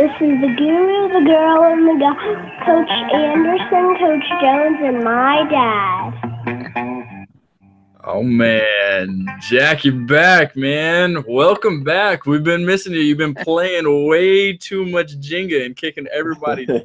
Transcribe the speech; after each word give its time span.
This 0.00 0.12
is 0.12 0.40
the 0.40 0.54
guru, 0.56 1.08
the 1.12 1.20
girl, 1.26 1.62
and 1.64 1.86
the 1.86 1.96
guy, 2.00 2.64
Coach 2.64 2.88
Anderson, 3.12 3.96
Coach 3.98 4.24
Jones, 4.40 4.78
and 4.80 5.04
my 5.04 5.46
dad. 5.50 7.26
Oh 8.04 8.22
man, 8.22 9.26
Jack, 9.42 9.84
you're 9.84 10.06
back, 10.06 10.56
man. 10.56 11.22
Welcome 11.28 11.84
back. 11.84 12.24
We've 12.24 12.42
been 12.42 12.64
missing 12.64 12.94
you. 12.94 13.00
You've 13.00 13.18
been 13.18 13.34
playing 13.34 14.08
way 14.08 14.54
too 14.54 14.86
much 14.86 15.18
Jenga 15.18 15.66
and 15.66 15.76
kicking 15.76 16.06
everybody. 16.06 16.66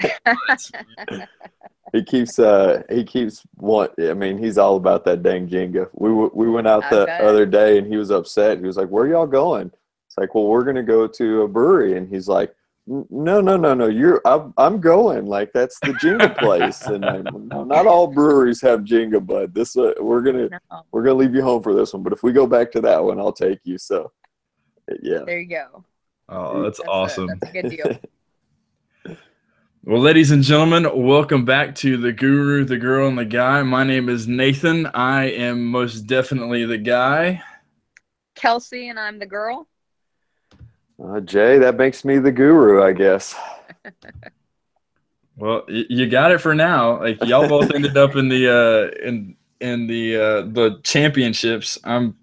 he 1.93 2.03
keeps 2.03 2.37
uh 2.37 2.83
he 2.89 3.05
keeps 3.05 3.43
want 3.55 3.93
I 3.97 4.13
mean 4.13 4.37
he's 4.37 4.57
all 4.57 4.75
about 4.75 5.05
that 5.05 5.23
dang 5.23 5.47
Jenga. 5.47 5.87
We 5.93 6.09
w- 6.09 6.31
we 6.33 6.49
went 6.49 6.67
out 6.67 6.83
the 6.89 7.09
other 7.23 7.45
day 7.45 7.77
and 7.77 7.87
he 7.87 7.95
was 7.95 8.11
upset. 8.11 8.57
He 8.57 8.65
was 8.65 8.75
like, 8.75 8.89
"Where 8.89 9.07
y'all 9.07 9.25
going?" 9.25 9.71
It's 10.05 10.17
like, 10.17 10.35
"Well, 10.35 10.47
we're 10.47 10.65
gonna 10.65 10.83
go 10.83 11.07
to 11.07 11.43
a 11.43 11.47
brewery," 11.47 11.95
and 11.95 12.09
he's 12.09 12.27
like. 12.27 12.53
"N- 12.89 13.05
No, 13.09 13.41
no, 13.41 13.57
no, 13.57 13.73
no. 13.73 13.87
You're. 13.87 14.21
I'm. 14.25 14.53
I'm 14.57 14.79
going. 14.81 15.25
Like 15.25 15.51
that's 15.53 15.79
the 15.79 15.89
Jenga 15.93 16.37
place, 16.39 16.81
and 16.83 17.05
I, 17.05 17.17
no, 17.21 17.63
not 17.63 17.87
all 17.87 18.07
breweries 18.07 18.61
have 18.61 18.81
Jenga, 18.81 19.25
but 19.25 19.53
this. 19.53 19.75
Uh, 19.77 19.93
we're 19.99 20.21
gonna. 20.21 20.49
No. 20.49 20.81
We're 20.91 21.03
gonna 21.03 21.15
leave 21.15 21.33
you 21.35 21.41
home 21.41 21.61
for 21.63 21.73
this 21.73 21.93
one. 21.93 22.03
But 22.03 22.13
if 22.13 22.23
we 22.23 22.31
go 22.31 22.45
back 22.47 22.71
to 22.73 22.81
that 22.81 23.03
one, 23.03 23.19
I'll 23.19 23.31
take 23.33 23.59
you. 23.63 23.77
So, 23.77 24.11
yeah. 25.01 25.19
There 25.25 25.39
you 25.39 25.47
go. 25.49 25.83
Oh, 26.29 26.63
that's, 26.63 26.77
That's 26.79 26.87
a- 26.87 26.91
awesome. 26.91 27.27
that's 27.27 27.49
a 27.49 27.61
good 27.61 27.69
deal. 27.69 27.99
Well, 29.87 30.01
ladies 30.01 30.31
and 30.31 30.41
gentlemen, 30.41 30.87
welcome 31.05 31.45
back 31.45 31.75
to 31.75 31.95
the 31.95 32.11
Guru, 32.11 32.65
the 32.65 32.77
Girl, 32.79 33.07
and 33.07 33.15
the 33.19 33.23
Guy. 33.23 33.61
My 33.61 33.83
name 33.83 34.09
is 34.09 34.27
Nathan. 34.27 34.87
I 34.87 35.25
am 35.25 35.63
most 35.67 36.07
definitely 36.07 36.65
the 36.65 36.79
guy. 36.79 37.43
Kelsey 38.33 38.89
and 38.89 38.99
I'm 38.99 39.19
the 39.19 39.27
girl. 39.27 39.67
Uh, 41.03 41.19
Jay, 41.19 41.57
that 41.59 41.75
makes 41.77 42.05
me 42.05 42.19
the 42.19 42.31
guru, 42.31 42.81
I 42.83 42.93
guess. 42.93 43.35
Well, 45.37 45.63
y- 45.67 45.85
you 45.89 46.07
got 46.09 46.31
it 46.31 46.39
for 46.39 46.55
now. 46.55 46.99
Like 47.01 47.21
y'all 47.25 47.47
both 47.49 47.73
ended 47.73 47.97
up 47.97 48.15
in 48.15 48.29
the 48.29 48.47
uh, 48.49 49.05
in 49.05 49.35
in 49.59 49.87
the 49.87 50.15
uh, 50.15 50.41
the 50.43 50.79
championships. 50.83 51.77
I'm. 51.83 52.15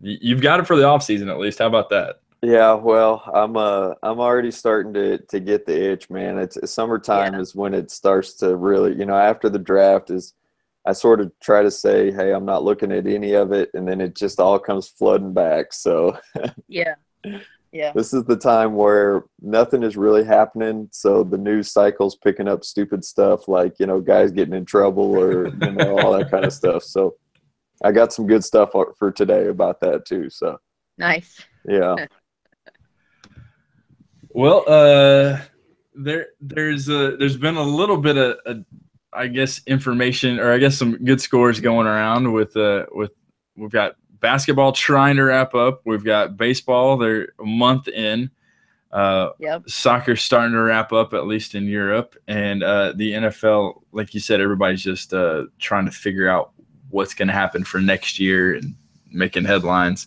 You've 0.00 0.40
got 0.40 0.60
it 0.60 0.66
for 0.66 0.76
the 0.76 0.84
off 0.84 1.02
season 1.02 1.28
at 1.28 1.38
least. 1.40 1.58
How 1.58 1.66
about 1.66 1.90
that? 1.90 2.20
Yeah, 2.40 2.74
well, 2.74 3.28
I'm 3.34 3.56
uh 3.56 3.94
I'm 4.04 4.20
already 4.20 4.52
starting 4.52 4.94
to 4.94 5.18
to 5.18 5.40
get 5.40 5.66
the 5.66 5.90
itch, 5.90 6.08
man. 6.08 6.38
It's 6.38 6.56
summertime 6.70 7.34
Yeah. 7.34 7.40
is 7.40 7.56
when 7.56 7.74
it 7.74 7.90
starts 7.90 8.34
to 8.34 8.54
really, 8.54 8.94
you 8.94 9.04
know, 9.04 9.16
after 9.16 9.48
the 9.48 9.58
draft 9.58 10.10
is 10.10 10.34
I 10.86 10.92
sort 10.92 11.20
of 11.20 11.32
try 11.40 11.62
to 11.64 11.70
say, 11.70 12.12
"Hey, 12.12 12.32
I'm 12.32 12.44
not 12.44 12.62
looking 12.62 12.92
at 12.92 13.08
any 13.08 13.32
of 13.32 13.50
it," 13.50 13.70
and 13.74 13.88
then 13.88 14.00
it 14.00 14.14
just 14.14 14.38
all 14.38 14.60
comes 14.60 14.86
flooding 14.86 15.32
back. 15.34 15.72
So, 15.72 16.16
Yeah. 16.68 16.94
Yeah. 17.70 17.92
this 17.94 18.14
is 18.14 18.24
the 18.24 18.36
time 18.36 18.74
where 18.74 19.24
nothing 19.42 19.82
is 19.82 19.96
really 19.96 20.24
happening, 20.24 20.88
so 20.90 21.22
the 21.22 21.36
news 21.36 21.70
cycle's 21.70 22.16
picking 22.16 22.48
up 22.48 22.64
stupid 22.64 23.04
stuff 23.04 23.46
like, 23.46 23.78
you 23.78 23.84
know, 23.86 24.00
guys 24.00 24.30
getting 24.30 24.54
in 24.54 24.64
trouble 24.64 25.14
or, 25.18 25.48
you 25.48 25.72
know, 25.72 25.98
all 25.98 26.12
that 26.18 26.30
kind 26.30 26.46
of 26.46 26.52
stuff. 26.52 26.82
So, 26.82 27.16
I 27.84 27.92
got 27.92 28.12
some 28.12 28.26
good 28.26 28.42
stuff 28.42 28.72
for 28.72 28.94
for 28.98 29.12
today 29.12 29.48
about 29.48 29.80
that 29.80 30.04
too. 30.06 30.30
So, 30.30 30.58
Nice. 30.96 31.44
yeah. 31.66 32.06
Well, 34.30 34.64
uh, 34.68 35.40
there 35.94 36.26
there's 36.40 36.88
a 36.88 37.16
there's 37.16 37.36
been 37.36 37.56
a 37.56 37.62
little 37.62 37.96
bit 37.96 38.16
of, 38.16 38.36
uh, 38.46 38.54
I 39.12 39.26
guess 39.26 39.60
information 39.66 40.38
or 40.38 40.52
I 40.52 40.58
guess 40.58 40.76
some 40.76 41.02
good 41.04 41.20
scores 41.20 41.60
going 41.60 41.86
around 41.86 42.30
with 42.32 42.56
uh 42.56 42.86
with 42.92 43.10
we've 43.56 43.70
got 43.70 43.94
basketball 44.20 44.72
trying 44.72 45.16
to 45.16 45.24
wrap 45.24 45.54
up. 45.54 45.82
We've 45.84 46.04
got 46.04 46.36
baseball. 46.36 46.96
They're 46.96 47.28
a 47.40 47.44
month 47.44 47.88
in. 47.88 48.30
Uh, 48.90 49.30
Yep. 49.38 49.68
soccer's 49.68 50.22
starting 50.22 50.52
to 50.52 50.62
wrap 50.62 50.92
up 50.94 51.12
at 51.12 51.26
least 51.26 51.54
in 51.54 51.64
Europe, 51.66 52.16
and 52.26 52.62
uh, 52.62 52.94
the 52.96 53.12
NFL, 53.12 53.82
like 53.92 54.14
you 54.14 54.20
said, 54.20 54.40
everybody's 54.40 54.82
just 54.82 55.12
uh, 55.12 55.44
trying 55.58 55.84
to 55.84 55.90
figure 55.90 56.26
out 56.28 56.52
what's 56.88 57.12
going 57.12 57.28
to 57.28 57.34
happen 57.34 57.64
for 57.64 57.80
next 57.82 58.18
year 58.18 58.54
and 58.54 58.74
making 59.12 59.44
headlines. 59.44 60.06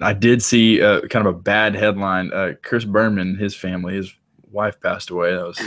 I 0.00 0.12
did 0.12 0.42
see 0.42 0.82
uh, 0.82 1.02
kind 1.02 1.24
of 1.24 1.32
a 1.36 1.38
bad 1.38 1.76
headline. 1.76 2.32
Uh, 2.32 2.54
Chris 2.62 2.84
Berman, 2.84 3.36
his 3.36 3.54
family, 3.54 3.94
his 3.94 4.12
wife 4.50 4.80
passed 4.80 5.10
away. 5.10 5.30
That 5.32 5.46
was 5.46 5.60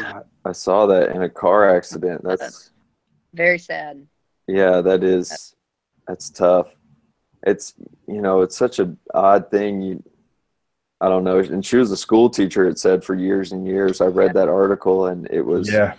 I 0.44 0.52
saw 0.52 0.86
that 0.88 1.12
in 1.16 1.24
a 1.24 1.30
car 1.30 1.74
accident. 1.74 2.22
That's 2.25 2.72
Very 3.34 3.57
sad. 3.57 4.06
yeah, 4.47 4.81
that 4.81 5.02
is 5.06 5.56
that's 6.09 6.30
tough. 6.30 6.75
It's 7.45 7.73
you 8.07 8.22
know, 8.22 8.41
it's 8.41 8.57
such 8.57 8.79
an 8.79 8.97
odd 9.13 9.51
thing. 9.51 9.81
You, 9.81 10.03
I 11.00 11.09
don't 11.09 11.23
know. 11.23 11.39
And 11.39 11.63
she 11.66 11.78
was 11.78 11.91
a 11.91 11.97
school 11.97 12.29
teacher. 12.29 12.67
It 12.67 12.79
said 12.79 13.03
for 13.03 13.16
years 13.16 13.51
and 13.51 13.67
years. 13.67 14.01
I 14.01 14.06
read 14.07 14.33
that 14.33 14.50
article, 14.50 15.07
and 15.07 15.28
it 15.29 15.41
was 15.41 15.72
yeah, 15.72 15.94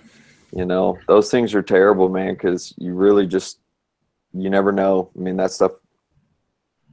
you 0.52 0.64
know 0.64 0.98
those 1.06 1.30
things 1.30 1.54
are 1.54 1.62
terrible, 1.62 2.08
man. 2.08 2.34
Because 2.34 2.74
you 2.78 2.94
really 2.94 3.26
just 3.26 3.60
you 4.34 4.50
never 4.50 4.72
know. 4.72 5.10
I 5.16 5.20
mean, 5.20 5.36
that 5.36 5.52
stuff. 5.52 5.72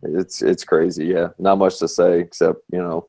It's 0.03 0.41
it's 0.41 0.63
crazy. 0.63 1.05
Yeah, 1.05 1.29
not 1.39 1.57
much 1.57 1.79
to 1.79 1.87
say 1.87 2.19
except 2.19 2.59
you 2.71 2.79
know. 2.79 3.07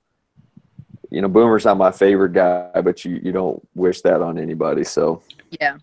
You 1.11 1.21
know, 1.21 1.29
Boomer's 1.29 1.65
not 1.65 1.77
my 1.77 1.93
favorite 1.93 2.33
guy, 2.33 2.81
but 2.81 3.05
you, 3.05 3.21
you 3.23 3.31
don't 3.31 3.63
wish 3.77 4.01
that 4.01 4.21
on 4.21 4.37
anybody. 4.37 4.83
So 4.83 5.23
Yeah. 5.61 5.77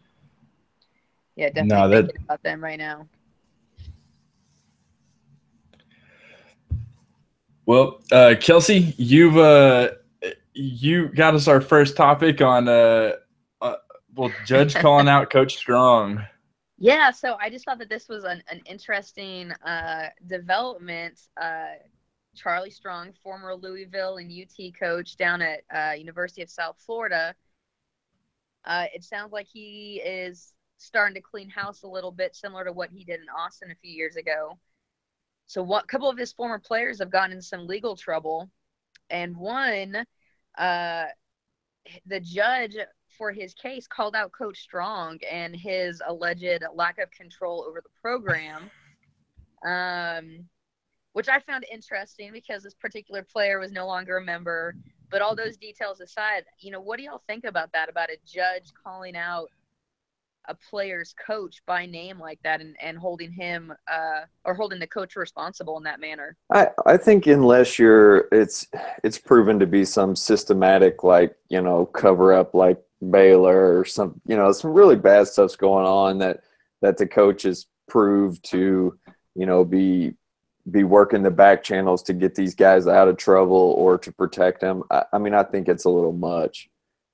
Yeah, 1.37 1.47
definitely 1.47 1.67
No, 1.67 1.87
that- 1.87 2.15
about 2.25 2.43
them 2.43 2.61
right 2.61 2.77
now. 2.77 3.07
Well, 7.65 8.01
uh, 8.11 8.35
Kelsey, 8.39 8.93
you've 8.97 9.37
uh, 9.37 9.91
you 10.53 11.07
got 11.09 11.35
us 11.35 11.47
our 11.47 11.61
first 11.61 11.95
topic 11.95 12.41
on 12.41 12.67
uh, 12.67 13.13
uh, 13.61 13.75
well, 14.15 14.31
Judge 14.45 14.75
calling 14.81 15.07
out 15.07 15.29
Coach 15.29 15.55
Strong. 15.55 16.25
Yeah, 16.77 17.11
so 17.11 17.37
I 17.39 17.49
just 17.49 17.65
thought 17.65 17.77
that 17.77 17.89
this 17.89 18.09
was 18.09 18.23
an, 18.23 18.41
an 18.49 18.61
interesting 18.65 19.51
uh, 19.65 20.07
development. 20.25 21.19
Uh, 21.39 21.75
Charlie 22.35 22.71
Strong, 22.71 23.13
former 23.21 23.53
Louisville 23.53 24.17
and 24.17 24.31
UT 24.31 24.73
coach 24.79 25.15
down 25.17 25.41
at 25.41 25.61
uh, 25.73 25.93
University 25.93 26.41
of 26.41 26.49
South 26.49 26.77
Florida, 26.83 27.35
uh, 28.65 28.85
it 28.93 29.03
sounds 29.03 29.31
like 29.31 29.47
he 29.51 30.01
is 30.03 30.53
starting 30.77 31.13
to 31.15 31.21
clean 31.21 31.49
house 31.49 31.83
a 31.83 31.87
little 31.87 32.11
bit, 32.11 32.35
similar 32.35 32.65
to 32.65 32.71
what 32.71 32.89
he 32.91 33.03
did 33.03 33.19
in 33.19 33.27
Austin 33.29 33.69
a 33.71 33.75
few 33.75 33.91
years 33.91 34.15
ago. 34.15 34.57
So, 35.51 35.61
what 35.61 35.89
couple 35.89 36.09
of 36.09 36.17
his 36.17 36.31
former 36.31 36.59
players 36.59 36.99
have 36.99 37.11
gotten 37.11 37.35
in 37.35 37.41
some 37.41 37.67
legal 37.67 37.97
trouble, 37.97 38.49
and 39.09 39.35
one, 39.35 40.05
uh, 40.57 41.05
the 42.05 42.21
judge 42.21 42.77
for 43.17 43.33
his 43.33 43.53
case 43.53 43.85
called 43.85 44.15
out 44.15 44.31
Coach 44.31 44.59
Strong 44.59 45.19
and 45.29 45.53
his 45.53 46.01
alleged 46.07 46.63
lack 46.73 46.99
of 46.99 47.11
control 47.11 47.65
over 47.67 47.81
the 47.81 47.89
program, 48.01 48.71
um, 49.65 50.47
which 51.11 51.27
I 51.27 51.41
found 51.41 51.65
interesting 51.69 52.31
because 52.31 52.63
this 52.63 52.75
particular 52.75 53.21
player 53.21 53.59
was 53.59 53.73
no 53.73 53.85
longer 53.85 54.19
a 54.19 54.23
member. 54.23 54.73
But 55.09 55.21
all 55.21 55.35
those 55.35 55.57
details 55.57 55.99
aside, 55.99 56.45
you 56.59 56.71
know, 56.71 56.79
what 56.79 56.95
do 56.95 57.03
y'all 57.03 57.23
think 57.27 57.43
about 57.43 57.73
that? 57.73 57.89
About 57.89 58.09
a 58.09 58.15
judge 58.25 58.71
calling 58.81 59.17
out 59.17 59.49
a 60.47 60.55
player's 60.69 61.13
coach 61.25 61.61
by 61.65 61.85
name 61.85 62.19
like 62.19 62.39
that 62.43 62.61
and, 62.61 62.75
and 62.81 62.97
holding 62.97 63.31
him 63.31 63.73
uh, 63.91 64.21
or 64.45 64.53
holding 64.53 64.79
the 64.79 64.87
coach 64.87 65.15
responsible 65.15 65.77
in 65.77 65.83
that 65.83 65.99
manner? 65.99 66.35
I, 66.51 66.69
I 66.85 66.97
think 66.97 67.27
unless 67.27 67.77
you're 67.77 68.27
it's 68.31 68.67
it's 69.03 69.17
proven 69.17 69.59
to 69.59 69.67
be 69.67 69.85
some 69.85 70.15
systematic 70.15 71.03
like 71.03 71.35
you 71.49 71.61
know 71.61 71.85
cover 71.85 72.33
up 72.33 72.53
like 72.53 72.79
Baylor 73.09 73.79
or 73.79 73.85
some 73.85 74.19
you 74.25 74.35
know 74.35 74.51
some 74.51 74.71
really 74.71 74.95
bad 74.95 75.27
stuff's 75.27 75.55
going 75.55 75.85
on 75.85 76.19
that 76.19 76.41
that 76.81 76.97
the 76.97 77.07
coach 77.07 77.43
has 77.43 77.65
proved 77.87 78.43
to 78.45 78.97
you 79.35 79.45
know 79.45 79.63
be 79.63 80.13
be 80.69 80.83
working 80.83 81.23
the 81.23 81.31
back 81.31 81.63
channels 81.63 82.03
to 82.03 82.13
get 82.13 82.35
these 82.35 82.53
guys 82.53 82.87
out 82.87 83.07
of 83.07 83.17
trouble 83.17 83.73
or 83.77 83.97
to 83.97 84.11
protect 84.11 84.61
them. 84.61 84.83
I, 84.91 85.03
I 85.13 85.17
mean 85.17 85.33
I 85.33 85.43
think 85.43 85.67
it's 85.67 85.85
a 85.85 85.89
little 85.89 86.13
much. 86.13 86.69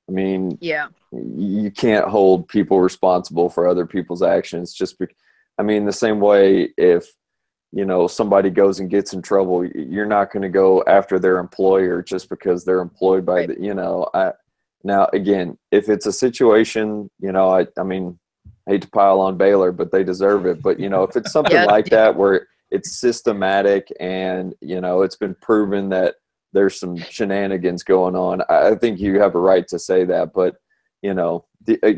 I 0.09 0.11
mean 0.11 0.57
Yeah. 0.61 0.87
you 1.11 1.71
can't 1.71 2.07
hold 2.07 2.47
people 2.47 2.79
responsible 2.81 3.49
for 3.49 3.67
other 3.67 3.85
people's 3.85 4.21
actions 4.23 4.73
just 4.73 4.97
be, 4.99 5.05
i 5.57 5.63
mean 5.63 5.85
the 5.85 5.93
same 5.93 6.19
way 6.19 6.69
if 6.77 7.07
you 7.71 7.85
know 7.85 8.07
somebody 8.07 8.49
goes 8.49 8.79
and 8.79 8.89
gets 8.89 9.13
in 9.13 9.21
trouble 9.21 9.65
you're 9.65 10.05
not 10.05 10.31
going 10.31 10.43
to 10.43 10.49
go 10.49 10.83
after 10.87 11.19
their 11.19 11.37
employer 11.39 12.01
just 12.01 12.29
because 12.29 12.63
they're 12.63 12.79
employed 12.81 13.25
by 13.25 13.33
Right. 13.39 13.47
the 13.49 13.63
you 13.63 13.73
know 13.73 14.07
i 14.13 14.31
now 14.83 15.09
again 15.13 15.57
if 15.71 15.89
it's 15.89 16.05
a 16.05 16.13
situation 16.13 17.09
you 17.19 17.31
know 17.31 17.49
i 17.49 17.67
i 17.77 17.83
mean 17.83 18.17
I 18.67 18.71
hate 18.71 18.81
to 18.83 18.89
pile 18.89 19.19
on 19.21 19.37
baylor 19.37 19.71
but 19.71 19.91
they 19.91 20.03
deserve 20.03 20.45
it 20.45 20.61
but 20.61 20.79
you 20.79 20.89
know 20.89 21.03
if 21.03 21.15
it's 21.15 21.31
something 21.37 21.53
Yeah. 21.55 21.65
like 21.65 21.85
that 21.87 22.15
where 22.15 22.47
it's 22.71 22.97
systematic 22.99 23.87
and 23.99 24.53
you 24.61 24.79
know 24.81 25.01
it's 25.01 25.15
been 25.15 25.35
proven 25.41 25.89
that 25.89 26.15
there's 26.53 26.79
some 26.79 26.97
shenanigans 26.97 27.83
going 27.83 28.15
on 28.15 28.41
i 28.49 28.69
I 28.69 28.75
think 28.75 28.99
you 28.99 29.19
have 29.19 29.35
a 29.35 29.39
right 29.39 29.67
to 29.69 29.79
say 29.79 30.05
that 30.05 30.33
but 30.33 30.55
you 31.01 31.13
know 31.13 31.45
the, 31.65 31.79
uh, 31.83 31.93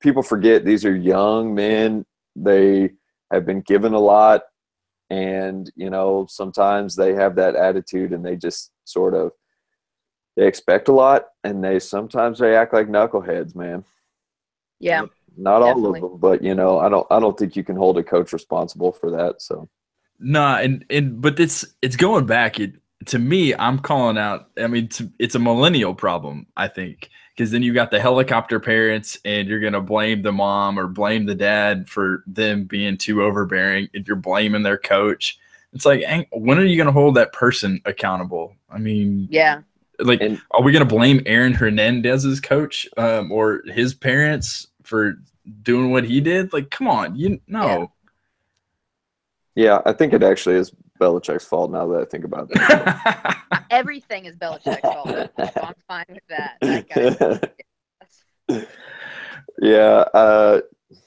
people 0.00 0.22
forget 0.22 0.64
these 0.64 0.84
are 0.84 0.96
young 0.96 1.54
men 1.54 2.04
they 2.36 2.90
have 3.32 3.46
been 3.46 3.60
given 3.60 3.94
a 3.94 3.98
lot 3.98 4.42
and 5.10 5.70
you 5.76 5.90
know 5.90 6.26
sometimes 6.28 6.96
they 6.96 7.14
have 7.14 7.36
that 7.36 7.54
attitude 7.54 8.12
and 8.12 8.24
they 8.24 8.36
just 8.36 8.70
sort 8.84 9.14
of 9.14 9.32
they 10.36 10.46
expect 10.46 10.88
a 10.88 10.92
lot, 10.92 11.26
and 11.44 11.62
they 11.62 11.78
sometimes 11.78 12.38
they 12.38 12.56
act 12.56 12.72
like 12.72 12.88
knuckleheads, 12.88 13.54
man. 13.54 13.84
Yeah. 14.80 15.06
Not 15.36 15.62
all 15.62 15.86
of 15.86 16.00
them, 16.00 16.18
but 16.18 16.42
you 16.42 16.54
know, 16.54 16.78
I 16.78 16.88
don't 16.88 17.06
I 17.10 17.18
don't 17.18 17.38
think 17.38 17.56
you 17.56 17.64
can 17.64 17.76
hold 17.76 17.98
a 17.98 18.02
coach 18.04 18.32
responsible 18.32 18.92
for 18.92 19.10
that. 19.12 19.42
So 19.42 19.68
Nah, 20.20 20.58
and 20.58 20.84
and 20.90 21.20
but 21.20 21.40
it's 21.40 21.64
it's 21.82 21.96
going 21.96 22.26
back. 22.26 22.60
It 22.60 22.74
to 23.06 23.18
me, 23.18 23.54
I'm 23.54 23.78
calling 23.78 24.18
out. 24.18 24.48
I 24.56 24.66
mean, 24.66 24.84
it's, 24.84 25.02
it's 25.18 25.34
a 25.34 25.38
millennial 25.38 25.94
problem. 25.94 26.46
I 26.56 26.68
think 26.68 27.10
because 27.36 27.50
then 27.50 27.62
you 27.62 27.74
got 27.74 27.90
the 27.90 27.98
helicopter 28.00 28.60
parents, 28.60 29.18
and 29.24 29.48
you're 29.48 29.58
gonna 29.60 29.80
blame 29.80 30.22
the 30.22 30.30
mom 30.32 30.78
or 30.78 30.86
blame 30.86 31.26
the 31.26 31.34
dad 31.34 31.88
for 31.88 32.22
them 32.26 32.64
being 32.64 32.96
too 32.96 33.22
overbearing, 33.22 33.88
and 33.94 34.06
you're 34.06 34.16
blaming 34.16 34.62
their 34.62 34.78
coach. 34.78 35.38
It's 35.72 35.84
like, 35.84 36.04
when 36.32 36.58
are 36.58 36.64
you 36.64 36.76
gonna 36.76 36.92
hold 36.92 37.16
that 37.16 37.32
person 37.32 37.80
accountable? 37.84 38.54
I 38.70 38.78
mean, 38.78 39.26
Yeah. 39.30 39.62
like, 39.98 40.20
And- 40.20 40.40
are 40.52 40.62
we 40.62 40.70
gonna 40.70 40.84
blame 40.84 41.22
Aaron 41.26 41.52
Hernandez's 41.54 42.40
coach 42.40 42.86
um, 42.96 43.32
or 43.32 43.62
his 43.66 43.94
parents 43.94 44.68
for 44.84 45.16
doing 45.62 45.90
what 45.90 46.04
he 46.04 46.20
did? 46.20 46.52
Like, 46.52 46.70
come 46.70 46.86
on, 46.86 47.16
you 47.16 47.40
no. 47.48 47.90
yeah, 49.56 49.80
I 49.84 49.92
think 49.92 50.12
it 50.12 50.22
actually 50.22 50.54
is 50.56 50.70
Belichick's 51.00 51.44
fault 51.44 51.70
now 51.70 51.86
that 51.88 52.02
I 52.02 52.04
think 52.04 52.24
about 52.24 52.50
it. 52.50 53.36
Everything 53.70 54.26
is 54.26 54.36
Belichick's 54.36 54.80
fault. 54.80 55.08
So 55.08 55.28
I'm 55.62 55.74
fine 55.88 56.04
with 56.08 56.22
that. 56.28 56.56
That 56.60 57.50
guy. 58.48 58.66
yeah, 59.60 60.04
uh, 60.14 60.60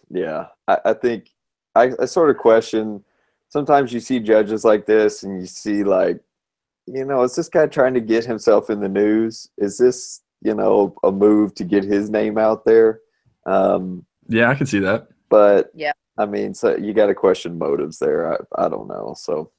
yeah. 0.10 0.48
I, 0.68 0.78
I 0.86 0.94
think 0.94 1.30
I, 1.76 1.92
I 2.00 2.06
sort 2.06 2.30
of 2.30 2.38
question. 2.38 3.04
Sometimes 3.50 3.94
you 3.94 4.00
see 4.00 4.20
judges 4.20 4.66
like 4.66 4.86
this, 4.86 5.24
and 5.24 5.40
you 5.40 5.48
see 5.48 5.84
like, 5.84 6.20
you 6.86 7.06
know, 7.06 7.24
is 7.24 7.36
this 7.36 7.50
guy 7.50 7.68
trying 7.68 7.94
to 7.94 8.02
get 8.02 8.26
himself 8.26 8.70
in 8.70 8.80
the 8.82 8.90
news? 8.90 9.50
Is 9.58 9.78
this 9.78 10.22
you 10.42 10.54
know 10.54 10.96
a 11.04 11.12
move 11.12 11.56
to 11.56 11.64
get 11.64 11.84
his 11.84 12.10
name 12.10 12.38
out 12.38 12.66
there? 12.66 13.00
Um, 13.46 14.06
yeah, 14.28 14.50
I 14.50 14.56
can 14.56 14.66
see 14.66 14.80
that. 14.80 15.08
but 15.30 15.72
Yeah. 15.74 15.94
I 16.20 16.26
mean, 16.26 16.54
so 16.54 16.76
you 16.76 16.94
got 16.94 17.06
to 17.06 17.14
question 17.14 17.58
motives 17.58 18.00
there. 18.00 18.34
I, 18.34 18.66
I 18.66 18.70
don't 18.70 18.88
know. 18.88 19.14
So 19.16 19.52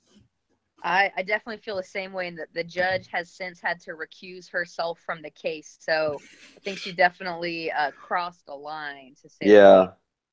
I, 0.82 1.10
I 1.16 1.22
definitely 1.22 1.60
feel 1.62 1.76
the 1.76 1.82
same 1.82 2.12
way, 2.12 2.28
and 2.28 2.38
that 2.38 2.52
the 2.54 2.64
judge 2.64 3.08
has 3.08 3.30
since 3.30 3.60
had 3.60 3.80
to 3.80 3.92
recuse 3.92 4.48
herself 4.50 5.00
from 5.04 5.22
the 5.22 5.30
case. 5.30 5.76
So 5.80 6.22
I 6.56 6.60
think 6.60 6.78
she 6.78 6.92
definitely 6.92 7.70
uh, 7.72 7.90
crossed 7.92 8.48
a 8.48 8.54
line 8.54 9.14
to 9.22 9.28
say. 9.28 9.36
yeah. 9.46 9.88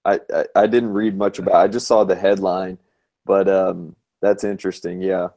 I, 0.06 0.19
I 0.31 0.45
I 0.56 0.68
didn't 0.68 0.94
read 0.94 1.18
much 1.18 1.39
about. 1.39 1.56
It. 1.56 1.63
I 1.63 1.68
just 1.68 1.88
saw 1.88 2.03
the 2.03 2.15
headline, 2.15 2.77
but 3.25 3.50
um, 3.50 3.95
that's 4.21 4.44
interesting. 4.44 5.01
Yeah. 5.01 5.30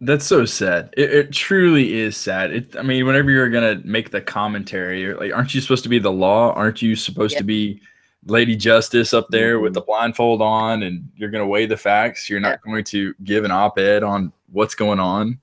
That's 0.00 0.26
so 0.26 0.44
sad. 0.44 0.92
It, 0.96 1.10
it 1.10 1.32
truly 1.32 1.98
is 2.00 2.16
sad. 2.16 2.52
It, 2.52 2.76
I 2.76 2.82
mean, 2.82 3.06
whenever 3.06 3.30
you're 3.30 3.48
gonna 3.48 3.80
make 3.84 4.10
the 4.10 4.20
commentary, 4.20 5.14
like, 5.14 5.32
aren't 5.32 5.54
you 5.54 5.62
supposed 5.62 5.84
to 5.84 5.88
be 5.88 5.98
the 5.98 6.12
law? 6.12 6.52
Aren't 6.52 6.82
you 6.82 6.94
supposed 6.94 7.32
Yeah. 7.34 7.38
to 7.38 7.44
be 7.44 7.80
Lady 8.26 8.56
Justice 8.56 9.14
up 9.14 9.28
there 9.30 9.60
with 9.60 9.72
Mhm. 9.72 9.74
the 9.74 9.80
blindfold 9.82 10.42
on, 10.42 10.82
and 10.82 11.10
you're 11.16 11.30
gonna 11.30 11.46
weigh 11.46 11.66
the 11.66 11.76
facts? 11.76 12.28
You're 12.28 12.40
not 12.40 12.60
going 12.60 12.84
to 12.84 13.14
give 13.24 13.44
an 13.44 13.50
op-ed 13.52 14.02
on 14.02 14.32
what's 14.50 14.74
going 14.74 15.00
on. 15.00 15.40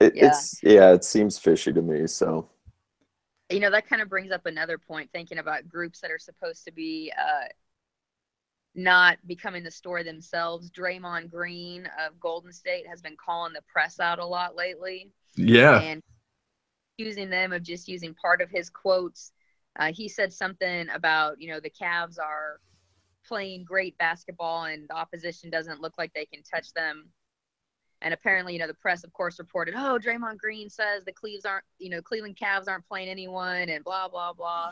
It, 0.00 0.14
Yeah. 0.16 0.28
It's 0.28 0.62
yeah, 0.62 0.92
it 0.92 1.04
seems 1.04 1.38
fishy 1.38 1.72
to 1.72 1.82
me. 1.82 2.06
So 2.06 2.48
you 3.50 3.58
know 3.60 3.70
that 3.70 3.88
kind 3.88 4.00
of 4.00 4.08
brings 4.08 4.30
up 4.30 4.46
another 4.46 4.78
point 4.78 5.10
thinking 5.12 5.38
about 5.38 5.68
groups 5.68 6.00
that 6.00 6.10
are 6.10 6.18
supposed 6.18 6.64
to 6.64 6.72
be 6.72 7.12
uh, 7.18 7.48
not 8.76 9.18
becoming 9.26 9.64
the 9.64 9.70
story 9.70 10.04
themselves 10.04 10.70
draymond 10.70 11.28
green 11.28 11.86
of 11.98 12.18
golden 12.20 12.52
state 12.52 12.86
has 12.86 13.02
been 13.02 13.16
calling 13.16 13.52
the 13.52 13.62
press 13.62 13.98
out 13.98 14.20
a 14.20 14.24
lot 14.24 14.54
lately 14.54 15.10
Yeah, 15.34 15.80
and 15.80 16.00
accusing 16.96 17.28
them 17.30 17.52
of 17.52 17.64
just 17.64 17.88
using 17.88 18.14
part 18.14 18.40
of 18.40 18.48
his 18.50 18.70
quotes 18.70 19.32
uh, 19.80 19.92
he 19.92 20.08
said 20.08 20.32
something 20.32 20.88
about 20.90 21.40
you 21.40 21.50
know 21.50 21.58
the 21.58 21.70
Cavs 21.70 22.18
are 22.18 22.60
playing 23.26 23.64
great 23.64 23.98
basketball 23.98 24.64
and 24.64 24.88
the 24.88 24.94
opposition 24.94 25.50
doesn't 25.50 25.80
look 25.80 25.94
like 25.98 26.12
they 26.14 26.24
can 26.24 26.42
touch 26.42 26.72
them 26.72 27.10
and 28.02 28.14
apparently, 28.14 28.54
you 28.54 28.58
know, 28.58 28.66
the 28.66 28.74
press, 28.74 29.04
of 29.04 29.12
course, 29.12 29.38
reported, 29.38 29.74
"Oh, 29.76 29.98
Draymond 29.98 30.38
Green 30.38 30.70
says 30.70 31.04
the 31.04 31.12
Cleves 31.12 31.44
aren't, 31.44 31.64
you 31.78 31.90
know, 31.90 32.00
Cleveland 32.00 32.36
Cavs 32.36 32.66
aren't 32.66 32.86
playing 32.86 33.08
anyone," 33.08 33.68
and 33.68 33.84
blah 33.84 34.08
blah 34.08 34.32
blah. 34.32 34.70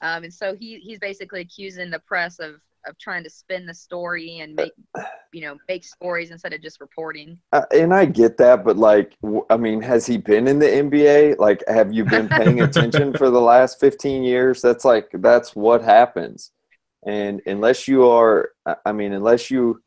Um, 0.00 0.24
and 0.24 0.32
so 0.32 0.54
he 0.54 0.78
he's 0.78 0.98
basically 0.98 1.40
accusing 1.40 1.90
the 1.90 1.98
press 1.98 2.38
of 2.38 2.60
of 2.86 2.96
trying 2.98 3.22
to 3.24 3.30
spin 3.30 3.66
the 3.66 3.74
story 3.74 4.38
and 4.40 4.54
make, 4.54 4.72
you 5.32 5.42
know, 5.42 5.56
make 5.68 5.84
stories 5.84 6.30
instead 6.30 6.52
of 6.52 6.62
just 6.62 6.80
reporting. 6.80 7.38
uh, 7.52 7.62
and 7.72 7.92
I 7.94 8.04
get 8.06 8.36
that, 8.38 8.64
but 8.64 8.76
like, 8.76 9.14
w- 9.22 9.44
I 9.50 9.56
mean, 9.56 9.80
has 9.82 10.06
he 10.06 10.16
been 10.16 10.48
in 10.48 10.58
the 10.58 10.66
NBA? 10.66 11.38
Like, 11.38 11.62
have 11.68 11.92
you 11.92 12.04
been 12.04 12.28
paying 12.28 12.60
attention 12.62 13.12
for 13.14 13.30
the 13.30 13.40
last 13.40 13.78
fifteen 13.80 14.22
years? 14.22 14.62
That's 14.62 14.84
like 14.84 15.08
that's 15.14 15.54
what 15.54 15.82
happens. 15.82 16.52
And 17.06 17.40
unless 17.46 17.86
you 17.88 18.06
are, 18.08 18.50
I- 18.84 18.92
mean, 18.92 19.12
unless 19.12 19.50
you, 19.50 19.82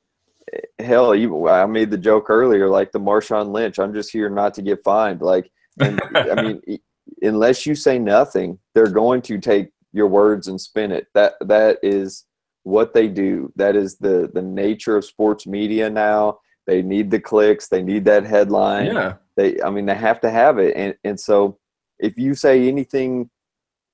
hell, 0.80 1.14
you, 1.16 1.48
I 1.48 1.66
made 1.66 1.92
the 1.92 1.98
joke 1.98 2.30
earlier, 2.30 2.70
like 2.70 2.92
the 2.92 3.00
Marshawn 3.00 3.52
Lynch. 3.52 3.80
I'm 3.80 3.94
just 3.94 4.12
here 4.12 4.30
not 4.30 4.54
to 4.56 4.62
get 4.62 4.84
fined. 4.84 5.22
Like, 5.22 5.52
and 5.80 6.00
I 6.16 6.42
mean, 6.42 6.62
unless 7.22 7.66
you 7.66 7.76
say 7.76 7.98
nothing, 8.00 8.60
they're 8.74 8.88
going 8.88 9.22
to 9.24 9.40
take 9.40 9.70
your 9.92 10.08
words 10.08 10.48
and 10.48 10.60
spin 10.60 10.92
it. 10.92 11.08
That 11.14 11.34
that 11.42 11.78
is 11.84 12.26
what 12.64 12.94
they 12.94 13.08
do. 13.08 13.52
That 13.56 13.76
is 13.76 13.98
the 13.98 14.30
the 14.34 14.42
nature 14.42 14.98
of 14.98 15.06
sports 15.06 15.46
media 15.46 15.90
now. 15.90 16.40
They 16.66 16.82
need 16.82 17.12
the 17.12 17.20
clicks. 17.20 17.68
They 17.68 17.84
need 17.84 18.06
that 18.06 18.26
headline. 18.26 18.88
yeah, 18.88 19.16
They, 19.36 19.62
I 19.62 19.70
mean, 19.70 19.86
they 19.86 19.96
have 19.96 20.22
to 20.22 20.30
have 20.30 20.58
it. 20.60 20.76
And 20.76 20.96
and 21.04 21.20
so, 21.20 21.60
if 22.00 22.18
you 22.18 22.36
say 22.36 22.68
anything, 22.68 23.30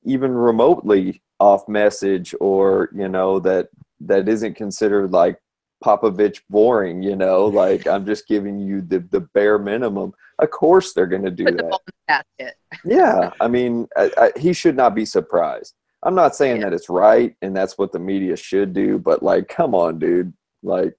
even 0.04 0.32
remotely 0.34 1.22
off 1.40 1.68
message, 1.68 2.36
or 2.40 2.90
you 2.96 3.08
know 3.10 3.40
that 3.40 3.70
that 4.02 4.30
isn't 4.30 4.54
considered 4.56 5.12
like 5.12 5.40
Popovich 5.84 6.42
boring, 6.50 7.02
you 7.02 7.16
know, 7.16 7.46
like 7.64 7.88
I'm 7.88 8.06
just 8.06 8.28
giving 8.28 8.60
you 8.60 8.82
the 8.82 9.00
the 9.00 9.22
bare 9.22 9.58
minimum. 9.58 10.14
Of 10.38 10.52
course, 10.52 10.94
they're 10.94 11.08
going 11.08 11.24
to 11.24 11.32
do 11.32 11.44
Put 11.46 11.58
the 11.58 11.64
that. 11.64 11.70
ball 11.70 11.82
in 11.88 11.94
the 12.08 12.24
basket. 12.38 12.56
Yeah, 12.86 13.32
I 13.42 13.48
mean, 13.50 13.88
I, 13.98 14.10
I, 14.18 14.40
he 14.40 14.54
should 14.54 14.78
not 14.78 14.96
be 14.96 15.04
surprised. 15.04 15.74
I'm 16.04 16.16
not 16.16 16.36
saying 16.36 16.58
Yeah. 16.62 16.70
that 16.70 16.74
it's 16.74 16.90
right 16.90 17.36
and 17.42 17.56
that's 17.56 17.78
what 17.78 17.92
the 17.92 18.00
media 18.00 18.36
should 18.38 18.74
do, 18.74 18.98
but 19.00 19.22
like, 19.22 19.48
come 19.50 19.76
on, 19.76 20.00
dude. 20.00 20.34
Like, 20.64 20.96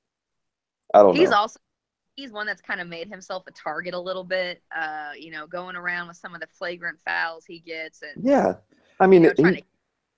I 0.94 1.02
don't 1.02 1.14
He's 1.14 1.20
know. 1.20 1.24
He's 1.30 1.32
also 1.32 1.58
he's 2.16 2.32
one 2.32 2.46
that's 2.46 2.60
kind 2.60 2.80
of 2.80 2.88
made 2.88 3.08
himself 3.08 3.44
a 3.46 3.52
target 3.52 3.94
a 3.94 3.98
little 4.00 4.24
bit. 4.24 4.62
Uh, 4.76 5.12
you 5.18 5.30
know, 5.30 5.46
going 5.46 5.76
around 5.76 6.08
with 6.08 6.16
some 6.18 6.34
of 6.34 6.40
the 6.40 6.46
flagrant 6.48 6.98
fouls 7.04 7.44
he 7.46 7.60
gets 7.60 8.02
and 8.02 8.22
yeah, 8.24 8.54
I 8.98 9.06
mean, 9.06 9.22
you 9.22 9.28
know, 9.38 9.48
it- 9.48 9.54
he- 9.56 9.60
to 9.62 9.66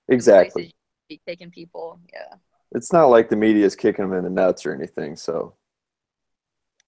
exactly. 0.08 0.72
be 1.08 1.20
kicking 1.26 1.50
people. 1.50 2.00
Yeah, 2.12 2.34
It's 2.72 2.92
not 2.92 3.06
like 3.06 3.28
the 3.28 3.36
media 3.36 3.64
is 3.64 3.76
kicking 3.76 4.04
him 4.06 4.12
in 4.14 4.24
the 4.24 4.30
nuts 4.30 4.66
or 4.66 4.74
anything. 4.74 5.14
So, 5.16 5.54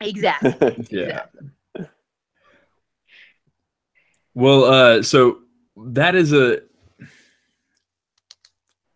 exactly. 0.00 0.50
yeah. 0.90 1.00
exactly. 1.02 1.48
Well, 4.34 4.64
uh, 4.64 5.02
so 5.02 5.38
that 5.76 6.14
is 6.16 6.32
a 6.32 6.62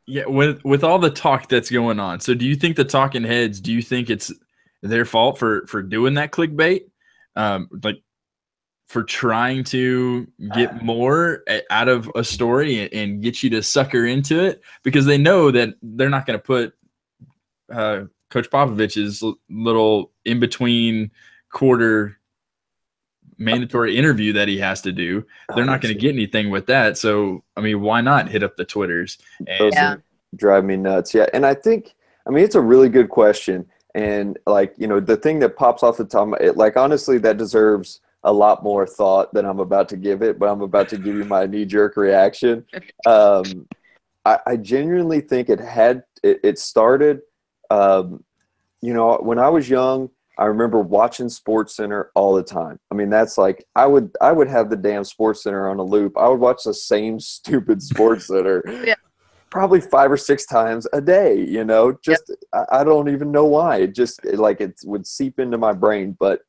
yeah. 0.09 0.25
With 0.27 0.65
with 0.65 0.83
all 0.83 0.99
the 0.99 1.11
talk 1.11 1.49
that's 1.49 1.71
going 1.71 2.01
on, 2.01 2.21
so 2.21 2.35
do 2.35 2.47
you 2.47 2.57
think 2.57 2.77
the 2.77 2.85
talking 2.85 3.25
heads? 3.25 3.61
Do 3.61 3.73
you 3.73 3.83
think 3.83 4.09
it's 4.09 4.33
their 4.83 5.05
fault 5.05 5.39
for 5.39 5.67
for 5.67 5.83
doing 5.83 6.15
that 6.15 6.33
clickbait? 6.33 6.85
Um, 7.37 7.69
like 7.85 8.03
for 8.89 9.03
trying 9.05 9.63
to 9.65 10.27
get 10.55 10.83
more 10.83 11.43
a- 11.47 11.63
out 11.71 11.89
of 11.89 12.11
a 12.15 12.25
story 12.25 12.81
and, 12.81 12.95
and 12.95 13.23
get 13.23 13.43
you 13.43 13.51
to 13.51 13.63
sucker 13.63 14.07
into 14.07 14.43
it 14.43 14.63
because 14.83 15.05
they 15.05 15.19
know 15.19 15.51
that 15.51 15.75
they're 15.83 16.09
not 16.09 16.25
going 16.25 16.39
to 16.39 16.43
put 16.43 16.73
uh, 17.71 18.05
Coach 18.31 18.49
Popovich's 18.49 19.23
l- 19.23 19.39
little 19.51 20.11
in 20.25 20.41
between 20.41 21.11
quarter 21.53 22.19
mandatory 23.39 23.97
interview 23.97 24.33
that 24.33 24.49
he 24.49 24.59
has 24.59 24.81
to 24.83 24.93
do 24.93 25.25
they're 25.55 25.65
not 25.65 25.81
going 25.81 25.95
to 25.95 26.01
get 26.01 26.13
anything 26.13 26.51
with 26.51 26.67
that. 26.67 26.99
So, 26.99 27.45
I 27.57 27.61
mean, 27.61 27.81
why 27.81 28.01
not 28.01 28.29
hit 28.29 28.43
up 28.43 28.57
the 28.57 28.65
Twitters? 28.65 29.19
And 29.39 29.49
Those 29.59 29.75
Yeah. 29.75 29.97
drive 30.37 30.65
me 30.65 30.77
nuts. 30.77 31.15
Yeah, 31.15 31.27
and 31.33 31.47
I 31.47 31.55
think 31.55 31.95
I 32.27 32.31
mean 32.31 32.45
it's 32.45 32.55
a 32.55 32.61
really 32.61 32.91
good 32.91 33.09
question, 33.09 33.65
and 33.95 34.39
like 34.47 34.75
you 34.77 34.87
know 34.87 35.01
the 35.01 35.17
thing 35.17 35.39
that 35.39 35.57
pops 35.57 35.83
off 35.83 35.97
the 35.97 36.05
top, 36.05 36.29
it, 36.41 36.57
like 36.57 36.77
honestly, 36.77 37.19
that 37.19 37.39
deserves 37.39 38.01
a 38.25 38.33
lot 38.33 38.63
more 38.63 38.87
thought 38.87 39.33
than 39.33 39.47
I'm 39.47 39.61
about 39.61 39.89
to 39.91 39.97
give 39.97 40.23
it. 40.23 40.39
But 40.39 40.51
I'm 40.51 40.61
about 40.61 40.89
to 40.91 40.99
give 40.99 41.17
you 41.17 41.25
my 41.25 41.47
knee 41.47 41.65
jerk 41.65 41.97
reaction. 41.97 42.65
Um, 43.07 43.67
I, 44.27 44.39
I 44.45 44.57
genuinely 44.57 45.21
think 45.21 45.49
it 45.49 45.61
had 45.61 46.03
it, 46.23 46.41
it 46.43 46.59
started. 46.59 47.21
Um, 47.71 48.23
you 48.83 48.93
know, 48.93 49.17
when 49.23 49.39
I 49.39 49.49
was 49.49 49.71
young, 49.71 50.11
I 50.39 50.45
remember 50.45 50.81
watching 50.81 51.29
Sports 51.29 51.77
Center 51.77 52.11
all 52.15 52.35
the 52.35 52.43
time. 52.43 52.79
I 52.91 52.95
mean, 52.95 53.11
that's 53.11 53.37
like 53.39 53.65
I 53.75 53.87
would 53.87 54.11
I 54.21 54.33
would 54.33 54.49
have 54.49 54.71
the 54.71 54.77
damn 54.77 55.05
Sports 55.05 55.43
Center 55.43 55.69
on 55.69 55.79
a 55.79 55.83
loop. 55.83 56.17
I 56.17 56.29
would 56.29 56.41
watch 56.41 56.63
the 56.65 56.75
same 56.75 57.19
stupid 57.37 57.83
Sports 57.83 58.29
Center 58.29 58.63
Yeah. 58.87 58.95
probably 59.51 59.81
five 59.81 60.11
or 60.13 60.17
six 60.17 60.47
times 60.47 60.87
a 60.93 61.01
day. 61.01 61.41
You 61.43 61.65
know, 61.65 61.97
just 62.05 62.31
I, 62.53 62.65
I 62.73 62.85
don't 62.85 63.09
even 63.09 63.33
know 63.33 63.47
why. 63.47 63.79
It 63.79 63.95
just 63.95 64.25
it, 64.25 64.39
like 64.39 64.61
it 64.61 64.79
would 64.85 65.07
seep 65.07 65.39
into 65.41 65.59
my 65.59 65.73
brain. 65.73 66.17
But 66.19 66.41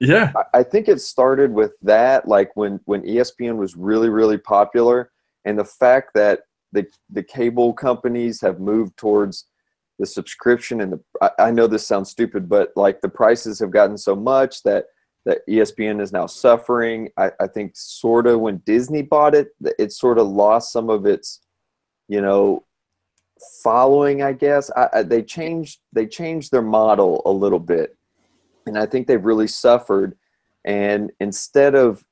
Yeah. 0.00 0.32
I, 0.36 0.60
I 0.60 0.62
think 0.62 0.88
it 0.88 1.00
started 1.00 1.52
with 1.52 1.72
that, 1.82 2.26
like 2.26 2.50
when 2.54 2.80
when 2.86 3.02
ESPN 3.02 3.56
was 3.56 3.76
really 3.76 4.08
really 4.08 4.38
popular, 4.38 5.10
and 5.44 5.58
the 5.58 5.64
fact 5.64 6.10
that 6.14 6.40
the 6.72 6.86
the 7.10 7.22
cable 7.22 7.72
companies 7.74 8.40
have 8.40 8.58
moved 8.58 8.96
towards 8.96 9.46
the 9.98 10.06
subscription 10.06 10.80
and 10.80 10.92
the 10.92 11.00
I, 11.20 11.30
I 11.38 11.50
know 11.50 11.66
this 11.66 11.86
sounds 11.86 12.10
stupid, 12.10 12.48
but 12.48 12.72
like 12.76 13.00
the 13.00 13.08
prices 13.08 13.58
have 13.60 13.70
gotten 13.70 13.96
so 13.96 14.16
much 14.16 14.62
that 14.62 14.86
that 15.24 15.46
ESPN 15.48 16.00
is 16.00 16.12
now 16.12 16.26
suffering. 16.26 17.08
I, 17.16 17.30
I 17.40 17.46
think 17.46 17.72
sort 17.74 18.26
of 18.26 18.40
when 18.40 18.58
Disney 18.66 19.02
bought 19.02 19.34
it, 19.34 19.48
it 19.78 19.92
sort 19.92 20.18
of 20.18 20.26
lost 20.26 20.70
some 20.70 20.90
of 20.90 21.06
its, 21.06 21.40
you 22.08 22.20
know, 22.20 22.64
following. 23.62 24.22
I 24.22 24.32
guess 24.32 24.70
I, 24.76 24.88
I, 24.92 25.02
they 25.02 25.22
changed 25.22 25.80
they 25.92 26.06
changed 26.06 26.50
their 26.50 26.62
model 26.62 27.22
a 27.24 27.30
little 27.30 27.58
bit, 27.58 27.96
and 28.66 28.78
I 28.78 28.86
think 28.86 29.06
they've 29.06 29.24
really 29.24 29.48
suffered. 29.48 30.16
And 30.64 31.12
instead 31.20 31.74
of 31.74 32.04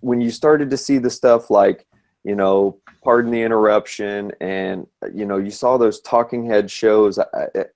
when 0.00 0.20
you 0.20 0.30
started 0.30 0.70
to 0.70 0.76
see 0.76 0.98
the 0.98 1.10
stuff 1.10 1.50
like 1.50 1.86
you 2.24 2.34
know 2.34 2.78
pardon 3.02 3.30
the 3.30 3.42
interruption. 3.42 4.32
And 4.40 4.86
you 5.14 5.26
know 5.26 5.36
you 5.36 5.50
saw 5.50 5.76
those 5.76 6.00
talking 6.00 6.44
head 6.46 6.70
shows. 6.70 7.18
I, 7.18 7.26
it, 7.54 7.74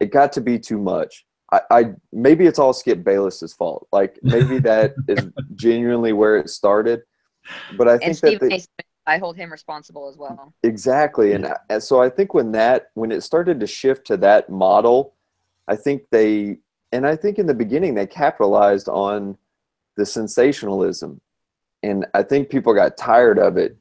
it 0.00 0.12
got 0.12 0.32
to 0.32 0.40
be 0.40 0.58
too 0.58 0.78
much. 0.78 1.24
I, 1.52 1.60
I 1.70 1.84
maybe 2.12 2.46
it's 2.46 2.58
all 2.58 2.72
skip 2.72 3.02
bayless's 3.02 3.52
fault. 3.52 3.88
Like 3.92 4.18
maybe 4.22 4.58
that 4.70 4.94
is 5.08 5.26
genuinely 5.54 6.12
where 6.12 6.36
it 6.36 6.50
started. 6.50 7.02
But 7.76 7.88
i 7.88 7.92
And 7.92 8.00
think 8.00 8.20
that 8.20 8.28
Stephen 8.28 8.48
they, 8.48 8.56
A. 8.56 8.60
Smith, 8.60 8.86
I 9.06 9.18
hold 9.18 9.36
him 9.36 9.52
responsible 9.52 10.08
as 10.08 10.16
well. 10.16 10.52
exactly. 10.64 11.32
And, 11.32 11.46
uh, 11.46 11.56
and 11.70 11.82
so 11.82 12.02
i 12.02 12.10
think 12.10 12.34
when 12.34 12.52
that 12.52 12.90
when 12.94 13.12
it 13.12 13.22
started 13.22 13.60
to 13.60 13.66
shift 13.66 14.06
to 14.08 14.16
that 14.18 14.50
model 14.50 15.14
i 15.68 15.76
think 15.76 16.02
they 16.10 16.58
and 16.90 17.06
i 17.06 17.14
think 17.14 17.38
in 17.38 17.46
the 17.46 17.54
beginning 17.54 17.94
they 17.94 18.06
capitalized 18.06 18.88
on 18.88 19.36
the 19.96 20.04
sensationalism. 20.04 21.20
And 21.84 22.04
i 22.14 22.22
think 22.22 22.50
people 22.50 22.74
got 22.74 22.96
tired 22.96 23.38
of 23.38 23.56
it 23.56 23.76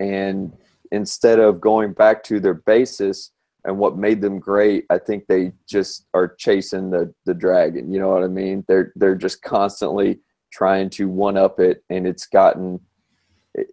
and 0.00 0.52
instead 0.92 1.38
of 1.38 1.60
going 1.60 1.92
back 1.92 2.22
to 2.24 2.40
their 2.40 2.54
basis 2.54 3.32
and 3.64 3.76
what 3.76 3.98
made 3.98 4.20
them 4.20 4.38
great 4.38 4.86
i 4.90 4.98
think 4.98 5.26
they 5.26 5.52
just 5.68 6.06
are 6.14 6.34
chasing 6.36 6.90
the 6.90 7.12
the 7.26 7.34
dragon 7.34 7.92
you 7.92 7.98
know 7.98 8.08
what 8.08 8.24
i 8.24 8.28
mean? 8.28 8.64
They're 8.68 8.92
they're 8.96 9.14
just 9.14 9.42
constantly 9.42 10.20
trying 10.52 10.90
to 10.90 11.08
one 11.08 11.36
up 11.36 11.60
it 11.60 11.84
and 11.90 12.06
it's 12.06 12.26
gotten 12.26 12.80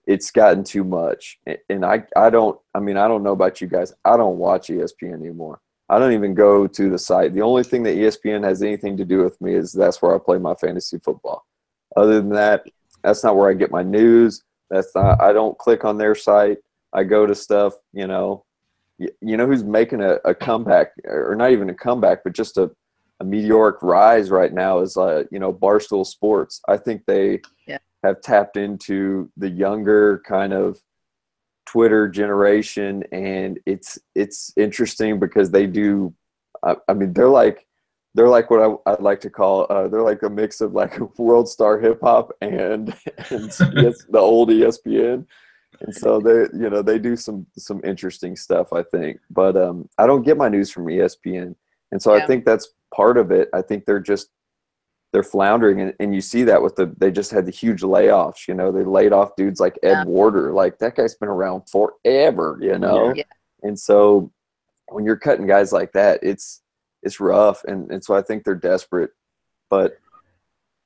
it's 0.07 0.31
gotten 0.31 0.63
too 0.63 0.83
much. 0.83 1.39
And 1.69 1.85
i 1.85 2.03
i 2.15 2.29
don't 2.29 2.59
i 2.73 2.79
mean 2.79 2.97
i 2.97 3.07
don't 3.07 3.23
know 3.23 3.31
about 3.31 3.61
you 3.61 3.67
guys. 3.67 3.93
I 4.03 4.17
don't 4.17 4.37
watch 4.37 4.67
espn 4.67 5.13
anymore. 5.13 5.59
I 5.87 5.99
don't 5.99 6.13
even 6.13 6.33
go 6.33 6.65
to 6.65 6.89
the 6.89 6.97
site. 6.97 7.33
The 7.33 7.43
only 7.43 7.63
thing 7.63 7.83
that 7.83 7.95
espn 7.95 8.43
has 8.43 8.63
anything 8.63 8.97
to 8.97 9.05
do 9.05 9.23
with 9.23 9.39
me 9.41 9.53
is 9.53 9.71
that's 9.71 10.01
where 10.01 10.15
i 10.15 10.17
play 10.17 10.37
my 10.37 10.55
fantasy 10.55 10.99
football. 10.99 11.45
Other 11.95 12.15
than 12.15 12.29
that 12.29 12.65
that's 13.03 13.23
not 13.23 13.35
where 13.35 13.49
i 13.49 13.53
get 13.53 13.71
my 13.71 13.83
news 13.83 14.43
that's 14.69 14.93
not 14.95 15.21
i 15.21 15.31
don't 15.33 15.57
click 15.57 15.85
on 15.85 15.97
their 15.97 16.15
site. 16.15 16.57
I 16.93 17.03
go 17.03 17.25
to 17.25 17.35
stuff 17.35 17.73
you 17.93 18.07
know. 18.07 18.45
You, 18.97 19.09
you 19.21 19.35
know 19.35 19.45
who's 19.45 19.63
making 19.65 20.01
a, 20.01 20.19
a 20.23 20.33
comeback 20.33 20.91
or 21.05 21.35
not 21.35 21.51
even 21.51 21.69
a 21.69 21.73
comeback 21.73 22.23
but 22.23 22.31
just 22.33 22.57
a, 22.57 22.71
a 23.19 23.25
meteoric 23.25 23.77
rise 23.81 24.29
right 24.31 24.53
now 24.53 24.79
is 24.79 24.95
uh 24.95 25.23
you 25.31 25.39
know 25.39 25.51
barstool 25.51 26.05
sports. 26.05 26.61
I 26.67 26.77
think 26.77 27.03
they 27.05 27.41
Yeah. 27.67 27.79
have 28.03 28.21
tapped 28.21 28.55
into 28.55 29.29
the 29.35 29.49
younger 29.49 30.21
kind 30.25 30.53
of 30.53 30.79
twitter 31.65 32.07
generation 32.07 33.03
and 33.11 33.59
it's 33.65 33.97
it's 34.13 34.53
interesting 34.55 35.19
because 35.19 35.49
they 35.51 35.65
do 35.67 36.13
i, 36.63 36.75
I 36.87 36.93
mean 36.93 37.11
they're 37.11 37.27
like 37.27 37.65
they're 38.15 38.29
like 38.29 38.49
what 38.49 38.61
I, 38.87 38.91
I'd 38.93 39.01
like 39.01 39.19
to 39.21 39.29
call 39.29 39.67
uh, 39.69 39.87
they're 39.89 40.01
like 40.01 40.23
a 40.23 40.29
mix 40.29 40.61
of 40.61 40.73
like 40.73 40.97
world 41.19 41.47
star 41.47 41.79
hip 41.79 41.99
hop 42.01 42.31
and 42.41 42.95
and 43.29 43.51
yes, 43.75 44.03
the 44.09 44.17
old 44.17 44.49
ESPN, 44.49 45.25
and 45.81 45.95
so 45.95 46.19
they 46.19 46.47
you 46.57 46.69
know 46.69 46.81
they 46.81 46.97
do 46.97 47.15
some 47.15 47.45
some 47.57 47.81
interesting 47.83 48.35
stuff 48.35 48.73
I 48.73 48.81
think. 48.83 49.19
But 49.29 49.55
um, 49.57 49.87
I 49.97 50.07
don't 50.07 50.23
get 50.23 50.37
my 50.37 50.49
news 50.49 50.71
from 50.71 50.85
ESPN, 50.85 51.55
and 51.91 52.01
so 52.01 52.15
I 52.15 52.25
think 52.25 52.45
that's 52.45 52.69
part 52.93 53.17
of 53.17 53.31
it. 53.31 53.49
I 53.53 53.61
think 53.61 53.85
they're 53.85 53.99
just 53.99 54.29
they're 55.11 55.23
floundering, 55.23 55.81
and, 55.81 55.93
and 55.99 56.15
you 56.15 56.21
see 56.21 56.43
that 56.43 56.61
with 56.61 56.75
the 56.75 56.93
they 56.97 57.11
just 57.11 57.31
had 57.31 57.45
the 57.45 57.51
huge 57.51 57.81
layoffs. 57.81 58.47
You 58.47 58.53
know, 58.53 58.71
they 58.71 58.83
laid 58.83 59.11
off 59.13 59.35
dudes 59.35 59.59
like 59.59 59.77
Ed 59.83 59.89
Yeah. 59.89 60.05
Werder, 60.05 60.53
like 60.53 60.79
that 60.79 60.95
guy's 60.95 61.15
been 61.15 61.29
around 61.29 61.69
forever. 61.69 62.57
You 62.61 62.79
know, 62.79 63.13
Yeah. 63.13 63.23
and 63.63 63.77
so 63.77 64.31
when 64.87 65.03
you're 65.03 65.17
cutting 65.17 65.47
guys 65.47 65.73
like 65.73 65.91
that, 65.93 66.19
it's 66.23 66.61
it's 67.05 67.19
rough, 67.19 67.63
and 67.63 67.89
and 67.91 68.03
so 68.03 68.15
I 68.15 68.21
think 68.21 68.43
they're 68.43 68.55
desperate. 68.55 69.11
But 69.69 69.99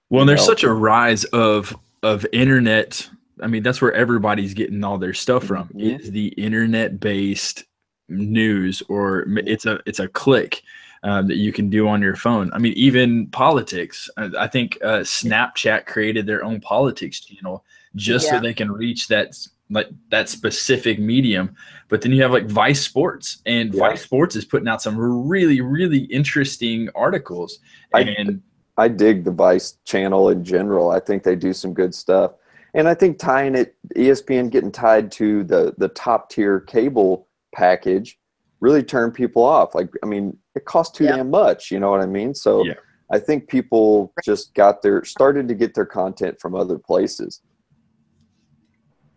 Well, 0.10 0.22
and 0.22 0.30
there's 0.30 0.42
know. 0.42 0.46
such 0.54 0.64
a 0.64 0.72
rise 0.74 1.24
of 1.26 1.76
of 2.04 2.26
internet. 2.32 3.10
I 3.42 3.48
mean, 3.48 3.64
that's 3.64 3.82
where 3.82 3.94
everybody's 3.94 4.54
getting 4.54 4.84
all 4.84 4.98
their 4.98 5.14
stuff 5.14 5.46
from. 5.46 5.70
Mhm. 5.70 6.00
Is 6.02 6.12
the 6.12 6.28
internet 6.30 7.00
based 7.00 7.64
news, 8.10 8.84
or 8.90 9.26
it's 9.46 9.66
a 9.66 9.80
it's 9.86 10.00
a 10.00 10.08
click 10.08 10.62
um, 11.04 11.28
that 11.28 11.38
you 11.38 11.54
can 11.54 11.70
do 11.70 11.88
on 11.88 12.02
your 12.02 12.16
phone. 12.16 12.52
I 12.54 12.58
mean, 12.58 12.74
even 12.74 13.28
politics. 13.28 14.10
I, 14.18 14.30
I 14.40 14.48
think 14.48 14.78
uh, 14.84 15.00
Snapchat 15.00 15.86
created 15.86 16.26
their 16.26 16.44
own 16.44 16.60
politics 16.60 17.22
channel 17.22 17.64
just 17.96 18.28
so 18.28 18.40
they 18.40 18.54
can 18.54 18.70
reach 18.72 19.08
that 19.08 19.30
s- 19.30 19.50
like 19.70 19.88
that 20.10 20.30
specific 20.30 21.00
medium. 21.00 21.56
But 21.90 22.02
then 22.02 22.12
you 22.12 22.22
have 22.22 22.32
like 22.32 22.48
Vice 22.48 22.82
Sports, 22.82 23.42
and 23.46 23.74
Yeah. 23.74 23.80
Vice 23.90 24.02
Sports 24.02 24.36
is 24.36 24.46
putting 24.46 24.68
out 24.68 24.82
some 24.82 24.98
really 24.98 25.62
really 25.62 26.00
interesting 26.06 26.90
articles. 26.96 27.60
I- 27.94 28.02
and 28.02 28.42
I 28.78 28.88
dig 28.88 29.26
the 29.26 29.32
Vice 29.32 29.74
channel 29.86 30.30
in 30.30 30.44
general. 30.44 30.90
I 30.92 31.00
think 31.00 31.24
they 31.24 31.36
do 31.36 31.52
some 31.54 31.74
good 31.74 31.94
stuff. 31.94 32.32
And 32.74 32.88
I 32.88 32.94
think 32.94 33.18
tying 33.20 33.56
it 33.56 33.76
ESPN 33.96 34.50
getting 34.50 34.72
tied 34.72 35.12
to 35.14 35.44
the 35.44 35.74
the 35.78 35.90
top 35.90 36.30
tier 36.30 36.60
cable 36.62 37.28
package 37.54 38.18
really 38.62 38.84
turned 38.84 39.14
people 39.14 39.44
off. 39.44 39.74
Like 39.76 39.90
I 40.04 40.06
mean, 40.06 40.38
it 40.56 40.66
costs 40.66 40.98
too 40.98 41.06
Yeah. 41.06 41.18
damn 41.18 41.30
much, 41.30 41.72
you 41.72 41.80
know 41.80 41.92
what 41.92 42.02
I 42.02 42.06
mean? 42.06 42.34
So 42.34 42.64
Yeah. 42.66 42.74
I 43.12 43.18
think 43.18 43.48
people 43.48 44.14
just 44.24 44.54
got 44.54 44.82
their 44.84 45.04
started 45.04 45.48
to 45.48 45.56
get 45.56 45.74
their 45.74 45.86
content 45.86 46.40
from 46.40 46.54
other 46.56 46.78
places. 46.78 47.42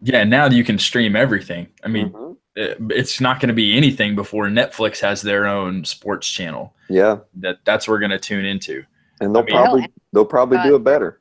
Yeah, 0.02 0.24
now 0.24 0.46
you 0.46 0.64
can 0.64 0.78
stream 0.78 1.14
everything. 1.16 1.68
I 1.84 1.88
mean, 1.88 2.10
Mhm. 2.10 2.36
it- 2.56 2.76
it's 2.90 3.20
not 3.20 3.40
going 3.40 3.48
to 3.48 3.54
be 3.54 3.76
anything 3.76 4.14
before 4.16 4.46
Netflix 4.48 5.00
has 5.00 5.22
their 5.22 5.46
own 5.46 5.84
sports 5.84 6.28
channel. 6.28 6.74
Yeah. 6.88 7.18
That 7.36 7.58
that's 7.64 7.86
what 7.86 7.92
we're 7.94 8.00
going 8.00 8.10
to 8.10 8.18
tune 8.18 8.44
into. 8.44 8.84
And 9.20 9.34
they'll 9.34 9.42
I 9.42 9.46
mean- 9.46 9.54
probably 9.54 9.86
they'll 10.12 10.24
probably 10.24 10.58
do 10.64 10.74
it 10.76 10.84
better. 10.84 11.20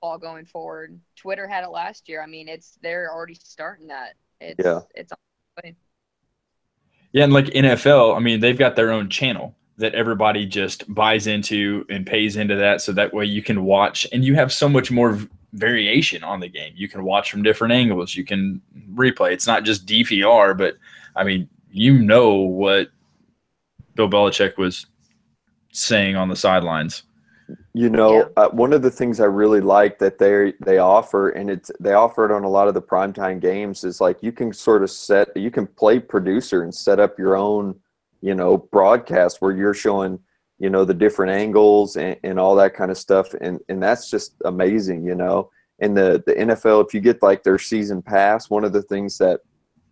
All 0.00 0.18
going 0.18 0.46
forward. 0.46 0.98
Twitter 1.16 1.46
had 1.46 1.62
it 1.62 1.68
last 1.70 2.08
year. 2.08 2.22
I 2.22 2.26
mean, 2.26 2.48
it's 2.48 2.78
they're 2.82 3.12
already 3.12 3.34
starting 3.34 3.88
that. 3.88 4.14
It's 4.40 4.64
Yeah. 4.64 4.80
it's 4.94 5.12
Yeah, 7.12 7.24
and 7.24 7.32
like 7.32 7.46
NFL, 7.54 8.16
I 8.16 8.20
mean, 8.20 8.40
they've 8.40 8.58
got 8.58 8.74
their 8.74 8.90
own 8.90 9.10
channel 9.10 9.54
that 9.76 9.94
everybody 9.94 10.46
just 10.46 10.92
buys 10.92 11.26
into 11.26 11.84
and 11.90 12.06
pays 12.06 12.36
into 12.36 12.56
that, 12.56 12.80
so 12.80 12.92
that 12.92 13.12
way 13.12 13.26
you 13.26 13.42
can 13.42 13.64
watch 13.64 14.06
and 14.12 14.24
you 14.24 14.34
have 14.34 14.50
so 14.52 14.68
much 14.68 14.90
more 14.90 15.12
v- 15.12 15.28
variation 15.52 16.24
on 16.24 16.40
the 16.40 16.48
game. 16.48 16.72
You 16.74 16.88
can 16.88 17.04
watch 17.04 17.30
from 17.30 17.42
different 17.42 17.72
angles. 17.72 18.14
You 18.14 18.24
can 18.24 18.60
replay. 18.94 19.32
It's 19.32 19.46
not 19.46 19.64
just 19.64 19.86
DVR, 19.86 20.56
but 20.56 20.76
I 21.14 21.24
mean, 21.24 21.48
you 21.70 21.98
know 21.98 22.36
what 22.36 22.88
Bill 23.94 24.08
Belichick 24.08 24.56
was 24.56 24.86
saying 25.72 26.16
on 26.16 26.28
the 26.28 26.36
sidelines. 26.36 27.02
You 27.74 27.90
know, 27.90 28.18
Yeah. 28.18 28.24
uh, 28.36 28.48
one 28.50 28.72
of 28.72 28.82
the 28.82 28.90
things 28.90 29.20
I 29.20 29.24
really 29.26 29.60
like 29.60 29.98
that 29.98 30.18
they 30.18 30.54
they 30.64 30.78
offer, 30.78 31.30
and 31.30 31.50
it's 31.50 31.70
they 31.80 31.92
offer 31.92 32.24
it 32.24 32.30
on 32.30 32.44
a 32.44 32.48
lot 32.48 32.68
of 32.68 32.74
the 32.74 32.82
primetime 32.82 33.40
games, 33.40 33.84
is 33.84 34.00
like 34.00 34.22
you 34.22 34.32
can 34.32 34.52
sort 34.52 34.82
of 34.82 34.90
set, 34.90 35.34
you 35.36 35.50
can 35.50 35.66
play 35.66 35.98
producer 35.98 36.62
and 36.62 36.74
set 36.74 37.00
up 37.00 37.18
your 37.18 37.36
own, 37.36 37.74
you 38.20 38.34
know, 38.34 38.56
broadcast 38.56 39.40
where 39.40 39.52
you're 39.52 39.74
showing, 39.74 40.18
you 40.62 40.70
know, 40.70 40.84
the 40.84 40.94
different 40.94 41.32
angles 41.32 41.96
and, 41.96 42.16
and 42.22 42.38
all 42.38 42.54
that 42.54 42.72
kind 42.72 42.92
of 42.92 42.96
stuff, 42.96 43.34
and 43.40 43.58
and 43.68 43.82
that's 43.82 44.08
just 44.08 44.36
amazing, 44.44 45.04
you 45.04 45.16
know. 45.16 45.50
And 45.80 45.96
the 45.96 46.22
the 46.24 46.34
NFL, 46.34 46.86
if 46.86 46.94
you 46.94 47.00
get 47.00 47.20
like 47.20 47.42
their 47.42 47.58
season 47.58 48.00
pass, 48.00 48.48
one 48.48 48.62
of 48.62 48.72
the 48.72 48.82
things 48.82 49.18
that 49.18 49.40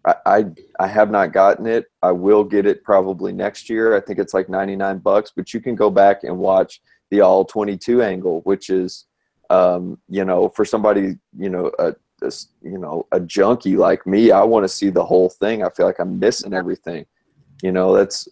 I, 0.05 0.47
I 0.79 0.87
have 0.87 1.11
not 1.11 1.33
gotten 1.33 1.67
it. 1.67 1.87
I 2.03 2.13
will 2.13 2.45
get 2.45 2.67
it 2.67 2.85
probably 2.85 3.33
next 3.33 3.69
year. 3.69 3.97
I 3.97 4.01
think 4.01 4.19
it's 4.19 4.33
like 4.33 4.49
99 4.49 4.99
bucks, 4.99 5.33
but 5.35 5.53
you 5.53 5.61
can 5.61 5.75
go 5.75 5.91
back 5.91 6.23
and 6.23 6.39
watch 6.39 6.81
the 7.11 7.21
all 7.21 7.45
22 7.45 8.01
angle, 8.01 8.41
which 8.45 8.71
is, 8.71 9.07
um, 9.51 9.99
you 10.09 10.25
know, 10.25 10.49
for 10.49 10.65
somebody, 10.65 11.19
you 11.37 11.51
know, 11.51 11.71
a, 11.79 11.95
a 12.23 12.31
you 12.63 12.79
know, 12.79 13.07
a 13.13 13.21
junkie 13.21 13.77
like 13.77 14.07
me, 14.07 14.31
I 14.31 14.43
want 14.43 14.65
to 14.65 14.69
see 14.69 14.89
the 14.89 15.05
whole 15.05 15.29
thing. 15.29 15.65
I 15.65 15.69
feel 15.69 15.85
like 15.85 15.99
I'm 15.99 16.19
missing 16.19 16.55
everything. 16.55 17.05
You 17.63 17.73
know, 17.73 17.95
that's 17.95 18.27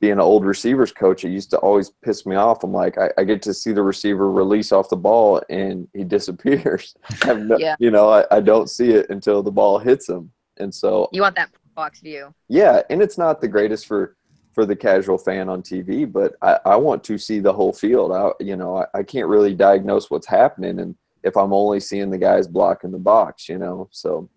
being 0.00 0.14
an 0.14 0.20
old 0.20 0.44
receivers 0.44 0.92
coach. 0.92 1.24
It 1.24 1.30
used 1.30 1.50
to 1.50 1.58
always 1.58 1.90
piss 2.02 2.24
me 2.24 2.36
off. 2.36 2.62
I'm 2.62 2.72
like, 2.72 2.98
I, 2.98 3.10
I 3.18 3.24
get 3.24 3.42
to 3.42 3.54
see 3.54 3.72
the 3.72 3.82
receiver 3.82 4.30
release 4.30 4.72
off 4.72 4.88
the 4.88 4.96
ball 4.96 5.42
and 5.48 5.88
he 5.94 6.04
disappears. 6.16 6.94
No, 7.26 7.56
Yeah. 7.58 7.76
You 7.78 7.90
know, 7.90 8.08
I, 8.08 8.24
I 8.30 8.40
don't 8.40 8.68
see 8.70 8.90
it 8.90 9.06
until 9.10 9.42
the 9.42 9.50
ball 9.50 9.78
hits 9.78 10.08
him. 10.08 10.30
And 10.58 10.74
so 10.74 11.08
you 11.12 11.22
want 11.22 11.36
that 11.36 11.50
box 11.74 12.00
view. 12.00 12.34
yeah, 12.48 12.82
and 12.90 13.00
it's 13.00 13.18
not 13.18 13.40
the 13.40 13.48
greatest 13.48 13.86
for 13.86 14.16
for 14.52 14.66
the 14.66 14.74
casual 14.74 15.18
fan 15.18 15.48
on 15.48 15.62
TV, 15.62 16.10
but 16.10 16.34
I, 16.42 16.58
I 16.64 16.76
want 16.76 17.04
to 17.04 17.16
see 17.16 17.38
the 17.38 17.52
whole 17.52 17.72
field. 17.72 18.10
I, 18.10 18.30
you 18.40 18.56
know, 18.56 18.78
I, 18.78 18.86
I 18.92 19.02
can't 19.04 19.28
really 19.28 19.54
diagnose 19.54 20.10
what's 20.10 20.26
happening, 20.26 20.80
and 20.80 20.96
if 21.22 21.36
I'm 21.36 21.52
only 21.52 21.78
seeing 21.78 22.10
the 22.10 22.18
guys 22.18 22.48
blocking 22.48 22.90
the 22.90 22.98
box, 22.98 23.48
you 23.48 23.58
know, 23.58 23.88
so 23.92 24.28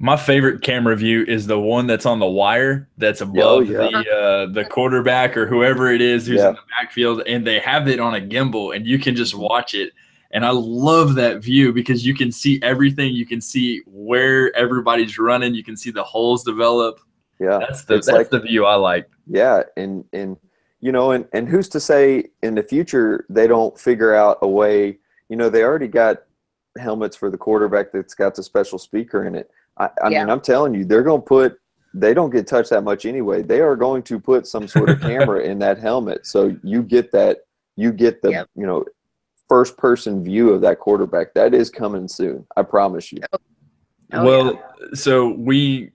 My 0.00 0.16
favorite 0.16 0.62
camera 0.62 0.94
view 0.94 1.24
is 1.26 1.46
the 1.48 1.58
one 1.58 1.88
that's 1.88 2.06
on 2.06 2.20
the 2.20 2.26
wire 2.26 2.88
that's 2.98 3.20
above 3.20 3.66
yeah. 3.68 3.78
the 3.78 4.10
uh, 4.10 4.46
the 4.52 4.64
quarterback 4.64 5.36
or 5.36 5.46
whoever 5.46 5.90
it 5.90 6.00
is 6.00 6.26
who's 6.26 6.38
Yeah. 6.38 6.50
in 6.50 6.54
the 6.54 6.60
backfield, 6.80 7.22
and 7.26 7.44
they 7.46 7.58
have 7.58 7.88
it 7.88 7.98
on 7.98 8.14
a 8.14 8.20
gimbal, 8.20 8.74
and 8.76 8.86
you 8.86 8.98
can 8.98 9.16
just 9.16 9.34
watch 9.34 9.74
it. 9.74 9.92
And 10.30 10.44
I 10.46 10.50
love 10.50 11.14
that 11.16 11.42
view 11.42 11.72
because 11.72 12.06
you 12.06 12.14
can 12.14 12.30
see 12.30 12.60
everything. 12.62 13.12
You 13.14 13.26
can 13.26 13.40
see 13.40 13.80
where 13.86 14.54
everybody's 14.54 15.18
running. 15.18 15.54
You 15.54 15.64
can 15.64 15.76
see 15.76 15.90
the 15.90 16.04
holes 16.04 16.44
develop. 16.44 17.00
yeah, 17.40 17.58
That's 17.58 17.82
the 17.84 17.94
that's 17.94 18.08
like- 18.08 18.30
the 18.30 18.40
view 18.40 18.66
I 18.66 18.76
like. 18.76 19.08
yeah, 19.26 19.62
and 19.76 20.04
and 20.12 20.36
you 20.80 20.92
know, 20.92 21.10
and 21.10 21.26
and 21.32 21.48
who's 21.48 21.68
to 21.70 21.80
say 21.80 22.24
in 22.44 22.54
the 22.54 22.62
future 22.62 23.26
they 23.28 23.48
don't 23.48 23.76
figure 23.76 24.14
out 24.14 24.38
a 24.42 24.48
way? 24.48 24.98
You 25.28 25.36
know, 25.36 25.48
they 25.50 25.64
already 25.64 25.88
got 25.88 26.18
helmets 26.78 27.16
for 27.16 27.30
the 27.30 27.36
quarterback 27.36 27.90
that's 27.90 28.14
got 28.14 28.36
the 28.36 28.42
special 28.44 28.78
speaker 28.78 29.24
in 29.24 29.34
it. 29.34 29.50
I, 29.78 29.88
I 30.02 30.08
Yeah. 30.10 30.20
mean, 30.20 30.30
I'm 30.30 30.40
telling 30.40 30.74
you, 30.74 30.84
they're 30.84 31.02
going 31.02 31.20
to 31.22 31.26
put. 31.26 31.58
They 31.94 32.12
don't 32.12 32.30
get 32.30 32.46
touched 32.46 32.70
that 32.70 32.84
much 32.84 33.06
anyway. 33.06 33.42
They 33.42 33.60
are 33.60 33.74
going 33.74 34.02
to 34.04 34.20
put 34.20 34.46
some 34.46 34.68
sort 34.68 34.90
of 34.90 35.00
camera 35.10 35.40
in 35.40 35.58
that 35.60 35.78
helmet, 35.78 36.26
so 36.26 36.54
you 36.62 36.82
get 36.82 37.10
that. 37.12 37.38
You 37.76 37.92
get 37.92 38.20
the 38.22 38.30
Yep. 38.30 38.48
you 38.56 38.66
know 38.66 38.84
first 39.48 39.76
person 39.78 40.22
view 40.22 40.50
of 40.50 40.60
that 40.60 40.78
quarterback. 40.78 41.32
That 41.34 41.54
is 41.54 41.70
coming 41.70 42.06
soon. 42.08 42.46
I 42.56 42.62
promise 42.62 43.10
you. 43.12 43.20
Oh, 43.32 43.38
oh 44.12 44.24
well, 44.24 44.62
so 44.94 45.28
we 45.30 45.90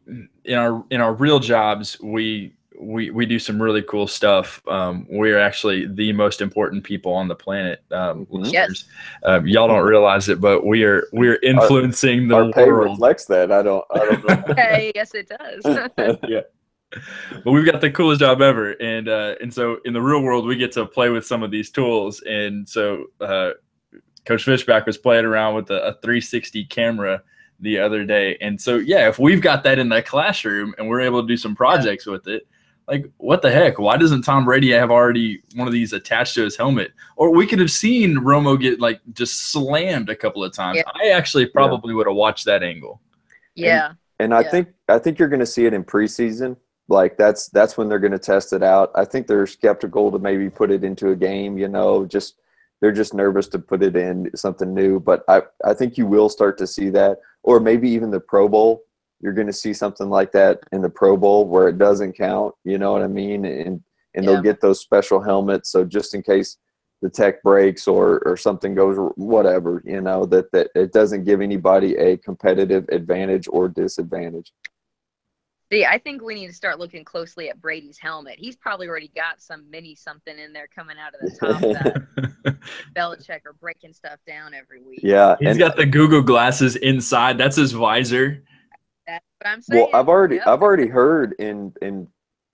in 0.45 0.55
our 0.57 0.83
in 0.89 0.99
our 1.01 1.13
real 1.13 1.39
jobs 1.39 1.99
we 2.01 2.53
we 2.83 3.09
we 3.11 3.25
do 3.25 3.39
some 3.39 3.61
really 3.61 3.81
cool 3.81 4.07
stuff. 4.07 4.61
Um, 4.67 5.05
we're 5.09 5.39
actually 5.39 5.87
the 5.87 6.11
most 6.13 6.41
important 6.41 6.83
people 6.83 7.13
on 7.13 7.27
the 7.27 7.35
planet, 7.35 7.81
um, 7.91 8.25
Mhm. 8.25 8.43
listeners. 8.43 8.85
Um, 9.23 9.47
y'all 9.47 9.67
don't 9.67 9.85
realize 9.85 10.29
it, 10.29 10.39
but 10.41 10.65
we 10.65 10.83
are 10.83 11.07
we're 11.13 11.39
influencing 11.43 12.27
the 12.27 12.35
Our 12.35 12.51
pay 12.51 12.65
world. 12.65 12.91
reflects 12.91 13.25
that. 13.25 13.51
I 13.51 13.61
don't. 13.63 13.83
I 13.91 13.97
don't 13.99 14.27
know. 14.27 14.43
Okay, 14.53 14.91
yes, 14.95 15.13
it 15.15 15.29
does. 15.29 16.17
yeah. 16.27 16.41
But 17.43 17.51
we've 17.51 17.65
got 17.65 17.81
the 17.81 17.89
coolest 17.89 18.19
job 18.19 18.41
ever, 18.41 18.71
and 18.73 19.09
uh, 19.09 19.35
and 19.41 19.51
so 19.53 19.77
in 19.85 19.93
the 19.93 20.01
real 20.01 20.21
world 20.21 20.45
we 20.45 20.55
get 20.55 20.71
to 20.73 20.85
play 20.85 21.09
with 21.09 21.25
some 21.25 21.41
of 21.41 21.49
these 21.49 21.71
tools, 21.71 22.21
and 22.21 22.67
so 22.69 23.05
uh, 23.19 23.51
Coach 24.25 24.43
Fishback 24.43 24.85
was 24.85 24.97
playing 24.97 25.25
around 25.25 25.55
with 25.55 25.69
a, 25.71 25.81
a 25.87 25.93
360 26.03 26.65
camera 26.65 27.23
the 27.59 27.79
other 27.79 28.03
day, 28.05 28.37
and 28.41 28.59
so 28.61 28.75
yeah, 28.75 29.07
if 29.09 29.17
we've 29.17 29.41
got 29.41 29.63
that 29.63 29.79
in 29.79 29.89
the 29.89 30.01
classroom 30.03 30.75
and 30.77 30.87
we're 30.87 31.01
able 31.01 31.21
to 31.21 31.27
do 31.27 31.37
some 31.37 31.55
projects 31.55 32.05
with 32.05 32.27
it, 32.27 32.45
like 32.87 33.09
what 33.17 33.41
the 33.41 33.51
heck? 33.51 33.79
Why 33.79 33.97
doesn't 33.97 34.23
Tom 34.23 34.45
Brady 34.45 34.71
have 34.71 34.91
already 34.91 35.41
one 35.55 35.67
of 35.67 35.73
these 35.73 35.93
attached 35.93 36.35
to 36.35 36.43
his 36.43 36.57
helmet? 36.57 36.91
Or 37.15 37.31
we 37.33 37.45
could 37.47 37.59
have 37.59 37.71
seen 37.71 38.17
Romo 38.17 38.59
get 38.59 38.79
like 38.79 38.99
just 39.13 39.51
slammed 39.51 40.09
a 40.09 40.15
couple 40.15 40.43
of 40.43 40.53
times. 40.53 40.77
Yeah. 40.77 40.91
I 40.93 41.09
actually 41.11 41.45
probably 41.45 41.93
would 41.93 42.07
have 42.07 42.15
watched 42.15 42.45
that 42.45 42.63
angle. 42.63 43.01
yeah. 43.55 43.93
And 44.19 44.33
I 44.33 44.41
Yeah. 44.41 44.51
think 44.51 44.67
I 44.89 44.99
think 44.99 45.17
you're 45.19 45.27
going 45.29 45.39
to 45.39 45.45
see 45.45 45.65
it 45.65 45.73
in 45.73 45.83
preseason. 45.83 46.55
Like 46.89 47.17
that's 47.17 47.47
that's 47.49 47.77
when 47.77 47.89
they're 47.89 47.99
going 47.99 48.11
to 48.11 48.19
test 48.19 48.53
it 48.53 48.61
out. 48.63 48.91
I 48.95 49.05
think 49.05 49.27
they're 49.27 49.47
skeptical 49.47 50.11
to 50.11 50.19
maybe 50.19 50.49
put 50.49 50.69
it 50.71 50.83
into 50.83 51.09
a 51.09 51.15
game. 51.15 51.57
You 51.57 51.67
know, 51.69 52.05
just 52.05 52.35
they're 52.81 52.91
just 52.91 53.13
nervous 53.13 53.47
to 53.49 53.59
put 53.59 53.81
it 53.81 53.95
in 53.95 54.29
something 54.35 54.73
new. 54.73 54.99
But 54.99 55.23
I 55.27 55.43
I 55.65 55.73
think 55.73 55.97
you 55.97 56.05
will 56.05 56.29
start 56.29 56.57
to 56.59 56.67
see 56.67 56.89
that, 56.91 57.19
or 57.41 57.59
maybe 57.59 57.89
even 57.89 58.11
the 58.11 58.19
Pro 58.19 58.47
Bowl. 58.49 58.83
You're 59.23 59.33
going 59.33 59.47
to 59.47 59.53
see 59.53 59.73
something 59.73 60.09
like 60.09 60.33
that 60.33 60.59
in 60.73 60.81
the 60.81 60.89
Pro 60.89 61.15
Bowl 61.15 61.47
where 61.47 61.69
it 61.69 61.77
doesn't 61.77 62.11
count. 62.13 62.53
You 62.65 62.77
know 62.77 62.91
what 62.91 63.01
I 63.01 63.07
mean? 63.07 63.45
And 63.45 63.81
and 64.15 64.25
Yeah. 64.25 64.33
they'll 64.33 64.41
get 64.43 64.59
those 64.61 64.81
special 64.81 65.21
helmets. 65.21 65.71
So 65.71 65.85
just 65.85 66.13
in 66.13 66.21
case 66.21 66.57
the 67.01 67.09
tech 67.09 67.41
breaks 67.41 67.87
or 67.87 68.19
or 68.25 68.35
something 68.35 68.75
goes 68.75 68.97
whatever, 69.15 69.81
you 69.85 70.01
know 70.01 70.25
that 70.25 70.51
that 70.51 70.71
it 70.75 70.91
doesn't 70.91 71.23
give 71.23 71.39
anybody 71.39 71.95
a 71.95 72.17
competitive 72.17 72.85
advantage 72.89 73.47
or 73.49 73.69
disadvantage. 73.69 74.51
See, 75.71 75.85
I 75.85 75.97
think 75.97 76.21
we 76.21 76.35
need 76.35 76.47
to 76.47 76.53
start 76.53 76.77
looking 76.77 77.03
closely 77.05 77.49
at 77.49 77.59
Brady's 77.59 77.97
helmet. 77.97 78.35
He's 78.37 78.55
probably 78.57 78.87
already 78.87 79.09
got 79.15 79.41
some 79.41 79.67
mini 79.71 79.95
something 79.95 80.37
in 80.37 80.51
there 80.53 80.67
coming 80.67 80.97
out 80.99 81.13
of 81.15 81.21
the 81.21 81.37
top 81.39 81.61
that 82.43 82.57
Belichick 82.95 83.45
are 83.45 83.53
breaking 83.59 83.93
stuff 83.93 84.19
down 84.27 84.53
every 84.53 84.81
week. 84.83 84.99
Yeah, 85.01 85.35
He's 85.39 85.47
and 85.51 85.59
got 85.59 85.75
the 85.77 85.85
Google 85.85 86.21
glasses 86.21 86.75
inside. 86.75 87.37
That's 87.37 87.55
his 87.55 87.71
visor. 87.71 88.43
That's 89.07 89.25
what 89.39 89.49
I'm 89.49 89.61
saying. 89.61 89.87
well, 89.91 89.99
I've 89.99 90.09
already 90.09 90.35
Yep. 90.35 90.47
I've 90.47 90.61
already 90.61 90.87
heard 90.87 91.33
in 91.39 91.73
in 91.81 92.07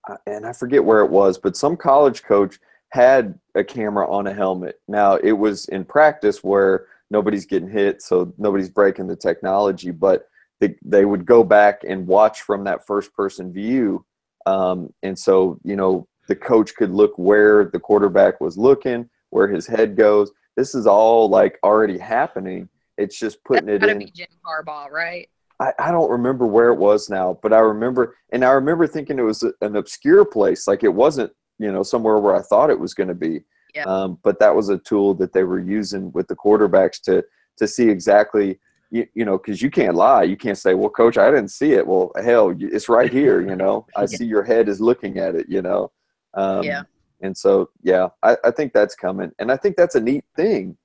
uh, 0.08 0.16
and 0.26 0.46
I 0.46 0.52
forget 0.52 0.84
where 0.84 1.00
it 1.00 1.10
was, 1.10 1.38
but 1.38 1.56
some 1.56 1.76
college 1.76 2.22
coach 2.22 2.58
had 2.90 3.38
a 3.54 3.62
camera 3.62 4.10
on 4.10 4.26
a 4.26 4.34
helmet. 4.34 4.80
Now 4.88 5.16
it 5.16 5.32
was 5.32 5.66
in 5.68 5.84
practice 5.84 6.42
where 6.42 6.86
nobody's 7.10 7.46
getting 7.46 7.68
hit, 7.70 8.02
so 8.02 8.32
nobody's 8.38 8.70
breaking 8.70 9.06
the 9.06 9.16
technology, 9.16 9.90
but 9.90 10.26
they, 10.60 10.74
they 10.84 11.04
would 11.04 11.24
go 11.26 11.42
back 11.44 11.82
and 11.86 12.06
watch 12.06 12.42
from 12.42 12.64
that 12.64 12.86
first 12.86 13.12
person 13.14 13.52
view. 13.52 14.04
Um, 14.46 14.92
and 15.02 15.18
so, 15.18 15.58
you 15.64 15.76
know, 15.76 16.06
the 16.28 16.36
coach 16.36 16.74
could 16.74 16.90
look 16.90 17.12
where 17.16 17.64
the 17.66 17.80
quarterback 17.80 18.40
was 18.40 18.56
looking, 18.58 19.08
where 19.30 19.48
his 19.48 19.66
head 19.66 19.96
goes. 19.96 20.30
This 20.56 20.74
is 20.74 20.86
all 20.86 21.28
like 21.28 21.58
already 21.62 21.98
happening. 21.98 22.68
It's 22.98 23.18
just 23.18 23.42
putting 23.44 23.66
That's 23.66 23.76
it 23.76 23.80
gotta 23.80 23.92
in. 23.92 23.98
be 23.98 24.10
Jim 24.10 24.28
Harbaugh, 24.44 24.90
right? 24.90 25.28
I, 25.60 25.72
I 25.78 25.92
don't 25.92 26.10
remember 26.10 26.46
where 26.46 26.70
it 26.70 26.78
was 26.78 27.08
now, 27.10 27.38
but 27.42 27.52
I 27.52 27.58
remember, 27.58 28.16
and 28.32 28.44
I 28.44 28.50
remember 28.52 28.86
thinking 28.86 29.18
it 29.18 29.22
was 29.22 29.42
a- 29.42 29.52
an 29.60 29.76
obscure 29.76 30.24
place, 30.24 30.66
like 30.66 30.82
it 30.82 30.94
wasn't, 30.94 31.30
you 31.58 31.70
know, 31.70 31.82
somewhere 31.82 32.18
where 32.18 32.34
I 32.34 32.40
thought 32.42 32.70
it 32.70 32.80
was 32.80 32.94
going 32.94 33.08
to 33.08 33.14
be. 33.14 33.42
Yeah. 33.74 33.84
Um, 33.84 34.18
but 34.24 34.38
that 34.40 34.54
was 34.56 34.68
a 34.70 34.78
tool 34.78 35.14
that 35.14 35.32
they 35.32 35.44
were 35.44 35.60
using 35.60 36.10
with 36.12 36.26
the 36.28 36.34
quarterbacks 36.36 37.00
to 37.02 37.22
to 37.58 37.68
see 37.68 37.88
exactly, 37.90 38.58
you, 38.90 39.06
you 39.14 39.24
know, 39.26 39.36
because 39.36 39.60
you 39.60 39.70
can't 39.70 39.94
lie. 39.94 40.22
You 40.22 40.36
can't 40.36 40.56
say, 40.58 40.72
"Well, 40.74 40.88
coach, 40.88 41.18
I 41.18 41.30
didn't 41.30 41.50
see 41.50 41.72
it." 41.74 41.86
Well, 41.86 42.10
hell, 42.16 42.56
it's 42.58 42.88
right 42.88 43.12
here. 43.12 43.40
You 43.42 43.54
know, 43.54 43.86
I 43.96 44.06
see 44.06 44.24
your 44.24 44.42
head 44.42 44.68
is 44.68 44.80
looking 44.80 45.18
at 45.18 45.34
it. 45.34 45.46
You 45.48 45.62
know. 45.62 45.92
Um, 46.34 46.62
Yeah. 46.64 46.82
And 47.22 47.36
so, 47.36 47.68
yeah, 47.82 48.08
I, 48.22 48.36
I 48.44 48.50
think 48.50 48.72
that's 48.72 48.94
coming, 48.94 49.30
and 49.38 49.52
I 49.52 49.56
think 49.58 49.76
that's 49.76 49.94
a 49.94 50.00
neat 50.00 50.24
thing 50.36 50.76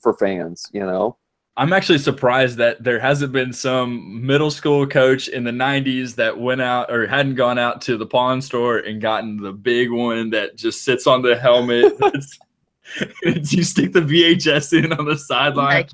for 0.00 0.12
fans. 0.14 0.66
You 0.72 0.84
know. 0.84 1.16
I'm 1.56 1.72
actually 1.72 1.98
surprised 1.98 2.56
that 2.58 2.82
there 2.82 2.98
hasn't 2.98 3.32
been 3.32 3.52
some 3.52 4.26
middle 4.26 4.50
school 4.50 4.86
coach 4.88 5.28
in 5.28 5.44
the 5.44 5.52
90s 5.52 6.16
that 6.16 6.36
went 6.38 6.60
out 6.60 6.90
or 6.90 7.06
hadn't 7.06 7.36
gone 7.36 7.58
out 7.58 7.80
to 7.82 7.96
the 7.96 8.06
pawn 8.06 8.42
store 8.42 8.78
and 8.78 9.00
gotten 9.00 9.36
the 9.36 9.52
big 9.52 9.90
one 9.92 10.30
that 10.30 10.56
just 10.56 10.82
sits 10.84 11.06
on 11.06 11.22
the 11.22 11.36
helmet. 11.36 11.92
it's, 12.00 12.38
it's- 13.22 13.52
you 13.52 13.62
stick 13.62 13.92
the 13.92 14.00
VHS 14.00 14.84
in 14.84 14.92
on 14.92 15.04
the 15.06 15.16
sideline. 15.16 15.86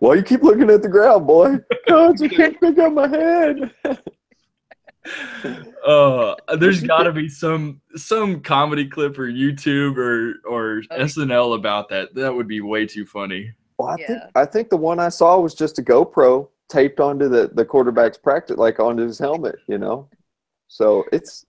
Well, 0.00 0.16
you 0.16 0.22
keep 0.22 0.42
looking 0.42 0.68
at 0.70 0.82
the 0.82 0.88
ground, 0.88 1.26
boy. 1.26 1.56
Coach, 1.88 2.20
I 2.20 2.28
can't 2.28 2.60
pick 2.60 2.78
up 2.78 2.92
my 2.92 3.08
head. 3.08 3.72
Uh, 5.86 6.34
there's 6.58 6.82
got 6.82 7.04
to 7.04 7.12
be 7.12 7.28
some 7.28 7.80
some 7.96 8.40
comedy 8.42 8.86
clip 8.86 9.18
or 9.18 9.28
YouTube 9.30 9.96
or 9.96 10.34
or 10.48 10.82
Oh, 10.90 10.96
yeah. 10.96 11.04
SNL 11.04 11.56
about 11.56 11.88
that. 11.88 12.14
That 12.14 12.34
would 12.34 12.46
be 12.48 12.60
way 12.60 12.86
too 12.86 13.06
funny. 13.06 13.52
Well, 13.80 13.88
I 13.88 13.96
think 13.96 14.22
I 14.34 14.44
think 14.44 14.68
the 14.68 14.76
one 14.76 15.00
I 15.00 15.08
saw 15.08 15.38
was 15.38 15.54
just 15.54 15.78
a 15.78 15.82
GoPro 15.82 16.48
taped 16.68 17.00
onto 17.00 17.28
the 17.28 17.50
the 17.52 17.64
quarterback's 17.64 18.18
practice, 18.18 18.58
like 18.58 18.78
onto 18.78 19.04
his 19.06 19.18
helmet. 19.18 19.56
You 19.66 19.78
know, 19.78 20.08
so 20.68 21.04
it's. 21.12 21.46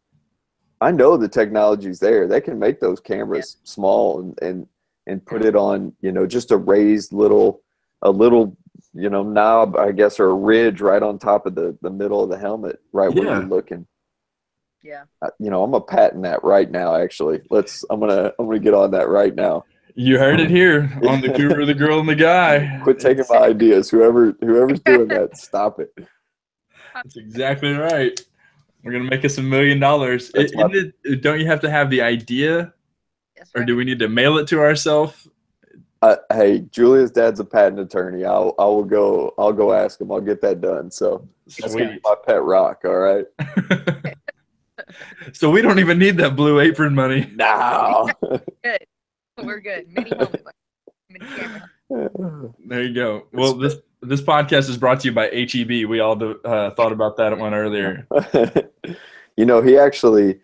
I 0.79 0.89
know 0.89 1.15
the 1.15 1.27
technology's 1.27 1.99
there. 1.99 2.27
They 2.27 2.41
can 2.41 2.57
make 2.57 2.79
those 2.79 2.99
cameras 2.99 3.57
small 3.63 4.19
and 4.21 4.39
and 4.41 4.67
and 5.07 5.25
put 5.25 5.45
it 5.45 5.55
on. 5.55 5.93
You 6.01 6.11
know, 6.11 6.25
just 6.25 6.51
a 6.51 6.57
raised 6.57 7.13
little 7.13 7.61
a 8.01 8.09
little 8.09 8.57
you 8.93 9.09
know 9.09 9.23
knob, 9.23 9.75
I 9.75 9.91
guess, 9.91 10.19
or 10.19 10.29
a 10.29 10.33
ridge 10.33 10.81
right 10.81 11.03
on 11.03 11.19
top 11.19 11.45
of 11.45 11.55
the 11.55 11.77
the 11.81 11.91
middle 11.91 12.23
of 12.23 12.29
the 12.29 12.37
helmet, 12.37 12.79
right 12.93 13.13
where 13.13 13.25
you're 13.25 13.43
looking. 13.43 13.85
yeah. 14.83 15.03
Uh, 15.21 15.29
you 15.37 15.49
know, 15.49 15.63
I'm 15.63 15.71
gonna 15.71 15.83
patent 15.83 16.23
that 16.23 16.43
right 16.43 16.69
now. 16.71 16.95
Actually, 16.95 17.41
let's. 17.49 17.83
I'm 17.89 17.99
gonna. 17.99 18.31
I'm 18.39 18.45
gonna 18.45 18.59
get 18.59 18.73
on 18.73 18.91
that 18.91 19.09
right 19.09 19.35
now. 19.35 19.65
You 19.95 20.17
heard 20.19 20.39
it 20.39 20.49
here 20.49 20.89
on 21.07 21.21
the 21.21 21.29
Guru, 21.29 21.65
the 21.65 21.73
Girl, 21.73 21.99
and 21.99 22.07
the 22.07 22.15
Guy. 22.15 22.79
Quit 22.83 22.99
taking 22.99 23.25
my 23.29 23.37
ideas. 23.37 23.89
Whoever 23.89 24.35
whoever's 24.41 24.79
doing 24.81 25.07
that, 25.09 25.37
stop 25.37 25.79
it. 25.79 25.93
That's 26.93 27.17
exactly 27.17 27.73
right. 27.73 28.19
We're 28.83 28.91
gonna 28.93 29.09
make 29.09 29.25
us 29.25 29.37
a 29.37 29.43
million 29.43 29.79
dollars. 29.79 30.31
That's 30.33 30.55
my- 30.55 30.69
it- 31.03 31.21
Don't 31.21 31.39
you 31.39 31.45
have 31.47 31.59
to 31.61 31.69
have 31.69 31.89
the 31.89 32.01
idea, 32.01 32.73
That's 33.37 33.51
or 33.55 33.63
do 33.63 33.75
we 33.75 33.83
need 33.83 33.99
to 33.99 34.07
mail 34.09 34.37
it 34.37 34.47
to 34.49 34.59
ourselves? 34.59 35.27
Uh, 36.01 36.15
hey, 36.33 36.61
Julia's 36.71 37.11
dad's 37.11 37.39
a 37.39 37.45
patent 37.45 37.79
attorney. 37.79 38.25
I'll 38.25 38.55
I 38.57 38.65
will 38.65 38.83
go. 38.83 39.33
I'll 39.37 39.53
go 39.53 39.71
ask 39.71 40.01
him. 40.01 40.11
I'll 40.11 40.19
get 40.21 40.41
that 40.41 40.59
done. 40.61 40.89
So 40.89 41.27
that's 41.45 41.59
gonna 41.61 41.75
be 41.75 41.91
Sweet. 41.93 42.01
my 42.03 42.15
pet 42.25 42.41
rock. 42.43 42.81
All 42.85 42.97
right. 42.97 43.25
so 45.33 45.49
we 45.51 45.61
don't 45.61 45.79
even 45.79 45.99
need 45.99 46.17
that 46.17 46.35
blue 46.35 46.59
apron 46.59 46.95
money. 46.95 47.31
Now. 47.35 48.07
good. 48.63 48.85
We're 49.43 49.59
good. 49.59 49.87
Mini 49.91 50.09
helmet, 50.09 50.45
mini 51.09 51.25
camera. 51.25 51.69
There 52.67 52.83
you 52.83 52.93
go. 52.93 53.27
Well, 53.33 53.53
this 53.55 53.75
this 54.01 54.21
podcast 54.21 54.69
is 54.69 54.77
brought 54.77 55.01
to 55.01 55.09
you 55.09 55.13
by 55.13 55.27
HEB. 55.27 55.89
We 55.89 55.99
all 55.99 56.17
uh, 56.45 56.71
thought 56.71 56.93
about 56.93 57.17
that 57.17 57.37
one 57.37 57.53
earlier. 57.53 58.07
you 59.35 59.45
know, 59.45 59.61
he 59.61 59.77
actually 59.77 60.39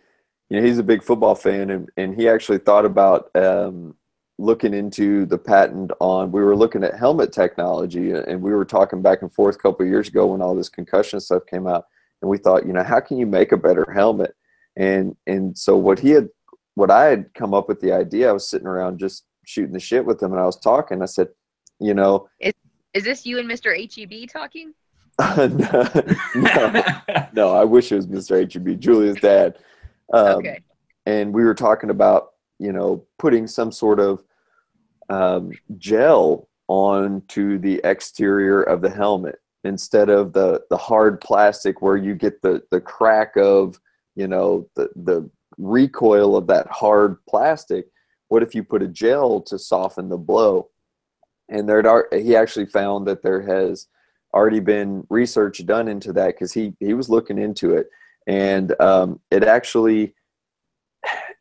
you 0.50 0.60
know, 0.60 0.66
he's 0.66 0.78
a 0.78 0.84
big 0.84 1.04
football 1.04 1.36
fan, 1.36 1.70
and, 1.70 1.90
and 1.98 2.16
he 2.16 2.28
actually 2.30 2.60
thought 2.60 2.86
about 2.86 3.30
um, 3.36 3.96
looking 4.38 4.74
into 4.74 5.26
the 5.26 5.38
patent 5.38 5.92
on. 6.00 6.32
We 6.32 6.42
were 6.42 6.56
looking 6.56 6.84
at 6.84 6.98
helmet 6.98 7.34
technology, 7.34 8.12
and 8.12 8.42
we 8.42 8.54
were 8.54 8.66
talking 8.66 9.02
back 9.02 9.22
and 9.22 9.32
forth 9.32 9.56
a 9.56 9.60
couple 9.60 9.86
of 9.86 9.92
years 9.92 10.08
ago 10.08 10.28
when 10.28 10.42
all 10.42 10.56
this 10.56 10.70
concussion 10.70 11.20
stuff 11.20 11.46
came 11.46 11.68
out, 11.68 11.86
and 12.22 12.30
we 12.30 12.38
thought, 12.38 12.66
you 12.66 12.74
know, 12.74 12.84
how 12.84 13.00
can 13.00 13.18
you 13.18 13.26
make 13.26 13.52
a 13.52 13.58
better 13.58 13.92
helmet? 13.92 14.36
And 14.78 15.16
and 15.26 15.58
so 15.58 15.76
what 15.76 16.00
he 16.00 16.12
had, 16.12 16.30
what 16.78 16.92
I 16.92 17.06
had 17.06 17.34
come 17.34 17.56
up 17.56 17.68
with 17.68 17.82
the 17.82 17.92
idea, 17.92 18.30
I 18.30 18.32
was 18.32 18.48
sitting 18.48 18.68
around 18.68 19.00
just 19.00 19.26
shooting 19.48 19.74
the 19.74 19.80
shit 19.80 20.06
with 20.06 20.22
him, 20.22 20.32
and 20.32 20.40
I 20.40 20.46
was 20.46 20.60
talking. 20.60 21.02
I 21.02 21.08
said, 21.08 21.30
you 21.80 21.96
know, 21.96 22.30
Is 22.40 22.54
is 22.94 23.04
this 23.04 23.26
you 23.26 23.40
and 23.40 23.50
Mr. 23.50 23.74
HEB 23.76 24.30
talking? 24.30 24.74
no, 25.20 25.90
no, 26.36 27.28
no, 27.34 27.56
I 27.56 27.64
wish 27.64 27.92
it 27.92 27.96
was 27.96 28.06
Mr. 28.06 28.40
HEB, 28.40 28.80
Julia's 28.80 29.18
dad. 29.18 29.58
Um, 30.14 30.38
okay. 30.38 30.62
and 31.08 31.34
we 31.34 31.44
were 31.44 31.56
talking 31.56 31.90
about 31.90 32.34
you 32.60 32.72
know 32.72 33.04
putting 33.18 33.48
some 33.48 33.72
sort 33.72 34.00
of 34.00 34.24
um, 35.10 35.52
gel 35.80 36.48
onto 36.68 37.58
the 37.58 37.82
exterior 37.86 38.62
of 38.62 38.82
the 38.82 38.90
helmet 38.90 39.40
instead 39.64 40.10
of 40.10 40.32
the 40.32 40.62
the 40.70 40.78
hard 40.78 41.20
plastic 41.22 41.82
where 41.82 41.98
you 41.98 42.14
get 42.14 42.40
the 42.44 42.62
the 42.70 42.80
crack 42.80 43.36
of 43.36 43.80
you 44.16 44.28
know 44.28 44.70
the 44.76 44.90
the 44.96 45.28
recoil 45.58 46.36
of 46.36 46.48
that 46.48 46.68
hard 46.68 47.18
plastic 47.28 47.88
what 48.30 48.44
if 48.44 48.54
you 48.54 48.64
put 48.64 48.84
a 48.84 48.88
gel 48.88 49.42
to 49.42 49.58
soften 49.58 50.10
the 50.10 50.18
blow? 50.18 50.70
And 51.50 51.68
there 51.68 52.08
he 52.12 52.36
actually 52.36 52.66
found 52.66 53.08
that 53.08 53.24
there 53.24 53.42
has 53.42 53.88
already 54.34 54.60
been 54.60 55.08
research 55.10 55.66
done 55.66 55.88
into 55.88 56.12
that 56.14 56.36
because 56.36 56.52
he 56.52 56.74
he 56.80 56.94
was 56.94 57.10
looking 57.10 57.38
into 57.38 57.76
it. 57.76 57.90
And 58.28 58.80
um, 58.82 59.22
it 59.32 59.44
actually 59.44 60.14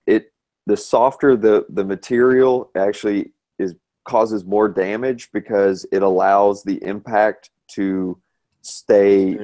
it 0.07 0.33
the 0.67 0.77
softer 0.77 1.37
the 1.37 1.67
the 1.71 1.85
material 1.85 2.71
actually 2.77 3.33
is 3.59 3.75
causes 4.05 4.45
more 4.45 4.69
damage 4.69 5.31
because 5.33 5.85
it 5.91 6.03
allows 6.03 6.63
the 6.63 6.83
impact 6.85 7.51
to 7.73 8.17
stay 8.63 9.37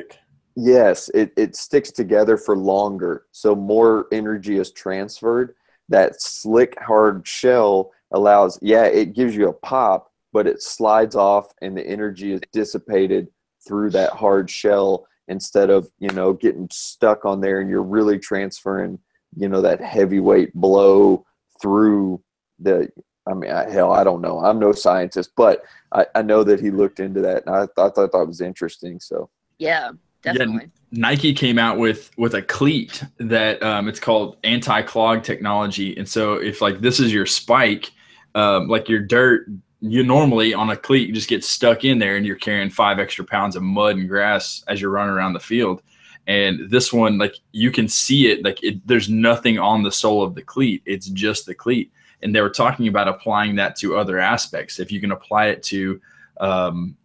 yes 0.56 1.08
it, 1.14 1.32
it 1.36 1.56
sticks 1.56 1.90
together 1.90 2.36
for 2.36 2.56
longer 2.56 3.24
so 3.32 3.54
more 3.54 4.06
energy 4.12 4.58
is 4.58 4.70
transferred. 4.70 5.54
That 5.88 6.22
slick 6.22 6.78
hard 6.80 7.26
shell 7.26 7.90
allows 8.12 8.58
yeah 8.62 8.84
it 8.84 9.14
gives 9.14 9.34
you 9.34 9.48
a 9.48 9.52
pop 9.52 10.10
but 10.32 10.46
it 10.46 10.62
slides 10.62 11.14
off 11.14 11.52
and 11.62 11.76
the 11.76 11.86
energy 11.86 12.32
is 12.32 12.40
dissipated 12.52 13.28
through 13.66 13.90
that 13.90 14.10
hard 14.10 14.50
shell 14.50 15.06
instead 15.28 15.70
of 15.70 15.90
you 15.98 16.08
know 16.10 16.32
getting 16.32 16.68
stuck 16.70 17.24
on 17.24 17.40
there 17.40 17.60
and 17.60 17.70
you're 17.70 17.82
really 17.82 18.18
transferring 18.18 18.98
you 19.36 19.48
know 19.48 19.62
that 19.62 19.80
heavyweight 19.80 20.52
blow 20.54 21.24
through 21.60 22.22
the 22.58 22.88
i 23.28 23.34
mean 23.34 23.50
I, 23.50 23.70
hell 23.70 23.92
i 23.92 24.04
don't 24.04 24.20
know. 24.20 24.40
I'm 24.40 24.58
no 24.58 24.72
scientist 24.72 25.32
but 25.36 25.62
I, 25.92 26.06
I 26.14 26.22
know 26.22 26.44
that 26.44 26.60
he 26.60 26.70
looked 26.70 27.00
into 27.00 27.20
that 27.22 27.46
and 27.46 27.54
i, 27.54 27.62
I 27.62 27.88
thought 27.88 28.12
that 28.12 28.26
was 28.26 28.40
interesting 28.40 29.00
so. 29.00 29.30
Yeah, 29.58 29.92
definitely. 30.22 30.70
Nike 30.90 31.32
came 31.32 31.58
out 31.58 31.78
with 31.78 32.10
with 32.16 32.34
a 32.34 32.42
cleat 32.42 33.02
that 33.18 33.62
um, 33.62 33.88
it's 33.88 34.00
called 34.00 34.36
anti-clog 34.44 35.22
technology, 35.22 35.96
and 35.96 36.08
so 36.08 36.34
if 36.34 36.60
like 36.60 36.80
this 36.80 37.00
is 37.00 37.12
your 37.12 37.26
spike, 37.26 37.90
um, 38.34 38.68
like 38.68 38.88
your 38.88 39.00
dirt, 39.00 39.48
you 39.80 40.02
normally 40.02 40.54
on 40.54 40.70
a 40.70 40.76
cleat 40.76 41.08
you 41.08 41.14
just 41.14 41.28
get 41.28 41.44
stuck 41.44 41.84
in 41.84 41.98
there 41.98 42.16
and 42.16 42.24
you're 42.24 42.36
carrying 42.36 42.70
five 42.70 42.98
extra 42.98 43.24
pounds 43.24 43.56
of 43.56 43.62
mud 43.62 43.96
and 43.96 44.08
grass 44.08 44.62
as 44.68 44.80
you're 44.80 44.90
running 44.90 45.14
around 45.14 45.32
the 45.32 45.40
field. 45.40 45.82
And 46.26 46.70
this 46.70 46.92
one, 46.92 47.18
like 47.18 47.34
you 47.50 47.72
can 47.72 47.88
see 47.88 48.30
it, 48.30 48.44
like 48.44 48.62
it, 48.62 48.86
there's 48.86 49.08
nothing 49.08 49.58
on 49.58 49.82
the 49.82 49.90
sole 49.90 50.22
of 50.22 50.34
the 50.34 50.42
cleat; 50.42 50.82
it's 50.86 51.08
just 51.08 51.46
the 51.46 51.54
cleat. 51.54 51.90
And 52.22 52.32
they 52.32 52.40
were 52.40 52.50
talking 52.50 52.86
about 52.86 53.08
applying 53.08 53.56
that 53.56 53.74
to 53.76 53.96
other 53.96 54.20
aspects. 54.20 54.78
If 54.78 54.92
you 54.92 55.00
can 55.00 55.10
apply 55.10 55.46
it 55.46 55.62
to 55.64 56.00
um, 56.40 56.96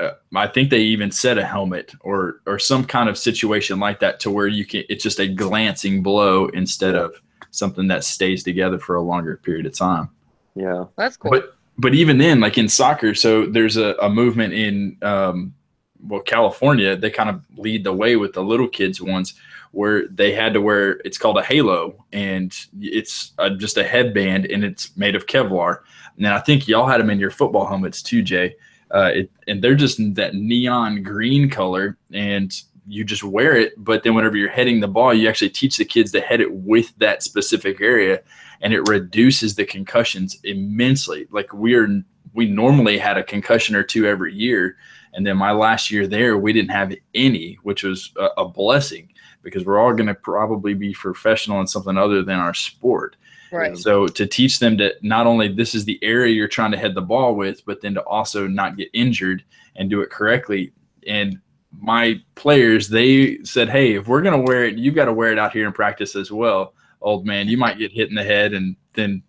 uh, 0.00 0.10
I 0.34 0.46
think 0.48 0.70
they 0.70 0.80
even 0.80 1.10
said 1.10 1.38
a 1.38 1.44
helmet 1.44 1.92
or 2.00 2.40
or 2.46 2.58
some 2.58 2.84
kind 2.84 3.08
of 3.08 3.16
situation 3.16 3.78
like 3.78 4.00
that 4.00 4.20
to 4.20 4.30
where 4.30 4.48
you 4.48 4.64
can 4.64 4.84
it's 4.88 5.02
just 5.02 5.20
a 5.20 5.28
glancing 5.28 6.02
blow 6.02 6.46
instead 6.46 6.94
of 6.94 7.14
something 7.50 7.86
that 7.88 8.02
stays 8.02 8.42
together 8.42 8.78
for 8.78 8.96
a 8.96 9.02
longer 9.02 9.36
period 9.36 9.66
of 9.66 9.76
time. 9.76 10.08
yeah 10.54 10.84
That's 10.96 11.16
cool. 11.16 11.30
But 11.30 11.54
but 11.76 11.94
even 11.94 12.18
then, 12.18 12.40
like 12.40 12.58
in 12.58 12.68
soccer, 12.68 13.14
so 13.14 13.46
there's 13.46 13.76
a, 13.76 13.94
a 14.00 14.08
movement 14.08 14.52
in 14.52 14.96
um, 15.02 15.54
well 16.00 16.20
California. 16.20 16.96
They 16.96 17.10
kind 17.10 17.30
of 17.30 17.44
lead 17.56 17.84
the 17.84 17.92
way 17.92 18.16
with 18.16 18.32
the 18.32 18.42
little 18.42 18.68
kids 18.68 19.00
ones 19.00 19.34
where 19.74 20.06
they 20.06 20.32
had 20.32 20.54
to 20.54 20.60
wear 20.60 21.00
it's 21.04 21.18
called 21.18 21.36
a 21.36 21.42
halo 21.42 22.04
and 22.12 22.54
it's 22.80 23.32
a, 23.38 23.50
just 23.50 23.76
a 23.76 23.82
headband 23.82 24.46
and 24.46 24.64
it's 24.64 24.96
made 24.96 25.16
of 25.16 25.26
Kevlar. 25.26 25.78
And 26.16 26.28
I 26.28 26.38
think 26.38 26.68
y'all 26.68 26.86
had 26.86 27.00
them 27.00 27.10
in 27.10 27.18
your 27.18 27.32
football 27.32 27.66
helmets 27.66 28.00
too, 28.00 28.22
Jay. 28.22 28.54
Uh, 28.94 29.10
it, 29.12 29.30
and 29.48 29.60
they're 29.60 29.74
just 29.74 29.98
that 30.14 30.34
neon 30.34 31.02
green 31.02 31.50
color, 31.50 31.98
and 32.12 32.62
you 32.86 33.02
just 33.02 33.24
wear 33.24 33.56
it. 33.56 33.72
But 33.76 34.02
then 34.02 34.14
whenever 34.14 34.36
you're 34.36 34.48
heading 34.48 34.78
the 34.78 34.88
ball, 34.88 35.12
you 35.12 35.28
actually 35.28 35.50
teach 35.50 35.76
the 35.76 35.84
kids 35.84 36.12
to 36.12 36.20
head 36.20 36.40
it 36.40 36.52
with 36.52 36.96
that 36.98 37.22
specific 37.22 37.80
area, 37.80 38.22
and 38.60 38.72
it 38.72 38.88
reduces 38.88 39.54
the 39.54 39.64
concussions 39.64 40.38
immensely. 40.44 41.26
Like 41.30 41.52
we're 41.52 42.02
we 42.34 42.46
normally 42.46 42.98
had 42.98 43.16
a 43.16 43.24
concussion 43.24 43.74
or 43.74 43.82
two 43.82 44.06
every 44.06 44.32
year, 44.34 44.76
and 45.12 45.26
then 45.26 45.36
my 45.36 45.52
last 45.52 45.90
year 45.90 46.06
there, 46.06 46.38
we 46.38 46.52
didn't 46.52 46.70
have 46.70 46.94
any, 47.14 47.58
which 47.62 47.82
was 47.82 48.12
a, 48.16 48.42
a 48.42 48.48
blessing 48.48 49.12
because 49.42 49.64
we're 49.64 49.78
all 49.78 49.92
going 49.92 50.06
to 50.06 50.14
probably 50.14 50.74
be 50.74 50.92
professional 50.94 51.60
in 51.60 51.66
something 51.66 51.98
other 51.98 52.22
than 52.22 52.38
our 52.38 52.54
sport. 52.54 53.16
Right. 53.54 53.76
So 53.76 54.06
to 54.06 54.26
teach 54.26 54.58
them 54.58 54.76
that 54.78 55.02
not 55.02 55.26
only 55.26 55.48
this 55.48 55.74
is 55.74 55.84
the 55.84 55.98
area 56.02 56.34
you're 56.34 56.48
trying 56.48 56.72
to 56.72 56.78
head 56.78 56.94
the 56.94 57.02
ball 57.02 57.34
with, 57.34 57.64
but 57.64 57.80
then 57.80 57.94
to 57.94 58.02
also 58.02 58.46
not 58.46 58.76
get 58.76 58.88
injured 58.92 59.44
and 59.76 59.90
do 59.90 60.00
it 60.00 60.10
correctly. 60.10 60.72
And 61.06 61.40
my 61.80 62.20
players, 62.34 62.88
they 62.88 63.42
said, 63.44 63.68
"Hey, 63.68 63.94
if 63.94 64.06
we're 64.06 64.22
gonna 64.22 64.40
wear 64.40 64.64
it, 64.64 64.76
you 64.76 64.92
got 64.92 65.06
to 65.06 65.12
wear 65.12 65.32
it 65.32 65.38
out 65.38 65.52
here 65.52 65.66
in 65.66 65.72
practice 65.72 66.16
as 66.16 66.30
well, 66.30 66.74
old 67.00 67.26
man. 67.26 67.48
You 67.48 67.56
might 67.56 67.78
get 67.78 67.92
hit 67.92 68.08
in 68.08 68.14
the 68.14 68.24
head, 68.24 68.52
and 68.52 68.76
then 68.92 69.22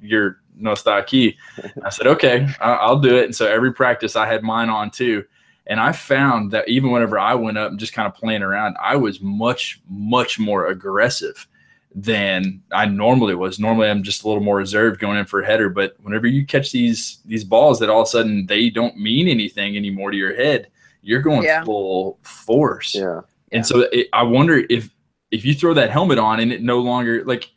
you're 0.00 0.40
no 0.54 0.72
está 0.72 1.02
aquí." 1.02 1.36
I 1.84 1.90
said, 1.90 2.06
"Okay, 2.06 2.48
I'll 2.60 3.00
do 3.00 3.16
it." 3.16 3.24
And 3.24 3.34
so 3.34 3.46
every 3.46 3.72
practice, 3.72 4.16
I 4.16 4.26
had 4.26 4.42
mine 4.42 4.68
on 4.68 4.90
too. 4.90 5.24
And 5.66 5.78
I 5.78 5.92
found 5.92 6.50
that 6.52 6.66
even 6.66 6.90
whenever 6.90 7.18
I 7.18 7.34
went 7.34 7.58
up 7.58 7.70
and 7.70 7.78
just 7.78 7.92
kind 7.92 8.08
of 8.08 8.14
playing 8.14 8.42
around, 8.42 8.76
I 8.82 8.96
was 8.96 9.20
much, 9.20 9.82
much 9.86 10.38
more 10.38 10.68
aggressive 10.68 11.46
than 11.94 12.62
I 12.72 12.86
normally 12.86 13.34
was. 13.34 13.58
Normally, 13.58 13.88
I'm 13.88 14.02
just 14.02 14.22
a 14.22 14.28
little 14.28 14.42
more 14.42 14.56
reserved 14.56 15.00
going 15.00 15.18
in 15.18 15.24
for 15.24 15.40
a 15.40 15.46
header. 15.46 15.68
But 15.68 15.96
whenever 16.00 16.26
you 16.26 16.44
catch 16.46 16.70
these 16.72 17.18
these 17.24 17.44
balls 17.44 17.78
that 17.80 17.88
all 17.90 18.02
of 18.02 18.06
a 18.06 18.10
sudden 18.10 18.46
they 18.46 18.70
don't 18.70 18.96
mean 18.98 19.28
anything 19.28 19.76
anymore 19.76 20.10
to 20.10 20.16
your 20.16 20.34
head, 20.34 20.68
you're 21.02 21.22
going 21.22 21.44
Yeah. 21.44 21.64
full 21.64 22.18
force. 22.22 22.94
yeah 22.94 23.20
And 23.52 23.66
so 23.66 23.88
it, 23.92 24.08
I 24.12 24.22
wonder 24.22 24.64
if 24.68 24.90
if 25.30 25.44
you 25.44 25.54
throw 25.54 25.74
that 25.74 25.90
helmet 25.90 26.18
on 26.18 26.40
and 26.40 26.52
it 26.52 26.62
no 26.62 26.78
longer 26.80 27.24
like 27.24 27.50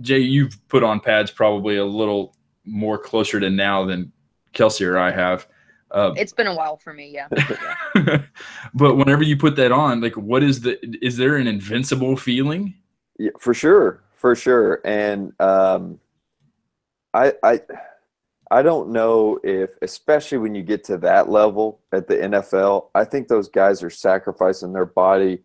Jay, 0.00 0.18
you've 0.18 0.56
put 0.68 0.82
on 0.82 0.98
pads 1.00 1.30
probably 1.30 1.76
a 1.76 1.84
little 1.84 2.34
more 2.64 2.96
closer 2.98 3.38
to 3.38 3.50
now 3.50 3.84
than 3.84 4.12
Kelsey 4.54 4.84
or 4.86 4.98
I 4.98 5.10
have. 5.10 5.46
Uh, 5.90 6.14
It's 6.16 6.32
been 6.32 6.46
a 6.46 6.54
while 6.54 6.76
for 6.78 6.94
me. 6.94 7.10
Yeah. 7.12 7.26
yeah. 7.96 8.22
but 8.74 8.94
whenever 8.96 9.22
you 9.22 9.36
put 9.36 9.56
that 9.56 9.72
on, 9.72 10.00
like, 10.00 10.16
what 10.16 10.42
is 10.42 10.60
the? 10.60 10.78
Is 11.04 11.16
there 11.16 11.36
an 11.36 11.46
invincible 11.48 12.16
feeling? 12.16 12.74
Yeah, 13.20 13.32
for 13.38 13.52
sure, 13.52 14.02
for 14.14 14.34
sure. 14.34 14.80
And 14.82 15.38
um, 15.42 16.00
I, 17.12 17.34
I, 17.42 17.60
I 18.50 18.62
don't 18.62 18.92
know 18.92 19.38
if, 19.44 19.72
especially 19.82 20.38
when 20.38 20.54
you 20.54 20.62
get 20.62 20.84
to 20.84 20.96
that 20.98 21.28
level 21.28 21.80
at 21.92 22.08
the 22.08 22.16
NFL, 22.16 22.86
I 22.94 23.04
think 23.04 23.28
those 23.28 23.50
guys 23.50 23.82
are 23.82 23.90
sacrificing 23.90 24.72
their 24.72 24.86
body. 24.86 25.42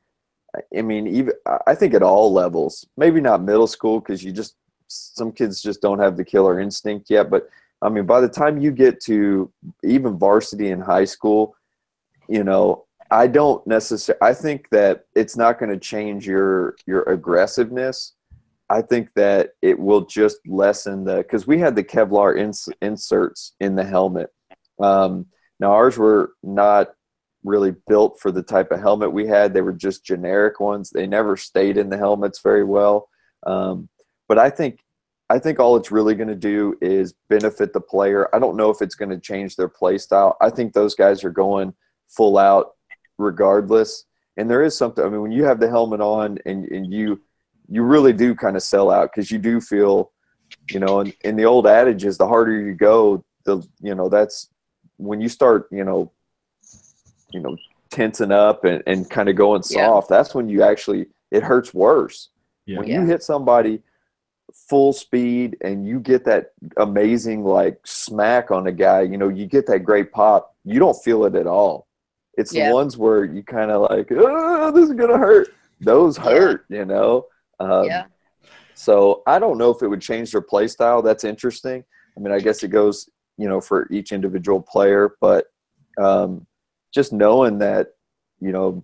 I 0.74 0.84
mean, 0.84 1.06
even 1.06 1.34
I 1.68 1.76
think 1.76 1.94
at 1.94 2.02
all 2.02 2.32
levels. 2.32 2.88
Maybe 2.96 3.20
not 3.20 3.44
middle 3.44 3.68
school 3.68 4.00
because 4.00 4.24
you 4.24 4.32
just 4.32 4.56
some 4.88 5.34
kids 5.34 5.62
just 5.62 5.82
don't 5.82 6.00
have 6.00 6.16
the 6.16 6.24
killer 6.24 6.62
instinct 6.62 7.10
yet. 7.10 7.30
But 7.30 7.50
I 7.82 7.90
mean, 7.90 8.06
by 8.06 8.22
the 8.22 8.30
time 8.30 8.58
you 8.58 8.72
get 8.72 9.02
to 9.02 9.52
even 9.84 10.18
varsity 10.18 10.70
in 10.70 10.80
high 10.80 11.04
school, 11.04 11.58
you 12.30 12.46
know, 12.46 12.86
I 13.12 13.28
don't 13.28 13.66
necessarily. 13.68 14.22
I 14.22 14.34
think 14.34 14.70
that 14.72 15.06
it's 15.16 15.38
not 15.38 15.60
going 15.60 15.72
to 15.72 15.80
change 15.80 16.28
your 16.28 16.76
your 16.86 17.04
aggressiveness. 17.04 18.14
I 18.70 18.82
think 18.82 19.10
that 19.16 19.52
it 19.62 19.78
will 19.78 20.06
just 20.06 20.38
lessen 20.48 21.04
the 21.04 21.18
because 21.18 21.46
we 21.46 21.60
had 21.60 21.76
the 21.76 21.84
Kevlar 21.84 22.38
ins, 22.38 22.68
inserts 22.82 23.54
in 23.60 23.76
the 23.76 23.84
helmet. 23.84 24.30
Um, 24.80 25.28
now 25.60 25.72
ours 25.72 25.98
were 25.98 26.34
not 26.42 26.90
really 27.44 27.76
built 27.88 28.20
for 28.20 28.32
the 28.32 28.42
type 28.42 28.72
of 28.72 28.80
helmet 28.80 29.14
we 29.14 29.28
had. 29.28 29.54
They 29.54 29.62
were 29.62 29.72
just 29.72 30.04
generic 30.04 30.60
ones. 30.60 30.90
They 30.90 31.06
never 31.06 31.38
stayed 31.38 31.78
in 31.78 31.90
the 31.90 31.98
helmets 31.98 32.42
very 32.44 32.64
well. 32.64 33.08
Um, 33.46 33.88
but 34.28 34.40
I 34.40 34.50
think 34.50 34.80
I 35.30 35.40
think 35.40 35.60
all 35.60 35.76
it's 35.76 35.92
really 35.92 36.16
going 36.16 36.28
to 36.28 36.36
do 36.36 36.76
is 36.82 37.14
benefit 37.30 37.74
the 37.74 37.82
player. 37.82 38.34
I 38.34 38.40
don't 38.40 38.58
know 38.58 38.70
if 38.70 38.82
it's 38.82 38.96
going 38.96 39.10
to 39.10 39.20
change 39.20 39.56
their 39.56 39.68
play 39.68 39.98
style. 39.98 40.38
I 40.42 40.50
think 40.50 40.74
those 40.74 40.96
guys 40.96 41.24
are 41.24 41.32
going 41.32 41.74
full 42.08 42.38
out 42.38 42.75
regardless. 43.18 44.06
And 44.38 44.50
there 44.50 44.64
is 44.64 44.78
something. 44.78 45.04
I 45.04 45.10
mean, 45.10 45.22
when 45.22 45.32
you 45.32 45.44
have 45.46 45.60
the 45.60 45.70
helmet 45.70 46.02
on 46.02 46.38
and 46.46 46.66
and 46.66 46.92
you 46.92 47.22
you 47.68 47.82
really 47.84 48.14
do 48.14 48.36
kind 48.36 48.56
of 48.56 48.64
sell 48.64 48.92
out 48.92 49.12
because 49.12 49.32
you 49.32 49.40
do 49.40 49.60
feel, 49.60 50.12
you 50.70 50.80
know, 50.80 51.00
in, 51.00 51.14
in 51.24 51.36
the 51.36 51.46
old 51.46 51.66
adage 51.68 52.04
is 52.06 52.18
the 52.18 52.28
harder 52.28 52.60
you 52.60 52.74
go, 52.74 53.24
the 53.46 53.66
you 53.82 53.96
know 53.96 54.10
that's 54.10 54.50
when 54.98 55.20
you 55.22 55.30
start, 55.30 55.68
you 55.72 55.84
know, 55.84 56.12
you 57.32 57.40
know, 57.40 57.58
tensing 57.90 58.32
up 58.32 58.66
and, 58.66 58.84
and 58.88 59.10
kind 59.10 59.30
of 59.30 59.36
going 59.36 59.64
Yeah. 59.70 59.88
soft. 59.88 60.10
That's 60.10 60.36
when 60.36 60.50
you 60.50 60.64
actually 60.64 61.08
it 61.32 61.44
hurts 61.44 61.74
worse 61.74 62.30
Yeah. 62.66 62.80
when 62.80 62.88
Yeah. 62.88 63.02
you 63.02 63.08
hit 63.08 63.24
somebody 63.24 63.82
full 64.54 64.94
speed 64.94 65.58
and 65.62 65.86
you 65.88 66.00
get 66.00 66.24
that 66.26 66.52
amazing 66.78 67.44
like 67.44 67.80
smack 67.86 68.52
on 68.52 68.68
a 68.68 68.72
guy, 68.72 69.02
you 69.02 69.18
know, 69.18 69.28
you 69.30 69.46
get 69.48 69.66
that 69.68 69.80
great 69.80 70.12
pop, 70.12 70.56
you 70.64 70.80
don't 70.80 71.02
feel 71.04 71.26
it 71.26 71.36
at 71.36 71.48
all. 71.48 71.88
It's 72.38 72.54
Yeah. 72.54 72.70
the 72.70 72.74
ones 72.74 72.98
where 72.98 73.24
you 73.24 73.44
kind 73.44 73.72
of 73.72 73.90
like, 73.90 74.08
oh, 74.12 74.72
this 74.72 74.90
is 74.90 74.96
gonna 74.96 75.18
hurt. 75.18 75.50
Those 75.82 76.18
Yeah. 76.18 76.24
hurt, 76.24 76.66
you 76.70 76.86
know. 76.86 77.26
Um, 77.60 77.86
yeah. 77.86 78.06
So 78.74 79.24
I 79.26 79.40
don't 79.40 79.58
know 79.58 79.70
if 79.72 79.82
it 79.82 79.88
would 79.88 80.02
change 80.02 80.32
their 80.32 80.42
play 80.42 80.68
style. 80.68 81.02
That's 81.02 81.24
interesting. 81.24 81.84
I 82.16 82.20
mean, 82.20 82.34
I 82.34 82.40
guess 82.40 82.64
it 82.64 82.70
goes, 82.70 83.10
you 83.38 83.48
know, 83.48 83.62
for 83.62 83.88
each 83.92 84.12
individual 84.12 84.62
player, 84.62 85.16
but 85.22 85.48
um, 85.98 86.46
just 86.94 87.14
knowing 87.14 87.58
that, 87.60 87.94
you 88.42 88.52
know, 88.52 88.84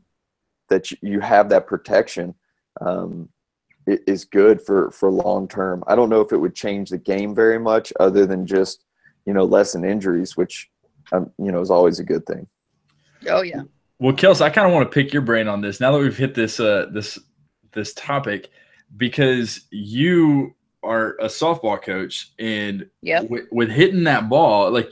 that 0.69 0.91
you- 0.91 0.97
you 1.01 1.19
have 1.19 1.49
that 1.49 1.67
protection 1.67 2.35
um, 2.79 3.27
is 3.85 4.23
good 4.23 4.61
for 4.61 4.89
for 4.91 5.11
long 5.11 5.45
term. 5.47 5.83
I 5.87 5.95
don't 5.95 6.07
know 6.09 6.21
if 6.21 6.31
it 6.31 6.37
would 6.37 6.55
change 6.55 6.89
the 6.89 6.97
game 6.97 7.35
very 7.35 7.59
much, 7.59 7.91
other 7.99 8.25
than 8.25 8.45
just, 8.45 8.85
you 9.25 9.33
know, 9.33 9.43
lessen 9.43 9.83
injuries, 9.83 10.37
which, 10.37 10.71
um, 11.11 11.31
you 11.37 11.51
know, 11.51 11.59
is 11.59 11.69
always 11.71 11.99
a 11.99 12.03
good 12.05 12.25
thing. 12.25 12.47
Oh 13.27 13.41
yeah. 13.41 13.63
Well, 13.99 14.13
Kels, 14.13 14.41
I 14.41 14.49
kind 14.49 14.67
of 14.67 14.73
want 14.73 14.89
to 14.89 14.93
pick 14.93 15.13
your 15.13 15.21
brain 15.21 15.47
on 15.47 15.61
this 15.61 15.79
now 15.79 15.91
that 15.91 15.99
we've 15.99 16.17
hit 16.17 16.33
this 16.33 16.59
uh, 16.59 16.87
this 16.91 17.19
this 17.71 17.93
topic 17.93 18.49
because 18.97 19.61
you 19.69 20.55
are 20.83 21.11
a 21.19 21.25
softball 21.25 21.81
coach 21.81 22.31
and 22.39 22.89
Yep. 23.01 23.29
with, 23.29 23.45
with 23.51 23.69
hitting 23.69 24.03
that 24.05 24.29
ball, 24.29 24.71
like 24.71 24.91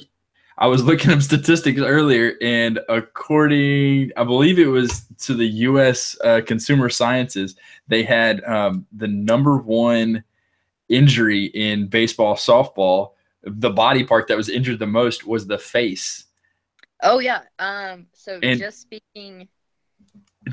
I 0.57 0.67
was 0.67 0.83
looking 0.85 1.11
up 1.11 1.21
statistics 1.21 1.81
earlier, 1.81 2.33
and 2.41 2.79
according, 2.89 4.11
I 4.15 4.23
believe 4.23 4.59
it 4.59 4.67
was 4.67 5.05
to 5.23 5.33
the 5.33 5.47
U.S. 5.47 6.17
Uh, 6.23 6.41
Consumer 6.45 6.89
Sciences, 6.89 7.55
they 7.87 8.03
had 8.03 8.43
um, 8.43 8.85
the 8.91 9.07
number 9.07 9.57
one 9.57 10.23
injury 10.89 11.45
in 11.45 11.87
baseball, 11.87 12.35
softball. 12.35 13.11
The 13.43 13.69
body 13.69 14.03
part 14.03 14.27
that 14.27 14.37
was 14.37 14.49
injured 14.49 14.79
the 14.79 14.87
most 14.87 15.25
was 15.25 15.47
the 15.47 15.57
face. 15.57 16.25
Oh 17.01 17.19
yeah. 17.19 17.41
Um. 17.59 18.07
So 18.13 18.39
And- 18.41 18.59
just 18.59 18.81
speaking. 18.81 19.47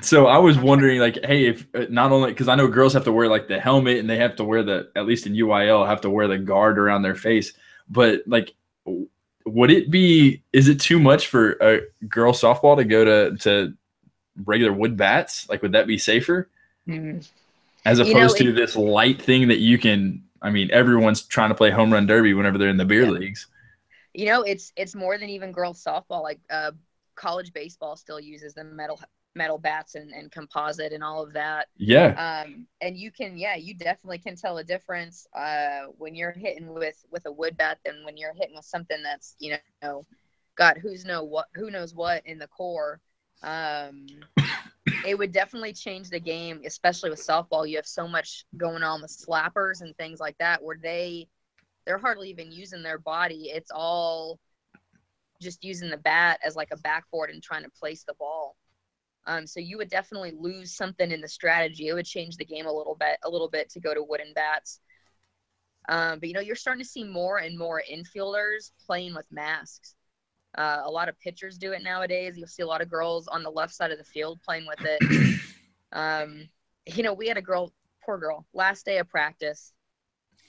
So 0.02 0.26
I 0.26 0.36
was 0.38 0.58
wondering, 0.58 1.00
like, 1.00 1.24
hey, 1.24 1.46
if 1.46 1.66
uh, 1.74 1.86
not 1.88 2.12
only 2.12 2.30
because 2.32 2.48
I 2.48 2.54
know 2.54 2.66
girls 2.68 2.92
have 2.92 3.04
to 3.04 3.12
wear 3.12 3.28
like 3.28 3.48
the 3.48 3.58
helmet 3.58 3.98
and 3.98 4.10
they 4.10 4.18
have 4.18 4.36
to 4.36 4.44
wear 4.44 4.62
the 4.62 4.90
at 4.94 5.06
least 5.06 5.26
in 5.26 5.32
UIL 5.32 5.86
have 5.86 6.02
to 6.02 6.10
wear 6.10 6.28
the 6.28 6.38
guard 6.38 6.78
around 6.78 7.02
their 7.02 7.14
face, 7.14 7.52
but 7.88 8.22
like, 8.26 8.52
would 9.46 9.70
it 9.70 9.90
be? 9.90 10.42
Is 10.52 10.68
it 10.68 10.80
too 10.80 10.98
much 10.98 11.28
for 11.28 11.52
a 11.62 11.80
girl 12.08 12.32
softball 12.32 12.76
to 12.76 12.84
go 12.84 13.04
to 13.04 13.36
to 13.38 13.74
regular 14.44 14.72
wood 14.72 14.96
bats? 14.96 15.48
Like, 15.48 15.62
would 15.62 15.72
that 15.72 15.86
be 15.86 15.98
safer 15.98 16.50
mm, 16.86 17.26
as 17.86 17.98
You 17.98 18.04
know, 18.04 18.10
opposed 18.10 18.36
to 18.38 18.50
it- 18.50 18.52
this 18.56 18.76
light 18.76 19.22
thing 19.22 19.48
that 19.48 19.58
you 19.58 19.78
can? 19.78 20.24
I 20.42 20.50
mean, 20.50 20.68
everyone's 20.72 21.22
trying 21.22 21.48
to 21.50 21.54
play 21.54 21.70
home 21.70 21.92
run 21.92 22.06
derby 22.06 22.34
whenever 22.34 22.58
they're 22.58 22.68
in 22.68 22.76
the 22.76 22.84
beer 22.84 23.04
Yeah. 23.04 23.10
leagues. 23.10 23.46
You 24.16 24.26
know, 24.26 24.42
it's 24.42 24.72
it's 24.76 24.94
more 24.94 25.18
than 25.18 25.28
even 25.30 25.52
girls 25.52 25.82
softball. 25.84 26.22
Like 26.22 26.40
uh, 26.50 26.72
college 27.16 27.52
baseball 27.52 27.96
still 27.96 28.20
uses 28.20 28.54
the 28.54 28.64
metal 28.64 29.00
metal 29.34 29.58
bats 29.58 29.94
and, 29.94 30.10
and 30.12 30.32
composite 30.32 30.92
and 30.92 31.04
all 31.04 31.22
of 31.22 31.34
that. 31.34 31.68
Yeah, 31.76 32.16
Um, 32.16 32.66
and 32.80 32.96
you 32.96 33.12
can, 33.12 33.36
yeah, 33.38 33.56
you 33.56 33.74
definitely 33.74 34.18
can 34.18 34.36
tell 34.36 34.58
a 34.58 34.64
difference 34.64 35.26
uh, 35.34 35.86
when 35.98 36.14
you're 36.14 36.32
hitting 36.32 36.72
with 36.74 37.04
with 37.10 37.26
a 37.26 37.32
wood 37.32 37.56
bat 37.56 37.78
than 37.84 38.04
when 38.04 38.16
you're 38.16 38.34
hitting 38.34 38.56
with 38.56 38.64
something 38.64 39.02
that's 39.02 39.36
you 39.38 39.56
know 39.82 40.06
got 40.56 40.78
who's 40.78 41.04
know 41.04 41.24
what 41.24 41.46
who 41.54 41.70
knows 41.70 41.94
what 41.94 42.22
in 42.26 42.38
the 42.38 42.48
core. 42.48 43.00
Um, 43.42 44.06
it 45.06 45.18
would 45.18 45.32
definitely 45.32 45.72
change 45.74 46.10
the 46.10 46.20
game, 46.20 46.62
especially 46.64 47.10
with 47.10 47.20
softball. 47.20 47.68
You 47.68 47.76
have 47.76 47.86
so 47.86 48.08
much 48.08 48.46
going 48.56 48.82
on 48.82 49.02
with 49.02 49.10
slappers 49.10 49.82
and 49.82 49.96
things 49.96 50.20
like 50.20 50.38
that, 50.38 50.62
where 50.62 50.78
they 50.82 51.28
they're 51.86 51.98
hardly 51.98 52.30
even 52.30 52.50
using 52.52 52.82
their 52.82 52.98
body. 52.98 53.50
It's 53.54 53.70
all 53.70 54.38
just 55.40 55.62
using 55.62 55.90
the 55.90 55.96
bat 55.96 56.40
as 56.44 56.56
like 56.56 56.68
a 56.72 56.78
backboard 56.78 57.30
and 57.30 57.42
trying 57.42 57.62
to 57.62 57.70
place 57.70 58.04
the 58.04 58.14
ball. 58.14 58.56
Um, 59.26 59.46
so 59.46 59.60
you 59.60 59.76
would 59.78 59.90
definitely 59.90 60.32
lose 60.38 60.76
something 60.76 61.10
in 61.10 61.20
the 61.20 61.28
strategy. 61.28 61.88
It 61.88 61.94
would 61.94 62.06
change 62.06 62.36
the 62.36 62.44
game 62.44 62.66
a 62.66 62.72
little 62.72 62.96
bit, 62.98 63.18
a 63.24 63.30
little 63.30 63.48
bit 63.48 63.70
to 63.70 63.80
go 63.80 63.92
to 63.92 64.02
wooden 64.02 64.32
bats. 64.34 64.80
Um, 65.88 66.18
but 66.18 66.28
you 66.28 66.34
know, 66.34 66.40
you're 66.40 66.56
starting 66.56 66.82
to 66.82 66.88
see 66.88 67.04
more 67.04 67.38
and 67.38 67.58
more 67.58 67.82
infielders 67.90 68.70
playing 68.84 69.14
with 69.14 69.26
masks. 69.30 69.94
Uh, 70.56 70.82
a 70.84 70.90
lot 70.90 71.08
of 71.08 71.18
pitchers 71.20 71.58
do 71.58 71.72
it 71.72 71.82
nowadays. 71.82 72.36
You'll 72.36 72.46
see 72.46 72.62
a 72.62 72.66
lot 72.66 72.80
of 72.80 72.88
girls 72.88 73.28
on 73.28 73.42
the 73.42 73.50
left 73.50 73.74
side 73.74 73.90
of 73.90 73.98
the 73.98 74.04
field 74.04 74.40
playing 74.44 74.66
with 74.66 74.84
it. 74.84 75.40
Um, 75.92 76.48
you 76.84 77.02
know, 77.04 77.14
we 77.14 77.28
had 77.28 77.38
a 77.38 77.42
girl, 77.42 77.72
poor 78.04 78.18
girl, 78.18 78.44
last 78.52 78.84
day 78.84 78.98
of 78.98 79.08
practice, 79.08 79.72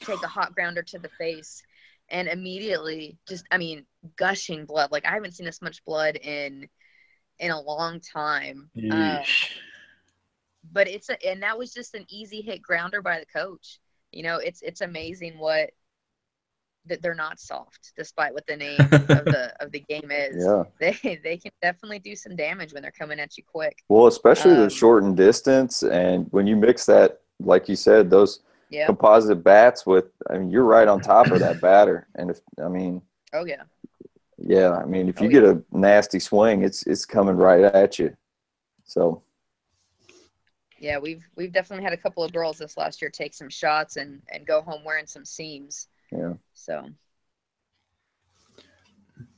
take 0.01 0.21
a 0.23 0.27
hot 0.27 0.53
grounder 0.55 0.83
to 0.83 0.99
the 0.99 1.09
face, 1.17 1.63
and 2.09 2.27
immediately 2.27 3.17
just, 3.27 3.45
I 3.51 3.57
mean, 3.57 3.85
gushing 4.15 4.65
blood. 4.65 4.91
Like 4.91 5.05
I 5.05 5.13
haven't 5.13 5.33
seen 5.35 5.45
this 5.45 5.61
much 5.61 5.83
blood 5.85 6.15
in 6.17 6.67
in 7.39 7.51
a 7.51 7.61
long 7.61 7.99
time. 7.99 8.69
Um, 8.91 9.19
but 10.71 10.87
it's 10.87 11.09
a, 11.09 11.27
and 11.27 11.43
that 11.43 11.57
was 11.57 11.73
just 11.73 11.95
an 11.95 12.05
easy 12.09 12.41
hit 12.41 12.61
grounder 12.61 13.01
by 13.01 13.19
the 13.19 13.25
coach. 13.25 13.79
You 14.11 14.23
know, 14.23 14.37
it's 14.37 14.61
it's 14.61 14.81
amazing 14.81 15.37
what 15.37 15.71
that 16.85 17.01
they're 17.01 17.13
not 17.15 17.39
soft, 17.39 17.91
despite 17.97 18.33
what 18.33 18.45
the 18.47 18.55
name 18.55 18.79
of 18.79 18.89
the 19.07 19.53
of 19.59 19.71
the 19.71 19.81
game 19.81 20.09
is. 20.11 20.45
Yeah. 20.45 20.63
They 20.79 21.19
they 21.23 21.37
can 21.37 21.51
definitely 21.61 21.99
do 21.99 22.15
some 22.15 22.35
damage 22.35 22.73
when 22.73 22.81
they're 22.81 22.91
coming 22.91 23.19
at 23.19 23.37
you 23.37 23.43
quick. 23.45 23.77
Well, 23.89 24.07
especially 24.07 24.55
the 24.55 24.63
Um, 24.63 24.69
shortened 24.69 25.17
distance, 25.17 25.83
and 25.83 26.27
when 26.31 26.47
you 26.47 26.55
mix 26.55 26.85
that, 26.85 27.21
like 27.39 27.67
you 27.69 27.75
said, 27.75 28.09
those 28.09 28.41
Yeah. 28.69 28.95
composite 28.97 29.43
bats 29.43 29.85
with, 29.85 30.05
I 30.29 30.37
mean, 30.37 30.49
you're 30.49 30.65
right 30.65 30.87
on 30.87 31.01
top 31.01 31.31
of 31.31 31.39
that 31.39 31.61
batter, 31.61 32.07
and 32.15 32.29
if 32.31 32.39
I 32.63 32.67
mean, 32.69 33.01
Oh 33.33 33.45
yeah. 33.45 33.63
yeah, 34.37 34.71
I 34.71 34.85
mean, 34.85 35.09
if 35.09 35.19
you 35.19 35.27
Oh, 35.27 35.29
get 35.29 35.43
a 35.43 35.61
nasty 35.71 36.19
swing, 36.19 36.63
it's 36.63 36.85
it's 36.85 37.05
coming 37.05 37.35
right 37.35 37.63
at 37.63 37.97
you. 37.99 38.15
So 38.85 39.23
Yeah, 40.79 40.99
we've 40.99 41.27
we've 41.35 41.51
definitely 41.51 41.83
had 41.83 41.93
a 41.93 41.97
couple 41.97 42.23
of 42.23 42.31
girls 42.31 42.57
this 42.59 42.77
last 42.77 43.01
year 43.01 43.09
take 43.09 43.33
some 43.33 43.49
shots 43.49 43.95
and 43.97 44.21
and 44.29 44.45
go 44.45 44.61
home 44.61 44.83
wearing 44.83 45.07
some 45.07 45.25
seams. 45.25 45.87
yeah, 46.11 46.33
So 46.53 46.89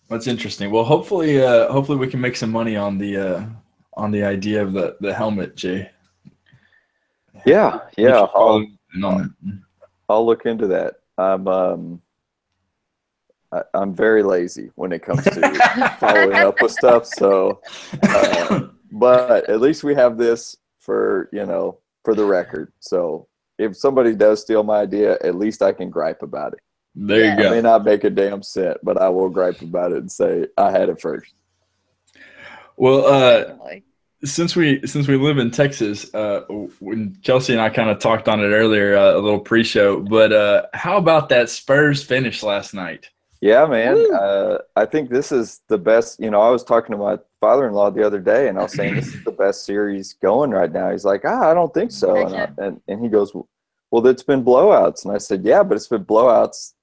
That's 0.10 0.28
interesting. 0.28 0.72
Well, 0.72 0.84
hopefully, 0.84 1.42
uh, 1.42 1.72
hopefully 1.72 1.98
we 1.98 2.08
can 2.08 2.20
make 2.20 2.36
some 2.36 2.52
money 2.52 2.76
on 2.76 2.98
the 2.98 3.18
uh, 3.18 3.46
on 3.94 4.12
the 4.12 4.24
idea 4.24 4.62
of 4.64 4.74
the 4.74 4.98
the 5.00 5.14
helmet, 5.14 5.56
Jay. 5.56 5.90
yeah, 7.46 7.80
yeah. 7.98 8.16
should 8.16 8.30
follow 8.32 8.66
I'll, 8.98 9.06
on 9.06 9.36
that. 9.44 9.60
I'll 10.10 10.26
look 10.26 10.46
into 10.46 10.68
that. 10.68 10.96
I'm 11.18 11.48
um, 11.48 12.02
I, 13.52 13.64
I'm 13.74 13.94
very 13.94 14.24
lazy 14.24 14.72
when 14.76 14.92
it 14.92 15.02
comes 15.02 15.24
to 15.24 15.96
following 16.00 16.34
up 16.38 16.62
with 16.62 16.72
stuff. 16.72 17.06
So, 17.06 17.62
uh, 18.04 18.68
but 18.92 19.50
at 19.50 19.62
least 19.62 19.84
we 19.84 19.96
have 19.96 20.18
this 20.18 20.56
for 20.80 21.30
you 21.32 21.46
know 21.46 21.80
for 22.04 22.16
the 22.16 22.26
record. 22.26 22.72
So 22.80 23.28
if 23.58 23.76
somebody 23.76 24.16
does 24.16 24.42
steal 24.42 24.64
my 24.64 24.80
idea, 24.80 25.18
at 25.24 25.36
least 25.36 25.62
I 25.62 25.74
can 25.74 25.90
gripe 25.90 26.22
about 26.24 26.54
it. 26.54 26.60
There 26.96 27.26
Yeah. 27.26 27.40
you 27.42 27.48
I 27.48 27.50
may 27.52 27.62
not 27.62 27.84
make 27.86 28.04
a 28.04 28.10
damn 28.10 28.42
cent, 28.42 28.78
but 28.84 28.98
I 28.98 29.10
will 29.10 29.30
gripe 29.30 29.62
about 29.62 29.92
it 29.92 29.98
and 29.98 30.12
say 30.12 30.48
I 30.58 30.72
had 30.72 30.90
it 30.90 31.00
first. 31.02 31.34
Well, 32.78 33.06
uh, 33.06 33.40
definitely. 33.44 33.84
Since 34.24 34.56
we 34.56 34.86
since 34.86 35.08
we 35.08 35.16
live 35.16 35.38
in 35.38 35.50
Texas, 35.50 36.14
uh, 36.14 36.42
when 36.80 37.16
Kelsey 37.24 37.54
and 37.54 37.62
I 37.62 37.70
kind 37.70 37.90
of 37.90 38.00
talked 38.00 38.28
on 38.28 38.42
it 38.42 38.50
earlier, 38.50 38.98
uh, 38.98 39.14
a 39.14 39.20
little 39.20 39.40
pre-show. 39.40 40.02
But 40.02 40.34
uh, 40.34 40.66
how 40.74 40.98
about 40.98 41.30
that 41.30 41.50
Spurs 41.50 42.04
finish 42.04 42.44
last 42.44 42.74
night? 42.74 43.10
Yeah, 43.40 43.66
man. 43.66 44.14
Uh, 44.14 44.58
I 44.76 44.86
think 44.86 45.10
this 45.10 45.32
is 45.32 45.62
the 45.70 45.78
best. 45.78 46.20
You 46.20 46.30
know, 46.32 46.42
I 46.42 46.50
was 46.50 46.66
talking 46.66 46.92
to 46.92 46.98
my 46.98 47.18
father-in-law 47.40 47.92
the 47.92 48.06
other 48.06 48.20
day, 48.20 48.50
and 48.50 48.60
I 48.60 48.64
was 48.64 48.74
saying 48.74 48.96
this 48.96 49.08
is 49.16 49.24
the 49.24 49.32
best 49.32 49.64
series 49.64 50.14
going 50.22 50.52
right 50.52 50.72
now. 50.72 50.92
He's 50.92 51.06
like, 51.06 51.22
ah, 51.24 51.50
I 51.50 51.54
don't 51.54 51.74
think 51.74 51.92
so, 51.92 52.26
and, 52.26 52.36
I, 52.36 52.50
and 52.58 52.82
and 52.90 53.02
he 53.02 53.08
goes, 53.08 53.34
well, 53.92 54.06
it's 54.06 54.24
been 54.24 54.44
blowouts, 54.44 55.06
and 55.06 55.16
I 55.16 55.18
said, 55.20 55.46
yeah, 55.46 55.64
but 55.64 55.76
it's 55.76 55.88
been 55.88 56.04
blowouts 56.04 56.74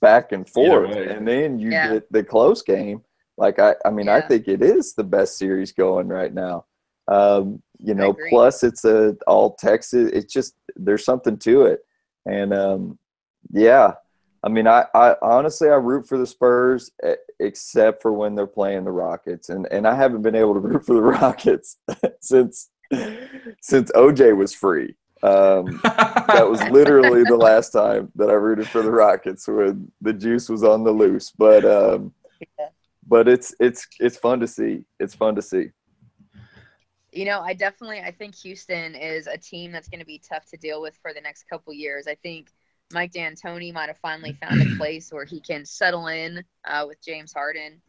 back 0.00 0.30
and 0.30 0.48
forth, 0.48 0.90
way. 0.90 1.08
and 1.08 1.26
then 1.26 1.58
you 1.58 1.70
Yeah. 1.72 1.94
get 1.94 2.12
the 2.12 2.22
close 2.22 2.62
game. 2.62 3.02
Like 3.36 3.58
I, 3.58 3.74
I 3.84 3.90
mean, 3.90 4.08
I 4.08 4.20
think 4.20 4.46
it 4.46 4.62
is 4.62 4.94
the 4.94 5.02
best 5.02 5.36
series 5.36 5.72
going 5.72 6.06
right 6.06 6.32
now. 6.32 6.66
Um, 7.08 7.62
you 7.78 7.94
know, 7.94 8.14
plus 8.30 8.62
it's 8.62 8.84
a 8.84 9.16
all 9.26 9.54
Texas. 9.54 10.10
It's 10.12 10.32
just 10.32 10.54
there's 10.76 11.04
something 11.04 11.36
to 11.38 11.62
it, 11.66 11.80
and 12.24 12.54
um, 12.54 12.98
yeah, 13.52 13.94
I 14.42 14.48
mean, 14.48 14.66
I, 14.66 14.86
I 14.94 15.16
honestly 15.22 15.68
I 15.68 15.74
root 15.74 16.06
for 16.08 16.18
the 16.18 16.26
Spurs 16.26 16.90
except 17.40 18.00
for 18.02 18.12
when 18.12 18.34
they're 18.34 18.46
playing 18.46 18.84
the 18.84 18.92
Rockets, 18.92 19.48
and 19.48 19.66
and 19.70 19.86
I 19.86 19.94
haven't 19.94 20.22
been 20.22 20.34
able 20.34 20.54
to 20.54 20.60
root 20.60 20.86
for 20.86 20.94
the 20.94 21.02
Rockets 21.20 21.78
since 22.20 22.70
since 23.60 23.90
OJ 23.92 24.36
was 24.36 24.54
free. 24.54 24.94
Um, 25.22 25.80
that 25.82 26.46
was 26.48 26.62
literally 26.68 27.24
the 27.24 27.36
last 27.48 27.70
time 27.70 28.12
that 28.16 28.28
I 28.28 28.34
rooted 28.34 28.68
for 28.68 28.82
the 28.82 28.90
Rockets 28.90 29.48
when 29.48 29.90
the 30.02 30.12
juice 30.12 30.48
was 30.48 30.62
on 30.62 30.84
the 30.84 30.90
loose. 30.92 31.30
But 31.30 31.64
um, 31.64 32.12
Yeah. 32.58 32.68
but 33.08 33.28
it's 33.28 33.54
it's 33.58 33.86
it's 33.98 34.18
fun 34.18 34.40
to 34.40 34.46
see. 34.46 34.84
It's 35.00 35.14
fun 35.14 35.34
to 35.36 35.42
see. 35.42 35.70
You 37.14 37.24
know, 37.26 37.40
I 37.40 37.54
definitely 37.54 38.00
I 38.00 38.10
think 38.10 38.34
Houston 38.36 38.96
is 38.96 39.28
a 39.28 39.38
team 39.38 39.70
that's 39.70 39.88
going 39.88 40.00
to 40.00 40.06
be 40.06 40.18
tough 40.18 40.46
to 40.46 40.56
deal 40.56 40.82
with 40.82 40.96
for 41.00 41.14
the 41.14 41.20
next 41.20 41.44
couple 41.48 41.72
years. 41.72 42.08
I 42.08 42.16
think 42.16 42.48
Mike 42.92 43.12
D'Antoni 43.12 43.72
might 43.72 43.88
have 43.88 43.98
finally 43.98 44.32
found 44.40 44.60
a 44.60 44.66
place 44.76 45.12
where 45.12 45.24
he 45.24 45.40
can 45.40 45.64
settle 45.64 46.08
in 46.08 46.42
uh, 46.66 46.84
with 46.88 47.00
James 47.00 47.32
Harden. 47.32 47.80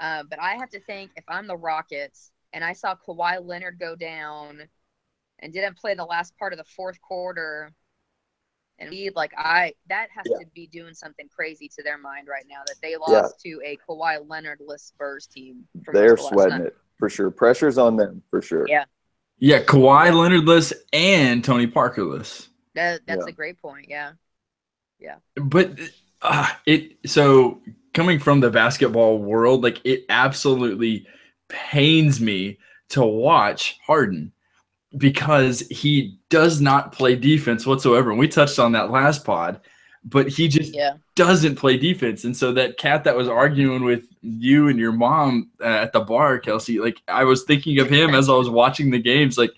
Uh, 0.00 0.24
but 0.28 0.40
I 0.40 0.54
have 0.54 0.70
to 0.70 0.80
think 0.80 1.12
if 1.14 1.24
I'm 1.28 1.46
the 1.46 1.56
Rockets 1.56 2.32
and 2.52 2.64
I 2.64 2.72
saw 2.72 2.96
Kawhi 2.96 3.44
Leonard 3.44 3.78
go 3.78 3.94
down 3.94 4.62
and 5.38 5.52
didn't 5.52 5.76
play 5.78 5.94
the 5.94 6.04
last 6.04 6.36
part 6.36 6.52
of 6.52 6.58
the 6.58 6.64
fourth 6.64 7.00
quarter, 7.00 7.72
and 8.80 8.90
we 8.90 9.10
like 9.14 9.32
I 9.36 9.74
that 9.88 10.08
has 10.16 10.26
Yeah. 10.28 10.38
to 10.40 10.46
be 10.54 10.66
doing 10.66 10.94
something 10.94 11.28
crazy 11.28 11.68
to 11.76 11.84
their 11.84 11.98
mind 11.98 12.26
right 12.26 12.46
now 12.48 12.62
that 12.66 12.76
they 12.82 12.96
lost 12.96 13.40
to 13.42 13.60
a 13.64 13.76
Kawhi 13.88 14.28
Leonard-less 14.28 14.82
Spurs 14.82 15.28
team. 15.28 15.68
for 15.84 15.94
They're 15.94 16.16
sweating 16.16 16.58
night. 16.58 16.66
it 16.66 16.76
for 17.04 17.10
sure. 17.10 17.30
Pressure's 17.30 17.76
on 17.76 17.96
them 17.96 18.22
for 18.30 18.40
sure. 18.40 18.64
Yeah. 18.66 18.84
yeah, 19.38 19.62
Kawhi 19.62 20.10
Leonardless 20.10 20.72
and 20.94 21.44
Tony 21.44 21.66
Parkerless. 21.66 22.48
That, 22.74 23.02
that's 23.06 23.26
Yeah. 23.26 23.30
a 23.30 23.32
great 23.32 23.60
point. 23.60 23.88
Yeah. 23.90 24.12
Yeah. 24.98 25.16
But 25.36 25.78
uh, 26.22 26.48
it 26.64 26.96
so 27.04 27.60
coming 27.92 28.18
from 28.18 28.40
the 28.40 28.48
basketball 28.48 29.18
world, 29.18 29.62
like 29.62 29.82
it 29.84 30.06
absolutely 30.08 31.06
pains 31.50 32.22
me 32.22 32.58
to 32.88 33.04
watch 33.04 33.78
Harden 33.86 34.32
because 34.96 35.60
he 35.60 36.18
does 36.30 36.62
not 36.62 36.92
play 36.92 37.16
defense 37.16 37.66
whatsoever. 37.66 38.10
And 38.12 38.18
we 38.18 38.28
touched 38.28 38.58
on 38.58 38.72
that 38.72 38.90
last 38.90 39.26
pod, 39.26 39.60
but 40.04 40.28
he 40.28 40.48
just 40.48 40.74
Yeah. 40.74 40.94
doesn't 41.14 41.56
play 41.56 41.76
defense. 41.76 42.24
And 42.24 42.36
so 42.36 42.52
that 42.52 42.76
cat 42.78 43.04
that 43.04 43.16
was 43.16 43.28
arguing 43.28 43.84
with 43.84 44.04
you 44.22 44.68
and 44.68 44.78
your 44.78 44.92
mom 44.92 45.50
uh, 45.60 45.64
at 45.64 45.92
the 45.92 46.00
bar, 46.00 46.38
Kelsey, 46.38 46.78
like 46.78 46.98
I 47.08 47.24
was 47.24 47.44
thinking 47.44 47.78
of 47.78 47.88
him 47.88 48.14
as 48.14 48.28
I 48.28 48.34
was 48.34 48.50
watching 48.50 48.90
the 48.90 48.98
games. 48.98 49.38
Like 49.38 49.50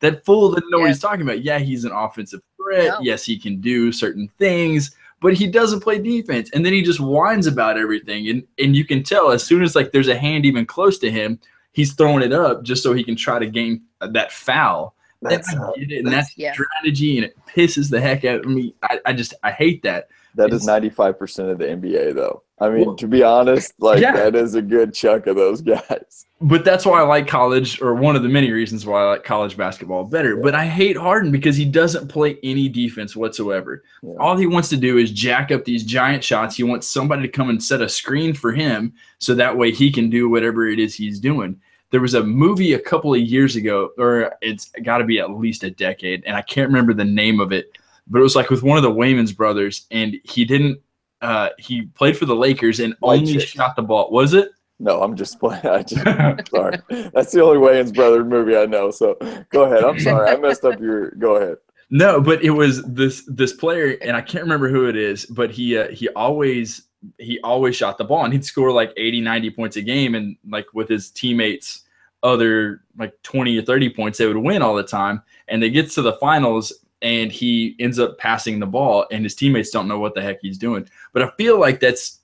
that 0.00 0.24
fool 0.24 0.52
didn't 0.54 0.70
know 0.70 0.78
what 0.78 0.84
Yeah. 0.86 0.92
he's 0.92 1.00
talking 1.00 1.22
about. 1.22 1.42
Yeah, 1.44 1.58
he's 1.58 1.84
an 1.84 1.92
offensive 1.92 2.40
threat. 2.56 2.88
No. 2.88 2.98
Yes, 3.00 3.24
he 3.24 3.38
can 3.38 3.60
do 3.60 3.92
certain 3.92 4.28
things, 4.38 4.94
but 5.20 5.34
he 5.34 5.46
doesn't 5.46 5.80
play 5.80 5.98
defense. 6.00 6.50
And 6.52 6.66
then 6.66 6.72
he 6.72 6.82
just 6.82 6.98
whines 7.00 7.46
about 7.46 7.78
everything. 7.78 8.28
And 8.28 8.42
and 8.58 8.74
you 8.74 8.84
can 8.84 9.02
tell 9.04 9.30
as 9.30 9.44
soon 9.44 9.62
as 9.62 9.76
like 9.76 9.92
there's 9.92 10.08
a 10.08 10.16
hand 10.18 10.44
even 10.46 10.66
close 10.66 10.98
to 10.98 11.10
him, 11.10 11.38
he's 11.72 11.92
throwing 11.92 12.24
it 12.24 12.32
up 12.32 12.64
just 12.64 12.82
so 12.82 12.92
he 12.92 13.04
can 13.04 13.14
try 13.16 13.38
to 13.38 13.46
gain 13.46 13.82
that 14.00 14.32
foul. 14.32 14.94
That's 15.22 15.52
and 15.52 15.62
I 15.62 15.72
get 15.78 15.92
it, 15.92 16.04
and 16.04 16.12
that's 16.12 16.36
Yeah. 16.36 16.52
strategy, 16.52 17.16
and 17.18 17.24
it 17.26 17.36
pisses 17.46 17.90
the 17.90 18.00
heck 18.00 18.24
out 18.24 18.40
of 18.40 18.46
me. 18.46 18.74
I, 18.82 18.98
I 19.06 19.12
just 19.12 19.34
I 19.42 19.50
hate 19.52 19.82
that. 19.84 20.08
that 20.34 20.52
is 20.52 20.66
ninety 20.66 20.90
five 20.90 21.18
percent 21.18 21.48
of 21.50 21.58
the 21.58 21.66
NBA 21.66 22.14
though. 22.14 22.42
I 22.58 22.68
mean, 22.68 22.86
Well, 22.86 22.94
to 22.96 23.08
be 23.08 23.22
honest, 23.24 23.72
like 23.80 24.00
yeah. 24.00 24.12
that 24.12 24.36
is 24.36 24.54
a 24.54 24.62
good 24.62 24.94
chunk 24.94 25.26
of 25.26 25.34
those 25.36 25.60
guys. 25.62 26.26
But 26.40 26.64
that's 26.64 26.84
why 26.86 27.00
I 27.00 27.02
like 27.04 27.26
college, 27.28 27.80
or 27.80 27.94
one 27.94 28.16
of 28.16 28.22
the 28.24 28.28
many 28.28 28.50
reasons 28.50 28.84
why 28.86 29.02
I 29.02 29.04
like 29.10 29.24
college 29.24 29.56
basketball 29.56 30.04
better. 30.04 30.36
But 30.36 30.54
I 30.56 30.66
hate 30.66 30.96
Harden 30.96 31.30
because 31.30 31.56
he 31.56 31.64
doesn't 31.64 32.08
play 32.08 32.38
any 32.42 32.68
defense 32.68 33.14
whatsoever. 33.16 33.82
Yeah. 34.02 34.14
All 34.18 34.36
he 34.36 34.46
wants 34.46 34.68
to 34.70 34.76
do 34.76 34.98
is 34.98 35.12
jack 35.12 35.50
up 35.52 35.64
these 35.64 35.84
giant 35.84 36.24
shots. 36.24 36.56
He 36.56 36.62
wants 36.64 36.88
somebody 36.88 37.22
to 37.22 37.28
come 37.28 37.48
and 37.48 37.62
set 37.62 37.80
a 37.80 37.88
screen 37.88 38.32
for 38.34 38.52
him 38.52 38.92
so 39.18 39.34
that 39.36 39.56
way 39.56 39.70
he 39.70 39.92
can 39.92 40.10
do 40.10 40.28
whatever 40.28 40.66
it 40.66 40.80
is 40.80 40.94
he's 40.96 41.20
doing. 41.20 41.60
There 41.92 42.00
was 42.00 42.14
a 42.14 42.22
movie 42.24 42.72
a 42.72 42.78
couple 42.80 43.14
of 43.14 43.20
years 43.20 43.54
ago, 43.54 43.90
or 43.98 44.34
it's 44.40 44.72
got 44.82 44.98
to 44.98 45.04
be 45.04 45.20
at 45.20 45.30
least 45.30 45.62
a 45.62 45.70
decade, 45.70 46.24
and 46.26 46.36
I 46.36 46.42
can't 46.42 46.68
remember 46.68 46.92
the 46.92 47.04
name 47.04 47.38
of 47.38 47.52
it, 47.52 47.78
but 48.08 48.18
it 48.18 48.22
was 48.22 48.34
like 48.34 48.50
with 48.50 48.62
one 48.62 48.76
of 48.76 48.82
the 48.82 48.90
Wayans 48.90 49.36
brothers, 49.36 49.86
and 49.90 50.16
he 50.24 50.44
didn't. 50.44 50.80
Uh, 51.20 51.50
he 51.58 51.82
played 51.82 52.16
for 52.16 52.24
the 52.24 52.34
Lakers 52.34 52.80
and 52.80 52.96
White 52.98 53.20
only 53.20 53.38
shot 53.38 53.76
the 53.76 53.82
ball. 53.82 54.10
Was 54.10 54.34
it? 54.34 54.48
No, 54.80 55.00
I'm 55.00 55.14
just 55.14 55.38
playing. 55.38 55.64
I 55.64 55.82
just 55.84 56.02
sorry. 56.50 56.78
That's 57.14 57.30
the 57.30 57.40
only 57.42 57.58
Wayans 57.58 57.94
brother 57.94 58.24
movie 58.24 58.56
I 58.56 58.66
know. 58.66 58.90
So 58.90 59.16
go 59.50 59.64
ahead. 59.64 59.84
I'm 59.84 60.00
sorry. 60.00 60.28
I 60.28 60.36
messed 60.36 60.64
up 60.64 60.80
your. 60.80 61.12
Go 61.12 61.36
ahead. 61.36 61.58
No, 61.90 62.20
but 62.20 62.42
it 62.42 62.50
was 62.50 62.82
this 62.84 63.22
this 63.28 63.52
player, 63.52 63.98
and 64.00 64.16
I 64.16 64.22
can't 64.22 64.42
remember 64.42 64.68
who 64.68 64.88
it 64.88 64.96
is, 64.96 65.26
but 65.26 65.50
he 65.50 65.78
uh, 65.78 65.88
he 65.88 66.08
always 66.10 66.88
he 67.18 67.40
always 67.40 67.76
shot 67.76 67.98
the 67.98 68.04
ball, 68.04 68.24
and 68.24 68.32
he'd 68.32 68.44
score 68.44 68.72
like 68.72 68.92
80, 68.96 69.20
90 69.20 69.50
points 69.50 69.76
a 69.76 69.82
game, 69.82 70.14
and 70.14 70.36
like 70.48 70.66
with 70.72 70.88
his 70.88 71.10
teammates, 71.10 71.84
other 72.22 72.82
like 72.96 73.20
twenty 73.22 73.58
or 73.58 73.62
thirty 73.62 73.90
points, 73.90 74.18
they 74.18 74.26
would 74.26 74.36
win 74.36 74.62
all 74.62 74.74
the 74.74 74.82
time. 74.82 75.22
And 75.48 75.62
they 75.62 75.70
get 75.70 75.90
to 75.92 76.02
the 76.02 76.14
finals, 76.14 76.72
and 77.00 77.32
he 77.32 77.74
ends 77.80 77.98
up 77.98 78.18
passing 78.18 78.60
the 78.60 78.66
ball, 78.66 79.06
and 79.10 79.24
his 79.24 79.34
teammates 79.34 79.70
don't 79.70 79.88
know 79.88 79.98
what 79.98 80.14
the 80.14 80.22
heck 80.22 80.38
he's 80.40 80.58
doing. 80.58 80.88
But 81.12 81.22
I 81.22 81.30
feel 81.36 81.58
like 81.58 81.80
that's 81.80 82.20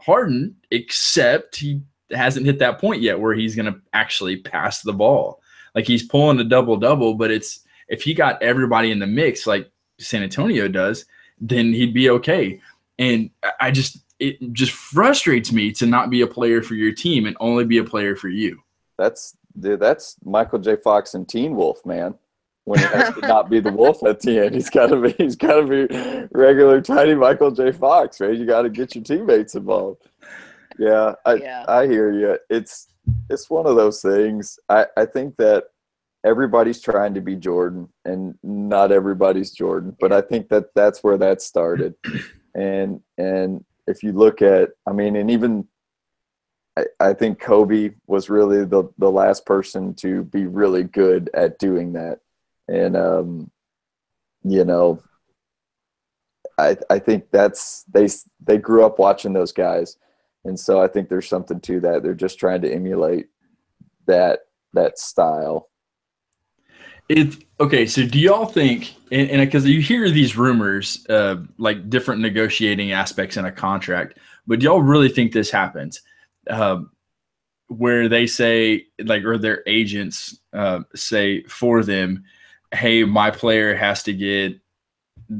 Harden, 0.00 0.56
except 0.70 1.56
he 1.56 1.82
hasn't 2.10 2.46
hit 2.46 2.58
that 2.58 2.80
point 2.80 3.02
yet 3.02 3.18
where 3.18 3.34
he's 3.34 3.54
going 3.54 3.72
to 3.72 3.80
actually 3.92 4.36
pass 4.36 4.82
the 4.82 4.92
ball. 4.92 5.40
Like 5.74 5.86
he's 5.86 6.02
pulling 6.02 6.40
a 6.40 6.44
double 6.44 6.76
double, 6.76 7.14
but 7.14 7.30
it's 7.30 7.60
if 7.88 8.02
he 8.02 8.14
got 8.14 8.42
everybody 8.42 8.90
in 8.90 8.98
the 8.98 9.06
mix 9.06 9.46
like 9.46 9.70
San 9.98 10.22
Antonio 10.22 10.68
does, 10.68 11.04
then 11.40 11.72
he'd 11.72 11.94
be 11.94 12.10
okay. 12.10 12.60
And 12.98 13.30
I 13.60 13.70
just 13.70 13.98
it 14.20 14.52
just 14.52 14.72
frustrates 14.72 15.52
me 15.52 15.72
to 15.72 15.86
not 15.86 16.10
be 16.10 16.20
a 16.20 16.26
player 16.26 16.62
for 16.62 16.74
your 16.74 16.92
team 16.92 17.26
and 17.26 17.36
only 17.40 17.64
be 17.64 17.78
a 17.78 17.84
player 17.84 18.14
for 18.14 18.28
you. 18.28 18.62
That's 18.98 19.36
dude, 19.58 19.80
that's 19.80 20.16
Michael 20.24 20.58
J. 20.58 20.76
Fox 20.76 21.14
and 21.14 21.28
Teen 21.28 21.56
Wolf, 21.56 21.84
man. 21.84 22.14
When 22.64 22.78
he 22.78 22.84
has 22.84 23.14
to 23.14 23.20
not 23.22 23.48
be 23.48 23.58
the 23.58 23.72
wolf 23.72 24.04
at 24.04 24.20
the 24.20 24.38
end, 24.38 24.54
he's 24.54 24.70
got 24.70 24.88
to 24.88 25.00
be 25.00 25.12
he's 25.12 25.36
got 25.36 25.60
to 25.60 25.66
be 25.66 26.28
regular 26.32 26.80
tiny 26.80 27.14
Michael 27.14 27.50
J. 27.50 27.72
Fox, 27.72 28.20
right? 28.20 28.36
You 28.36 28.46
got 28.46 28.62
to 28.62 28.70
get 28.70 28.94
your 28.94 29.02
teammates 29.02 29.54
involved. 29.54 30.06
Yeah, 30.78 31.14
I 31.24 31.34
Yeah. 31.34 31.64
I 31.66 31.86
hear 31.86 32.12
you. 32.12 32.38
It's 32.48 32.88
it's 33.28 33.50
one 33.50 33.66
of 33.66 33.76
those 33.76 34.02
things. 34.02 34.58
I 34.68 34.86
I 34.96 35.06
think 35.06 35.36
that 35.38 35.64
everybody's 36.24 36.80
trying 36.80 37.14
to 37.14 37.20
be 37.20 37.36
Jordan, 37.36 37.88
and 38.04 38.34
not 38.42 38.92
everybody's 38.92 39.52
Jordan. 39.52 39.96
But 39.98 40.12
I 40.12 40.20
think 40.20 40.48
that 40.50 40.66
that's 40.74 41.02
where 41.02 41.18
that 41.18 41.42
started. 41.42 41.94
And 42.54 43.00
and 43.16 43.64
if 43.86 44.02
you 44.02 44.12
look 44.12 44.42
at, 44.42 44.70
I 44.86 44.92
mean, 44.92 45.16
and 45.16 45.30
even 45.30 45.66
I, 46.98 47.12
think 47.14 47.40
Kobe 47.40 47.90
was 48.06 48.30
really 48.30 48.64
the 48.64 48.84
the 48.98 49.10
last 49.10 49.44
person 49.44 49.94
to 49.94 50.24
be 50.24 50.46
really 50.46 50.84
good 50.84 51.30
at 51.34 51.58
doing 51.58 51.92
that, 51.94 52.20
and 52.68 52.96
um, 52.96 53.50
you 54.44 54.64
know, 54.64 55.02
I 56.58 56.76
I 56.88 56.98
think 56.98 57.30
that's 57.30 57.84
they 57.92 58.08
they 58.44 58.58
grew 58.58 58.84
up 58.84 58.98
watching 58.98 59.32
those 59.32 59.52
guys, 59.52 59.96
and 60.44 60.58
so 60.58 60.80
I 60.80 60.88
think 60.88 61.08
there's 61.08 61.28
something 61.28 61.60
to 61.60 61.80
that. 61.80 62.02
They're 62.02 62.14
just 62.14 62.38
trying 62.38 62.62
to 62.62 62.72
emulate 62.72 63.28
that 64.06 64.40
that 64.72 64.98
style. 64.98 65.69
It 67.10 67.44
okay. 67.58 67.86
So 67.86 68.06
do 68.06 68.20
y'all 68.20 68.46
think, 68.46 68.94
and 69.10 69.40
because 69.40 69.66
you 69.66 69.80
hear 69.80 70.08
these 70.10 70.36
rumors, 70.36 71.04
uh, 71.08 71.38
like 71.58 71.90
different 71.90 72.20
negotiating 72.20 72.92
aspects 72.92 73.36
in 73.36 73.46
a 73.46 73.50
contract, 73.50 74.18
but 74.46 74.60
do 74.60 74.66
y'all 74.66 74.80
really 74.80 75.08
think 75.08 75.32
this 75.32 75.50
happens, 75.50 76.02
um, 76.48 76.92
where 77.66 78.08
they 78.08 78.28
say 78.28 78.86
like, 79.00 79.24
or 79.24 79.38
their 79.38 79.64
agents 79.66 80.38
uh, 80.52 80.82
say 80.94 81.42
for 81.48 81.82
them, 81.82 82.22
hey, 82.70 83.02
my 83.02 83.32
player 83.32 83.74
has 83.74 84.04
to 84.04 84.12
get 84.12 84.60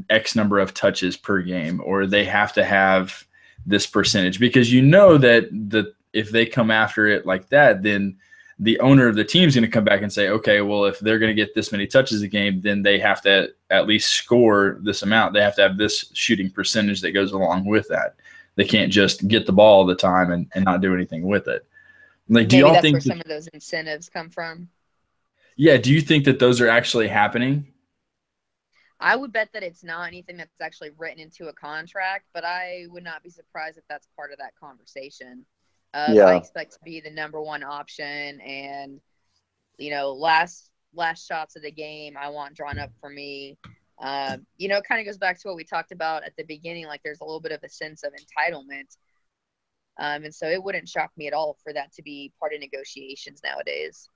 X 0.09 0.35
number 0.35 0.59
of 0.59 0.73
touches 0.73 1.15
per 1.15 1.41
game, 1.41 1.81
or 1.85 2.05
they 2.05 2.25
have 2.25 2.51
to 2.51 2.65
have 2.65 3.25
this 3.65 3.87
percentage 3.87 4.41
because 4.41 4.73
you 4.73 4.81
know 4.81 5.17
that 5.17 5.49
the 5.69 5.93
if 6.11 6.31
they 6.31 6.45
come 6.45 6.69
after 6.69 7.07
it 7.07 7.25
like 7.25 7.47
that, 7.47 7.81
then 7.81 8.17
the 8.63 8.79
owner 8.79 9.07
of 9.07 9.15
the 9.15 9.23
team 9.25 9.49
is 9.49 9.55
going 9.55 9.65
to 9.65 9.71
come 9.71 9.83
back 9.83 10.03
and 10.03 10.13
say, 10.13 10.29
okay, 10.29 10.61
well, 10.61 10.85
if 10.85 10.99
they're 10.99 11.17
going 11.17 11.35
to 11.35 11.41
get 11.41 11.55
this 11.55 11.71
many 11.71 11.87
touches 11.87 12.21
a 12.21 12.27
game, 12.27 12.61
then 12.61 12.83
they 12.83 12.99
have 12.99 13.19
to 13.23 13.51
at 13.71 13.87
least 13.87 14.11
score 14.13 14.77
this 14.83 15.01
amount. 15.01 15.33
They 15.33 15.41
have 15.41 15.55
to 15.55 15.63
have 15.63 15.77
this 15.77 16.11
shooting 16.13 16.49
percentage 16.51 17.01
that 17.01 17.11
goes 17.13 17.31
along 17.31 17.65
with 17.65 17.87
that. 17.87 18.15
They 18.55 18.65
can't 18.65 18.91
just 18.91 19.27
get 19.27 19.47
the 19.47 19.51
ball 19.51 19.79
all 19.79 19.85
the 19.87 19.95
time 19.95 20.31
and, 20.31 20.47
and 20.53 20.63
not 20.63 20.79
do 20.81 20.93
anything 20.93 21.23
with 21.23 21.47
it. 21.47 21.65
Like, 22.29 22.49
do 22.49 22.57
Maybe 22.57 22.67
y'all 22.71 22.81
think? 22.81 22.93
where 22.93 23.01
that- 23.01 23.07
some 23.07 23.19
of 23.19 23.27
those 23.27 23.47
incentives 23.47 24.09
come 24.09 24.29
from. 24.29 24.69
yeah, 25.55 25.77
do 25.77 25.91
you 25.91 25.99
think 25.99 26.25
that 26.25 26.37
those 26.37 26.61
are 26.61 26.69
actually 26.69 27.07
happening? 27.07 27.65
I 28.99 29.15
would 29.15 29.33
bet 29.33 29.49
that 29.53 29.63
it's 29.63 29.83
not 29.83 30.07
anything 30.07 30.37
that's 30.37 30.61
actually 30.61 30.91
written 30.99 31.19
into 31.19 31.47
a 31.47 31.53
contract, 31.53 32.25
but 32.31 32.45
I 32.45 32.85
would 32.91 33.03
not 33.03 33.23
be 33.23 33.31
surprised 33.31 33.79
if 33.79 33.83
that's 33.89 34.07
part 34.15 34.31
of 34.31 34.37
that 34.37 34.53
conversation. 34.55 35.45
Uh, 35.93 36.11
Yeah. 36.13 36.25
I 36.25 36.35
expect 36.37 36.73
to 36.73 36.79
be 36.83 37.01
the 37.01 37.11
number 37.11 37.41
one 37.41 37.63
option, 37.63 38.39
and 38.41 39.01
you 39.77 39.91
know, 39.91 40.11
last 40.13 40.69
last 40.93 41.27
shots 41.27 41.55
of 41.55 41.63
the 41.63 41.71
game, 41.71 42.17
I 42.17 42.29
want 42.29 42.55
drawn 42.55 42.77
up 42.77 42.91
for 42.99 43.09
me. 43.09 43.57
Um, 43.99 44.45
you 44.57 44.67
know, 44.67 44.77
it 44.77 44.83
kind 44.83 44.99
of 44.99 45.05
goes 45.05 45.17
back 45.17 45.39
to 45.39 45.47
what 45.47 45.55
we 45.55 45.63
talked 45.63 45.91
about 45.91 46.23
at 46.23 46.35
the 46.37 46.43
beginning. 46.43 46.87
Like, 46.87 47.01
there's 47.03 47.21
a 47.21 47.25
little 47.25 47.39
bit 47.39 47.51
of 47.51 47.63
a 47.63 47.69
sense 47.69 48.03
of 48.03 48.13
entitlement, 48.13 48.97
um, 49.99 50.23
and 50.23 50.33
so 50.33 50.47
it 50.47 50.63
wouldn't 50.63 50.89
shock 50.89 51.11
me 51.17 51.27
at 51.27 51.33
all 51.33 51.57
for 51.63 51.71
that 51.73 51.93
to 51.93 52.01
be 52.01 52.31
part 52.39 52.53
of 52.53 52.59
negotiations 52.59 53.41
nowadays. 53.43 54.09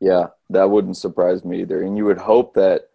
Yeah, 0.00 0.28
that 0.50 0.70
wouldn't 0.70 0.96
surprise 0.96 1.44
me 1.44 1.60
either. 1.60 1.82
And 1.82 1.96
you 1.96 2.04
would 2.06 2.18
hope 2.18 2.54
that 2.54 2.90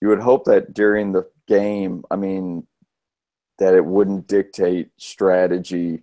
you 0.00 0.08
would 0.08 0.20
hope 0.20 0.44
that 0.44 0.74
during 0.74 1.12
the 1.12 1.28
game, 1.48 2.04
I 2.10 2.16
mean, 2.16 2.66
that 3.58 3.74
it 3.74 3.84
wouldn't 3.84 4.28
dictate 4.28 4.90
strategy 4.98 6.02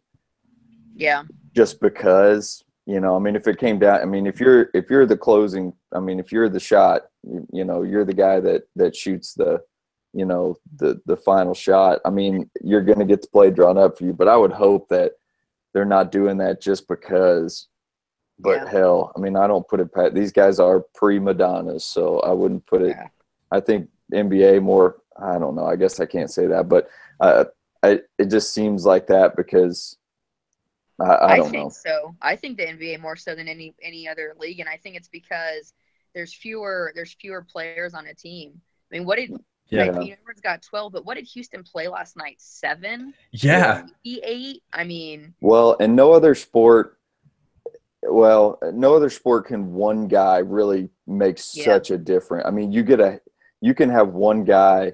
Yeah. 0.95 1.24
Just 1.53 1.79
because 1.79 2.63
you 2.85 2.99
know 2.99 3.15
i 3.15 3.19
mean 3.19 3.35
if 3.35 3.47
it 3.47 3.57
came 3.57 3.79
down 3.79 4.01
i 4.01 4.05
mean 4.05 4.27
if 4.27 4.39
you're 4.39 4.69
if 4.73 4.89
you're 4.89 5.05
the 5.05 5.17
closing 5.17 5.73
i 5.93 5.99
mean 5.99 6.19
if 6.19 6.31
you're 6.31 6.49
the 6.49 6.59
shot 6.59 7.03
you, 7.23 7.47
you 7.51 7.63
know 7.63 7.83
you're 7.83 8.05
the 8.05 8.13
guy 8.13 8.39
that 8.39 8.63
that 8.75 8.95
shoots 8.95 9.33
the 9.33 9.61
you 10.13 10.25
know 10.25 10.55
the 10.77 10.99
the 11.05 11.15
final 11.15 11.53
shot 11.53 11.99
i 12.05 12.09
mean 12.09 12.49
you're 12.61 12.81
going 12.83 12.99
to 12.99 13.05
get 13.05 13.21
the 13.21 13.27
play 13.27 13.49
drawn 13.49 13.77
up 13.77 13.97
for 13.97 14.03
you 14.05 14.13
but 14.13 14.27
i 14.27 14.35
would 14.35 14.51
hope 14.51 14.87
that 14.89 15.13
they're 15.73 15.85
not 15.85 16.11
doing 16.11 16.37
that 16.37 16.61
just 16.61 16.87
because 16.87 17.67
but 18.39 18.57
Yeah. 18.63 18.69
hell 18.69 19.11
i 19.15 19.19
mean 19.19 19.35
i 19.37 19.47
don't 19.47 19.67
put 19.67 19.79
it 19.79 19.93
pat 19.93 20.13
these 20.13 20.31
guys 20.31 20.59
are 20.59 20.81
prima 20.93 21.33
donnas 21.33 21.85
so 21.85 22.19
i 22.19 22.31
wouldn't 22.31 22.65
put 22.65 22.81
it 22.81 22.89
Yeah. 22.97 23.07
i 23.51 23.59
think 23.59 23.89
nba 24.13 24.61
more 24.61 24.97
i 25.19 25.39
don't 25.39 25.55
know 25.55 25.65
i 25.65 25.75
guess 25.75 25.99
i 25.99 26.05
can't 26.05 26.29
say 26.31 26.47
that 26.47 26.67
but 26.67 26.89
uh, 27.19 27.45
I, 27.83 27.99
it 28.17 28.29
just 28.29 28.53
seems 28.53 28.85
like 28.85 29.07
that 29.07 29.35
because 29.35 29.97
I, 31.01 31.05
I 31.05 31.33
I, 31.33 31.39
think 31.41 31.53
know. 31.53 31.69
so. 31.69 32.15
I 32.21 32.35
think 32.35 32.57
the 32.57 32.65
NBA 32.65 32.99
more 33.01 33.15
so 33.15 33.35
than 33.35 33.47
any 33.47 33.73
any 33.81 34.07
other 34.07 34.35
league, 34.39 34.59
and 34.59 34.69
I 34.69 34.77
think 34.77 34.95
it's 34.95 35.09
because 35.09 35.73
there's 36.13 36.33
fewer 36.33 36.91
there's 36.95 37.13
fewer 37.19 37.41
players 37.43 37.93
on 37.93 38.05
a 38.07 38.13
team. 38.13 38.61
I 38.91 38.97
mean, 38.97 39.05
what 39.07 39.17
did 39.17 39.31
Yeah. 39.69 39.85
like, 39.85 40.11
Edwards 40.11 40.41
got 40.41 40.61
twelve, 40.61 40.93
but 40.93 41.05
what 41.05 41.15
did 41.15 41.25
Houston 41.25 41.63
play 41.63 41.87
last 41.87 42.15
night? 42.15 42.35
Seven, 42.39 43.13
Yeah. 43.31 43.87
Eight. 44.05 44.61
I 44.71 44.83
mean, 44.83 45.33
Well, 45.41 45.75
and 45.79 45.95
no 45.95 46.11
other 46.13 46.35
sport. 46.35 46.99
Well, 48.03 48.59
no 48.73 48.95
other 48.95 49.09
sport 49.09 49.47
can 49.47 49.73
one 49.73 50.07
guy 50.07 50.39
really 50.39 50.89
make 51.07 51.37
Yeah. 51.53 51.65
such 51.65 51.89
a 51.91 51.97
difference. 51.97 52.45
I 52.45 52.51
mean, 52.51 52.71
you 52.71 52.83
get 52.83 52.99
a, 52.99 53.21
you 53.61 53.73
can 53.73 53.89
have 53.89 54.09
one 54.09 54.43
guy 54.43 54.93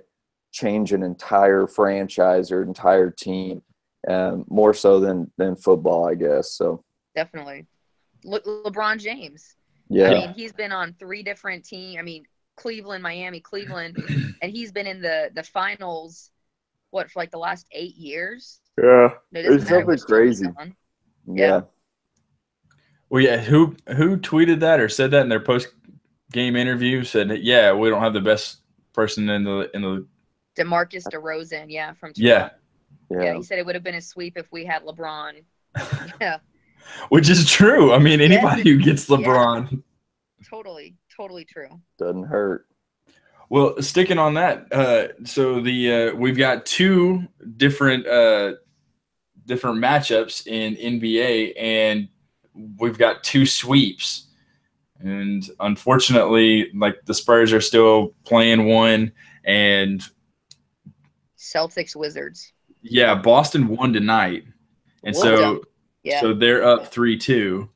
change 0.52 0.93
an 0.93 1.04
entire 1.04 1.66
franchise 1.68 2.52
or 2.52 2.62
entire 2.64 3.10
team, 3.10 3.64
um, 4.08 4.45
more 4.50 4.74
so 4.74 5.00
than 5.00 5.32
than 5.38 5.56
football, 5.56 6.08
I 6.08 6.16
guess. 6.16 6.52
So 6.52 6.84
definitely. 7.16 7.66
Le- 8.24 8.41
LeBron 8.41 9.00
James. 9.00 9.56
yeah, 9.89 10.08
I 10.10 10.14
mean, 10.14 10.34
he's 10.34 10.52
been 10.54 10.72
on 10.72 10.93
three 11.00 11.24
different 11.24 11.66
teams. 11.66 11.97
I 12.00 12.02
mean, 12.02 12.26
Cleveland, 12.58 13.02
Miami, 13.04 13.39
Cleveland, 13.39 13.97
and 14.41 14.52
he's 14.52 14.72
been 14.72 14.88
in 14.88 15.02
the 15.02 15.32
the 15.34 15.43
finals. 15.43 16.32
What 16.91 17.12
for 17.12 17.20
like 17.20 17.32
the 17.32 17.38
last 17.38 17.68
eight 17.72 17.95
years? 17.95 18.60
yeah, 18.82 19.10
No, 19.32 19.39
it 19.39 19.45
It's 19.45 19.64
matter 19.66 19.66
something 19.66 19.86
which 19.88 20.00
team 20.08 20.26
he's 20.28 20.39
crazy. 20.41 20.45
on. 20.58 20.76
yeah. 21.28 21.62
Well, 23.10 23.22
yeah. 23.24 23.38
Who 23.38 23.76
who 23.95 24.18
tweeted 24.18 24.60
that 24.62 24.80
or 24.80 24.89
said 24.89 25.12
that 25.12 25.22
in 25.22 25.30
their 25.30 25.39
post 25.39 25.68
game 26.32 26.56
interview? 26.56 27.04
Said, 27.04 27.30
yeah, 27.41 27.74
we 27.74 27.89
don't 27.89 28.02
have 28.02 28.14
the 28.14 28.22
best 28.22 28.62
person 28.93 29.30
in 29.30 29.43
the 29.43 29.70
in 29.76 29.82
the 29.82 30.08
Demarcus 30.58 31.04
DeRozan, 31.08 31.66
yeah, 31.70 31.93
from 31.93 32.12
yeah, 32.16 32.50
Toronto. 33.10 33.28
yeah. 33.32 33.38
he 33.38 33.43
said 33.43 33.60
it 33.60 33.66
would 33.66 33.76
have 33.76 33.84
been 33.84 33.95
a 33.95 34.01
sweep 34.01 34.38
if 34.38 34.51
we 34.51 34.66
had 34.66 34.84
LeBron. 34.84 35.43
yeah, 36.22 36.38
which 37.10 37.30
is 37.30 37.49
true. 37.49 37.91
I 37.93 37.99
mean, 37.99 38.20
Yeah. 38.20 38.26
anybody 38.26 38.64
who 38.70 38.78
gets 38.82 39.07
LeBron. 39.07 39.84
totally, 40.49 40.95
totally 41.16 41.45
true. 41.45 41.70
Doesn't 41.97 42.24
hurt. 42.24 42.66
Well, 43.49 43.82
sticking 43.82 44.20
on 44.20 44.36
that, 44.36 44.72
uh, 44.72 45.07
so 45.26 45.60
the 45.62 45.91
uh, 46.12 46.16
we've 46.16 46.38
got 46.38 46.66
two 46.68 47.28
different 47.57 48.05
uh, 48.05 48.53
different 49.45 49.78
matchups 49.78 50.45
in 50.45 50.76
NBA, 50.76 51.53
and 51.60 52.07
we've 52.78 52.97
got 52.97 53.24
two 53.24 53.45
sweeps. 53.47 54.28
And 54.99 55.49
unfortunately, 55.62 56.72
like 56.76 56.97
the 57.05 57.14
Spurs 57.14 57.53
are 57.53 57.62
still 57.62 58.14
playing 58.26 58.66
one, 58.68 59.14
and 59.43 60.03
Celtics 61.38 61.95
Wizards. 61.95 62.53
Yeah, 62.82 63.16
Boston 63.16 63.68
won 63.68 63.94
tonight, 63.94 64.44
and 65.04 65.16
Well 65.16 65.24
so. 65.24 65.62
Yeah, 66.04 66.22
so 66.22 66.34
they're 66.34 66.64
up 66.64 66.88
three 66.88 67.18
two. 67.18 67.70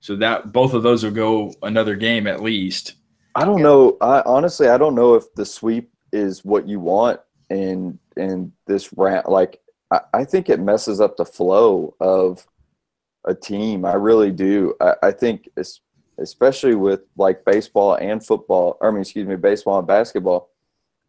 So 0.00 0.16
that 0.16 0.52
both 0.52 0.74
of 0.74 0.82
those 0.82 1.04
will 1.04 1.10
go 1.12 1.54
another 1.62 1.94
game 1.94 2.26
at 2.26 2.42
least. 2.42 2.94
I 3.34 3.44
don't 3.44 3.58
Yeah. 3.58 3.64
know. 3.64 3.96
I 4.00 4.22
honestly, 4.26 4.68
I 4.68 4.76
don't 4.78 4.94
know 4.94 5.14
if 5.14 5.32
the 5.34 5.44
sweep 5.46 5.92
is 6.12 6.44
what 6.44 6.66
you 6.68 6.80
want 6.80 7.20
in 7.48 7.98
in 8.16 8.52
this 8.66 8.92
round. 8.94 9.26
Like, 9.28 9.60
I, 9.92 10.00
I 10.14 10.24
think 10.24 10.48
it 10.48 10.58
messes 10.58 11.00
up 11.00 11.16
the 11.16 11.24
flow 11.24 11.94
of 12.00 12.44
a 13.24 13.34
team. 13.34 13.84
I 13.84 13.94
really 13.94 14.32
do. 14.32 14.74
I, 14.80 14.94
I 15.04 15.10
think, 15.12 15.48
es- 15.56 15.80
especially 16.18 16.74
with 16.74 17.02
like 17.16 17.44
baseball 17.44 17.94
and 17.94 18.24
football. 18.24 18.78
Or 18.80 18.88
I 18.88 18.90
mean, 18.90 19.02
excuse 19.02 19.28
me, 19.28 19.36
baseball 19.36 19.78
and 19.78 19.86
basketball. 19.86 20.50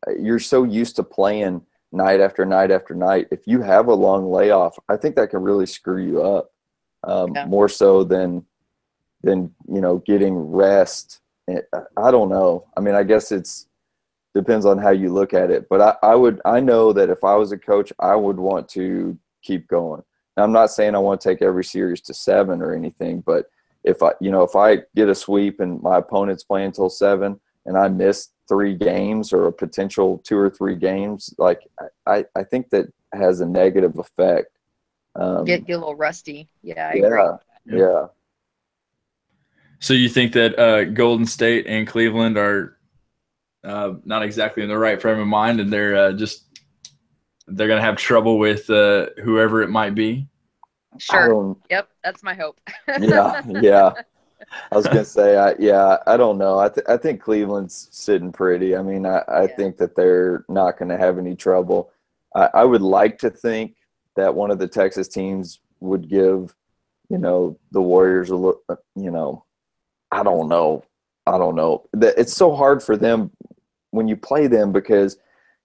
uh, 0.08 0.12
You're 0.20 0.38
so 0.40 0.64
used 0.64 0.96
to 0.98 1.04
playing 1.04 1.62
night 1.92 2.20
after 2.20 2.46
night 2.46 2.72
after 2.72 2.94
night. 2.94 3.28
If 3.32 3.42
you 3.46 3.62
have 3.62 3.88
a 3.88 3.94
long 3.94 4.32
layoff, 4.32 4.78
I 4.90 4.98
think 4.98 5.16
that 5.16 5.30
can 5.30 5.42
really 5.42 5.66
screw 5.66 6.04
you 6.04 6.24
up. 6.24 6.52
Um, 7.04 7.34
Yeah. 7.34 7.46
More 7.46 7.70
so 7.70 8.04
than 8.04 8.46
than 9.24 9.54
you 9.68 9.82
know 9.82 9.98
getting 10.00 10.36
rest 10.36 11.22
I 11.98 12.12
don't 12.12 12.30
know. 12.30 12.68
I 12.76 12.82
mean, 12.82 12.96
I 12.96 13.04
guess 13.04 13.32
it's 13.32 13.68
depends 14.34 14.66
on 14.66 14.78
how 14.78 14.92
you 14.92 15.12
look 15.12 15.34
at 15.34 15.52
it. 15.52 15.68
But 15.70 15.82
I, 15.82 16.12
I 16.12 16.16
would, 16.16 16.40
I 16.46 16.60
know 16.60 16.94
that 16.94 17.10
if 17.10 17.24
I 17.24 17.36
was 17.36 17.52
a 17.52 17.58
coach, 17.58 17.92
I 18.00 18.16
would 18.16 18.38
want 18.38 18.70
to 18.70 19.18
keep 19.42 19.68
going. 19.68 20.02
Now, 20.38 20.44
I'm 20.44 20.54
not 20.54 20.72
saying 20.72 20.96
I 20.96 21.00
want 21.00 21.20
to 21.22 21.30
take 21.30 21.42
every 21.42 21.66
series 21.66 22.02
to 22.02 22.14
seven 22.14 22.62
or 22.62 22.74
anything, 22.74 23.22
but 23.26 23.48
if 23.84 24.02
I, 24.02 24.12
you 24.22 24.32
know, 24.32 24.44
if 24.44 24.56
I 24.56 24.84
get 24.96 25.10
a 25.10 25.16
sweep 25.16 25.60
and 25.60 25.82
my 25.82 25.98
opponent's 25.98 26.44
playing 26.44 26.68
until 26.68 26.90
seven 26.90 27.40
and 27.66 27.78
I 27.78 27.90
miss 27.90 28.30
three 28.52 28.76
games 28.76 29.32
or 29.32 29.48
a 29.48 29.54
potential 29.54 30.18
two 30.26 30.38
or 30.38 30.50
three 30.50 30.76
games, 30.76 31.34
like 31.38 31.62
I, 32.06 32.26
I 32.36 32.44
think 32.44 32.70
that 32.72 32.92
has 33.14 33.40
a 33.40 33.46
negative 33.46 33.98
effect. 33.98 34.50
Um, 35.16 35.46
get 35.46 35.66
get 35.66 35.76
a 35.76 35.78
little 35.78 35.96
rusty. 35.96 36.50
Yeah, 36.62 36.90
I 36.90 36.98
agree. 36.98 37.22
yeah, 37.66 37.78
yeah. 37.78 38.06
So 39.80 39.94
you 39.94 40.10
think 40.10 40.34
that 40.34 40.60
uh, 40.60 40.84
Golden 40.84 41.26
State 41.26 41.66
and 41.66 41.88
Cleveland 41.88 42.38
are 42.38 42.78
uh, 43.64 43.94
not 44.04 44.22
exactly 44.22 44.64
in 44.64 44.70
the 44.70 44.78
right 44.78 45.02
frame 45.02 45.20
of 45.20 45.28
mind, 45.28 45.62
and 45.62 45.72
they're 45.72 45.96
uh, 45.96 46.12
just 46.12 46.44
they're 47.48 47.70
gonna 47.70 47.80
have 47.80 47.96
trouble 47.96 48.38
with 48.38 48.70
uh, 48.70 49.08
whoever 49.24 49.62
it 49.62 49.70
might 49.70 49.96
be? 49.96 50.28
Sure. 50.98 51.56
Yep, 51.70 51.88
that's 52.04 52.22
my 52.22 52.34
hope. 52.34 52.60
yeah, 53.00 53.42
yeah. 53.48 53.94
I 54.72 54.76
was 54.76 54.86
gonna 54.88 55.06
say, 55.06 55.38
I, 55.38 55.56
yeah, 55.60 55.98
I 56.08 56.18
don't 56.18 56.38
know. 56.38 56.60
I 56.60 56.70
th- 56.70 56.86
I 56.88 56.98
think 56.98 57.22
Cleveland's 57.22 57.88
sitting 57.92 58.32
pretty. 58.32 58.76
I 58.76 58.82
mean, 58.82 59.06
I, 59.06 59.20
I 59.28 59.42
Yeah. 59.44 59.56
think 59.56 59.78
that 59.78 59.96
they're 59.96 60.46
not 60.50 60.78
going 60.78 60.90
to 60.90 60.98
have 60.98 61.18
any 61.18 61.36
trouble. 61.36 61.92
I, 62.36 62.50
I 62.54 62.64
would 62.66 62.82
like 62.82 63.18
to 63.20 63.30
think 63.30 63.76
that 64.16 64.34
one 64.36 64.52
of 64.52 64.60
the 64.60 64.68
Texas 64.68 65.08
teams 65.08 65.60
would 65.80 66.10
give, 66.10 66.56
you 67.10 67.18
know, 67.18 67.58
the 67.72 67.82
Warriors 67.82 68.30
a 68.30 68.36
look. 68.36 68.62
Uh, 68.70 68.76
you 68.96 69.12
know, 69.12 69.46
I 70.12 70.24
don't 70.24 70.48
know. 70.50 70.84
I 71.28 71.38
don't 71.38 71.56
know. 71.56 71.84
That 71.94 72.18
it's 72.18 72.34
so 72.34 72.56
hard 72.56 72.82
for 72.82 72.98
them 72.98 73.32
when 73.92 74.08
you 74.08 74.16
play 74.16 74.48
them 74.48 74.72
because, 74.72 75.18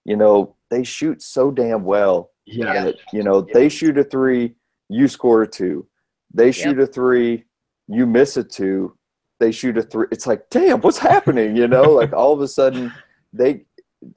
you 0.05 0.17
know, 0.17 0.55
they 0.71 0.83
shoot 0.85 1.23
so 1.23 1.51
damn 1.51 1.85
well 1.85 2.31
Yeah. 2.45 2.85
that 2.85 2.97
you 3.13 3.23
know 3.23 3.41
they 3.41 3.69
shoot 3.69 3.97
a 3.99 4.05
three, 4.05 4.55
you 4.89 5.07
score 5.09 5.43
a 5.43 5.49
two. 5.49 5.87
They 6.35 6.51
shoot 6.53 6.79
a 6.81 6.87
three, 6.87 7.45
you 7.89 8.07
miss 8.07 8.37
a 8.37 8.45
two. 8.45 8.97
They 9.39 9.53
shoot 9.53 9.77
a 9.77 9.83
three. 9.83 10.07
It's 10.11 10.27
like, 10.27 10.49
damn, 10.51 10.81
what's 10.81 10.99
happening? 10.99 11.57
You 11.57 11.69
know, 11.69 11.83
like 11.83 12.13
all 12.13 12.33
of 12.33 12.41
a 12.41 12.49
sudden 12.49 12.93
they. 13.33 13.65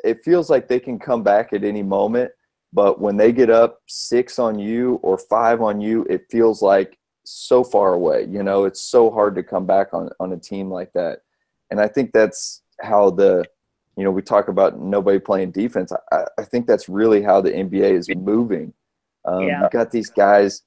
It 0.03 0.23
feels 0.23 0.49
like 0.49 0.67
they 0.67 0.79
can 0.79 0.99
come 0.99 1.23
back 1.23 1.53
at 1.53 1.63
any 1.63 1.81
moment, 1.81 2.31
but 2.73 2.99
when 2.99 3.17
they 3.17 3.31
get 3.31 3.49
up 3.49 3.81
six 3.87 4.37
on 4.37 4.59
you 4.59 4.95
or 5.01 5.17
five 5.17 5.61
on 5.61 5.79
you, 5.81 6.05
it 6.09 6.25
feels 6.29 6.61
like 6.61 6.97
so 7.23 7.63
far 7.63 7.93
away. 7.93 8.27
You 8.29 8.43
know, 8.43 8.65
it's 8.65 8.81
so 8.81 9.09
hard 9.09 9.35
to 9.35 9.43
come 9.43 9.65
back 9.65 9.93
on 9.93 10.09
on 10.19 10.33
a 10.33 10.37
team 10.37 10.69
like 10.69 10.91
that, 10.93 11.19
and 11.71 11.79
I 11.79 11.87
think 11.87 12.11
that's 12.11 12.61
how 12.81 13.09
the 13.09 13.45
you 13.99 14.05
know, 14.05 14.11
we 14.11 14.21
talk 14.21 14.47
about 14.47 14.79
nobody 14.79 15.19
playing 15.19 15.51
defense. 15.51 15.91
I, 16.13 16.23
I 16.37 16.45
think 16.45 16.67
that's 16.67 16.87
really 16.87 17.21
how 17.21 17.41
the 17.41 17.51
NBA 17.51 17.97
is 17.97 18.07
moving. 18.15 18.73
Um, 19.25 19.41
Yeah. 19.41 19.63
You 19.63 19.69
got 19.71 19.91
these 19.91 20.09
guys 20.09 20.61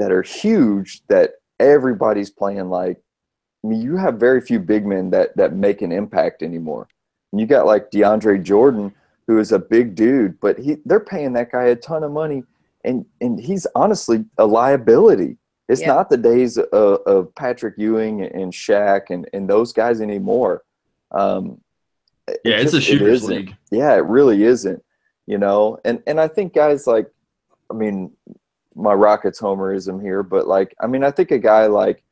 that 0.00 0.10
are 0.10 0.22
huge 0.22 1.02
that 1.06 1.34
everybody's 1.62 2.30
playing 2.30 2.68
like. 2.68 3.00
I 3.64 3.68
mean, 3.68 3.80
you 3.80 3.96
have 3.96 4.14
very 4.18 4.40
few 4.40 4.58
big 4.58 4.84
men 4.86 5.10
that 5.10 5.36
that 5.36 5.54
make 5.54 5.82
an 5.82 5.92
impact 5.92 6.42
anymore. 6.42 6.88
And 7.30 7.40
you 7.40 7.46
got 7.46 7.64
like 7.66 7.90
DeAndre 7.90 8.42
Jordan, 8.42 8.92
who 9.28 9.38
is 9.38 9.52
a 9.52 9.58
big 9.58 9.94
dude, 9.94 10.38
but 10.40 10.58
he 10.58 10.78
they're 10.84 10.98
paying 11.00 11.32
that 11.34 11.52
guy 11.52 11.64
a 11.66 11.76
ton 11.76 12.02
of 12.02 12.10
money, 12.12 12.42
and 12.84 13.06
and 13.20 13.38
he's 13.40 13.66
honestly 13.74 14.24
a 14.38 14.44
liability. 14.46 15.36
It's 15.68 15.80
Yeah. 15.80 15.94
not 15.94 16.10
the 16.10 16.16
days 16.16 16.58
of, 16.58 17.00
of 17.06 17.34
Patrick 17.36 17.74
Ewing 17.78 18.22
and 18.22 18.52
Shaq 18.52 19.10
and 19.10 19.28
and 19.32 19.48
those 19.48 19.72
guys 19.72 20.00
anymore. 20.00 20.62
Um, 21.12 21.60
it 22.26 22.40
Yeah, 22.44 22.56
it's 22.56 22.72
a 22.74 22.78
just- 22.78 22.88
it 22.88 22.92
shooters 22.98 23.22
isn't. 23.22 23.34
league. 23.36 23.56
Yeah, 23.70 23.94
it 23.94 24.04
really 24.06 24.42
isn't. 24.42 24.82
You 25.26 25.38
know, 25.38 25.78
and 25.84 26.02
and 26.08 26.20
I 26.20 26.26
think 26.26 26.52
guys 26.52 26.86
like, 26.88 27.08
I 27.70 27.74
mean, 27.74 28.10
my 28.74 28.92
Rockets 28.94 29.40
homerism 29.40 30.00
here, 30.00 30.22
but 30.22 30.46
like, 30.46 30.74
I 30.80 30.86
mean, 30.86 31.04
I 31.04 31.10
think 31.10 31.30
a 31.30 31.38
guy 31.38 31.66
like, 31.66 32.02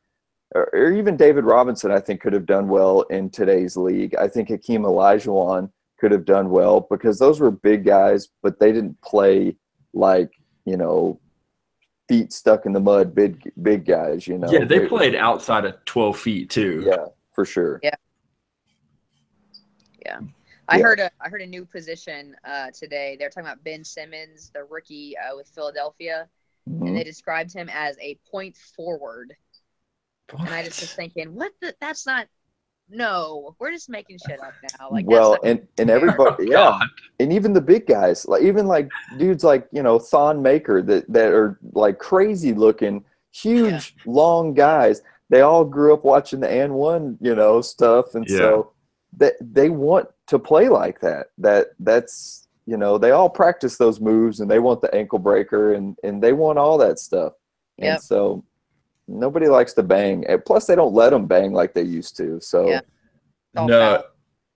or, 0.55 0.69
or 0.73 0.93
even 0.93 1.17
David 1.17 1.45
Robinson, 1.45 1.91
I 1.91 2.01
think 2.01 2.21
could 2.21 2.33
have 2.33 2.47
done 2.47 2.69
well 2.69 3.03
in 3.03 3.31
today's 3.31 3.77
league. 3.77 4.15
I 4.17 4.29
think 4.29 4.49
Hakeem 4.49 4.83
Olajuwon 4.83 5.71
could 5.99 6.13
have 6.13 6.25
done 6.25 6.51
well 6.51 6.81
because 6.91 7.19
those 7.19 7.41
were 7.41 7.51
big 7.51 7.85
guys, 7.85 8.29
but 8.43 8.59
they 8.59 8.73
didn't 8.73 9.01
play 9.03 9.57
like 9.93 10.31
you 10.65 10.77
know 10.77 11.21
feet 12.09 12.33
stuck 12.33 12.67
in 12.67 12.73
the 12.73 12.81
mud, 12.81 13.15
big 13.15 13.53
big 13.63 13.85
guys. 13.87 14.27
You 14.27 14.39
know, 14.39 14.51
Yeah, 14.51 14.65
they 14.65 14.87
played 14.89 15.15
outside 15.15 15.65
of 15.65 15.85
12 15.85 16.19
feet 16.19 16.51
too. 16.51 16.83
Yeah, 16.87 17.07
for 17.33 17.45
sure. 17.45 17.79
Yeah. 17.83 17.95
Yeah. 20.05 20.21
I 20.69 20.77
Yeah. 20.79 20.83
heard 20.83 21.01
a 21.01 21.11
I 21.21 21.29
heard 21.29 21.43
a 21.43 21.47
new 21.47 21.65
position 21.65 22.35
uh, 22.45 22.71
today. 22.73 23.17
They're 23.19 23.29
talking 23.29 23.47
about 23.47 23.63
Ben 23.65 23.85
Simmons, 23.85 24.51
the 24.55 24.65
rookie 24.65 25.17
uh, 25.19 25.37
with 25.37 25.49
Philadelphia, 25.49 26.29
Mhm. 26.69 26.87
and 26.89 26.97
they 26.97 27.05
described 27.05 27.53
him 27.53 27.69
as 27.73 27.97
a 28.01 28.19
point 28.31 28.57
forward. 28.77 29.35
And 30.39 30.49
I 30.55 30.63
just 30.63 30.81
was 30.81 30.93
thinking, 30.93 31.35
what? 31.35 31.53
The, 31.61 31.75
that's 31.81 32.07
not. 32.07 32.27
No, 32.89 33.55
we're 33.61 33.71
just 33.71 33.89
making 33.89 34.19
shit 34.19 34.41
up 34.41 34.55
now. 34.79 34.91
Like, 34.91 35.07
well, 35.07 35.33
that's 35.33 35.45
not, 35.45 35.51
and 35.51 35.69
and 35.79 35.91
Oh, 35.91 35.95
everybody, 35.95 36.47
yeah, 36.49 36.57
God. 36.57 36.89
and 37.21 37.33
even 37.33 37.53
the 37.53 37.61
big 37.61 37.87
guys, 37.87 38.27
like 38.27 38.43
even 38.43 38.67
like 38.67 38.89
dudes 39.17 39.45
like 39.45 39.69
you 39.73 39.83
know 39.83 39.99
Thon 39.99 40.43
Maker 40.43 40.83
that 40.83 41.11
that 41.13 41.33
are 41.33 41.59
like 41.73 41.99
crazy 41.99 42.53
looking, 42.53 43.05
huge, 43.33 43.95
long 44.07 44.55
guys. 44.55 45.03
They 45.29 45.43
all 45.43 45.65
grew 45.65 45.95
up 45.95 46.05
watching 46.05 46.41
the 46.41 46.51
and 46.51 46.75
one, 46.75 47.17
you 47.21 47.37
know, 47.37 47.61
stuff, 47.61 48.15
and 48.17 48.29
Yeah. 48.29 48.39
so 48.39 48.73
they 49.17 49.33
they 49.41 49.71
want 49.71 50.09
to 50.29 50.39
play 50.41 50.69
like 50.69 51.01
that. 51.01 51.29
That 51.39 51.69
that's 51.79 52.40
you 52.71 52.77
know 52.77 52.99
they 52.99 53.11
all 53.11 53.29
practice 53.29 53.77
those 53.77 54.01
moves, 54.01 54.39
and 54.41 54.49
they 54.51 54.61
want 54.61 54.81
the 54.81 54.95
ankle 54.95 55.19
breaker, 55.19 55.75
and 55.75 55.97
and 56.05 56.23
they 56.23 56.33
want 56.33 56.57
all 56.59 56.79
that 56.79 56.99
stuff. 57.01 57.33
Yep. 57.79 57.93
And 57.95 58.03
so 58.03 58.45
nobody 59.09 59.49
likes 59.49 59.73
to 59.75 59.83
bang. 59.83 60.25
And 60.29 60.45
plus, 60.45 60.67
they 60.67 60.77
don't 60.77 60.95
let 60.95 61.11
them 61.11 61.27
bang 61.27 61.53
like 61.53 61.75
they 61.75 61.83
used 61.83 62.17
to. 62.19 62.41
So 62.41 62.69
Yeah. 62.69 62.81
No. 63.55 63.67
foul. 63.69 64.05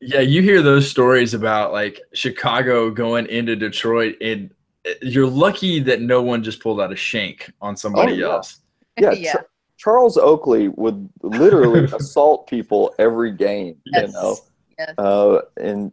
Yeah, 0.00 0.20
you 0.20 0.42
hear 0.42 0.60
those 0.62 0.88
stories 0.88 1.34
about 1.34 1.72
like 1.72 2.00
Chicago 2.12 2.90
going 2.90 3.26
into 3.26 3.56
Detroit, 3.56 4.14
and 4.20 4.50
uh, 4.86 4.90
you're 5.02 5.26
lucky 5.26 5.80
that 5.80 6.00
no 6.02 6.22
one 6.22 6.42
just 6.42 6.60
pulled 6.62 6.80
out 6.80 6.92
a 6.92 6.96
shank 6.96 7.50
on 7.60 7.76
somebody 7.76 8.12
Oh, 8.12 8.16
yeah. 8.28 8.34
else. 8.34 8.60
yeah, 9.00 9.12
Yeah. 9.12 9.32
Char- 9.32 9.46
Charles 9.76 10.16
Oakley 10.18 10.68
would 10.68 11.08
literally 11.22 11.84
assault 11.98 12.46
people 12.46 12.94
every 12.98 13.32
game, 13.32 13.76
Yes. 13.86 14.08
you 14.08 14.12
know, 14.12 14.36
Yes. 14.78 14.94
uh, 14.98 15.40
and 15.56 15.90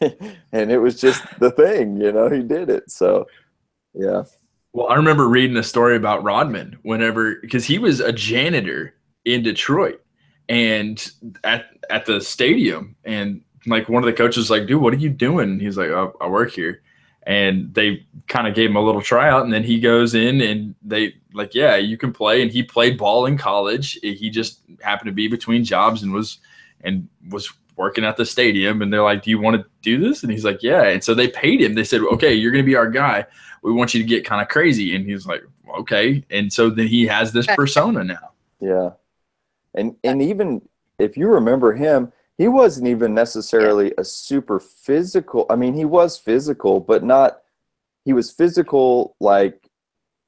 and 0.52 0.70
it 0.70 0.78
was 0.78 1.00
just 1.00 1.22
the 1.38 1.50
thing, 1.50 2.00
you 2.00 2.12
know, 2.12 2.28
he 2.28 2.42
did 2.42 2.70
it. 2.70 2.90
So, 2.90 3.26
yeah, 3.94 4.24
Well, 4.72 4.88
I 4.88 4.94
remember 4.94 5.28
reading 5.28 5.56
a 5.56 5.62
story 5.62 5.96
about 5.96 6.22
Rodman 6.22 6.78
whenever 6.82 7.36
because 7.36 7.64
he 7.64 7.78
was 7.78 8.00
a 8.00 8.12
janitor 8.12 8.94
in 9.24 9.42
Detroit 9.42 10.02
and 10.48 11.10
at 11.44 11.66
at 11.90 12.06
the 12.06 12.20
stadium 12.20 12.96
and 13.04 13.40
like 13.66 13.88
one 13.88 14.02
of 14.02 14.06
the 14.06 14.12
coaches 14.12 14.50
like, 14.50 14.66
dude, 14.66 14.80
what 14.80 14.94
are 14.94 14.98
you 14.98 15.10
doing? 15.10 15.58
He's 15.58 15.76
like, 15.76 15.90
oh, 15.90 16.16
I 16.20 16.28
work 16.28 16.52
here. 16.52 16.82
And 17.24 17.74
they 17.74 18.06
kind 18.28 18.46
of 18.46 18.54
gave 18.54 18.70
him 18.70 18.76
a 18.76 18.80
little 18.80 19.02
tryout 19.02 19.42
and 19.42 19.52
then 19.52 19.64
he 19.64 19.80
goes 19.80 20.14
in 20.14 20.40
and 20.40 20.76
they 20.82 21.14
like, 21.34 21.54
yeah, 21.54 21.74
you 21.74 21.96
can 21.96 22.12
play. 22.12 22.42
And 22.42 22.50
he 22.50 22.62
played 22.62 22.96
ball 22.96 23.26
in 23.26 23.36
college. 23.36 23.98
He 24.02 24.30
just 24.30 24.60
happened 24.80 25.08
to 25.08 25.12
be 25.12 25.26
between 25.26 25.64
jobs 25.64 26.02
and 26.04 26.12
was 26.12 26.38
and 26.82 27.08
was 27.30 27.52
working 27.76 28.04
at 28.04 28.16
the 28.16 28.24
stadium 28.24 28.82
and 28.82 28.92
they're 28.92 29.02
like, 29.02 29.22
Do 29.22 29.30
you 29.30 29.40
want 29.40 29.56
to 29.56 29.66
do 29.82 29.98
this? 29.98 30.22
And 30.22 30.32
he's 30.32 30.44
like, 30.44 30.62
Yeah. 30.62 30.84
And 30.84 31.02
so 31.02 31.14
they 31.14 31.28
paid 31.28 31.60
him. 31.60 31.74
They 31.74 31.84
said, 31.84 32.00
Okay, 32.00 32.34
you're 32.34 32.52
gonna 32.52 32.64
be 32.64 32.76
our 32.76 32.90
guy 32.90 33.26
we 33.66 33.72
want 33.72 33.92
you 33.92 34.00
to 34.00 34.08
get 34.08 34.24
kind 34.24 34.40
of 34.40 34.46
crazy. 34.46 34.94
And 34.94 35.04
he's 35.04 35.26
like, 35.26 35.42
okay. 35.80 36.24
And 36.30 36.52
so 36.52 36.70
then 36.70 36.86
he 36.86 37.04
has 37.06 37.32
this 37.32 37.48
persona 37.48 38.04
now. 38.04 38.30
yeah, 38.60 38.90
and 39.74 39.96
and 40.04 40.22
even 40.22 40.62
if 41.00 41.16
you 41.16 41.28
remember 41.28 41.74
him, 41.74 42.12
he 42.38 42.46
wasn't 42.46 42.86
even 42.86 43.12
necessarily 43.12 43.92
a 43.98 44.04
super 44.04 44.60
physical. 44.60 45.46
I 45.50 45.56
mean, 45.56 45.74
he 45.74 45.84
was 45.84 46.16
physical, 46.16 46.78
but 46.78 47.02
not. 47.02 47.42
He 48.04 48.12
was 48.12 48.30
physical 48.30 49.16
like 49.18 49.68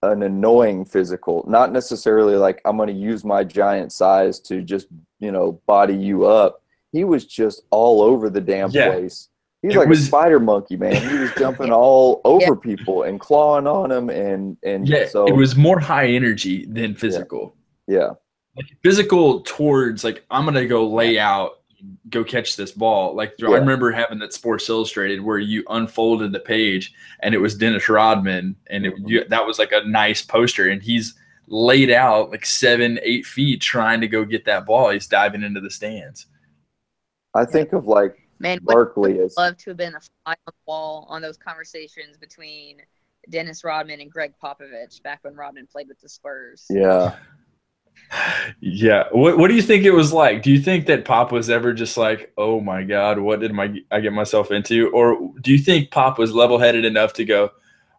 an 0.03 0.25
annoying 0.25 0.85
physical, 0.85 1.45
not 1.49 1.71
necessarily 1.71 2.35
like 2.35 2.61
I'm 2.65 2.77
going 2.77 2.89
to 2.89 2.93
use 2.93 3.25
my 3.25 3.45
giant 3.45 3.93
size 3.93 4.41
to 4.41 4.63
just 4.63 4.89
you 5.21 5.31
know 5.31 5.61
body 5.67 5.95
you 5.95 6.27
up. 6.27 6.61
He 6.93 7.05
was 7.05 7.25
just 7.27 7.63
all 7.71 8.01
over 8.03 8.31
the 8.31 8.41
damn 8.41 8.71
Yeah. 8.71 8.91
place. 8.91 9.29
He's 9.63 9.75
like 9.75 9.89
was- 9.89 10.01
a 10.01 10.05
spider 10.05 10.39
monkey, 10.41 10.77
man. 10.77 10.95
He 11.11 11.19
was 11.19 11.31
jumping 11.39 11.73
all 11.73 12.21
over 12.25 12.55
people 12.55 13.03
and 13.03 13.19
clawing 13.19 13.67
on 13.67 13.89
them, 13.91 14.09
and 14.11 14.57
and 14.63 14.87
Yeah. 14.89 15.07
so 15.09 15.27
it 15.27 15.35
was 15.35 15.57
more 15.57 15.81
high 15.81 16.07
energy 16.09 16.65
than 16.67 16.95
physical. 16.95 17.57
yeah, 17.89 18.11
Like 18.57 18.67
physical 18.83 19.41
towards 19.41 20.05
like, 20.05 20.25
I'm 20.31 20.45
going 20.45 20.55
to 20.55 20.67
go 20.67 20.87
lay 20.89 21.19
out, 21.19 21.61
go 22.11 22.23
catch 22.23 22.55
this 22.57 22.71
ball. 22.73 23.15
Like 23.17 23.35
I 23.43 23.47
remember 23.47 23.91
having 23.91 24.19
that 24.21 24.33
Sports 24.33 24.69
Illustrated 24.69 25.21
where 25.23 25.39
you 25.39 25.65
unfolded 25.71 26.33
the 26.33 26.41
page 26.41 26.93
and 27.21 27.35
it 27.35 27.39
was 27.39 27.55
Dennis 27.57 27.89
Rodman. 27.89 28.57
And 28.69 28.87
it, 28.87 28.95
you, 29.07 29.25
that 29.29 29.45
was 29.47 29.59
like 29.59 29.73
a 29.73 29.85
nice 29.89 30.23
poster. 30.23 30.69
And 30.69 30.83
he's 30.83 31.15
laid 31.47 31.91
out 31.91 32.31
like 32.31 32.45
seven, 32.47 32.99
eight 33.03 33.25
feet 33.27 33.61
trying 33.61 34.01
to 34.03 34.09
go 34.09 34.25
get 34.25 34.45
that 34.45 34.67
ball. 34.67 34.91
He's 34.91 35.07
diving 35.07 35.43
into 35.43 35.61
the 35.61 35.71
stands. 35.71 36.27
I 37.39 37.45
think 37.45 37.73
of 37.73 37.87
like 37.87 38.17
Man, 38.39 38.59
would 38.65 38.73
Barkley 38.73 39.21
as 39.21 39.37
love 39.37 39.57
to 39.59 39.71
have 39.71 39.77
been 39.77 39.95
a 39.95 40.01
fly 40.01 40.33
on 40.33 40.37
the 40.47 40.53
wall 40.67 41.07
on 41.09 41.23
those 41.23 41.37
conversations 41.37 42.17
between 42.17 42.79
Dennis 43.31 43.65
Rodman 43.65 44.01
and 44.01 44.11
Gregg 44.11 44.33
Popovich 44.43 45.03
back 45.03 45.21
when 45.23 45.35
Rodman 45.35 45.67
played 45.67 45.89
with 45.89 46.01
the 46.01 46.09
Spurs. 46.09 46.67
yeah. 46.71 47.17
Yeah. 48.61 49.05
What 49.11 49.39
What 49.39 49.49
do 49.49 49.55
you 49.55 49.63
think 49.63 49.85
it 49.85 49.91
was 49.91 50.13
like? 50.13 50.43
Do 50.43 50.53
you 50.53 50.61
think 50.61 50.87
that 50.87 51.05
Pop 51.05 51.33
was 51.33 51.51
ever 51.51 51.73
just 51.73 51.97
like, 51.97 52.33
"Oh 52.39 52.61
my 52.61 52.85
God, 52.85 53.19
what 53.19 53.41
did 53.41 53.53
my 53.53 53.75
I 53.91 54.01
get 54.01 54.13
myself 54.13 54.53
into?" 54.53 54.91
Or 54.91 55.33
do 55.43 55.51
you 55.51 55.59
think 55.59 55.91
Pop 55.91 56.17
was 56.17 56.33
level 56.33 56.59
headed 56.59 56.85
enough 56.85 57.13
to 57.15 57.25
go, 57.25 57.51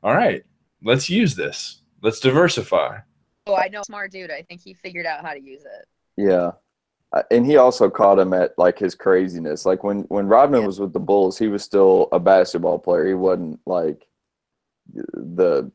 "All 0.02 0.14
right, 0.14 0.44
let's 0.82 1.10
use 1.10 1.36
this. 1.36 1.82
Let's 2.02 2.22
diversify." 2.22 3.00
Oh, 3.46 3.56
I 3.56 3.68
know, 3.68 3.82
smart 3.84 4.12
dude. 4.12 4.32
I 4.32 4.44
think 4.44 4.62
he 4.62 4.74
figured 4.74 5.06
out 5.06 5.22
how 5.22 5.34
to 5.34 5.42
use 5.42 5.64
it. 5.64 5.88
Yeah. 6.16 6.52
Uh, 7.12 7.24
And 7.32 7.46
he 7.46 7.58
also 7.58 7.90
caught 7.90 8.20
him 8.20 8.34
at 8.34 8.58
like 8.58 8.78
his 8.80 8.94
craziness. 8.96 9.66
Like 9.66 9.84
when 9.84 10.02
when 10.10 10.28
Rodman 10.28 10.62
Yeah. 10.62 10.68
was 10.68 10.80
with 10.80 10.94
the 10.94 11.00
Bulls, 11.00 11.38
he 11.38 11.48
was 11.48 11.64
still 11.64 12.08
a 12.12 12.20
basketball 12.20 12.78
player. 12.80 13.08
He 13.08 13.14
wasn't 13.14 13.60
like 13.66 14.08
the 14.94 15.72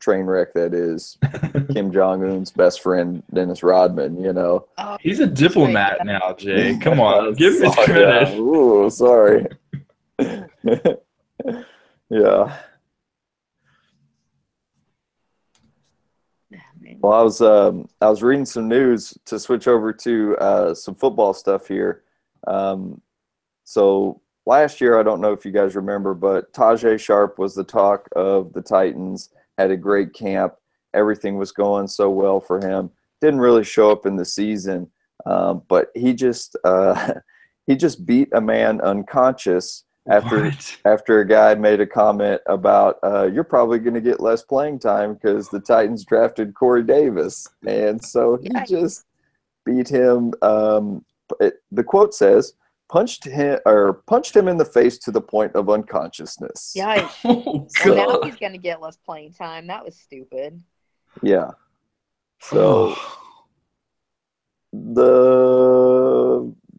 train 0.00 0.24
wreck 0.26 0.52
that 0.54 0.74
is 0.74 1.18
Kim 1.72 1.92
Jong 1.92 2.24
Un's 2.24 2.50
best 2.50 2.80
friend 2.82 3.22
Dennis 3.32 3.62
Rodman. 3.62 4.20
You 4.22 4.32
know. 4.32 4.66
Oh, 4.78 4.96
He's 5.00 5.20
a 5.20 5.26
diplomat 5.26 6.04
now, 6.04 6.32
Jay. 6.32 6.76
Come 6.78 6.98
on, 7.00 7.34
give 7.42 7.54
him 7.56 7.62
his 7.64 7.74
credit. 7.74 8.28
yeah. 8.30 8.36
Ooh, 8.38 8.88
sorry. 8.90 9.46
yeah. 12.10 12.56
Well, 17.04 17.12
I 17.12 17.22
was 17.22 17.42
um, 17.42 17.86
I 18.00 18.08
was 18.08 18.22
reading 18.22 18.46
some 18.46 18.66
news 18.66 19.12
to 19.26 19.38
switch 19.38 19.68
over 19.68 19.92
to 19.92 20.38
uh, 20.38 20.72
some 20.72 20.94
football 20.94 21.34
stuff 21.34 21.68
here. 21.68 22.02
Um, 22.46 23.02
so 23.64 24.22
last 24.46 24.80
year, 24.80 24.98
I 24.98 25.02
don't 25.02 25.20
know 25.20 25.34
if 25.34 25.44
you 25.44 25.52
guys 25.52 25.76
remember, 25.76 26.14
but 26.14 26.50
Tajaé 26.54 26.98
Sharpe 26.98 27.38
was 27.38 27.54
the 27.54 27.62
talk 27.62 28.08
of 28.16 28.54
the 28.54 28.62
Titans. 28.62 29.28
Had 29.58 29.70
a 29.70 29.76
great 29.76 30.14
camp. 30.14 30.54
Everything 30.94 31.36
was 31.36 31.52
going 31.52 31.88
so 31.88 32.08
well 32.08 32.40
for 32.40 32.58
him. 32.58 32.90
Didn't 33.20 33.40
really 33.40 33.64
show 33.64 33.90
up 33.90 34.06
in 34.06 34.16
the 34.16 34.24
season, 34.24 34.90
um, 35.26 35.62
but 35.68 35.88
he 35.94 36.14
just 36.14 36.56
uh, 36.64 37.16
he 37.66 37.76
just 37.76 38.06
beat 38.06 38.30
a 38.32 38.40
man 38.40 38.80
unconscious 38.80 39.84
after 40.08 40.44
What? 40.44 40.76
after 40.84 41.20
a 41.20 41.26
guy 41.26 41.54
made 41.54 41.80
a 41.80 41.86
comment 41.86 42.40
about 42.46 42.98
uh, 43.02 43.24
you're 43.32 43.44
probably 43.44 43.78
going 43.78 43.94
to 43.94 44.00
get 44.00 44.20
less 44.20 44.42
playing 44.42 44.78
time 44.78 45.14
because 45.14 45.48
the 45.48 45.60
Titans 45.60 46.04
drafted 46.04 46.54
Corey 46.54 46.82
Davis, 46.82 47.48
and 47.66 48.02
so 48.04 48.36
he 48.36 48.50
Yikes. 48.50 48.68
just 48.68 49.04
beat 49.64 49.88
him. 49.88 50.32
Um, 50.42 51.04
it, 51.40 51.54
the 51.72 51.82
quote 51.82 52.12
says, 52.14 52.52
"punched 52.90 53.24
him 53.24 53.58
or 53.64 54.02
punched 54.06 54.36
him 54.36 54.46
in 54.46 54.58
the 54.58 54.64
face 54.64 54.98
to 54.98 55.10
the 55.10 55.20
point 55.22 55.54
of 55.54 55.70
unconsciousness." 55.70 56.72
Yeah, 56.74 57.10
Oh 57.24 57.66
So 57.68 57.94
now 57.94 58.20
he's 58.22 58.36
gonna 58.36 58.58
get 58.58 58.82
less 58.82 58.96
playing 58.96 59.32
time. 59.32 59.66
That 59.68 59.84
was 59.84 59.96
stupid. 59.96 60.62
Yeah. 61.22 61.52
So 62.40 62.94
the 64.72 66.03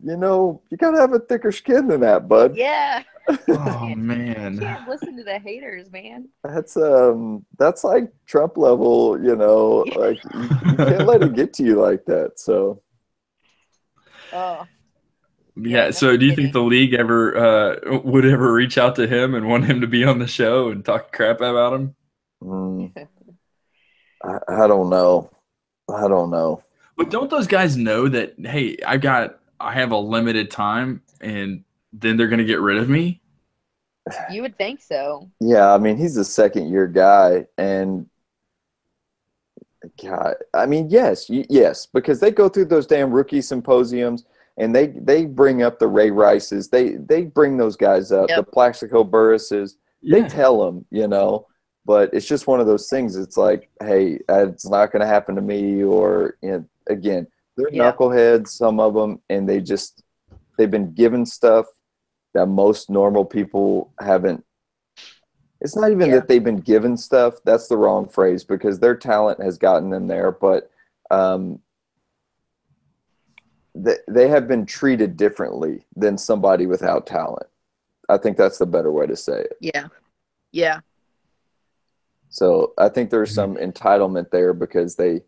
you 0.06 0.18
know 0.18 0.62
you 0.70 0.78
gotta 0.78 0.98
have 1.00 1.14
a 1.14 1.20
thicker 1.20 1.52
skin 1.52 1.88
than 1.88 2.02
that, 2.02 2.28
bud. 2.28 2.56
Yeah. 2.56 3.04
oh 3.50 3.88
You 3.88 3.96
man. 3.96 4.60
can't 4.60 4.88
listen 4.88 5.18
to 5.18 5.24
the 5.24 5.40
haters, 5.40 5.92
man. 5.92 6.30
That's 6.44 6.78
um 6.78 7.46
that's 7.58 7.84
like 7.84 8.12
Trump 8.28 8.56
level, 8.58 9.22
you 9.22 9.36
know, 9.36 9.84
like 9.96 10.20
you, 10.34 10.42
you 10.44 10.76
can't 10.76 11.06
let 11.08 11.24
it 11.24 11.34
get 11.34 11.54
to 11.54 11.64
you 11.64 11.82
like 11.82 12.06
that. 12.06 12.40
So 12.40 12.82
Oh. 14.32 14.66
Yeah. 15.56 15.92
So, 15.92 16.18
do 16.18 16.26
you 16.26 16.36
think 16.36 16.52
the 16.54 16.62
league 16.62 16.94
ever 16.94 17.38
uh, 17.38 18.02
would 18.04 18.26
ever 18.26 18.52
reach 18.54 18.78
out 18.78 18.96
to 18.98 19.08
him 19.08 19.34
and 19.36 19.48
want 19.48 19.66
him 19.66 19.82
to 19.82 19.88
be 19.88 20.04
on 20.04 20.20
the 20.20 20.28
show 20.28 20.70
and 20.70 20.84
talk 20.84 21.14
crap 21.14 21.38
about 21.38 21.74
him? 21.74 21.96
mm, 22.44 22.92
I, 24.24 24.40
I 24.50 24.68
don't 24.68 24.90
know. 24.90 25.32
I 25.90 26.08
don't 26.08 26.30
know. 26.30 26.62
But 26.98 27.10
don't 27.10 27.30
those 27.30 27.48
guys 27.48 27.78
know 27.78 28.10
that? 28.10 28.36
Hey, 28.40 28.78
I 28.86 28.98
got, 28.98 29.40
I 29.60 29.74
have 29.74 29.92
a 29.92 29.98
limited 29.98 30.52
time, 30.52 31.02
and 31.22 31.64
then 31.94 32.18
they're 32.18 32.28
going 32.28 32.40
to 32.40 32.46
get 32.46 32.60
rid 32.60 32.78
of 32.78 32.90
me. 32.90 33.22
You 34.32 34.42
would 34.44 34.58
think 34.58 34.82
so. 34.82 35.30
Yeah, 35.40 35.74
I 35.74 35.78
mean 35.80 35.98
he's 35.98 36.18
a 36.18 36.26
second 36.26 36.70
year 36.70 36.86
guy, 36.88 37.48
and 37.58 38.08
God, 40.04 40.36
I 40.54 40.66
mean 40.66 40.90
yes, 40.90 41.26
yes, 41.30 41.86
because 41.86 42.20
they 42.20 42.32
go 42.32 42.50
through 42.50 42.66
those 42.66 42.86
damn 42.88 43.12
rookie 43.12 43.42
symposiums, 43.42 44.26
and 44.58 44.76
they 44.76 44.88
they 44.88 45.26
bring 45.26 45.64
up 45.64 45.80
the 45.80 45.88
Ray 45.88 46.12
Rices, 46.12 46.70
they 46.70 46.98
they 46.98 47.24
bring 47.24 47.58
those 47.58 47.76
guys 47.76 48.12
up, 48.12 48.30
Yep. 48.30 48.38
the 48.38 48.52
Plaxico 48.52 49.04
Burresses, 49.04 49.78
they 50.04 50.24
tell 50.28 50.64
them, 50.64 50.86
you 50.92 51.08
know. 51.08 51.48
But 51.86 52.12
it's 52.14 52.26
just 52.28 52.48
one 52.48 52.60
of 52.60 52.66
those 52.66 52.90
things. 52.90 53.16
It's 53.16 53.38
like, 53.38 53.70
hey, 53.80 54.20
it's 54.28 54.68
not 54.68 54.92
going 54.92 55.02
to 55.02 55.08
happen 55.08 55.36
to 55.36 55.42
me. 55.42 55.84
Or 55.84 56.36
you 56.42 56.52
know, 56.52 56.66
again, 56.88 57.28
they're 57.56 57.70
Yeah. 57.72 57.92
knuckleheads, 57.92 58.50
some 58.50 58.80
of 58.80 58.94
them, 58.94 59.22
and 59.30 59.48
they 59.48 59.60
just 59.62 60.04
they've 60.58 60.72
been 60.72 60.94
given 60.94 61.26
stuff 61.26 61.66
that 62.34 62.46
most 62.48 62.90
normal 62.90 63.26
people 63.26 63.92
haven't. 64.00 64.46
It's 65.62 65.76
not 65.76 65.92
even 65.92 66.10
Yeah. 66.10 66.16
that 66.16 66.28
they've 66.28 66.44
been 66.44 66.62
given 66.62 66.96
stuff. 66.98 67.36
That's 67.44 67.68
the 67.68 67.78
wrong 67.78 68.08
phrase 68.08 68.44
because 68.44 68.80
their 68.80 68.96
talent 68.96 69.42
has 69.42 69.58
gotten 69.58 69.90
them 69.90 70.08
there, 70.08 70.32
but 70.32 70.70
um, 71.12 71.60
they, 73.74 73.98
they 74.08 74.28
have 74.30 74.48
been 74.48 74.66
treated 74.66 75.18
differently 75.18 75.86
than 75.96 76.18
somebody 76.18 76.66
without 76.66 77.06
talent. 77.06 77.48
I 78.08 78.18
think 78.18 78.38
that's 78.38 78.58
the 78.58 78.66
better 78.66 78.92
way 78.92 79.08
to 79.08 79.16
say 79.16 79.42
it. 79.42 79.58
Yeah. 79.60 79.88
Yeah. 80.52 80.80
So 82.30 82.74
I 82.78 82.90
think 82.90 83.10
there's 83.10 83.34
some 83.34 83.56
entitlement 83.56 84.30
there 84.30 84.54
because 84.54 84.96
they 84.96 85.22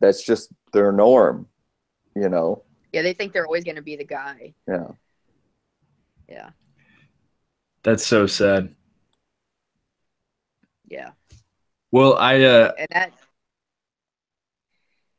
that's 0.00 0.22
just 0.22 0.50
their 0.72 0.92
norm, 0.92 1.46
you 2.14 2.28
know. 2.28 2.62
Yeah. 2.92 3.02
They 3.02 3.12
think 3.12 3.32
they're 3.32 3.46
always 3.46 3.64
going 3.64 3.76
to 3.76 3.82
be 3.82 3.96
the 3.96 4.04
guy. 4.04 4.54
Yeah. 4.68 4.88
Yeah. 6.28 6.50
That's 7.82 8.04
so 8.06 8.26
sad. 8.26 8.74
Yeah. 10.88 11.10
Well, 11.92 12.16
I 12.18 12.42
uh 12.42 12.72
And 12.78 12.86
that, 12.92 13.12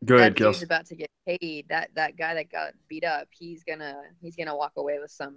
go 0.06 0.16
ahead, 0.18 0.34
that 0.34 0.38
dude's 0.38 0.60
Kels. 0.60 0.64
about 0.64 0.86
to 0.88 0.96
get 0.96 1.10
paid. 1.28 1.66
That 1.70 1.90
that 1.96 2.18
guy 2.18 2.34
that 2.36 2.52
got 2.52 2.74
beat 2.88 3.04
up, 3.04 3.28
he's 3.32 3.64
gonna 3.64 3.96
he's 4.22 4.36
gonna 4.36 4.56
walk 4.56 4.74
away 4.78 5.00
with 5.00 5.12
some 5.12 5.36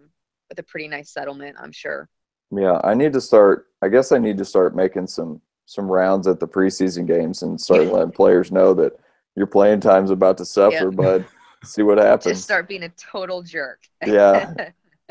with 0.48 0.59
a 0.59 0.62
pretty 0.62 0.88
nice 0.88 1.11
settlement, 1.12 1.57
I'm 1.59 1.72
sure. 1.72 2.09
Yeah, 2.50 2.80
I 2.84 2.94
need 2.94 3.12
to 3.14 3.20
start 3.20 3.66
I 3.82 3.88
guess 3.88 4.12
I 4.12 4.18
need 4.18 4.38
to 4.38 4.44
start 4.44 4.76
making 4.76 5.07
some 5.07 5.40
some 5.66 5.90
rounds 5.90 6.26
at 6.26 6.40
the 6.40 6.46
preseason 6.48 7.07
games 7.07 7.42
and 7.42 7.61
start 7.61 7.86
letting 7.86 8.12
players 8.12 8.52
know 8.52 8.74
that 8.74 8.92
your 9.34 9.46
playing 9.46 9.80
time's 9.80 10.11
about 10.11 10.36
to 10.38 10.44
suffer, 10.44 10.90
Yeah. 10.90 10.90
bud. 10.90 11.24
See 11.65 11.83
what 11.83 11.99
happens. 11.99 12.37
Just 12.37 12.45
start 12.45 12.69
being 12.69 12.85
a 12.85 12.89
total 12.91 13.43
jerk. 13.43 13.81
Yeah. 14.07 14.55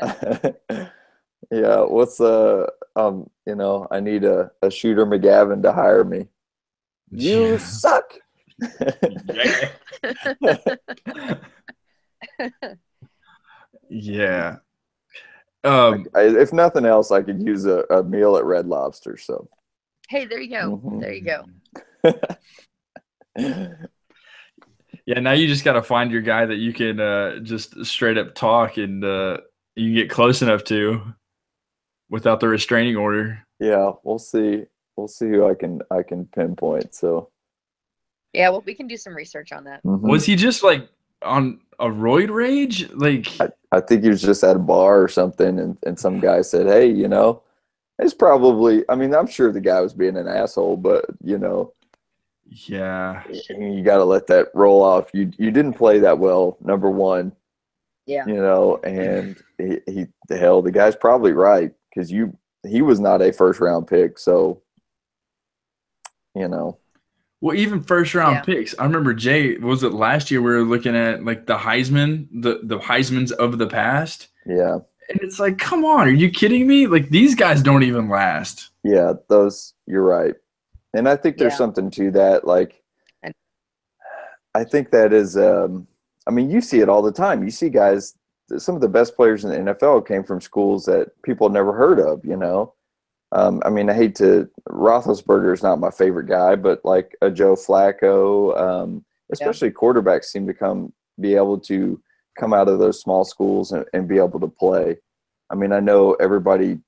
yeah, 1.50 1.80
what's 1.80 2.20
uh 2.20 2.66
um 2.96 3.30
you 3.46 3.54
know, 3.54 3.86
I 3.90 4.00
need 4.00 4.24
a, 4.24 4.50
a 4.62 4.70
shooter 4.70 5.06
McGavin 5.06 5.62
to 5.62 5.72
hire 5.72 6.04
me. 6.04 6.28
You 7.10 7.52
Yeah. 7.52 7.58
suck. 7.58 8.18
yeah. 13.88 14.56
Um, 15.62 16.06
I, 16.14 16.22
if 16.22 16.52
nothing 16.52 16.84
else, 16.84 17.10
I 17.10 17.22
could 17.22 17.42
use 17.42 17.64
a, 17.64 17.84
a 17.90 18.02
meal 18.04 18.36
at 18.36 18.44
Red 18.44 18.66
Lobster. 18.66 19.16
So, 19.16 19.48
hey, 20.08 20.26
there 20.26 20.40
you 20.40 20.50
go. 20.50 20.80
Mhm. 20.84 21.00
There 21.00 21.14
you 21.14 21.24
go. 21.24 21.46
Yeah. 25.06 25.20
Now 25.20 25.32
you 25.32 25.46
just 25.46 25.64
got 25.64 25.74
to 25.74 25.82
find 25.82 26.10
your 26.10 26.22
guy 26.22 26.46
that 26.46 26.56
you 26.56 26.72
can 26.72 27.00
uh, 27.00 27.38
just 27.40 27.84
straight 27.84 28.18
up 28.18 28.34
talk 28.34 28.76
and 28.76 29.04
uh, 29.04 29.38
you 29.76 29.86
can 29.88 29.94
get 29.94 30.10
close 30.10 30.42
enough 30.42 30.64
to 30.64 31.02
without 32.10 32.40
the 32.40 32.48
restraining 32.48 32.96
order. 32.96 33.44
yeah, 33.60 33.92
we'll 34.02 34.18
see. 34.18 34.64
We'll 34.96 35.08
see 35.08 35.26
who 35.28 35.48
I 35.48 35.54
can 35.54 35.80
I 35.90 36.02
can 36.02 36.26
pinpoint. 36.26 36.94
So, 36.94 37.30
Yeah, 38.32 38.50
well, 38.50 38.62
we 38.64 38.74
can 38.74 38.86
do 38.86 38.96
some 38.96 39.14
research 39.14 39.50
on 39.52 39.64
that. 39.64 39.82
mhm. 39.82 40.00
Was 40.08 40.24
he 40.24 40.36
just 40.36 40.62
like 40.62 40.88
on 41.22 41.60
a 41.80 41.86
roid 41.86 42.30
rage? 42.30 42.88
Like, 42.92 43.26
I, 43.40 43.48
I 43.72 43.80
think 43.80 44.04
he 44.04 44.08
was 44.08 44.22
just 44.22 44.44
at 44.44 44.54
a 44.54 44.60
bar 44.60 45.02
or 45.02 45.08
something, 45.08 45.58
and, 45.58 45.76
and 45.84 45.98
some 45.98 46.20
guy 46.20 46.42
said, 46.42 46.66
"Hey, 46.66 46.86
you 46.86 47.08
know, 47.08 47.42
it's 47.98 48.14
probably. 48.14 48.84
I 48.88 48.94
mean, 48.94 49.12
I'm 49.14 49.26
sure 49.26 49.50
the 49.50 49.60
guy 49.60 49.80
was 49.80 49.92
being 49.94 50.16
an 50.16 50.28
asshole, 50.28 50.76
but 50.76 51.06
you 51.24 51.38
know, 51.38 51.72
yeah. 52.48 53.22
you 53.50 53.82
got 53.82 53.98
to 53.98 54.04
let 54.04 54.26
that 54.28 54.48
roll 54.54 54.82
off. 54.82 55.10
You 55.14 55.30
you 55.38 55.50
didn't 55.50 55.74
play 55.74 55.98
that 56.00 56.18
well, 56.18 56.56
number 56.60 56.90
one. 56.90 57.32
Yeah. 58.06 58.26
you 58.26 58.34
know, 58.34 58.76
and 58.84 59.36
he, 59.56 59.78
he 59.86 60.06
the 60.28 60.36
hell, 60.36 60.60
the 60.60 60.70
guy's 60.72 60.94
probably 60.96 61.32
right 61.32 61.72
because 61.94 62.10
you 62.12 62.36
he 62.66 62.82
was 62.82 63.00
not 63.00 63.22
a 63.22 63.32
first 63.32 63.60
round 63.60 63.86
pick, 63.86 64.18
so 64.18 64.60
you 66.34 66.48
know, 66.48 66.76
Well, 67.40 67.56
even 67.56 67.82
first 67.82 68.14
round 68.14 68.36
Yeah. 68.36 68.42
picks. 68.42 68.74
I 68.78 68.84
remember 68.84 69.14
Jay. 69.14 69.56
Was 69.56 69.82
it 69.82 69.92
last 69.92 70.30
year 70.30 70.42
we 70.42 70.52
were 70.52 70.62
looking 70.64 70.96
at 70.96 71.24
like 71.24 71.46
the 71.46 71.56
Heisman, 71.56 72.28
the 72.42 72.60
the 72.64 72.78
Heisman's 72.78 73.32
of 73.32 73.56
the 73.58 73.66
past, 73.68 74.28
yeah, 74.46 74.74
and 75.08 75.20
it's 75.22 75.38
like, 75.40 75.58
come 75.58 75.84
on, 75.84 76.06
are 76.06 76.10
you 76.10 76.30
kidding 76.30 76.66
me? 76.66 76.86
Like 76.86 77.08
these 77.08 77.34
guys 77.34 77.62
don't 77.62 77.84
even 77.84 78.08
last. 78.08 78.70
yeah, 78.82 79.14
those 79.28 79.72
you're 79.86 80.02
right, 80.04 80.34
and 80.94 81.08
I 81.08 81.16
think 81.16 81.36
there's 81.36 81.52
Yeah. 81.52 81.58
something 81.58 81.90
to 81.92 82.10
that. 82.12 82.46
Like, 82.46 82.82
I 84.54 84.64
think 84.64 84.90
that 84.90 85.12
is, 85.12 85.36
um, 85.36 85.86
I 86.26 86.30
mean, 86.30 86.50
you 86.50 86.60
see 86.60 86.80
it 86.80 86.88
all 86.88 87.02
the 87.02 87.12
time. 87.12 87.42
You 87.42 87.50
see 87.50 87.68
guys, 87.68 88.14
some 88.56 88.74
of 88.74 88.80
the 88.80 88.88
best 88.88 89.16
players 89.16 89.44
in 89.44 89.50
the 89.50 89.72
NFL 89.72 90.06
came 90.06 90.22
from 90.22 90.40
schools 90.40 90.84
that 90.84 91.10
people 91.22 91.48
never 91.48 91.72
heard 91.72 91.98
of. 91.98 92.24
You 92.24 92.36
know, 92.36 92.74
um, 93.32 93.60
I 93.64 93.70
mean, 93.70 93.90
I 93.90 93.94
hate 93.94 94.14
to 94.16 94.48
Roethlisberger 94.68 95.52
is 95.52 95.62
not 95.62 95.80
my 95.80 95.90
favorite 95.90 96.26
guy, 96.28 96.54
but 96.54 96.84
like 96.84 97.16
a 97.20 97.30
Joe 97.30 97.54
Flacco, 97.56 98.56
um, 98.58 99.04
especially 99.32 99.70
quarterbacks 99.70 100.26
seem 100.26 100.46
to 100.46 100.54
come 100.54 100.92
be 101.20 101.34
able 101.34 101.58
to 101.58 102.00
come 102.38 102.52
out 102.52 102.68
of 102.68 102.78
those 102.78 103.00
small 103.00 103.24
schools 103.24 103.72
and, 103.72 103.84
and 103.92 104.08
be 104.08 104.18
able 104.18 104.40
to 104.40 104.48
play. 104.48 104.96
I 105.50 105.54
mean, 105.54 105.72
I 105.72 105.80
know 105.80 106.14
everybody. 106.14 106.78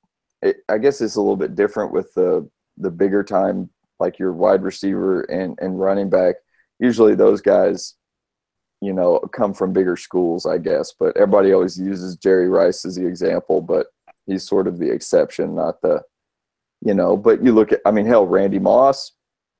It, 0.43 0.59
I 0.69 0.79
guess 0.79 1.01
it's 1.01 1.17
a 1.17 1.21
little 1.21 1.37
bit 1.37 1.55
different 1.57 1.93
with 1.93 2.13
the 2.15 2.49
the 2.79 2.91
bigger 2.91 3.25
time, 3.25 3.71
like 4.01 4.19
your 4.19 4.33
wide 4.33 4.63
receiver 4.63 5.23
and 5.23 5.59
and 5.61 5.81
running 5.81 6.11
back. 6.11 6.37
Usually, 6.79 7.15
those 7.15 7.41
guys, 7.41 7.95
you 8.81 8.93
know, 8.93 9.19
come 9.19 9.55
from 9.55 9.73
bigger 9.73 9.97
schools, 9.97 10.47
I 10.47 10.59
guess. 10.59 10.93
But 10.99 11.17
everybody 11.17 11.53
always 11.53 11.79
uses 11.79 12.17
Jerry 12.17 12.49
Rice 12.49 12.85
as 12.85 12.97
the 12.97 13.07
example, 13.07 13.61
but 13.63 13.87
he's 14.27 14.47
sort 14.47 14.67
of 14.67 14.79
the 14.79 14.91
exception, 14.91 15.55
not 15.55 15.81
the, 15.81 16.03
you 16.83 16.95
know. 16.95 17.17
But 17.17 17.43
you 17.43 17.53
look 17.53 17.73
at, 17.73 17.81
I 17.87 17.91
mean, 17.91 18.07
hell, 18.07 18.27
Randy 18.27 18.59
Moss. 18.59 19.13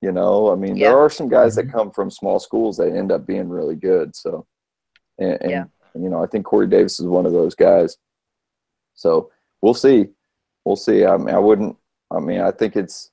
You 0.03 0.13
know, 0.13 0.53
I 0.53 0.57
mean, 0.57 0.77
Yeah. 0.77 0.91
there 0.91 0.99
are 0.99 1.09
some 1.09 1.29
guys 1.29 1.55
that 1.55 1.67
mm-hmm. 1.67 1.77
come 1.77 1.91
from 1.91 2.11
small 2.11 2.39
schools 2.39 2.77
that 2.77 2.95
end 2.95 3.11
up 3.11 3.27
being 3.27 3.49
really 3.49 3.77
good. 3.77 4.15
So, 4.15 4.47
and, 5.19 5.39
and 5.41 5.51
Yeah. 5.51 5.65
you 5.95 6.11
know, 6.11 6.23
I 6.23 6.27
think 6.27 6.45
Corey 6.45 6.67
Davis 6.67 7.01
is 7.01 7.07
one 7.07 7.25
of 7.25 7.33
those 7.33 7.55
guys. 7.55 7.97
So 8.95 9.31
we'll 9.63 9.75
see. 9.75 10.09
We'll 10.67 10.77
see. 10.77 11.07
I 11.07 11.17
mean, 11.17 11.35
I 11.35 11.39
wouldn't. 11.39 11.77
I 12.11 12.21
mean, 12.21 12.41
I 12.41 12.51
think 12.51 12.77
it's. 12.77 13.11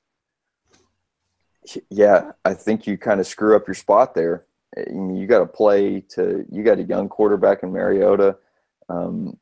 Yeah, 1.90 2.32
I 2.44 2.54
think 2.54 2.86
you 2.86 2.98
kind 2.98 3.20
of 3.20 3.26
screw 3.26 3.56
up 3.56 3.66
your 3.66 3.74
spot 3.74 4.14
there. 4.14 4.46
You 4.76 5.26
got 5.26 5.38
to 5.38 5.46
play 5.46 6.00
to. 6.10 6.44
You 6.50 6.62
got 6.62 6.78
a 6.78 6.84
young 6.84 7.08
quarterback 7.08 7.62
in 7.62 7.72
Mariota, 7.72 8.36
um, 8.88 9.38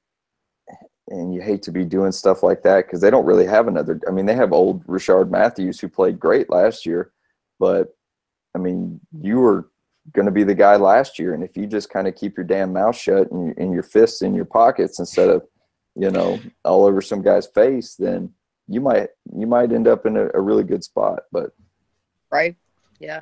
and 1.09 1.35
you 1.35 1.41
hate 1.41 1.63
to 1.63 1.73
be 1.73 1.85
doing 1.85 2.13
stuff 2.13 2.43
like 2.43 2.63
that 2.63 2.87
because 2.87 3.01
they 3.01 3.11
don't 3.11 3.27
really 3.27 3.47
have 3.47 3.67
another. 3.67 4.01
I 4.07 4.11
mean, 4.11 4.27
they 4.27 4.35
have 4.35 4.53
old 4.53 4.87
Rishard 4.87 5.31
Matthews 5.31 5.81
who 5.81 5.89
played 5.89 6.21
great 6.21 6.51
last 6.51 6.85
year, 6.87 7.13
but 7.59 7.97
I 8.55 8.59
mean, 8.59 9.01
you 9.21 9.39
were 9.39 9.71
going 10.13 10.27
to 10.27 10.33
be 10.33 10.45
the 10.45 10.55
guy 10.55 10.77
last 10.77 11.19
year, 11.19 11.33
and 11.33 11.43
if 11.43 11.57
you 11.57 11.67
just 11.67 11.91
kind 11.91 12.07
of 12.07 12.15
keep 12.15 12.37
your 12.37 12.45
damn 12.47 12.73
mouth 12.73 12.97
shut 12.97 13.31
and, 13.33 13.57
and 13.57 13.73
your 13.73 13.83
fists 13.83 14.21
in 14.21 14.35
your 14.35 14.45
pockets 14.45 14.99
instead 14.99 15.29
of 15.29 15.43
you 15.95 16.11
know, 16.11 16.41
all 16.65 16.85
over 16.85 17.01
some 17.01 17.23
guy's 17.23 17.47
face, 17.47 17.97
then 17.97 18.31
you 18.69 18.81
might 18.81 19.09
you 19.37 19.47
might 19.47 19.73
end 19.73 19.87
up 19.87 20.07
in 20.07 20.17
a, 20.17 20.29
a 20.35 20.41
really 20.41 20.65
good 20.65 20.83
spot. 20.83 21.21
But 21.31 21.51
Right? 22.33 22.57
Yeah. 22.99 23.21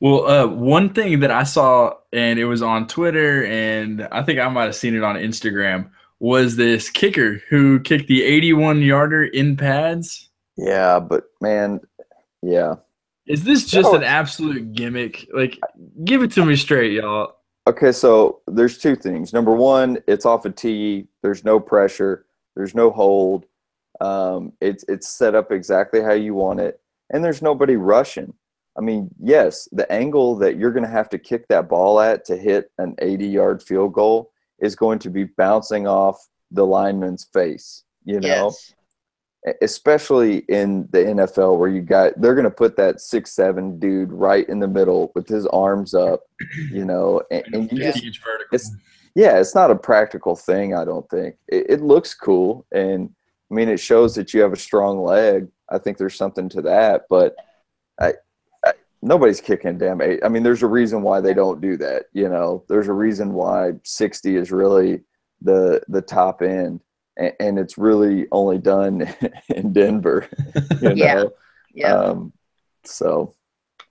Well, 0.00 0.26
uh, 0.26 0.46
one 0.46 0.92
thing 0.92 1.20
that 1.20 1.30
I 1.30 1.42
saw, 1.42 1.94
and 2.12 2.38
it 2.38 2.44
was 2.44 2.62
on 2.62 2.86
Twitter, 2.86 3.44
and 3.46 4.02
I 4.12 4.22
think 4.22 4.38
I 4.38 4.48
might 4.48 4.64
have 4.64 4.76
seen 4.76 4.94
it 4.94 5.02
on 5.02 5.16
Instagram, 5.16 5.90
was 6.20 6.56
this 6.56 6.88
kicker 6.90 7.40
who 7.48 7.80
kicked 7.80 8.08
the 8.08 8.22
81 8.24 8.82
yarder 8.82 9.24
in 9.24 9.56
pads. 9.56 10.28
yeah, 10.56 10.98
but 11.00 11.24
man, 11.40 11.80
yeah. 12.42 12.74
Is 13.26 13.44
this 13.44 13.66
just 13.66 13.92
No. 13.92 13.98
an 13.98 14.04
absolute 14.04 14.72
gimmick? 14.72 15.28
Like, 15.32 15.58
give 16.04 16.22
it 16.22 16.32
to 16.32 16.44
me 16.44 16.56
straight, 16.56 16.92
y'all. 16.92 17.34
Okay, 17.66 17.92
so 17.92 18.40
there's 18.46 18.78
two 18.78 18.96
things. 18.96 19.32
Number 19.32 19.52
one, 19.54 19.98
it's 20.08 20.24
off 20.24 20.46
a 20.46 20.50
tee. 20.50 21.06
There's 21.22 21.44
no 21.44 21.60
pressure. 21.60 22.24
There's 22.56 22.74
no 22.74 22.90
hold. 22.90 23.44
Um, 24.00 24.52
it's 24.60 24.84
it's 24.88 25.08
set 25.08 25.34
up 25.34 25.50
exactly 25.52 26.00
how 26.00 26.12
you 26.12 26.34
want 26.34 26.60
it, 26.60 26.80
and 27.10 27.24
there's 27.24 27.42
nobody 27.42 27.76
rushing. 27.76 28.32
I 28.76 28.80
mean, 28.80 29.10
yes, 29.20 29.68
the 29.72 29.90
angle 29.90 30.36
that 30.36 30.56
you're 30.56 30.70
going 30.70 30.84
to 30.84 30.88
have 30.90 31.08
to 31.08 31.18
kick 31.18 31.48
that 31.48 31.68
ball 31.68 31.98
at 32.00 32.24
to 32.26 32.36
hit 32.36 32.70
an 32.78 32.94
80 33.00 33.26
yard 33.26 33.60
field 33.62 33.92
goal 33.92 34.30
is 34.60 34.76
going 34.76 35.00
to 35.00 35.10
be 35.10 35.24
bouncing 35.24 35.88
off 35.88 36.28
the 36.52 36.64
lineman's 36.64 37.24
face. 37.32 37.82
You 38.04 38.20
know, 38.20 38.52
Yes. 39.46 39.54
especially 39.62 40.38
in 40.48 40.88
the 40.92 40.98
NFL 40.98 41.58
where 41.58 41.68
you 41.68 41.80
got 41.80 42.20
they're 42.20 42.34
going 42.34 42.44
to 42.44 42.50
put 42.50 42.76
that 42.76 43.00
six 43.00 43.32
seven 43.32 43.78
dude 43.78 44.12
right 44.12 44.48
in 44.48 44.58
the 44.60 44.68
middle 44.68 45.10
with 45.14 45.28
his 45.28 45.46
arms 45.46 45.94
up. 45.94 46.20
You 46.70 46.84
know, 46.84 47.22
and, 47.30 47.44
and 47.52 47.72
you 47.72 47.78
Yeah. 47.82 47.90
just 47.92 48.04
it's 48.52 48.70
yeah, 49.14 49.40
it's 49.40 49.54
not 49.54 49.70
a 49.72 49.76
practical 49.76 50.36
thing. 50.36 50.74
I 50.74 50.84
don't 50.84 51.08
think 51.10 51.34
it, 51.48 51.66
it 51.68 51.80
looks 51.82 52.14
cool, 52.14 52.64
and 52.72 53.10
I 53.50 53.54
mean 53.54 53.68
it 53.68 53.80
shows 53.80 54.14
that 54.14 54.34
you 54.34 54.40
have 54.42 54.52
a 54.52 54.56
strong 54.56 55.02
leg. 55.02 55.48
I 55.70 55.78
think 55.78 55.98
there's 55.98 56.16
something 56.16 56.48
to 56.50 56.62
that, 56.62 57.06
but 57.08 57.36
I, 58.00 58.14
I 58.64 58.72
nobody's 59.02 59.40
kicking 59.40 59.78
damn 59.78 60.00
eight. 60.00 60.20
I 60.24 60.28
mean, 60.28 60.42
there's 60.42 60.62
a 60.62 60.66
reason 60.68 61.02
why 61.02 61.20
they 61.20 61.34
don't 61.34 61.60
do 61.60 61.76
that. 61.78 62.06
You 62.12 62.28
know, 62.28 62.64
there's 62.68 62.88
a 62.88 62.92
reason 62.92 63.32
why 63.32 63.72
60 63.84 64.36
is 64.36 64.50
really 64.50 65.02
the 65.42 65.82
the 65.88 66.02
top 66.02 66.42
end, 66.42 66.80
and, 67.16 67.32
and 67.40 67.58
it's 67.58 67.78
really 67.78 68.26
only 68.32 68.58
done 68.58 69.08
in 69.48 69.72
Denver. 69.72 70.28
You 70.80 70.88
know, 70.90 70.94
Yeah. 70.94 71.24
Yeah. 71.74 71.94
um, 71.94 72.32
so 72.84 73.34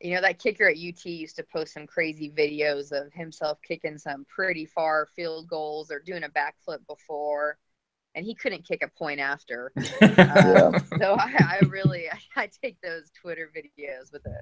you 0.01 0.14
know 0.14 0.22
that 0.22 0.39
kicker 0.39 0.68
at 0.68 0.78
UT 0.78 1.05
used 1.05 1.36
to 1.38 1.43
post 1.43 1.74
some 1.74 1.88
crazy 1.88 2.30
videos 2.30 2.91
of 2.91 3.12
himself 3.14 3.60
kicking 3.62 3.97
some 3.97 4.26
pretty 4.30 4.66
far 4.66 5.08
field 5.16 5.47
goals 5.47 5.91
or 5.91 5.99
doing 5.99 6.24
a 6.24 6.30
backflip 6.30 6.86
before, 6.88 7.58
and 8.18 8.26
he 8.26 8.34
couldn't 8.34 8.65
kick 8.68 8.82
a 8.84 8.88
point 8.89 9.20
after. 9.20 9.72
Yeah. 10.01 10.72
Um, 10.74 10.88
so 10.99 11.13
I, 11.20 11.59
I 11.61 11.65
really 11.68 12.09
I, 12.09 12.18
I 12.43 12.49
take 12.63 12.82
those 12.82 13.11
Twitter 13.22 13.49
videos 13.55 14.11
with 14.11 14.26
a 14.26 14.41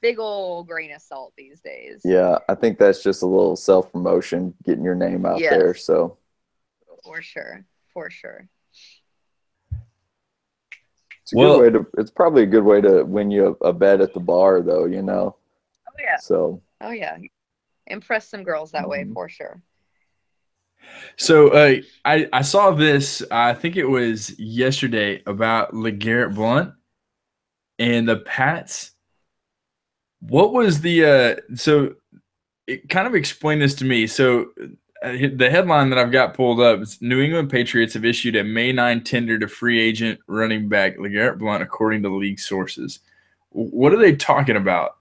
big 0.00 0.18
old 0.18 0.66
grain 0.66 0.92
of 0.92 1.02
salt 1.02 1.34
these 1.36 1.60
days. 1.60 2.00
yeah, 2.04 2.38
I 2.48 2.54
think 2.54 2.78
that's 2.78 3.02
just 3.02 3.22
a 3.22 3.26
little 3.26 3.54
self 3.56 3.92
promotion, 3.92 4.54
getting 4.64 4.82
your 4.84 4.94
name 4.94 5.26
out 5.26 5.38
Yes. 5.40 5.50
there. 5.50 5.74
So. 5.74 6.16
For 7.04 7.20
sure. 7.22 7.64
For 7.92 8.10
sure. 8.10 8.48
It's 11.22 11.32
a 11.32 11.36
Well- 11.36 11.58
good 11.60 11.74
way 11.74 11.78
to. 11.78 11.86
It's 11.98 12.10
probably 12.10 12.42
a 12.44 12.46
good 12.46 12.64
way 12.64 12.80
to 12.80 13.04
win 13.04 13.30
you 13.30 13.56
a, 13.62 13.66
a 13.68 13.72
bet 13.72 14.00
at 14.00 14.14
the 14.14 14.20
bar, 14.20 14.62
though. 14.62 14.86
You 14.86 15.02
know. 15.02 15.36
Oh 15.88 15.92
yeah. 15.98 16.16
So 16.18 16.62
Oh 16.80 16.90
yeah. 16.90 17.18
Impress 17.88 18.28
some 18.28 18.42
girls 18.42 18.72
that 18.72 18.88
way 18.88 19.04
Mhm. 19.04 19.12
for 19.14 19.28
sure. 19.28 19.60
So 21.16 21.48
uh, 21.48 21.76
I 22.04 22.28
I 22.32 22.42
saw 22.42 22.70
this. 22.70 23.22
I 23.30 23.54
think 23.54 23.76
it 23.76 23.86
was 23.86 24.38
yesterday 24.38 25.22
about 25.26 25.72
LeGarrette 25.72 26.34
Blount 26.34 26.74
and 27.78 28.08
the 28.08 28.16
Pats. 28.16 28.92
What 30.20 30.52
was 30.52 30.80
the 30.80 31.04
uh, 31.04 31.56
so? 31.56 31.94
It 32.66 32.88
kind 32.88 33.06
of 33.06 33.14
explained 33.14 33.62
this 33.62 33.76
to 33.76 33.84
me. 33.84 34.06
So 34.08 34.46
uh, 35.02 35.12
the 35.34 35.48
headline 35.50 35.90
that 35.90 35.98
I've 35.98 36.10
got 36.10 36.34
pulled 36.34 36.60
up 36.60 36.80
is 36.80 37.00
New 37.00 37.20
England 37.20 37.50
Patriots 37.50 37.94
have 37.94 38.04
issued 38.04 38.34
a 38.34 38.42
May 38.42 38.72
9 38.72 39.04
tender 39.04 39.38
to 39.38 39.46
free 39.46 39.80
agent 39.80 40.18
running 40.26 40.68
back 40.68 40.96
LeGarrette 40.96 41.38
Blount, 41.38 41.62
according 41.62 42.02
to 42.02 42.08
league 42.08 42.40
sources. 42.40 43.00
What 43.50 43.92
are 43.92 43.98
they 43.98 44.16
talking 44.16 44.56
about? 44.56 44.96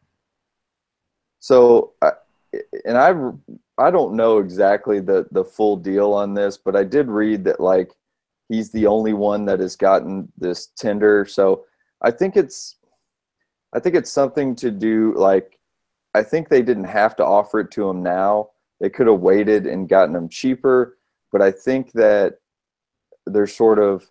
so, 1.40 1.94
and 2.86 2.98
I 2.98 3.14
I 3.78 3.92
don't 3.92 4.16
know 4.16 4.40
exactly 4.40 5.00
the 5.00 5.28
the 5.32 5.44
full 5.44 5.78
deal 5.78 6.14
on 6.14 6.34
this, 6.34 6.58
but 6.58 6.76
I 6.76 6.84
did 6.84 7.08
read 7.08 7.44
that 7.46 7.60
like 7.60 7.92
he's 8.50 8.72
the 8.72 8.88
only 8.88 9.14
one 9.14 9.46
that 9.46 9.60
has 9.60 9.76
gotten 9.76 10.32
this 10.38 10.68
tender. 10.78 11.26
So 11.26 11.66
I 12.02 12.12
think 12.12 12.38
it's 12.38 12.78
I 13.74 13.80
think 13.80 13.96
it's 13.96 14.12
something 14.12 14.56
to 14.58 14.72
do 14.72 15.14
like 15.16 15.60
I 16.14 16.24
think 16.24 16.48
they 16.48 16.62
didn't 16.62 16.86
have 16.86 17.16
to 17.18 17.26
offer 17.26 17.60
it 17.60 17.72
to 17.72 17.90
him 17.90 18.02
now. 18.02 18.52
They 18.80 18.90
could 18.90 19.08
have 19.08 19.20
waited 19.20 19.68
and 19.68 19.90
gotten 19.90 20.16
him 20.16 20.30
cheaper, 20.30 20.98
but 21.32 21.42
I 21.42 21.52
think 21.52 21.92
that 21.94 22.36
they're 23.26 23.48
sort 23.48 23.80
of 23.80 24.10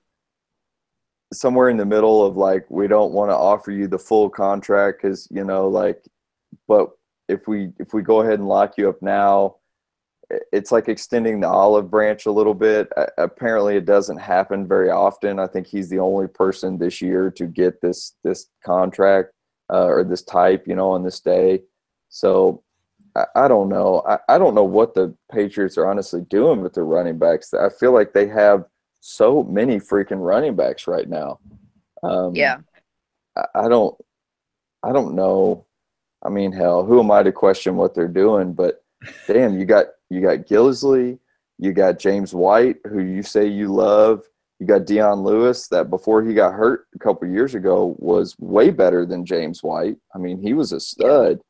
somewhere 1.33 1.69
in 1.69 1.77
the 1.77 1.87
middle 1.87 2.25
of 2.25 2.37
like 2.37 2.67
we 2.71 2.87
don't 2.87 3.13
want 3.13 3.31
to 3.31 3.37
offer 3.37 3.71
you 3.71 3.89
the 3.89 3.99
full 3.99 4.29
contract 4.29 5.03
cuz 5.03 5.27
you 5.31 5.45
know 5.45 5.69
like 5.69 6.05
but 6.69 6.91
if 7.29 7.49
we 7.49 7.73
if 7.79 7.93
we 7.95 8.03
go 8.03 8.21
ahead 8.21 8.39
and 8.39 8.49
lock 8.49 8.75
you 8.77 8.89
up 8.89 9.01
now 9.03 9.57
it's 10.53 10.73
like 10.73 10.89
extending 10.89 11.41
the 11.41 11.49
olive 11.49 11.91
branch 11.91 12.27
a 12.27 12.31
little 12.31 12.55
bit. 12.55 12.91
Apparently 13.19 13.77
it 13.77 13.85
doesn't 13.85 14.19
happen 14.19 14.67
very 14.67 14.91
often. 14.91 15.39
I 15.39 15.47
think 15.47 15.67
he's 15.67 15.89
the 15.89 15.99
only 15.99 16.27
person 16.27 16.79
this 16.79 17.01
year 17.03 17.31
to 17.33 17.47
get 17.47 17.81
this 17.81 18.15
this 18.25 18.47
contract 18.65 19.33
uh, 19.73 19.85
or 19.87 20.05
this 20.05 20.23
type 20.23 20.67
you 20.67 20.75
know 20.75 20.91
on 20.91 21.03
this 21.03 21.21
day. 21.21 21.63
So 22.09 22.63
I, 23.17 23.27
I 23.37 23.49
don't 23.49 23.69
know. 23.69 24.03
I, 24.09 24.19
I 24.29 24.39
don't 24.39 24.55
know 24.55 24.65
what 24.65 24.95
the 24.95 25.15
patriots 25.31 25.77
are 25.79 25.87
honestly 25.87 26.23
doing 26.23 26.61
with 26.63 26.75
their 26.75 26.85
running 26.85 27.19
backs. 27.19 27.53
I 27.55 27.69
feel 27.69 27.93
like 27.93 28.13
they 28.13 28.29
have 28.29 28.65
so 29.01 29.43
many 29.45 29.79
freaking 29.79 30.25
running 30.25 30.57
backs 30.57 30.87
right 30.87 31.09
now. 31.09 31.39
Um, 32.03 32.35
Yeah. 32.35 32.59
I, 33.37 33.45
I 33.55 33.69
don't 33.69 33.97
I 34.83 34.93
don't 34.93 35.15
know. 35.15 35.67
I 36.25 36.29
mean, 36.31 36.53
hell, 36.53 36.85
who 36.85 37.01
am 37.01 37.11
I 37.11 37.23
to 37.23 37.33
question 37.33 37.77
what 37.77 37.95
they're 37.95 38.09
doing? 38.09 38.53
But 38.53 38.83
damn, 39.27 39.59
you 39.59 39.65
got 39.65 39.87
you 40.11 40.21
got 40.21 40.47
Gillislee, 40.47 41.19
you 41.59 41.73
got 41.73 41.99
James 41.99 42.35
White, 42.35 42.77
who 42.89 43.01
you 43.01 43.23
say 43.23 43.47
you 43.47 43.69
love. 43.69 44.23
You 44.61 44.67
got 44.67 44.87
Dion 44.87 45.23
Lewis, 45.25 45.67
that 45.69 45.91
before 45.91 46.23
he 46.23 46.33
got 46.33 46.55
hurt 46.55 46.87
a 46.95 46.99
couple 46.99 47.29
years 47.29 47.55
ago 47.57 47.97
was 47.99 48.37
way 48.39 48.71
better 48.71 49.05
than 49.05 49.27
James 49.27 49.63
White. 49.63 49.97
I 50.15 50.19
mean, 50.19 50.39
he 50.41 50.55
was 50.55 50.73
a 50.73 50.79
stud. 50.81 51.41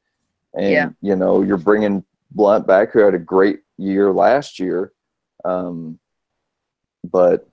And 0.55 0.71
Yeah. 0.71 0.89
you 1.03 1.15
know, 1.15 1.43
you're 1.43 1.59
bringing 1.59 2.03
Blount 2.31 2.67
back, 2.67 2.91
who 2.93 3.01
had 3.01 3.15
a 3.15 3.19
great 3.19 3.61
year 3.77 4.11
last 4.11 4.59
year. 4.59 4.93
Um, 5.45 5.99
but 7.05 7.47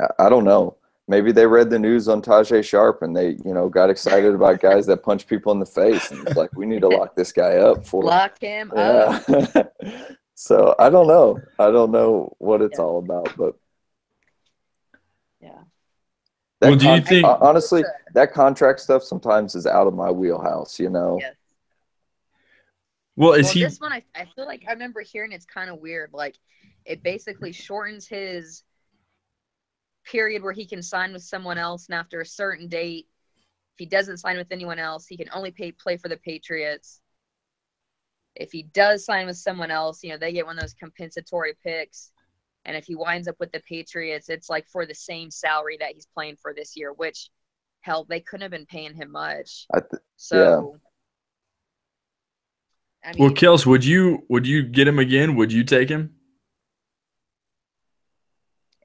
I, 0.00 0.06
I 0.20 0.28
don't 0.28 0.44
know 0.44 0.76
maybe 1.08 1.32
they 1.32 1.46
read 1.46 1.70
the 1.70 1.78
news 1.78 2.08
on 2.08 2.20
Tajaé 2.22 2.64
Sharpe 2.64 3.02
and 3.02 3.16
they, 3.16 3.30
you 3.44 3.54
know, 3.54 3.68
got 3.68 3.90
excited 3.90 4.34
about 4.34 4.60
guys 4.60 4.86
that 4.86 5.02
punch 5.02 5.26
people 5.26 5.52
in 5.52 5.60
the 5.60 5.66
face 5.66 6.10
and 6.10 6.26
it's 6.26 6.36
like 6.36 6.50
we 6.56 6.66
need 6.66 6.80
to 6.82 6.88
lock 6.88 7.14
this 7.14 7.32
guy 7.32 7.56
up 7.56 7.86
for 7.86 8.02
Lock 8.04 8.38
him 8.40 8.72
up. 8.74 9.22
yeah. 9.28 9.62
so 10.34 10.74
I 10.78 10.90
don't 10.90 11.06
know. 11.06 11.40
I 11.58 11.70
don't 11.70 11.90
know 11.92 12.34
what 12.38 12.60
it's 12.62 12.78
Yeah. 12.78 12.84
all 12.84 12.98
about, 12.98 13.34
but 13.36 13.56
Yeah. 15.40 15.50
that 16.60 16.68
Well, 16.70 16.76
do 16.76 16.88
you 16.88 17.00
think- 17.00 17.26
honestly 17.26 17.84
that 18.14 18.32
contract 18.32 18.80
stuff 18.80 19.02
sometimes 19.02 19.54
is 19.54 19.66
out 19.66 19.86
of 19.86 19.94
my 19.94 20.10
wheelhouse, 20.10 20.78
you 20.80 20.90
know? 20.90 21.18
Yes. 21.20 21.34
Well, 23.18 23.32
is 23.32 23.46
well, 23.46 23.52
he? 23.54 23.62
this 23.64 23.80
one 23.80 23.92
I, 23.92 24.02
I 24.14 24.26
feel 24.34 24.44
like 24.46 24.64
I 24.68 24.72
remember 24.72 25.00
hearing 25.00 25.32
it's 25.32 25.46
kind 25.46 25.70
of 25.70 25.78
weird. 25.78 26.10
Like 26.12 26.36
it 26.84 27.02
basically 27.02 27.50
shortens 27.52 28.06
his 28.06 28.62
period 30.10 30.42
where 30.42 30.52
he 30.52 30.66
can 30.66 30.82
sign 30.82 31.12
with 31.12 31.22
someone 31.22 31.58
else, 31.58 31.86
and 31.88 31.94
after 31.98 32.20
a 32.20 32.26
certain 32.26 32.68
date, 32.68 33.06
if 33.74 33.78
he 33.78 33.86
doesn't 33.86 34.18
sign 34.18 34.38
with 34.38 34.52
anyone 34.52 34.78
else, 34.78 35.06
he 35.06 35.16
can 35.16 35.30
only 35.32 35.50
pay 35.52 35.72
play 35.72 35.96
for 35.96 36.08
the 36.08 36.16
Patriots. 36.18 37.00
If 38.34 38.52
he 38.52 38.64
does 38.64 39.04
sign 39.04 39.26
with 39.26 39.36
someone 39.38 39.70
else, 39.70 40.02
you 40.04 40.10
know 40.10 40.18
they 40.18 40.32
get 40.32 40.46
one 40.46 40.56
of 40.58 40.62
those 40.62 40.74
compensatory 40.74 41.54
picks. 41.64 42.12
And 42.64 42.76
if 42.76 42.86
he 42.86 42.96
winds 42.96 43.28
up 43.28 43.36
with 43.40 43.52
the 43.52 43.60
Patriots, 43.60 44.28
it's 44.28 44.50
like 44.50 44.68
for 44.68 44.86
the 44.86 44.94
same 44.94 45.30
salary 45.30 45.76
that 45.80 45.92
he's 45.94 46.06
playing 46.14 46.36
for 46.42 46.52
this 46.52 46.76
year, 46.76 46.92
which 46.92 47.30
hell, 47.80 48.04
they 48.08 48.20
couldn't 48.20 48.42
have 48.42 48.50
been 48.50 48.66
paying 48.66 48.94
him 48.94 49.12
much. 49.12 49.68
I 49.74 49.80
th- 49.80 50.02
So, 50.16 50.80
I 53.04 53.12
mean, 53.12 53.20
Well, 53.20 53.30
Kels, 53.30 53.66
would 53.66 53.84
you 53.84 54.24
would 54.28 54.46
you 54.46 54.62
get 54.64 54.88
him 54.88 54.98
again? 54.98 55.36
Would 55.36 55.52
you 55.52 55.64
take 55.64 55.88
him? 55.88 56.15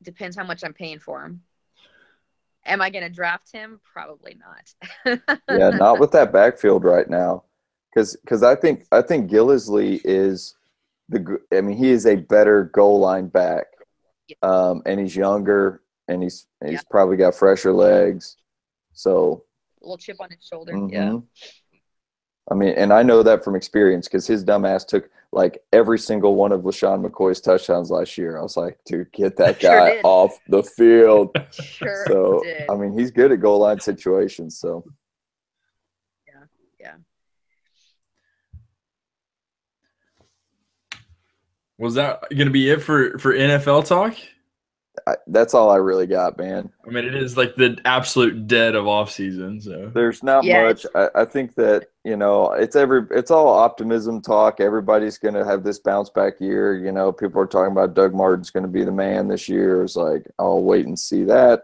Depends 0.01 0.35
how 0.35 0.43
much 0.43 0.63
I'm 0.63 0.73
paying 0.73 0.99
for 0.99 1.23
him. 1.23 1.41
Am 2.65 2.81
I 2.81 2.89
going 2.89 3.03
to 3.03 3.09
draft 3.09 3.51
him? 3.51 3.79
Probably 3.91 4.37
not. 4.39 5.19
yeah, 5.49 5.69
not 5.71 5.99
with 5.99 6.11
that 6.11 6.31
backfield 6.31 6.83
right 6.83 7.09
now. 7.09 7.43
Cuz 7.93 8.15
cuz 8.25 8.41
I 8.43 8.55
think 8.55 8.85
I 8.91 9.01
think 9.01 9.29
Gillislee 9.29 9.99
is 10.05 10.55
the 11.09 11.39
I 11.53 11.59
mean 11.61 11.75
he 11.77 11.89
is 11.89 12.05
a 12.05 12.15
better 12.15 12.65
goal 12.65 12.99
line 12.99 13.27
back. 13.27 13.65
Um 14.41 14.81
and 14.85 14.97
he's 14.99 15.15
younger 15.15 15.81
and 16.07 16.23
he's 16.23 16.47
he's 16.63 16.73
Yeah. 16.73 16.81
probably 16.89 17.17
got 17.17 17.35
fresher 17.35 17.73
legs. 17.73 18.37
So, 18.93 19.43
A 19.81 19.85
little 19.85 19.97
chip 19.97 20.17
on 20.21 20.29
his 20.29 20.45
shoulder. 20.45 20.71
Yeah. 20.89 21.09
mhm. 21.09 21.23
I 22.49 22.53
mean, 22.53 22.73
and 22.75 22.91
I 22.93 23.03
know 23.03 23.23
that 23.23 23.43
from 23.43 23.55
experience 23.55 24.07
because 24.07 24.27
his 24.27 24.43
dumbass 24.45 24.85
took 24.87 25.09
like 25.33 25.63
every 25.71 25.97
single 25.97 26.35
one 26.35 26.51
of 26.51 26.61
LeSean 26.61 27.05
McCoy's 27.05 27.39
touchdowns 27.39 27.89
last 27.89 28.17
year. 28.17 28.37
I 28.37 28.41
was 28.41 28.57
like, 28.57 28.77
dude, 28.85 29.11
get 29.13 29.37
that 29.37 29.59
guy 29.61 29.95
did. 29.95 30.01
off 30.03 30.37
the 30.47 30.63
field. 30.63 31.35
Sure 31.51 32.05
so, 32.07 32.41
did. 32.43 32.69
I 32.69 32.75
mean, 32.75 32.97
he's 32.97 33.11
good 33.11 33.31
at 33.31 33.41
goal 33.41 33.59
line 33.59 33.79
situations. 33.79 34.57
So, 34.57 34.83
yeah, 36.27 36.43
yeah. 36.79 36.95
Was 41.77 41.95
that 41.95 42.21
going 42.29 42.45
to 42.47 42.51
be 42.51 42.69
it 42.69 42.81
for 42.81 43.17
for 43.17 43.33
NFL 43.33 43.85
talk? 43.87 44.15
I, 45.07 45.15
that's 45.27 45.53
all 45.53 45.69
I 45.69 45.77
really 45.77 46.05
got, 46.05 46.37
man. 46.37 46.69
I 46.85 46.89
mean, 46.89 47.05
it 47.05 47.15
is 47.15 47.37
like 47.37 47.55
the 47.55 47.79
absolute 47.85 48.47
dead 48.47 48.75
of 48.75 48.87
off 48.87 49.11
season. 49.11 49.61
So 49.61 49.89
There's 49.93 50.21
not 50.21 50.43
Yeah, 50.43 50.63
much. 50.63 50.85
I, 50.93 51.09
I 51.15 51.25
think 51.25 51.55
that 51.55 51.87
you 52.03 52.17
know 52.17 52.51
it's 52.51 52.75
every 52.75 53.03
it's 53.11 53.31
all 53.31 53.47
optimism 53.47 54.21
talk. 54.21 54.59
Everybody's 54.59 55.17
going 55.17 55.33
to 55.33 55.45
have 55.45 55.63
this 55.63 55.79
bounce 55.79 56.09
back 56.09 56.33
year. 56.39 56.75
You 56.75 56.91
know, 56.91 57.11
people 57.11 57.41
are 57.41 57.47
talking 57.47 57.71
about 57.71 57.93
Doug 57.93 58.13
Martin's 58.13 58.49
going 58.49 58.63
to 58.63 58.69
be 58.69 58.83
the 58.83 58.91
man 58.91 59.27
this 59.27 59.47
year. 59.47 59.83
It's 59.83 59.95
like 59.95 60.25
I'll 60.37 60.63
wait 60.63 60.85
and 60.85 60.99
see 60.99 61.23
that. 61.23 61.63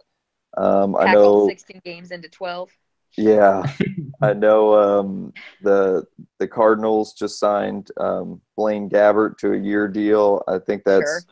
Um, 0.56 0.96
I 0.96 1.14
know. 1.14 1.48
16 1.48 1.82
games 1.84 2.12
into 2.12 2.30
12. 2.30 2.70
Yeah, 3.18 3.64
I 4.22 4.34
know. 4.34 4.76
Um, 4.76 5.34
the 5.62 6.06
the 6.40 6.48
Cardinals 6.48 7.14
just 7.14 7.40
signed 7.40 7.90
um, 7.98 8.42
Blaine 8.56 8.90
Gabbert 8.90 9.38
to 9.40 9.54
a 9.54 9.58
year 9.58 9.88
deal. 9.88 10.44
I 10.48 10.60
think 10.60 10.84
that's. 10.86 11.26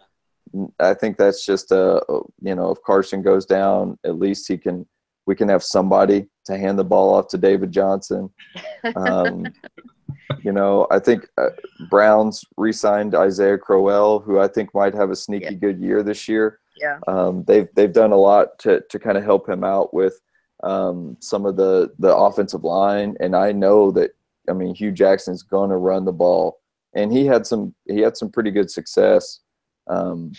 I 0.80 0.94
think 0.94 1.18
that's 1.18 1.46
just 1.46 1.72
a 1.72 2.02
you 2.42 2.56
know 2.56 2.72
if 2.72 2.82
Carson 2.84 3.22
goes 3.22 3.46
down, 3.46 3.98
at 4.06 4.20
least 4.20 4.48
he 4.48 4.58
can 4.58 4.86
we 5.26 5.36
can 5.36 5.50
have 5.50 5.64
somebody 5.64 6.28
to 6.46 6.58
hand 6.58 6.78
the 6.78 6.84
ball 6.84 7.14
off 7.16 7.28
to 7.30 7.38
David 7.38 7.72
Johnson. 7.72 8.30
Um, 8.96 9.46
you 10.44 10.52
know, 10.52 10.88
I 10.92 11.00
think 11.00 11.28
uh, 11.38 11.50
Browns 11.90 12.44
re-signed 12.58 13.16
Isaiah 13.16 13.58
Crowell, 13.58 14.20
who 14.20 14.40
I 14.40 14.48
think 14.48 14.74
might 14.74 14.94
have 14.94 15.10
a 15.10 15.16
sneaky 15.16 15.46
Yeah. 15.46 15.52
good 15.54 15.80
year 15.80 16.04
this 16.04 16.28
year. 16.28 16.60
Yeah. 16.78 17.00
Um, 17.08 17.44
they've 17.48 17.68
they've 17.76 17.92
done 17.94 18.12
a 18.12 18.18
lot 18.18 18.60
to 18.60 18.82
to 18.90 19.00
kind 19.00 19.18
of 19.18 19.24
help 19.24 19.48
him 19.50 19.64
out 19.64 19.94
with 19.94 20.20
um, 20.64 21.18
some 21.22 21.46
of 21.46 21.56
the 21.56 21.92
the 22.00 22.16
offensive 22.16 22.64
line, 22.64 23.16
and 23.20 23.36
I 23.36 23.52
know 23.52 23.92
that 23.92 24.12
I 24.50 24.54
mean 24.54 24.76
Hue 24.76 24.92
Jackson's 24.92 25.42
going 25.44 25.70
to 25.70 25.78
run 25.78 26.06
the 26.06 26.12
ball, 26.14 26.60
and 26.94 27.12
he 27.12 27.26
had 27.26 27.46
some 27.48 27.74
he 27.88 28.00
had 28.02 28.18
some 28.18 28.30
pretty 28.30 28.52
good 28.52 28.70
success. 28.70 29.40
Um, 29.88 30.34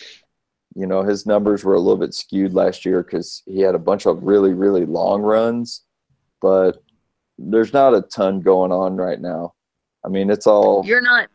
you 0.75 0.87
know, 0.87 1.03
his 1.03 1.27
numbers 1.27 1.65
were 1.65 1.75
a 1.75 1.81
little 1.81 1.99
bit 1.99 2.15
skewed 2.15 2.53
last 2.53 2.85
year 2.85 3.03
because 3.03 3.43
he 3.47 3.61
had 3.61 3.75
a 3.75 3.79
bunch 3.79 4.07
of 4.07 4.23
really 4.23 4.53
really 4.53 4.85
long 4.85 5.23
runs, 5.23 5.83
but 6.41 6.83
there's 7.39 7.73
not 7.73 7.95
a 7.95 8.03
ton 8.03 8.41
going 8.41 8.73
on 8.73 8.97
right 8.97 9.21
now. 9.21 9.55
I 10.05 10.09
mean, 10.09 10.31
it's 10.31 10.47
all 10.47 10.85
You're 10.85 11.01
not 11.01 11.29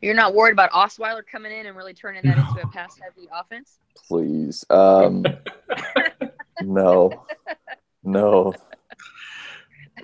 you're 0.00 0.14
not 0.14 0.34
worried 0.34 0.52
about 0.52 0.72
Osweiler 0.72 1.22
coming 1.30 1.52
in 1.52 1.66
and 1.66 1.76
really 1.76 1.94
turning 1.94 2.22
that 2.24 2.36
into 2.36 2.60
a 2.62 2.68
pass 2.68 2.98
heavy 2.98 3.28
offense? 3.32 3.78
please. 4.08 4.64
Um, 4.70 5.24
no, 6.60 7.24
no. 8.02 8.54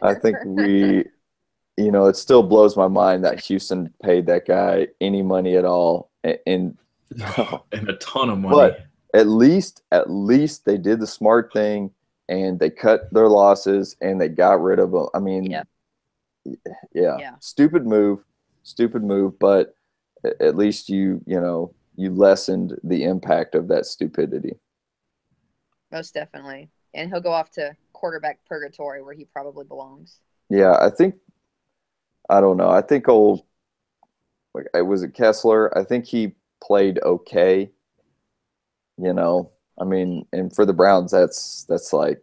I 0.02 0.14
think 0.14 0.36
we, 0.44 1.04
you 1.76 1.90
know, 1.90 2.06
it 2.06 2.16
still 2.16 2.42
blows 2.42 2.76
my 2.76 2.88
mind 2.88 3.24
that 3.24 3.40
Houston 3.44 3.92
paid 4.02 4.26
that 4.26 4.46
guy 4.46 4.88
any 5.00 5.22
money 5.22 5.56
at 5.56 5.64
all, 5.64 6.10
and, 6.22 6.38
and 6.46 6.78
and 7.72 7.88
a 7.88 7.94
ton 7.96 8.30
of 8.30 8.38
money. 8.38 8.54
But- 8.54 8.84
at 9.14 9.26
least, 9.26 9.82
at 9.90 10.10
least 10.10 10.66
they 10.66 10.76
did 10.76 11.00
the 11.00 11.06
smart 11.06 11.50
thing 11.50 11.90
and 12.28 12.60
they 12.60 12.68
cut 12.68 13.10
their 13.10 13.26
losses 13.28 13.96
and 14.02 14.20
they 14.20 14.28
got 14.28 14.60
rid 14.60 14.78
of 14.78 14.92
them. 14.92 15.06
I 15.14 15.18
mean, 15.18 15.44
Yeah. 15.50 15.62
yeah, 16.92 17.16
Yeah. 17.18 17.34
stupid 17.40 17.86
move, 17.86 18.22
stupid 18.64 19.02
move, 19.02 19.38
but 19.38 19.74
at 20.40 20.56
least 20.56 20.90
you, 20.90 21.22
you 21.26 21.40
know, 21.40 21.72
you 21.96 22.10
lessened 22.10 22.78
the 22.84 23.04
impact 23.04 23.54
of 23.54 23.66
that 23.68 23.86
stupidity. 23.86 24.58
Most 25.90 26.12
definitely. 26.12 26.68
And 26.92 27.08
he'll 27.10 27.22
go 27.22 27.32
off 27.32 27.50
to 27.52 27.74
quarterback 27.94 28.40
purgatory 28.46 29.02
where 29.02 29.14
he 29.14 29.24
probably 29.24 29.64
belongs. 29.64 30.18
Yeah, 30.50 30.76
I 30.78 30.90
think 30.90 31.14
I 32.28 32.42
don't 32.42 32.58
know. 32.58 32.68
I 32.68 32.82
think 32.82 33.08
old 33.08 33.42
like 34.54 34.66
I 34.74 34.82
was 34.82 35.02
it 35.02 35.14
Kessler. 35.14 35.76
I 35.76 35.82
think 35.82 36.04
he 36.04 36.34
played 36.62 36.98
okay. 37.02 37.70
You 38.96 39.12
know, 39.12 39.52
I 39.80 39.84
mean, 39.84 40.26
and 40.32 40.54
for 40.54 40.66
the 40.66 40.72
Browns, 40.72 41.12
that's 41.12 41.64
that's 41.68 41.92
like 41.92 42.22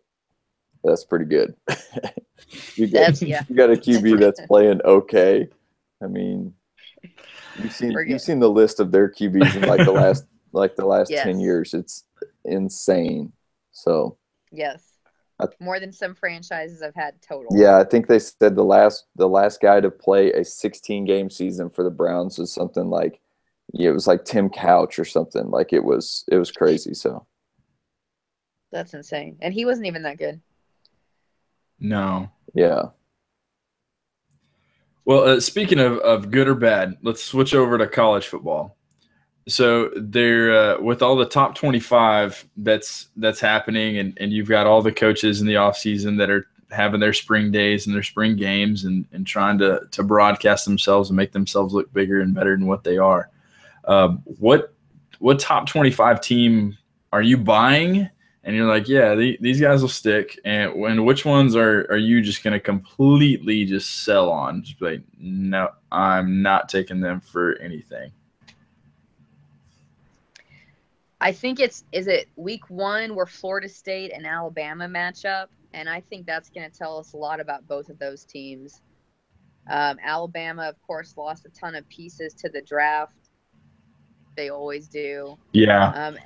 that's 0.83 1.05
pretty 1.05 1.25
good. 1.25 1.55
you 2.75 2.87
got 2.87 3.21
yeah. 3.21 3.43
you 3.49 3.55
got 3.55 3.69
a 3.71 3.75
QB 3.75 4.19
that's 4.19 4.41
playing 4.47 4.81
okay. 4.83 5.47
I 6.03 6.07
mean, 6.07 6.53
you've 7.61 7.71
seen 7.71 7.91
you've 8.07 8.21
seen 8.21 8.39
the 8.39 8.49
list 8.49 8.79
of 8.79 8.91
their 8.91 9.09
QBs 9.09 9.55
in 9.55 9.69
like 9.69 9.85
the 9.85 9.91
last 9.93 10.25
like 10.51 10.75
the 10.75 10.85
last 10.85 11.09
ten 11.09 11.39
years. 11.39 11.73
It's 11.73 12.03
insane. 12.43 13.31
So 13.71 14.17
Yes. 14.51 14.95
More 15.59 15.81
than 15.81 15.91
some 15.91 16.15
franchises 16.15 16.81
have 16.81 16.95
had 16.95 17.21
total. 17.21 17.49
Yeah, 17.51 17.77
I 17.77 17.83
think 17.83 18.07
they 18.07 18.19
said 18.19 18.55
the 18.55 18.63
last 18.63 19.05
the 19.17 19.27
last 19.27 19.59
guy 19.61 19.81
to 19.81 19.91
play 19.91 20.31
a 20.31 20.45
16 20.45 21.03
game 21.03 21.29
season 21.29 21.69
for 21.69 21.83
the 21.83 21.89
Browns 21.89 22.37
was 22.37 22.53
something 22.53 22.89
like 22.89 23.19
yeah, 23.75 23.89
it 23.89 23.93
was 23.93 24.07
like 24.07 24.25
Tim 24.25 24.49
Couch 24.49 24.97
or 24.99 25.05
something. 25.05 25.49
Like 25.49 25.73
it 25.73 25.83
was 25.83 26.23
it 26.31 26.37
was 26.37 26.51
crazy. 26.51 26.93
So 26.93 27.25
That's 28.71 28.93
insane. 28.93 29.37
And 29.41 29.53
he 29.53 29.65
wasn't 29.65 29.87
even 29.87 30.03
that 30.03 30.17
good. 30.17 30.41
no. 31.79 32.29
yeah. 32.53 32.83
Well, 35.05 35.23
uh, 35.23 35.39
speaking 35.39 35.79
of, 35.79 35.99
of 35.99 36.31
good 36.31 36.47
or 36.47 36.55
bad, 36.55 36.97
let's 37.03 37.23
switch 37.23 37.53
over 37.53 37.77
to 37.77 37.87
college 37.87 38.27
football. 38.27 38.75
So 39.47 39.91
there, 39.95 40.55
uh, 40.77 40.81
with 40.81 41.03
all 41.03 41.15
the 41.15 41.25
top 41.27 41.53
twenty-five 41.53 42.43
that's 42.57 43.09
that's 43.17 43.39
happening, 43.39 43.99
and, 43.99 44.17
and 44.19 44.31
you've 44.33 44.49
got 44.49 44.65
all 44.65 44.81
the 44.81 44.91
coaches 44.91 45.41
in 45.41 45.47
the 45.47 45.57
off 45.57 45.77
season 45.77 46.17
that 46.17 46.31
are 46.31 46.47
having 46.71 46.99
their 46.99 47.13
spring 47.13 47.51
days 47.51 47.85
and 47.85 47.95
their 47.95 48.01
spring 48.03 48.35
games, 48.35 48.85
and, 48.85 49.05
and 49.11 49.27
trying 49.27 49.59
to 49.59 49.81
to 49.91 50.01
broadcast 50.03 50.65
themselves 50.65 51.09
and 51.11 51.17
make 51.17 51.31
themselves 51.33 51.73
look 51.75 51.93
bigger 51.93 52.21
and 52.21 52.33
better 52.33 52.55
than 52.57 52.65
what 52.65 52.83
they 52.83 52.97
are. 52.97 53.29
Um, 53.85 54.23
what 54.25 54.73
what 55.19 55.39
top 55.39 55.67
twenty-five 55.67 56.21
team 56.21 56.77
are 57.13 57.21
you 57.21 57.37
buying? 57.37 58.09
And 58.43 58.55
you're 58.55 58.67
like, 58.67 58.87
yeah, 58.87 59.15
the, 59.15 59.39
these 59.41 59.59
guys 59.59 59.81
will 59.81 59.89
stick. 59.89 60.39
And 60.45 60.75
when 60.75 61.03
which 61.03 61.25
ones 61.25 61.55
are 61.55 61.87
are 61.89 61.97
you 61.97 62.21
just 62.21 62.43
going 62.43 62.53
to 62.53 62.59
completely 62.59 63.65
just 63.65 64.03
sell 64.03 64.29
on? 64.29 64.61
Just 64.63 64.81
like, 64.81 65.01
no, 65.17 65.69
I'm 65.91 66.43
not 66.43 66.69
taking 66.69 66.99
them 66.99 67.21
for 67.21 67.55
anything. 67.57 68.11
I 71.21 71.31
think 71.31 71.59
it's 71.59 71.85
is 71.91 72.05
it 72.05 72.27
week 72.35 72.69
one 72.69 73.15
where 73.15 73.25
Florida 73.25 73.67
State 73.67 74.11
and 74.13 74.27
Alabama 74.27 74.87
match 74.87 75.25
up, 75.25 75.49
and 75.73 75.89
I 75.89 76.01
think 76.01 76.27
that's 76.27 76.49
going 76.49 76.69
to 76.69 76.77
tell 76.77 76.99
us 76.99 77.13
a 77.13 77.17
lot 77.17 77.39
about 77.39 77.67
both 77.67 77.89
of 77.89 77.97
those 77.97 78.25
teams. 78.25 78.81
Um, 79.67 79.97
Alabama, 80.03 80.69
of 80.69 80.79
course, 80.83 81.17
lost 81.17 81.47
a 81.47 81.49
ton 81.49 81.73
of 81.73 81.89
pieces 81.89 82.35
to 82.35 82.49
the 82.49 82.61
draft. 82.61 83.24
They 84.35 84.49
always 84.49 84.87
do. 84.87 85.37
Yeah, 85.53 85.91
Um, 85.95 86.17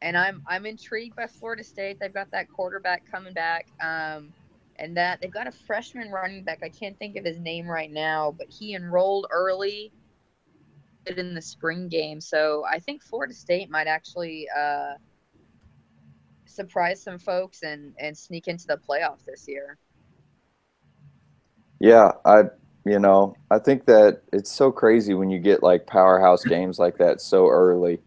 and 0.00 0.16
I'm 0.16 0.42
I'm 0.46 0.66
intrigued 0.66 1.16
by 1.16 1.26
Florida 1.26 1.64
State. 1.64 1.98
They've 2.00 2.12
got 2.12 2.30
that 2.32 2.48
quarterback 2.48 3.04
coming 3.10 3.32
back, 3.32 3.66
um, 3.80 4.32
and 4.76 4.96
that 4.96 5.20
they've 5.20 5.30
got 5.30 5.46
a 5.46 5.52
freshman 5.52 6.10
running 6.10 6.44
back. 6.44 6.60
I 6.62 6.68
can't 6.68 6.98
think 6.98 7.16
of 7.16 7.24
his 7.24 7.38
name 7.38 7.66
right 7.66 7.90
now, 7.90 8.34
but 8.36 8.48
he 8.48 8.74
enrolled 8.74 9.26
early 9.30 9.92
in 11.06 11.34
the 11.34 11.42
spring 11.42 11.88
game. 11.88 12.20
So 12.20 12.64
I 12.70 12.78
think 12.78 13.02
Florida 13.02 13.34
State 13.34 13.70
might 13.70 13.86
actually 13.86 14.46
uh, 14.56 14.94
surprise 16.46 17.02
some 17.02 17.18
folks 17.18 17.62
and 17.62 17.94
and 17.98 18.16
sneak 18.16 18.48
into 18.48 18.66
the 18.66 18.78
playoff 18.78 19.24
this 19.26 19.46
year. 19.48 19.78
Yeah, 21.80 22.12
I 22.24 22.42
you 22.90 22.98
know, 22.98 23.36
I 23.50 23.58
think 23.58 23.86
that 23.86 24.22
it's 24.32 24.50
so 24.50 24.70
crazy 24.72 25.14
when 25.14 25.30
you 25.30 25.38
get 25.38 25.62
like 25.62 25.86
powerhouse 25.86 26.44
games 26.44 26.78
like 26.78 26.98
that 26.98 27.20
so 27.20 27.48
early. 27.48 28.00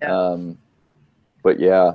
Yeah. 0.00 0.16
Um, 0.16 0.58
but 1.42 1.60
yeah, 1.60 1.92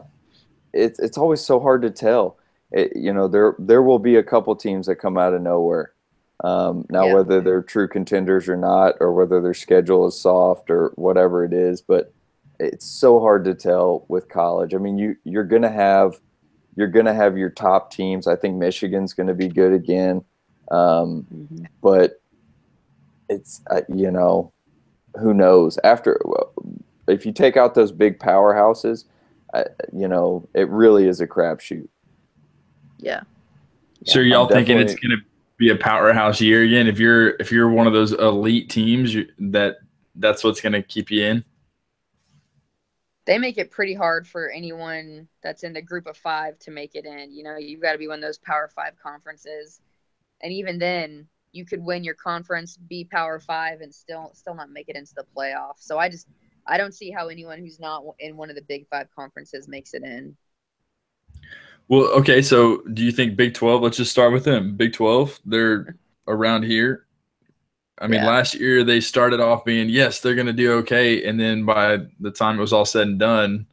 it's 0.73 0.99
it's 0.99 1.17
always 1.17 1.41
so 1.41 1.59
hard 1.59 1.81
to 1.81 1.89
tell. 1.89 2.37
It, 2.71 2.95
you 2.95 3.13
know, 3.13 3.27
there 3.27 3.55
there 3.59 3.81
will 3.81 3.99
be 3.99 4.15
a 4.15 4.23
couple 4.23 4.55
teams 4.55 4.87
that 4.87 4.95
come 4.95 5.17
out 5.17 5.33
of 5.33 5.41
nowhere. 5.41 5.91
Um, 6.43 6.85
now, 6.89 7.05
Yeah. 7.05 7.13
whether 7.15 7.41
they're 7.41 7.61
true 7.61 7.87
contenders 7.87 8.47
or 8.49 8.57
not, 8.57 8.95
or 8.99 9.13
whether 9.13 9.41
their 9.41 9.53
schedule 9.53 10.07
is 10.07 10.19
soft 10.19 10.71
or 10.71 10.91
whatever 10.95 11.43
it 11.45 11.53
is, 11.53 11.81
but 11.81 12.13
it's 12.59 12.85
so 12.85 13.19
hard 13.19 13.43
to 13.45 13.53
tell 13.53 14.05
with 14.07 14.29
college. 14.29 14.73
I 14.73 14.77
mean, 14.77 14.97
you 14.97 15.17
you're 15.23 15.43
gonna 15.43 15.71
have 15.71 16.19
you're 16.75 16.87
gonna 16.87 17.13
have 17.13 17.37
your 17.37 17.49
top 17.49 17.91
teams. 17.91 18.25
I 18.27 18.35
think 18.37 18.55
Michigan's 18.55 19.13
gonna 19.13 19.33
be 19.33 19.49
good 19.49 19.73
again, 19.73 20.23
um, 20.71 21.27
but 21.81 22.20
it's 23.31 23.61
uh, 23.69 23.81
you 23.93 24.11
know 24.11 24.51
who 25.19 25.33
knows 25.33 25.79
after 25.83 26.19
if 27.07 27.25
you 27.25 27.31
take 27.31 27.57
out 27.57 27.73
those 27.73 27.91
big 27.91 28.19
powerhouses, 28.19 29.05
uh, 29.53 29.63
you 29.91 30.07
know 30.07 30.47
it 30.53 30.69
really 30.69 31.07
is 31.07 31.21
a 31.21 31.27
crapshoot. 31.27 31.87
Yeah. 32.99 33.21
so 34.05 34.19
Yeah, 34.19 34.35
y'all 34.35 34.45
I'm 34.45 34.53
thinking 34.53 34.79
it's 34.79 34.95
going 34.95 35.17
to 35.17 35.23
be 35.57 35.69
a 35.69 35.75
powerhouse 35.75 36.41
year 36.41 36.63
again? 36.63 36.87
If 36.87 36.99
you're 36.99 37.29
if 37.39 37.51
you're 37.51 37.69
one 37.69 37.87
of 37.87 37.93
those 37.93 38.13
elite 38.13 38.69
teams, 38.69 39.13
you, 39.13 39.27
that 39.39 39.77
that's 40.15 40.43
what's 40.43 40.59
going 40.59 40.73
to 40.73 40.81
keep 40.81 41.09
you 41.09 41.23
in. 41.25 41.45
they 43.25 43.37
make 43.37 43.57
it 43.57 43.71
pretty 43.71 43.93
hard 43.93 44.27
for 44.27 44.49
anyone 44.49 45.27
that's 45.41 45.63
in 45.63 45.73
the 45.73 45.81
group 45.81 46.07
of 46.07 46.17
five 46.17 46.57
to 46.59 46.71
make 46.71 46.95
it 46.95 47.05
in. 47.05 47.31
You 47.31 47.43
know, 47.43 47.57
you've 47.57 47.81
got 47.81 47.93
to 47.93 47.97
be 47.97 48.07
one 48.07 48.19
of 48.19 48.23
those 48.23 48.39
power 48.39 48.69
five 48.75 48.93
conferences. 49.01 49.79
And 50.41 50.51
even 50.51 50.79
then, 50.79 51.27
you 51.51 51.65
could 51.65 51.83
win 51.83 52.03
your 52.03 52.15
conference, 52.15 52.77
be 52.77 53.03
power 53.05 53.39
five, 53.39 53.81
and 53.81 53.93
still 53.93 54.31
still 54.33 54.55
not 54.55 54.69
make 54.71 54.89
it 54.89 54.95
into 54.95 55.13
the 55.15 55.25
playoff. 55.35 55.73
So 55.77 55.97
I 55.97 56.09
just 56.09 56.27
I 56.67 56.77
don't 56.77 56.93
see 56.93 57.11
how 57.11 57.27
anyone 57.27 57.59
who's 57.59 57.79
not 57.79 58.03
in 58.19 58.37
one 58.37 58.49
of 58.49 58.55
the 58.55 58.61
Big 58.61 58.87
Five 58.89 59.07
conferences 59.15 59.67
makes 59.67 59.93
it 59.93 60.03
in. 60.03 60.35
Well, 61.87 62.03
okay. 62.19 62.41
So, 62.41 62.81
do 62.93 63.03
you 63.03 63.11
think 63.11 63.35
Big 63.35 63.53
Twelve? 63.53 63.81
Let's 63.81 63.97
just 63.97 64.11
start 64.11 64.31
with 64.33 64.45
them. 64.45 64.75
Big 64.77 64.93
Twelve, 64.93 65.39
they're 65.45 65.95
around 66.27 66.63
here. 66.63 67.05
I 67.99 68.07
mean, 68.07 68.21
Yeah. 68.21 68.29
last 68.29 68.55
year 68.55 68.83
they 68.83 68.99
started 68.99 69.39
off 69.39 69.65
being 69.65 69.89
yes, 69.89 70.19
they're 70.21 70.35
going 70.35 70.47
to 70.47 70.53
do 70.53 70.73
okay, 70.79 71.23
and 71.25 71.39
then 71.39 71.65
by 71.65 71.99
the 72.19 72.31
time 72.31 72.57
it 72.57 72.61
was 72.61 72.73
all 72.73 72.85
said 72.85 73.07
and 73.07 73.19
done, 73.19 73.67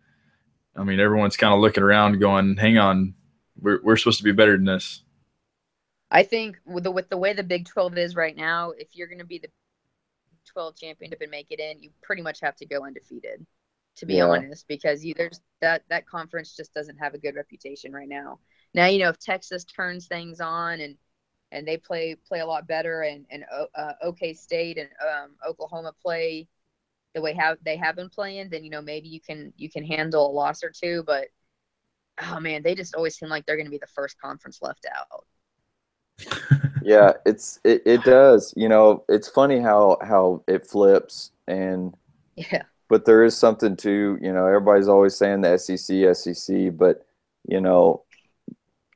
I 0.76 0.84
mean, 0.84 1.00
everyone's 1.00 1.36
kind 1.36 1.54
of 1.54 1.60
looking 1.60 1.82
around, 1.82 2.18
going, 2.20 2.56
"Hang 2.56 2.78
on, 2.78 3.14
we're 3.60 3.80
we're 3.82 3.96
supposed 3.96 4.18
to 4.18 4.24
be 4.24 4.32
better 4.32 4.56
than 4.56 4.66
this." 4.66 5.02
I 6.10 6.22
think 6.22 6.58
with 6.64 6.84
the 6.84 6.90
with 6.90 7.08
the 7.10 7.18
way 7.18 7.32
the 7.34 7.42
Big 7.42 7.66
Twelve 7.66 7.96
is 7.98 8.16
right 8.16 8.36
now, 8.36 8.70
if 8.70 8.88
you're 8.96 9.08
going 9.08 9.18
to 9.18 9.24
be 9.26 9.38
the 9.38 9.50
Twelve 10.46 10.76
championship 10.76 11.20
and 11.20 11.30
make 11.30 11.48
it 11.50 11.60
in, 11.60 11.82
you 11.82 11.90
pretty 12.02 12.22
much 12.22 12.40
have 12.40 12.56
to 12.56 12.66
go 12.66 12.84
undefeated. 12.84 13.44
To 13.96 14.06
be 14.06 14.14
Yeah. 14.14 14.26
honest, 14.26 14.66
because 14.68 15.04
you 15.04 15.14
there's 15.14 15.40
that 15.60 15.82
that 15.90 16.06
conference 16.06 16.56
just 16.56 16.72
doesn't 16.74 16.98
have 16.98 17.14
a 17.14 17.18
good 17.18 17.34
reputation 17.34 17.92
right 17.92 18.08
now. 18.08 18.40
Now 18.74 18.86
you 18.86 18.98
know 19.00 19.10
if 19.10 19.18
Texas 19.18 19.64
turns 19.64 20.06
things 20.06 20.40
on 20.40 20.80
and 20.80 20.96
and 21.52 21.66
they 21.66 21.76
play 21.76 22.14
play 22.26 22.40
a 22.40 22.46
lot 22.46 22.66
better 22.66 23.02
and 23.02 23.26
and 23.30 23.44
uh, 23.74 23.92
OK 24.02 24.34
State 24.34 24.78
and 24.78 24.88
um, 25.06 25.36
Oklahoma 25.46 25.92
play 26.02 26.48
the 27.14 27.20
way 27.22 27.34
how 27.34 27.56
they 27.64 27.76
have 27.76 27.96
been 27.96 28.10
playing, 28.10 28.50
then 28.50 28.64
you 28.64 28.70
know 28.70 28.82
maybe 28.82 29.08
you 29.08 29.20
can 29.20 29.52
you 29.56 29.70
can 29.70 29.84
handle 29.84 30.30
a 30.30 30.32
loss 30.32 30.62
or 30.64 30.70
two. 30.70 31.02
But 31.06 31.28
oh 32.22 32.40
man, 32.40 32.62
they 32.62 32.74
just 32.74 32.94
always 32.94 33.16
seem 33.16 33.28
like 33.28 33.46
they're 33.46 33.56
going 33.56 33.66
to 33.66 33.70
be 33.70 33.78
the 33.78 33.86
first 33.88 34.20
conference 34.20 34.60
left 34.62 34.86
out. 34.94 35.26
Yeah 36.82 37.12
it's 37.26 37.60
it, 37.64 37.82
it 37.86 38.02
does 38.02 38.52
you 38.56 38.68
know 38.68 39.04
it's 39.08 39.28
funny 39.28 39.60
how 39.60 39.96
how 40.02 40.42
it 40.48 40.66
flips 40.66 41.30
and 41.46 41.94
Yeah. 42.36 42.62
but 42.88 43.04
there 43.04 43.22
is 43.24 43.36
something 43.36 43.76
to 43.76 44.18
you 44.20 44.32
know 44.32 44.46
everybody's 44.46 44.88
always 44.88 45.16
saying 45.16 45.42
the 45.42 45.56
sec 45.58 45.78
sec 45.78 46.76
but 46.76 47.06
you 47.46 47.60
know 47.60 48.02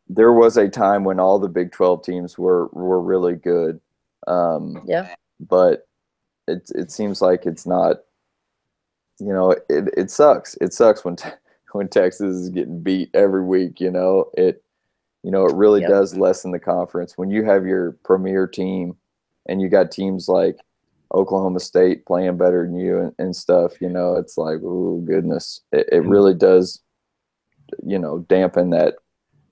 there 0.09 0.33
was 0.33 0.57
a 0.57 0.69
time 0.69 1.05
when 1.05 1.21
all 1.21 1.39
the 1.39 1.49
big 1.49 1.73
12 1.73 2.05
teams 2.05 2.37
were 2.39 2.67
were 2.73 3.01
really 3.01 3.35
good 3.35 3.81
um 4.27 4.83
Yeah. 4.85 5.15
but 5.41 5.87
it 6.49 6.71
it 6.75 6.91
seems 6.91 7.23
like 7.23 7.47
it's 7.47 7.67
not 7.67 7.99
you 9.21 9.33
know 9.33 9.53
it 9.53 9.89
it 9.97 10.11
sucks 10.11 10.57
it 10.61 10.73
sucks 10.75 11.05
when 11.05 11.17
when 11.73 11.89
texas 11.89 12.35
is 12.37 12.49
getting 12.51 12.83
beat 12.83 13.11
every 13.15 13.45
week 13.45 13.81
you 13.81 13.91
know 13.91 14.31
it 14.37 14.63
you 15.23 15.31
know 15.31 15.47
it 15.47 15.55
really 15.55 15.81
Yep. 15.81 15.89
does 15.91 16.17
lessen 16.17 16.51
the 16.53 16.59
conference 16.59 17.17
when 17.17 17.31
you 17.31 17.45
have 17.45 17.67
your 17.67 17.93
premier 18.05 18.47
team 18.47 18.97
and 19.49 19.61
you 19.61 19.69
got 19.69 19.91
teams 19.91 20.29
like 20.29 20.57
oklahoma 21.15 21.61
state 21.61 22.05
playing 22.07 22.37
better 22.37 22.65
than 22.67 22.77
you 22.77 22.99
and, 22.99 23.13
and 23.19 23.37
stuff 23.37 23.81
you 23.81 23.89
know 23.89 24.17
it's 24.17 24.37
like 24.39 24.59
oh 24.65 25.03
goodness 25.07 25.61
it, 25.73 25.89
it 25.93 26.05
really 26.05 26.35
does 26.35 26.81
you 27.85 27.99
know 27.99 28.19
dampen 28.29 28.71
that 28.71 28.95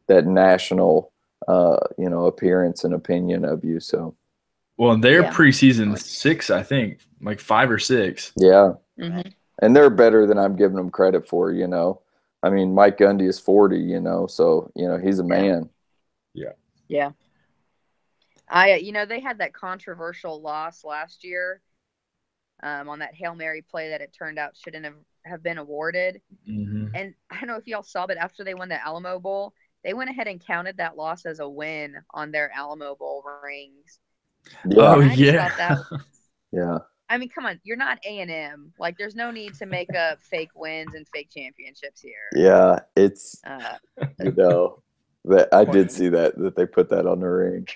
that 0.09 0.27
national 0.27 1.13
uh 1.49 1.77
you 1.99 2.09
know 2.09 2.27
appearance 2.27 2.85
and 2.85 2.95
opinion 2.95 3.45
of 3.45 3.65
you 3.65 3.81
so 3.81 4.15
Well, 4.77 4.93
and 4.93 5.05
they're 5.05 5.23
Yeah. 5.23 5.33
preseason 5.33 5.99
six, 5.99 6.51
I 6.51 6.63
think, 6.63 7.01
like 7.21 7.41
five 7.41 7.71
or 7.71 7.79
six. 7.79 8.33
yeah 8.37 8.73
hmm 8.99 9.21
and 9.63 9.77
they're 9.77 9.91
better 9.91 10.27
than 10.27 10.39
I'm 10.39 10.57
giving 10.57 10.77
them 10.77 10.91
credit 10.91 11.29
for. 11.29 11.53
You 11.53 11.67
know, 11.67 12.01
I 12.43 12.51
mean, 12.51 12.75
Mike 12.75 12.99
Gundy 12.99 13.29
is 13.29 13.39
40. 13.39 13.79
You 13.79 14.01
know, 14.01 14.27
so 14.27 14.71
you 14.75 14.89
know 14.89 14.99
he's 14.99 15.19
a 15.19 15.25
man. 15.25 15.69
Yeah. 16.35 16.53
Yeah. 16.89 17.11
I, 18.49 18.75
you 18.77 18.91
know, 18.93 19.07
they 19.07 19.21
had 19.21 19.39
that 19.39 19.53
controversial 19.53 20.41
loss 20.41 20.85
last 20.85 21.23
year 21.23 21.61
um, 22.63 22.89
on 22.89 22.99
that 22.99 23.15
Hail 23.15 23.35
Mary 23.35 23.63
play 23.63 23.91
that 23.91 24.01
it 24.01 24.13
turned 24.13 24.39
out 24.39 24.57
shouldn't 24.57 24.85
have, 24.85 24.97
have 25.25 25.43
been 25.43 25.59
awarded. 25.59 26.21
Mm-hmm. 26.49 26.89
And 26.95 27.15
I 27.31 27.39
don't 27.39 27.49
know 27.49 27.57
if 27.57 27.67
y'all 27.69 27.85
saw, 27.85 28.07
but 28.07 28.17
after 28.17 28.43
they 28.43 28.55
won 28.55 28.69
the 28.69 28.85
Alamo 28.85 29.21
Bowl, 29.21 29.55
they 29.85 29.95
went 29.95 30.11
ahead 30.11 30.27
and 30.27 30.45
counted 30.45 30.77
that 30.79 30.97
loss 30.97 31.27
as 31.27 31.39
a 31.39 31.49
win 31.49 31.97
on 32.13 32.33
their 32.33 32.51
Alamo 32.53 32.97
Bowl 32.97 33.25
rings. 33.43 34.01
Yeah, 34.69 34.95
Oh 34.95 35.01
yeah. 35.01 35.49
thought 35.49 35.59
that- 35.59 36.01
yeah, 36.53 36.79
I 37.11 37.19
mean, 37.19 37.29
come 37.29 37.45
on, 37.45 37.61
you're 37.65 37.77
not 37.77 37.99
A 38.07 38.21
and 38.21 38.31
M. 38.31 38.73
Like, 38.79 38.97
there's 38.97 39.17
no 39.17 39.31
need 39.31 39.55
to 39.55 39.67
make 39.67 39.95
up 39.95 40.19
fake 40.31 40.51
wins 40.55 40.95
and 40.95 41.07
fake 41.13 41.29
championships 41.37 42.01
here. 42.01 42.31
yeah. 42.35 42.79
It's 42.97 43.41
Uh, 43.45 43.77
you 44.21 44.33
know 44.33 44.83
that 45.27 45.49
I 45.53 45.65
did 45.65 45.91
see 45.93 46.09
that 46.09 46.39
that 46.39 46.57
they 46.57 46.65
put 46.65 46.89
that 46.91 47.07
on 47.07 47.21
the 47.21 47.27
ring. 47.27 47.67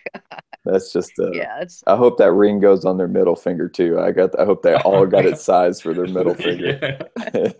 That's 0.64 0.92
just. 0.92 1.12
Uh, 1.18 1.32
yeah, 1.32 1.60
it's 1.60 1.82
I 1.86 1.96
hope 1.96 2.16
that 2.18 2.32
ring 2.32 2.58
goes 2.58 2.86
on 2.86 2.96
their 2.96 3.08
middle 3.08 3.36
finger 3.36 3.68
too. 3.68 4.00
I 4.00 4.12
got. 4.12 4.38
I 4.38 4.46
hope 4.46 4.62
they 4.62 4.76
all 4.76 5.04
got 5.04 5.26
it 5.26 5.38
sized 5.50 5.82
for 5.82 5.92
their 5.92 6.06
middle 6.06 6.34
finger. 6.34 6.98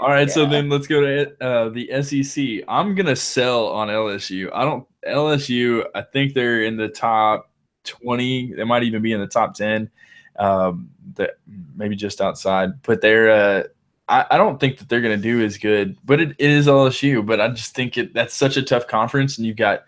All 0.00 0.08
right, 0.08 0.28
so 0.28 0.46
then 0.46 0.68
let's 0.68 0.88
go 0.88 1.00
to 1.00 1.44
uh, 1.44 1.68
the 1.68 2.02
SEC. 2.02 2.64
I'm 2.66 2.96
gonna 2.96 3.14
sell 3.14 3.68
on 3.68 3.86
LSU. 3.86 4.50
I 4.52 4.64
don't 4.64 4.84
LSU. 5.06 5.84
I 5.94 6.02
think 6.02 6.34
they're 6.34 6.64
in 6.64 6.76
the 6.76 6.88
top 6.88 7.51
twenty. 7.84 8.52
They 8.52 8.64
might 8.64 8.82
even 8.82 9.02
be 9.02 9.12
in 9.12 9.20
the 9.20 9.26
top 9.26 9.54
ten. 9.54 9.90
Um, 10.36 10.90
that 11.14 11.38
maybe 11.76 11.96
just 11.96 12.20
outside. 12.20 12.82
But 12.82 13.00
they're. 13.00 13.30
Uh, 13.30 13.62
I, 14.08 14.26
I 14.32 14.36
don't 14.36 14.58
think 14.58 14.78
that 14.78 14.88
they're 14.88 15.00
gonna 15.00 15.16
do 15.16 15.44
as 15.44 15.56
good. 15.56 15.96
But 16.04 16.20
it, 16.20 16.30
it 16.38 16.50
is 16.50 16.66
LSU. 16.66 17.24
But 17.24 17.40
I 17.40 17.48
just 17.48 17.74
think 17.74 17.96
it 17.96 18.14
that's 18.14 18.34
such 18.34 18.56
a 18.56 18.62
tough 18.62 18.86
conference, 18.86 19.38
and 19.38 19.46
you've 19.46 19.56
got 19.56 19.84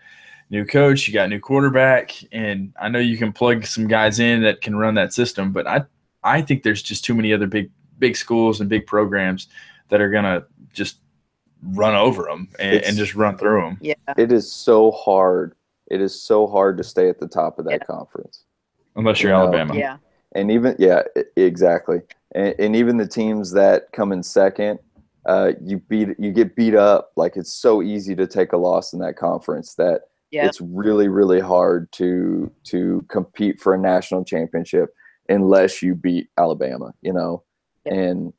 new 0.49 0.65
coach, 0.65 1.07
you 1.07 1.13
got 1.13 1.29
new 1.29 1.39
quarterback, 1.39 2.13
and 2.31 2.73
I 2.79 2.89
know 2.89 2.99
you 2.99 3.17
can 3.17 3.33
plug 3.33 3.65
some 3.65 3.87
guys 3.87 4.19
in 4.19 4.41
that 4.43 4.61
can 4.61 4.75
run 4.75 4.95
that 4.95 5.13
system. 5.13 5.51
But 5.51 5.67
I 5.67 5.83
I 6.23 6.41
think 6.41 6.63
there's 6.63 6.81
just 6.81 7.05
too 7.05 7.13
many 7.13 7.33
other 7.33 7.47
big 7.47 7.71
big 7.99 8.15
schools 8.15 8.59
and 8.59 8.69
big 8.69 8.85
programs 8.85 9.47
that 9.89 10.01
are 10.01 10.09
gonna 10.09 10.45
just 10.73 10.97
run 11.73 11.95
over 11.95 12.23
them 12.23 12.49
and, 12.59 12.81
and 12.81 12.97
just 12.97 13.15
run 13.15 13.37
through 13.37 13.61
them. 13.61 13.77
yeah, 13.81 13.93
it 14.17 14.31
is 14.31 14.51
so 14.51 14.91
hard. 14.91 15.55
It 15.91 16.01
is 16.01 16.19
so 16.19 16.47
hard 16.47 16.77
to 16.77 16.83
stay 16.83 17.09
at 17.09 17.19
the 17.19 17.27
top 17.27 17.59
of 17.59 17.65
that 17.65 17.71
Yeah. 17.81 17.85
conference. 17.95 18.43
Unless 18.95 19.21
you're 19.21 19.31
You 19.31 19.37
know, 19.37 19.43
Alabama. 19.43 19.75
yeah, 19.75 19.97
and 20.33 20.49
even 20.51 20.75
yeah 20.79 21.03
exactly 21.35 22.01
and, 22.33 22.55
and 22.59 22.75
even 22.75 22.97
the 22.97 23.07
teams 23.07 23.51
that 23.51 23.91
come 23.91 24.11
in 24.11 24.23
second 24.23 24.79
uh, 25.25 25.51
you 25.61 25.79
beat 25.79 26.09
you 26.19 26.31
get 26.31 26.55
beat 26.55 26.75
up 26.75 27.11
like 27.15 27.35
it's 27.35 27.53
so 27.53 27.81
easy 27.81 28.15
to 28.15 28.27
take 28.27 28.53
a 28.53 28.57
loss 28.57 28.93
in 28.93 28.99
that 28.99 29.15
conference 29.17 29.73
that 29.75 30.01
yeah. 30.31 30.45
it's 30.45 30.61
really 30.61 31.07
really 31.07 31.39
hard 31.39 31.91
to 31.93 32.51
to 32.63 33.03
compete 33.09 33.59
for 33.59 33.73
a 33.73 33.77
national 33.77 34.23
championship 34.23 34.93
unless 35.29 35.81
you 35.81 35.95
beat 35.95 36.29
alabama 36.37 36.93
you 37.01 37.11
know 37.13 37.43
Yeah. 37.85 37.93
and 37.95 38.33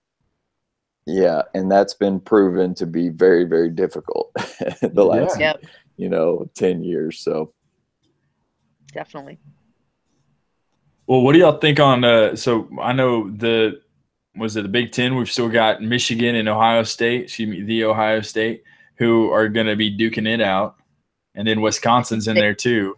yeah 1.07 1.43
and 1.55 1.71
that's 1.71 1.95
been 1.95 2.21
proven 2.21 2.75
to 2.77 2.87
be 2.87 3.09
very 3.09 3.45
very 3.45 3.71
difficult 3.71 4.33
the 4.83 5.05
last 5.05 5.39
Yep, 5.41 5.65
you 5.97 6.09
know 6.09 6.49
10 6.55 6.83
years 6.83 7.19
so 7.21 7.53
definitely. 8.93 9.39
Well, 11.07 11.23
what 11.23 11.35
do 11.35 11.39
y'all 11.39 11.59
think 11.59 11.79
on? 11.79 12.03
Uh, 12.05 12.35
so 12.35 12.69
I 12.83 12.93
know 12.93 13.31
the 13.31 13.81
was 14.35 14.57
it 14.57 14.63
the 14.63 14.69
Big 14.69 14.91
Ten? 14.93 15.15
We've 15.17 15.31
still 15.31 15.49
got 15.49 15.81
Michigan 15.81 16.35
and 16.35 16.49
Ohio 16.49 16.83
State. 16.83 17.25
Excuse 17.25 17.49
me, 17.49 17.63
the 17.63 17.85
Ohio 17.85 18.21
State 18.23 18.65
who 18.99 19.31
are 19.31 19.49
going 19.49 19.67
to 19.67 19.77
be 19.77 19.97
duking 19.97 20.27
it 20.27 20.41
out, 20.41 20.77
and 21.35 21.47
then 21.47 21.61
Wisconsin's 21.61 22.27
in 22.29 22.35
there 22.35 22.55
too. 22.55 22.97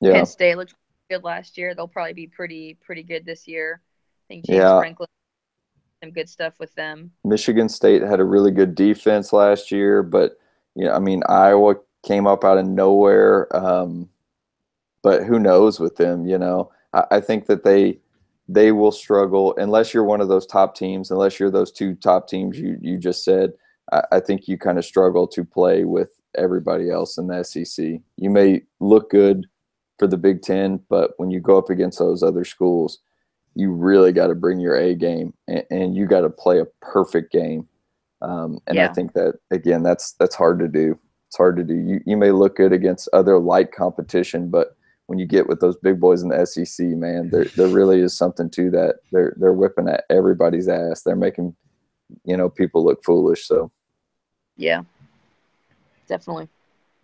yeah 0.00 0.14
Penn 0.14 0.26
State 0.26 0.56
looked 0.56 0.74
good 1.10 1.22
last 1.22 1.56
year. 1.56 1.74
They'll 1.74 1.86
probably 1.88 2.12
be 2.14 2.26
pretty 2.26 2.76
pretty 2.84 3.02
good 3.04 3.24
this 3.24 3.46
year. 3.46 3.80
I 3.82 4.34
think 4.34 4.46
James 4.46 4.58
Yeah. 4.58 4.78
Franklin 4.80 5.08
some 6.02 6.12
good 6.12 6.28
stuff 6.28 6.54
with 6.58 6.74
them. 6.74 7.12
Michigan 7.24 7.68
State 7.68 8.02
had 8.02 8.20
a 8.20 8.24
really 8.24 8.50
good 8.50 8.74
defense 8.74 9.32
last 9.32 9.70
year, 9.70 10.02
but 10.02 10.38
you 10.74 10.84
know, 10.86 10.92
I 10.92 10.98
mean, 10.98 11.22
Iowa 11.28 11.76
came 12.04 12.26
up 12.26 12.44
out 12.44 12.58
of 12.58 12.66
nowhere. 12.66 13.54
Um, 13.56 14.08
but 15.02 15.24
who 15.24 15.38
knows 15.38 15.80
with 15.80 15.96
them? 15.96 16.26
You 16.26 16.38
know, 16.38 16.70
I, 16.92 17.04
I 17.12 17.20
think 17.20 17.46
that 17.46 17.64
they 17.64 17.98
they 18.48 18.72
will 18.72 18.92
struggle 18.92 19.54
unless 19.56 19.94
you're 19.94 20.04
one 20.04 20.20
of 20.20 20.28
those 20.28 20.46
top 20.46 20.74
teams. 20.74 21.10
Unless 21.10 21.40
you're 21.40 21.50
those 21.50 21.72
two 21.72 21.94
top 21.94 22.28
teams 22.28 22.58
you 22.58 22.78
you 22.80 22.98
just 22.98 23.24
said. 23.24 23.52
I, 23.92 24.02
I 24.12 24.20
think 24.20 24.48
you 24.48 24.58
kind 24.58 24.78
of 24.78 24.84
struggle 24.84 25.26
to 25.28 25.44
play 25.44 25.84
with 25.84 26.20
everybody 26.36 26.90
else 26.90 27.18
in 27.18 27.26
the 27.26 27.42
SEC. 27.42 28.00
You 28.16 28.30
may 28.30 28.62
look 28.80 29.10
good 29.10 29.46
for 29.98 30.06
the 30.06 30.16
Big 30.16 30.42
Ten, 30.42 30.80
but 30.88 31.12
when 31.18 31.30
you 31.30 31.40
go 31.40 31.56
up 31.58 31.70
against 31.70 31.98
those 31.98 32.22
other 32.22 32.44
schools, 32.44 32.98
you 33.54 33.72
really 33.72 34.12
got 34.12 34.26
to 34.28 34.34
bring 34.34 34.58
your 34.58 34.74
A 34.74 34.94
game 34.94 35.32
and, 35.46 35.64
and 35.70 35.96
you 35.96 36.06
got 36.06 36.22
to 36.22 36.30
play 36.30 36.58
a 36.60 36.66
perfect 36.80 37.32
game. 37.32 37.68
Um, 38.20 38.58
and 38.66 38.78
I 38.90 38.92
think 38.92 39.12
that 39.12 39.34
again, 39.50 39.82
that's 39.82 40.12
that's 40.12 40.34
hard 40.34 40.58
to 40.60 40.68
do. 40.68 40.98
It's 41.34 41.38
hard 41.38 41.56
to 41.56 41.64
do. 41.64 41.74
You 41.74 42.00
you 42.06 42.16
may 42.16 42.30
look 42.30 42.54
good 42.54 42.72
against 42.72 43.08
other 43.12 43.40
light 43.40 43.72
competition, 43.72 44.50
but 44.50 44.76
when 45.06 45.18
you 45.18 45.26
get 45.26 45.48
with 45.48 45.58
those 45.58 45.76
big 45.76 45.98
boys 45.98 46.22
in 46.22 46.28
the 46.28 46.46
SEC, 46.46 46.86
man, 46.86 47.28
there 47.30 47.46
there 47.56 47.66
really 47.66 47.98
is 47.98 48.16
something 48.16 48.48
to 48.50 48.70
that. 48.70 49.00
They're 49.10 49.34
they're 49.36 49.52
whipping 49.52 49.88
at 49.88 50.04
everybody's 50.10 50.68
ass. 50.68 51.02
They're 51.02 51.16
making 51.16 51.56
you 52.24 52.36
know 52.36 52.48
people 52.48 52.84
look 52.84 53.02
foolish. 53.02 53.48
So 53.48 53.72
Yeah, 54.56 54.82
definitely. 56.06 56.46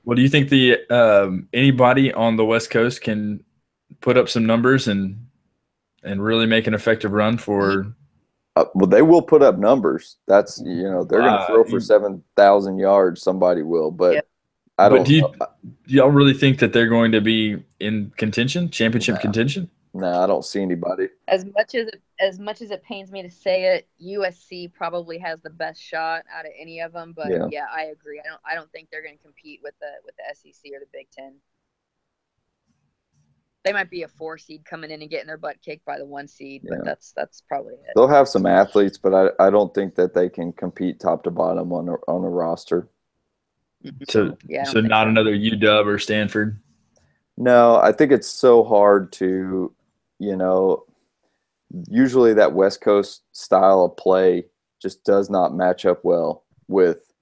Well, 0.05 0.15
do 0.15 0.23
you 0.23 0.29
think 0.29 0.49
the 0.49 0.79
um, 0.91 1.49
anybody 1.53 2.13
on 2.13 2.37
the 2.37 2.45
West 2.45 2.71
Coast 2.71 3.01
can 3.03 3.43
put 4.01 4.17
up 4.17 4.29
some 4.29 4.47
numbers 4.47 4.87
and 4.87 5.27
and 6.05 6.23
really 6.23 6.47
make 6.47 6.69
an 6.69 6.75
effective 6.75 7.11
run 7.11 7.37
for. 7.37 7.97
Uh, 8.57 8.65
well, 8.75 8.89
they 8.89 9.03
will 9.03 9.23
put 9.23 9.43
up 9.43 9.59
numbers. 9.59 10.17
That's 10.27 10.61
you 10.65 10.83
know 10.85 11.05
they're 11.05 11.21
going 11.21 11.33
to 11.33 11.39
Uh, 11.41 11.47
throw 11.47 11.65
for 11.65 11.71
you- 11.77 11.81
seven 11.81 12.23
thousand 12.37 12.79
yards. 12.79 13.23
Somebody 13.23 13.63
will, 13.63 13.91
but 13.91 14.15
Yep. 14.15 14.27
I 14.79 14.89
don't. 14.89 14.99
But 14.99 15.07
do 15.07 15.15
you, 15.15 15.29
do 15.87 15.95
y'all 15.95 16.09
really 16.11 16.35
think 16.35 16.59
that 16.61 16.73
they're 16.73 16.89
going 16.89 17.13
to 17.13 17.21
be 17.21 17.63
in 17.81 18.13
contention, 18.17 18.71
championship 18.71 19.17
No. 19.17 19.21
contention? 19.21 19.71
No, 19.93 20.23
I 20.23 20.27
don't 20.27 20.45
see 20.45 20.63
anybody. 20.63 21.09
As 21.27 21.45
much 21.45 21.75
as 21.75 21.89
it, 21.89 22.01
as 22.21 22.39
much 22.39 22.63
as 22.63 22.71
it 22.71 22.83
pains 22.85 23.11
me 23.11 23.23
to 23.23 23.31
say 23.31 23.75
it, 23.75 23.89
USC 24.01 24.73
probably 24.73 25.19
has 25.19 25.41
the 25.43 25.51
best 25.51 25.83
shot 25.83 26.25
out 26.33 26.45
of 26.47 26.53
any 26.59 26.81
of 26.81 26.93
them. 26.93 27.13
But 27.15 27.31
Yeah. 27.31 27.49
yeah, 27.51 27.67
I 27.73 27.87
agree. 27.87 28.21
I 28.25 28.29
don't 28.29 28.41
I 28.45 28.55
don't 28.55 28.71
think 28.73 28.89
they're 28.91 29.03
going 29.03 29.17
to 29.17 29.23
compete 29.23 29.61
with 29.63 29.75
the 29.81 29.91
with 30.05 30.15
the 30.17 30.23
SEC 30.35 30.73
or 30.75 30.81
the 30.81 30.87
Big 30.93 31.09
Ten. 31.11 31.35
They 33.65 33.73
might 33.73 33.91
be 33.91 34.03
a 34.03 34.09
four 34.09 34.39
seed 34.39 34.65
coming 34.65 34.91
in 34.91 35.03
and 35.03 35.11
getting 35.11 35.27
their 35.27 35.37
butt 35.37 35.57
kicked 35.63 35.85
by 35.85 35.99
the 35.99 36.07
one 36.07 36.27
seed, 36.27 36.63
Yeah. 36.65 36.77
but 36.77 36.85
that's 36.85 37.13
that's 37.13 37.43
probably 37.43 37.75
it. 37.75 37.93
They'll 37.95 38.09
have 38.09 38.29
some 38.29 38.47
athletes, 38.47 38.97
but 38.97 39.15
I, 39.15 39.47
I 39.47 39.51
don't 39.51 39.75
think 39.75 39.95
that 39.97 40.15
they 40.15 40.29
can 40.31 40.53
compete 40.53 40.99
top 40.99 41.25
to 41.25 41.31
bottom 41.31 41.73
on 41.73 41.89
a, 41.89 41.93
on 42.09 42.25
a 42.25 42.29
roster. 42.29 42.89
Mm-hmm. 43.85 44.05
So, 44.09 44.37
Yeah, 44.49 44.61
I 44.61 44.65
don't 44.65 44.73
so 44.73 44.81
think 44.81 44.89
not 44.89 45.09
another 45.09 45.35
UW 45.35 45.87
or 45.87 45.99
Stanford. 45.99 46.61
No, 47.37 47.77
I 47.77 47.93
think 47.93 48.13
it's 48.13 48.29
so 48.29 48.65
hard 48.65 49.13
to, 49.13 49.75
you 50.19 50.37
know, 50.37 50.85
usually 51.89 52.35
that 52.35 52.53
West 52.53 52.81
Coast 52.81 53.23
style 53.33 53.85
of 53.85 53.97
play 53.97 54.47
just 54.81 55.05
does 55.05 55.31
not 55.31 55.55
match 55.55 55.85
up 55.85 56.05
well 56.05 56.45
with, 56.69 57.13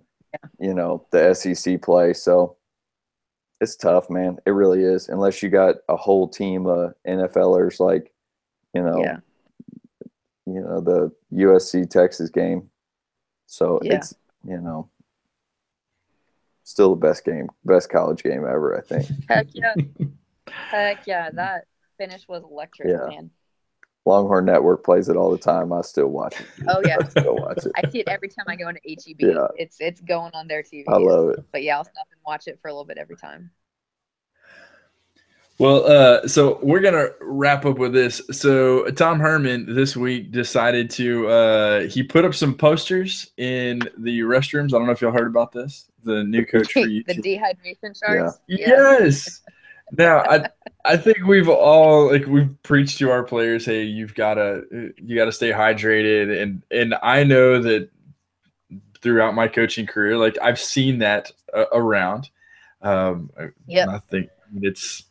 you 0.60 0.74
know, 0.74 1.06
the 1.10 1.34
SEC 1.34 1.82
play. 1.82 2.12
So 2.14 2.56
it's 3.60 3.76
tough, 3.76 4.08
man. 4.10 4.38
It 4.46 4.50
really 4.50 4.82
is. 4.82 5.08
Unless 5.08 5.42
you 5.42 5.48
got 5.50 5.76
a 5.88 5.96
whole 5.96 6.28
team 6.28 6.66
of 6.66 6.94
NFLers 7.06 7.80
like, 7.80 8.12
you 8.74 8.82
know, 8.82 8.98
Yeah. 9.02 9.18
you 10.46 10.60
know, 10.60 10.80
the 10.80 11.10
USC 11.32 11.84
Texas 11.88 12.30
game. 12.30 12.70
So 13.46 13.80
Yeah. 13.82 13.96
it's, 13.96 14.14
you 14.44 14.60
know, 14.60 14.88
still 16.62 16.90
the 16.90 17.00
best 17.00 17.24
game, 17.24 17.48
best 17.64 17.90
college 17.90 18.22
game 18.22 18.44
ever, 18.44 18.76
I 18.76 18.80
think. 18.82 19.06
Heck 19.28 19.46
yeah. 19.54 19.74
Heck 20.48 21.06
yeah. 21.06 21.30
That 21.30 21.66
finish 21.96 22.28
was 22.28 22.42
electric, 22.44 22.88
Yeah. 22.88 23.06
man. 23.08 23.30
Longhorn 24.08 24.46
Network 24.46 24.82
plays 24.84 25.08
it 25.08 25.16
all 25.16 25.30
the 25.30 25.38
time. 25.38 25.72
I 25.72 25.82
still 25.82 26.08
watch 26.08 26.40
it. 26.40 26.46
Oh 26.66 26.80
yeah. 26.84 26.96
I 27.00 27.08
still 27.08 27.36
watch 27.36 27.64
it. 27.64 27.72
I 27.76 27.88
see 27.90 28.00
it 28.00 28.08
every 28.08 28.28
time 28.28 28.46
I 28.48 28.56
go 28.56 28.68
into 28.68 28.80
HEB. 28.86 29.20
Yeah. 29.20 29.46
It's 29.56 29.76
it's 29.80 30.00
going 30.00 30.32
on 30.34 30.48
their 30.48 30.62
TV. 30.62 30.84
I 30.88 30.96
love 30.96 31.30
it. 31.30 31.44
But 31.52 31.62
yeah, 31.62 31.76
I'll 31.76 31.84
stop 31.84 32.06
and 32.10 32.20
watch 32.26 32.48
it 32.48 32.58
for 32.60 32.68
a 32.68 32.72
little 32.72 32.86
bit 32.86 32.98
every 32.98 33.16
time. 33.16 33.50
Well, 35.58 35.86
uh, 35.86 36.28
so 36.28 36.60
we're 36.62 36.80
gonna 36.80 37.08
wrap 37.20 37.66
up 37.66 37.78
with 37.78 37.92
this. 37.92 38.22
So 38.30 38.88
Tom 38.92 39.20
Herman 39.20 39.74
this 39.74 39.96
week 39.96 40.30
decided 40.30 40.88
to 40.90 41.28
uh, 41.28 41.80
he 41.88 42.02
put 42.02 42.24
up 42.24 42.34
some 42.34 42.54
posters 42.54 43.30
in 43.36 43.80
the 43.98 44.20
restrooms. 44.20 44.68
I 44.68 44.78
don't 44.78 44.86
know 44.86 44.92
if 44.92 45.00
y'all 45.00 45.12
heard 45.12 45.26
about 45.26 45.52
this. 45.52 45.86
The 46.04 46.24
new 46.24 46.46
coach 46.46 46.72
for 46.72 46.86
you, 46.86 47.04
the 47.04 47.18
UT. 47.18 47.24
dehydration 47.24 47.98
sharks. 47.98 48.38
Yes. 48.46 49.42
Now 49.96 50.18
I 50.18 50.48
I 50.84 50.96
think 50.96 51.24
we've 51.26 51.48
all 51.48 52.10
like 52.10 52.26
we've 52.26 52.54
preached 52.62 52.98
to 52.98 53.10
our 53.10 53.22
players, 53.24 53.64
hey, 53.64 53.82
you've 53.82 54.14
gotta 54.14 54.64
you 54.96 55.16
gotta 55.16 55.32
stay 55.32 55.50
hydrated, 55.50 56.42
and 56.42 56.62
and 56.70 56.94
I 57.02 57.24
know 57.24 57.62
that 57.62 57.90
throughout 59.00 59.34
my 59.34 59.48
coaching 59.48 59.86
career, 59.86 60.16
like 60.16 60.38
I've 60.42 60.60
seen 60.60 60.98
that 60.98 61.30
uh, 61.54 61.66
around. 61.72 62.30
Um, 62.82 63.30
Yep. 63.66 63.88
I 63.88 63.98
think 63.98 64.30
it's 64.62 65.04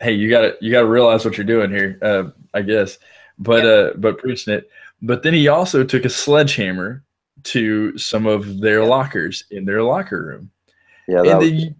hey, 0.00 0.12
you 0.12 0.30
gotta 0.30 0.56
you 0.60 0.70
gotta 0.70 0.86
realize 0.86 1.24
what 1.24 1.36
you're 1.36 1.46
doing 1.46 1.70
here. 1.70 1.98
Uh, 2.02 2.30
I 2.54 2.62
guess, 2.62 2.98
but 3.38 3.64
uh, 3.64 3.92
but 3.96 4.18
preaching 4.18 4.54
it. 4.54 4.70
But 5.02 5.22
then 5.22 5.34
he 5.34 5.48
also 5.48 5.84
took 5.84 6.04
a 6.04 6.10
sledgehammer 6.10 7.04
to 7.44 7.96
some 7.96 8.26
of 8.26 8.60
their 8.60 8.84
lockers 8.84 9.44
in 9.50 9.64
their 9.64 9.82
locker 9.82 10.22
room, 10.24 10.50
Yeah, 11.06 11.22
and 11.22 11.38
was, 11.38 11.48
the 11.48 11.54
you, 11.54 11.74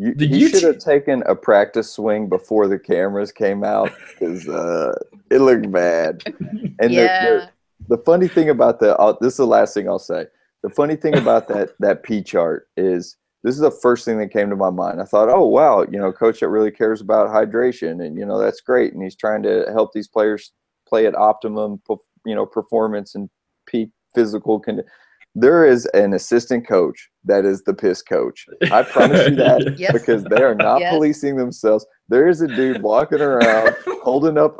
the 0.00 0.26
you 0.26 0.46
UT 0.46 0.52
should 0.52 0.62
have 0.62 0.78
taken 0.78 1.22
a 1.26 1.34
practice 1.34 1.92
swing 1.92 2.28
before 2.28 2.68
the 2.68 2.78
cameras 2.78 3.32
came 3.32 3.62
out 3.62 3.90
because 4.08 4.48
uh, 4.48 4.94
it 5.30 5.38
looked 5.38 5.70
bad. 5.70 6.22
And 6.82 6.92
the- 6.92 6.94
yeah. 6.94 7.48
the, 7.88 7.96
the 7.96 8.02
funny 8.04 8.26
thing 8.26 8.48
about 8.48 8.80
the 8.80 8.96
uh, 8.96 9.14
this 9.20 9.34
is 9.34 9.36
the 9.36 9.46
last 9.46 9.74
thing 9.74 9.88
I'll 9.88 9.98
say. 9.98 10.26
The 10.62 10.70
funny 10.70 10.96
thing 10.96 11.16
about 11.16 11.48
that 11.48 11.70
that 11.80 12.02
P 12.02 12.22
chart 12.22 12.68
is 12.76 13.16
this 13.42 13.54
is 13.54 13.60
the 13.60 13.70
first 13.70 14.04
thing 14.04 14.18
that 14.18 14.32
came 14.32 14.48
to 14.48 14.56
my 14.56 14.70
mind. 14.70 15.00
I 15.00 15.04
thought, 15.04 15.28
oh 15.28 15.46
wow, 15.46 15.82
you 15.82 15.98
know, 15.98 16.12
coach 16.12 16.40
that 16.40 16.48
really 16.48 16.70
cares 16.70 17.02
about 17.02 17.28
hydration, 17.28 18.04
and 18.04 18.16
you 18.18 18.24
know 18.24 18.38
that's 18.38 18.62
great, 18.62 18.94
and 18.94 19.02
he's 19.02 19.16
trying 19.16 19.42
to 19.42 19.66
help 19.72 19.92
these 19.92 20.08
players 20.08 20.52
play 20.88 21.06
at 21.06 21.14
optimum, 21.14 21.80
you 22.24 22.34
know, 22.34 22.46
performance 22.46 23.14
and 23.14 23.28
peak 23.66 23.90
physical 24.14 24.58
condition. 24.58 24.90
There 25.34 25.64
is 25.64 25.86
an 25.94 26.12
assistant 26.12 26.66
coach 26.66 27.08
that 27.24 27.44
is 27.44 27.62
the 27.62 27.74
piss 27.74 28.02
coach. 28.02 28.46
I 28.72 28.82
promise 28.82 29.26
you 29.28 29.36
that 29.36 29.74
Yes. 29.78 29.92
because 29.92 30.24
they 30.24 30.42
are 30.42 30.54
not 30.54 30.80
Yes. 30.80 30.92
policing 30.92 31.36
themselves. 31.36 31.86
There 32.08 32.28
is 32.28 32.40
a 32.40 32.48
dude 32.48 32.82
walking 32.82 33.20
around 33.20 33.74
holding 34.02 34.36
up 34.38 34.56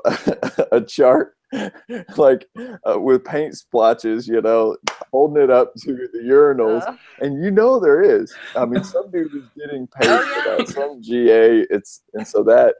a, 0.70 0.80
chart 0.80 1.34
like 2.16 2.46
uh, 2.88 3.00
with 3.00 3.24
paint 3.24 3.56
splotches, 3.56 4.28
you 4.28 4.40
know, 4.40 4.76
holding 5.12 5.42
it 5.42 5.50
up 5.50 5.72
to 5.80 6.08
the 6.12 6.20
urinals, 6.20 6.82
Uh, 6.86 6.94
and 7.18 7.42
you 7.42 7.50
know 7.50 7.80
there 7.80 8.02
is. 8.02 8.32
I 8.54 8.64
mean, 8.66 8.84
some 8.84 9.10
dude 9.10 9.34
is 9.34 9.48
getting 9.58 9.88
paid 9.88 10.06
Oh, 10.08 10.18
for 10.44 10.58
that, 10.58 10.68
some 10.68 11.02
GA. 11.02 11.66
It's 11.70 12.02
and 12.14 12.26
so 12.26 12.44
that 12.44 12.76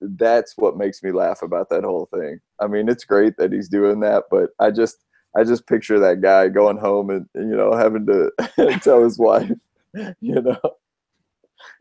that's 0.00 0.54
what 0.56 0.76
makes 0.76 1.02
me 1.02 1.12
laugh 1.12 1.42
about 1.42 1.68
that 1.68 1.84
whole 1.84 2.08
thing. 2.14 2.40
I 2.60 2.66
mean, 2.66 2.88
it's 2.88 3.04
great 3.04 3.36
that 3.36 3.52
he's 3.52 3.68
doing 3.68 4.00
that, 4.00 4.24
but 4.30 4.50
I 4.58 4.70
just 4.70 4.96
I 5.36 5.44
just 5.44 5.66
picture 5.66 5.98
that 6.00 6.20
guy 6.20 6.48
going 6.48 6.76
home 6.76 7.10
and 7.10 7.26
you 7.34 7.56
know 7.56 7.72
having 7.74 8.06
to 8.06 8.78
tell 8.82 9.02
his 9.02 9.18
wife, 9.18 9.50
you 10.20 10.40
know, 10.40 10.60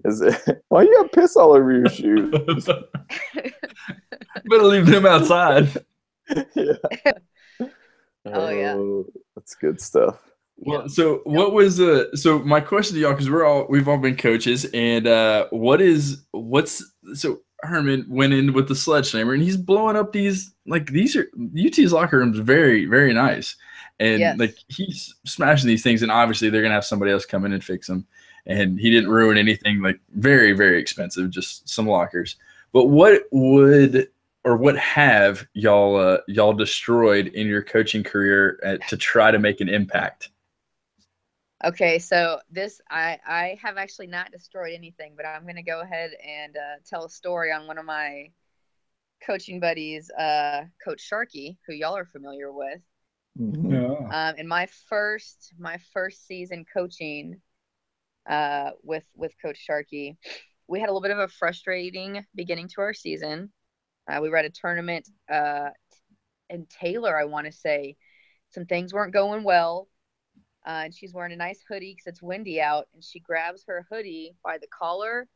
is 0.06 0.22
it 0.22 0.64
why 0.70 0.84
you 0.84 0.94
got 0.96 1.12
piss 1.12 1.36
all 1.36 1.54
over 1.54 1.72
your 1.72 1.90
shoes? 1.90 2.32
Better 4.46 4.64
leave 4.64 4.86
them 4.86 5.06
outside. 5.06 5.68
yeah. 6.56 6.74
Oh, 8.26 8.50
yeah. 8.50 9.04
that's 9.36 9.56
good 9.56 9.82
stuff. 9.82 10.20
Well, 10.64 10.88
so 10.88 11.22
what 11.24 11.54
was 11.54 11.78
the 11.78 12.12
so 12.14 12.38
my 12.40 12.62
question 12.62 12.96
to 12.96 13.02
y'all 13.02 13.14
because 13.14 13.30
we're 13.30 13.46
all 13.46 13.66
we've 13.68 13.88
all 13.88 13.98
been 13.98 14.16
coaches 14.16 14.66
and 14.76 15.08
uh 15.08 15.48
what 15.50 15.82
is 15.82 16.24
what's 16.32 16.84
so 17.16 17.40
Herman 17.64 18.06
went 18.08 18.34
in 18.34 18.54
with 18.54 18.68
the 18.68 18.76
sledgehammer 18.76 19.34
and 19.34 19.44
he's 19.44 19.58
blowing 19.58 19.96
up 19.96 20.12
these 20.12 20.54
like 20.66 20.88
these 20.92 21.16
are 21.16 21.28
UT's 21.58 21.94
locker 21.94 22.18
rooms 22.18 22.40
very 22.40 22.86
very 22.86 23.14
nice. 23.14 23.56
And 24.00 24.20
Yes. 24.20 24.40
like 24.40 24.56
he's 24.68 25.14
smashing 25.26 25.68
these 25.68 25.84
things 25.84 26.02
and 26.02 26.12
obviously 26.12 26.50
they're 26.50 26.62
gonna 26.62 26.74
have 26.74 26.86
somebody 26.86 27.12
else 27.12 27.26
come 27.26 27.46
in 27.46 27.54
and 27.54 27.64
fix 27.64 27.88
them 27.88 28.06
and 28.46 28.80
he 28.80 28.90
didn't 28.90 29.10
ruin 29.10 29.38
anything 29.38 29.82
like 29.82 30.00
very 30.16 30.54
very 30.54 30.80
expensive 30.80 31.30
just 31.30 31.68
some 31.70 31.88
lockers. 31.88 32.36
But 32.74 32.86
what 32.86 33.24
would 33.32 34.08
or 34.44 34.58
what 34.58 34.78
have 34.78 35.46
y'all 35.54 35.96
uh, 35.96 36.18
y'all 36.28 36.54
destroyed 36.54 37.28
in 37.28 37.48
your 37.48 37.62
coaching 37.62 38.04
career 38.04 38.60
at, 38.64 38.88
to 38.88 38.98
try 38.98 39.32
to 39.32 39.40
make 39.40 39.62
an 39.62 39.70
impact 39.70 40.30
Okay, 41.64 42.00
so 42.00 42.40
this 42.50 42.82
I 42.90 43.20
I 43.26 43.58
have 43.62 43.78
actually 43.78 44.08
not 44.08 44.32
destroyed 44.32 44.74
anything, 44.74 45.14
but 45.16 45.26
I'm 45.26 45.46
gonna 45.46 45.62
go 45.64 45.82
ahead 45.82 46.12
and 46.26 46.58
uh, 46.58 46.80
tell 46.86 47.06
a 47.06 47.10
story 47.10 47.52
on 47.52 47.68
one 47.68 47.78
of 47.78 47.86
my 47.86 48.32
coaching 49.26 49.60
buddies, 49.60 50.10
uh, 50.12 50.66
Coach 50.84 51.02
Sharkey, 51.02 51.60
who 51.68 51.74
y'all 51.74 51.96
are 51.96 52.06
familiar 52.06 52.52
with. 52.52 52.82
Mhm. 53.40 54.12
Um, 54.12 54.36
in 54.38 54.48
my 54.48 54.68
first 54.90 55.54
my 55.60 55.78
first 55.94 56.26
season 56.26 56.66
coaching 56.66 57.42
uh, 58.28 58.72
with 58.84 59.06
with 59.16 59.34
Coach 59.42 59.58
Sharkey, 59.58 60.18
we 60.68 60.80
had 60.80 60.90
a 60.90 60.92
little 60.92 61.02
bit 61.02 61.12
of 61.12 61.20
a 61.20 61.28
frustrating 61.28 62.26
beginning 62.34 62.70
to 62.70 62.82
our 62.82 62.94
season. 62.94 63.52
Uh, 64.08 64.20
we 64.22 64.30
were 64.30 64.38
at 64.38 64.46
a 64.46 64.50
tournament 64.50 65.08
uh, 65.32 65.70
in 66.50 66.66
Taylor, 66.68 67.18
I 67.18 67.26
want 67.26 67.46
to 67.46 67.52
say. 67.52 67.98
Some 68.50 68.66
things 68.66 68.94
weren't 68.94 69.14
going 69.14 69.44
well. 69.44 69.88
Uh, 70.66 70.84
and 70.86 70.94
she's 70.94 71.14
wearing 71.14 71.34
a 71.34 71.38
nice 71.38 71.64
hoodie 71.68 71.94
because 71.94 72.08
it's 72.08 72.22
windy 72.22 72.62
out. 72.62 72.88
And 72.94 73.04
she 73.04 73.20
grabs 73.20 73.64
her 73.68 73.86
hoodie 73.90 74.36
by 74.44 74.58
the 74.58 74.68
collar 74.68 75.28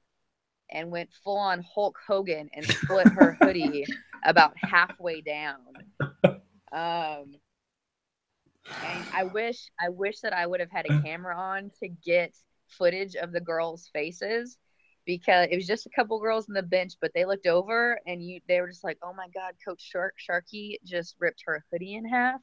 and 0.69 0.91
went 0.91 1.10
full 1.23 1.38
on 1.38 1.64
Hulk 1.73 1.97
Hogan 2.07 2.49
and 2.53 2.65
split 2.65 3.07
her 3.10 3.34
hoodie 3.41 3.85
about 4.23 4.53
halfway 4.57 5.22
down. 5.22 5.60
Um, 6.72 7.35
and 8.84 9.06
I 9.14 9.23
wish 9.23 9.69
I 9.80 9.89
wish 9.89 10.19
that 10.22 10.34
I 10.34 10.45
would 10.45 10.60
have 10.60 10.72
had 10.72 10.85
a 10.89 11.02
camera 11.02 11.38
on 11.38 11.72
to 11.80 11.88
get 11.88 12.35
footage 12.68 13.15
of 13.15 13.31
the 13.31 13.39
girls' 13.39 13.89
faces 13.93 14.57
because 15.06 15.47
it 15.52 15.56
was 15.56 15.68
just 15.68 15.85
a 15.85 15.91
couple 15.91 16.19
girls 16.19 16.47
in 16.47 16.56
the 16.56 16.64
bench, 16.64 16.93
but 16.99 17.11
they 17.14 17.26
looked 17.26 17.45
over 17.45 17.99
and 18.07 18.23
you 18.23 18.41
they 18.47 18.60
were 18.61 18.68
just 18.68 18.84
like, 18.84 18.97
"Oh 19.03 19.14
my 19.14 19.27
God, 19.34 19.53
Coach 19.64 19.81
Shark 19.81 20.15
Sharkey 20.18 20.80
just 20.84 21.15
ripped 21.19 21.43
her 21.45 21.64
hoodie 21.72 21.95
in 21.95 22.06
half. 22.06 22.41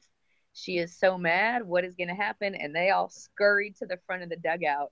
She 0.53 0.77
is 0.77 0.95
so 0.95 1.17
mad. 1.17 1.63
What 1.63 1.83
is 1.83 1.95
going 1.95 2.09
to 2.09 2.15
happen?" 2.15 2.55
And 2.55 2.75
they 2.75 2.89
all 2.91 3.09
scurried 3.09 3.75
to 3.77 3.85
the 3.85 3.97
front 4.05 4.23
of 4.23 4.29
the 4.29 4.37
dugout. 4.37 4.91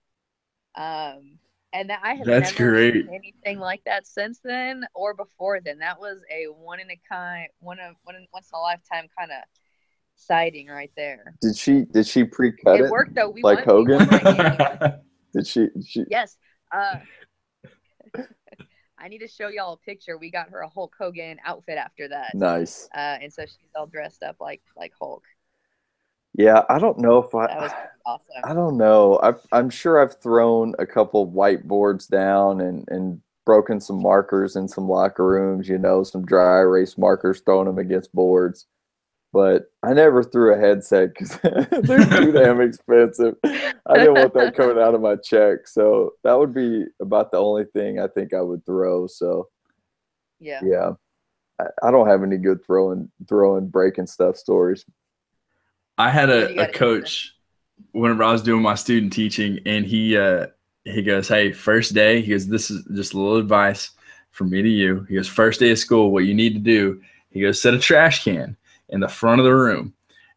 Um, 0.76 1.38
and 1.74 1.90
that 1.90 2.00
I 2.04 2.16
have 2.16 2.26
That's 2.26 2.52
never 2.58 2.72
great. 2.72 2.94
seen 3.06 3.10
anything 3.14 3.60
like 3.60 3.84
that 3.86 4.06
since 4.06 4.40
then 4.44 4.86
or 4.94 5.14
before 5.14 5.62
then. 5.62 5.80
That 5.80 6.00
was 6.00 6.20
a 6.32 6.46
one 6.52 6.80
in 6.80 6.90
a 6.92 7.00
kind, 7.10 7.48
one 7.60 7.80
of 7.80 7.96
one 8.04 8.16
in, 8.16 8.28
once 8.34 8.50
in 8.54 8.58
a 8.58 8.62
lifetime 8.62 9.08
kind 9.18 9.32
of 9.32 9.38
sighting 10.16 10.68
right 10.68 10.92
there. 10.98 11.36
Did 11.42 11.56
she 11.56 11.86
did 11.86 12.06
she 12.08 12.24
pre-cut 12.24 12.80
it 12.80 12.86
it? 12.86 12.92
worked 12.92 13.16
though. 13.16 13.30
We 13.30 13.42
like 13.42 13.66
won, 13.66 13.86
we 13.86 13.94
Hogan? 13.94 14.08
that 14.10 14.80
game. 14.82 14.92
Did 15.34 15.48
she 15.48 15.68
she 15.86 16.04
Yes. 16.10 16.38
Uh, 16.74 16.98
I 19.00 19.08
need 19.08 19.20
to 19.20 19.28
show 19.28 19.48
y'all 19.48 19.74
a 19.74 19.78
picture. 19.78 20.18
We 20.18 20.30
got 20.30 20.50
her 20.50 20.60
a 20.60 20.70
Hulk 20.70 20.94
Hogan 21.00 21.38
outfit 21.46 21.78
after 21.78 22.08
that. 22.10 22.36
nice. 22.36 22.88
Uh, 22.94 23.18
and 23.22 23.34
so 23.34 23.44
she's 23.46 23.72
all 23.76 23.88
dressed 23.88 24.24
up 24.24 24.36
like 24.40 24.62
like 24.78 24.92
Hulk. 25.00 25.24
Yeah, 26.34 26.64
I 26.70 26.80
don't 26.80 27.00
know 27.00 27.18
if 27.18 27.36
I 27.36 27.46
awesome. 28.06 28.26
I 28.44 28.54
don't 28.54 28.78
know. 28.78 29.20
I've, 29.22 29.40
I'm 29.52 29.70
sure 29.70 30.02
I've 30.02 30.20
thrown 30.20 30.74
a 30.80 30.86
couple 30.86 31.32
whiteboards 31.32 32.08
down 32.08 32.62
and, 32.62 32.86
and 32.90 33.22
broken 33.46 33.80
some 33.80 34.02
markers 34.02 34.56
in 34.56 34.68
some 34.68 34.88
locker 34.88 35.26
rooms, 35.26 35.68
you 35.68 35.78
know, 35.78 36.04
some 36.04 36.26
dry 36.26 36.60
erase 36.60 36.98
markers, 36.98 37.42
throwing 37.42 37.68
them 37.68 37.78
against 37.78 38.14
boards. 38.14 38.68
But 39.34 39.72
I 39.82 39.94
never 39.94 40.24
threw 40.24 40.54
a 40.54 40.60
headset 40.60 41.14
because 41.14 41.38
they're 41.42 42.06
too 42.06 42.32
damn 42.32 42.60
expensive. 42.62 43.36
I 43.44 43.98
didn't 43.98 44.16
want 44.16 44.34
that 44.34 44.56
coming 44.56 44.82
out 44.82 44.94
of 44.94 45.02
my 45.02 45.16
check. 45.16 45.68
So 45.68 46.14
that 46.24 46.38
would 46.38 46.54
be 46.54 46.86
about 47.02 47.32
the 47.32 47.38
only 47.38 47.66
thing 47.66 48.00
I 48.00 48.08
think 48.08 48.34
I 48.34 48.42
would 48.42 48.66
throw. 48.66 49.08
So 49.08 49.48
Yeah. 50.40 50.60
yeah, 50.64 50.92
I, 51.60 51.66
I 51.88 51.92
don't 51.92 52.08
have 52.08 52.24
any 52.24 52.38
good 52.38 52.66
throwing, 52.66 53.10
throwing, 53.30 53.68
breaking 53.68 54.08
stuff 54.08 54.36
stories. 54.36 54.86
I 55.98 56.10
had 56.10 56.30
a, 56.30 56.64
a 56.64 56.72
coach 56.72 57.36
whenever 57.92 58.24
I 58.24 58.32
was 58.32 58.42
doing 58.42 58.62
my 58.62 58.76
student 58.76 59.14
teaching, 59.14 59.60
and 59.66 59.86
he 59.86 60.18
uh, 60.18 60.48
he 60.86 61.04
goes, 61.04 61.28
"Hey, 61.28 61.52
first 61.52 61.94
day," 61.94 62.22
he 62.22 62.32
goes, 62.32 62.48
"This 62.48 62.72
is 62.72 62.84
just 62.94 63.14
a 63.14 63.18
little 63.18 63.38
advice 63.38 63.92
from 64.32 64.50
me 64.50 64.62
to 64.62 64.70
you." 64.70 65.06
He 65.10 65.16
goes, 65.16 65.28
first 65.28 65.60
day 65.60 65.72
of 65.72 65.80
school, 65.80 66.12
what 66.12 66.26
you 66.26 66.34
need 66.34 66.54
to 66.54 66.60
do," 66.60 67.02
he 67.30 67.42
goes, 67.42 67.62
"set 67.62 67.74
a 67.74 67.80
trash 67.80 68.24
can 68.24 68.56
in 68.90 69.00
the 69.00 69.08
front 69.08 69.40
of 69.40 69.46
the 69.46 69.56
room." 69.56 69.94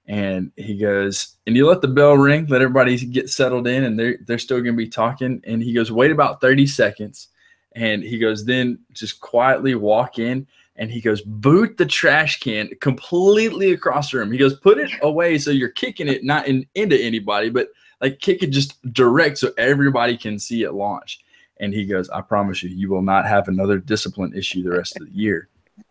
And 0.06 0.52
he 0.56 0.76
goes, 0.76 1.36
and 1.47 1.56
you 1.56 1.66
let 1.66 1.81
the 1.81 1.89
bell 1.89 2.14
ring, 2.14 2.47
let 2.48 2.60
everybody 2.60 2.97
get 3.06 3.31
settled 3.31 3.66
in, 3.66 3.85
and 3.85 3.98
they're 3.98 4.18
they're 4.26 4.39
still 4.39 4.60
gonna 4.60 4.74
be 4.74 4.89
talking. 4.89 5.40
And 5.44 5.62
he 5.62 5.72
goes, 5.72 5.90
wait 5.90 6.10
about 6.10 6.40
30 6.40 6.66
seconds. 6.66 7.28
And 7.74 8.02
he 8.02 8.18
goes, 8.18 8.44
then 8.44 8.78
just 8.93 9.20
quietly 9.20 9.74
walk 9.74 10.18
in 10.18 10.47
and 10.77 10.91
he 10.91 11.01
goes, 11.01 11.21
boot 11.23 11.77
the 11.77 11.87
trash 11.87 12.41
can 12.41 12.71
completely 12.81 13.73
across 13.73 14.11
the 14.11 14.19
room. 14.19 14.33
He 14.33 14.39
goes, 14.39 14.59
put 14.59 14.79
it 14.79 14.91
away 15.03 15.39
so 15.39 15.51
you're 15.51 15.69
kicking 15.69 16.09
it 16.09 16.25
not 16.25 16.47
in, 16.47 16.67
into 16.75 17.01
anybody, 17.01 17.51
but 17.51 17.69
like 18.01 18.19
kick 18.19 18.43
it 18.43 18.49
just 18.49 18.81
direct 18.93 19.39
so 19.39 19.53
everybody 19.57 20.17
can 20.17 20.39
see 20.39 20.63
it 20.63 20.73
launch. 20.73 21.21
And 21.61 21.73
he 21.73 21.87
goes, 21.87 22.11
I 22.11 22.21
promise 22.21 22.63
you, 22.63 22.71
you 22.71 22.91
will 22.91 23.03
not 23.03 23.27
have 23.27 23.47
another 23.47 23.79
discipline 23.79 24.35
issue 24.35 24.63
the 24.63 24.77
rest 24.77 25.01
of 25.01 25.07
the 25.07 25.13
year. 25.13 25.49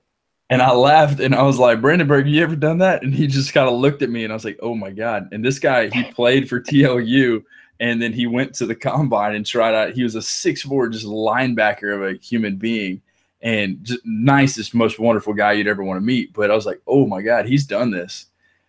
And 0.49 0.61
I 0.61 0.71
laughed 0.71 1.19
and 1.19 1.35
I 1.35 1.41
was 1.43 1.59
like, 1.59 1.81
Brandenburg, 1.81 2.27
you 2.27 2.41
ever 2.41 2.55
done 2.55 2.77
that? 2.77 3.03
And 3.03 3.13
he 3.13 3.27
just 3.27 3.53
kind 3.53 3.67
of 3.67 3.75
looked 3.75 4.01
at 4.01 4.09
me 4.09 4.23
and 4.23 4.31
I 4.31 4.35
was 4.35 4.45
like, 4.45 4.59
oh 4.61 4.75
my 4.75 4.91
God. 4.91 5.27
And 5.33 5.43
this 5.43 5.59
guy, 5.59 5.89
he 5.89 6.03
played 6.05 6.47
for 6.47 6.61
TLU 6.61 7.43
and 7.81 8.01
then 8.01 8.13
he 8.13 8.27
went 8.27 8.53
to 8.55 8.65
the 8.65 8.75
combine 8.75 9.35
and 9.35 9.45
tried 9.45 9.75
out. 9.75 9.93
He 9.93 10.03
was 10.03 10.15
a 10.15 10.21
six 10.21 10.65
6'4, 10.65 10.93
just 10.93 11.05
linebacker 11.05 11.93
of 11.93 12.01
a 12.01 12.17
human 12.19 12.55
being 12.55 13.01
and 13.41 13.83
just 13.83 13.99
nicest, 14.05 14.73
most 14.73 14.99
wonderful 14.99 15.33
guy 15.33 15.53
you'd 15.53 15.67
ever 15.67 15.83
want 15.83 15.97
to 15.97 16.05
meet. 16.05 16.33
But 16.33 16.51
I 16.51 16.55
was 16.55 16.65
like, 16.65 16.81
oh 16.87 17.05
my 17.05 17.21
God, 17.21 17.45
he's 17.45 17.65
done 17.65 17.91
this. 17.91 18.27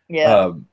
Yeah. 0.09 0.35
Um, 0.35 0.67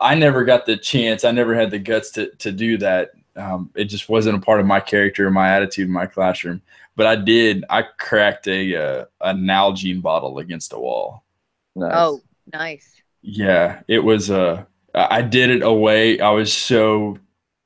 I 0.00 0.14
never 0.14 0.44
got 0.44 0.66
the 0.66 0.76
chance. 0.76 1.24
I 1.24 1.30
never 1.30 1.54
had 1.54 1.70
the 1.70 1.78
guts 1.78 2.10
to 2.12 2.30
to 2.36 2.52
do 2.52 2.78
that. 2.78 3.12
Um, 3.36 3.70
it 3.74 3.84
just 3.84 4.08
wasn't 4.08 4.38
a 4.38 4.40
part 4.40 4.60
of 4.60 4.66
my 4.66 4.80
character 4.80 5.26
or 5.26 5.30
my 5.30 5.50
attitude 5.50 5.86
in 5.86 5.92
my 5.92 6.06
classroom. 6.06 6.62
But 6.96 7.06
I 7.06 7.16
did. 7.16 7.64
I 7.68 7.82
cracked 7.82 8.48
a 8.48 8.76
uh, 8.76 9.04
a 9.20 9.34
Nalgene 9.34 10.02
bottle 10.02 10.38
against 10.38 10.72
a 10.72 10.78
wall. 10.78 11.24
nice. 11.74 11.92
oh, 11.94 12.20
nice. 12.52 12.90
Yeah, 13.22 13.82
it 13.86 13.98
was. 13.98 14.30
Uh, 14.30 14.64
I 14.94 15.20
did 15.20 15.50
it 15.50 15.62
away. 15.62 16.20
I 16.20 16.30
was 16.30 16.52
so 16.52 17.18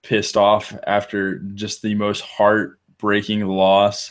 pissed 0.02 0.36
off 0.36 0.74
after 0.86 1.38
just 1.38 1.82
the 1.82 1.94
most 1.94 2.22
heartbreaking 2.22 3.46
loss, 3.46 4.10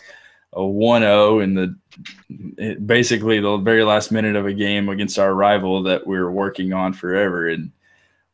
a 0.53 0.59
1-0 0.59 1.43
in 1.43 1.53
the 1.53 2.75
basically 2.85 3.39
the 3.39 3.57
very 3.57 3.83
last 3.83 4.11
minute 4.11 4.35
of 4.35 4.45
a 4.45 4.53
game 4.53 4.89
against 4.89 5.19
our 5.19 5.33
rival 5.33 5.83
that 5.83 6.05
we 6.07 6.17
were 6.17 6.31
working 6.31 6.73
on 6.73 6.93
forever, 6.93 7.49
and 7.49 7.71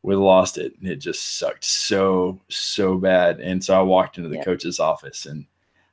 we 0.01 0.15
lost 0.15 0.57
it. 0.57 0.73
And 0.79 0.89
it 0.89 0.97
just 0.97 1.37
sucked 1.37 1.65
so 1.65 2.39
so 2.49 2.97
bad. 2.97 3.39
And 3.39 3.63
so 3.63 3.77
I 3.77 3.81
walked 3.83 4.17
into 4.17 4.29
the 4.29 4.37
Yeah. 4.37 4.43
coach's 4.43 4.79
office 4.79 5.25
and 5.25 5.45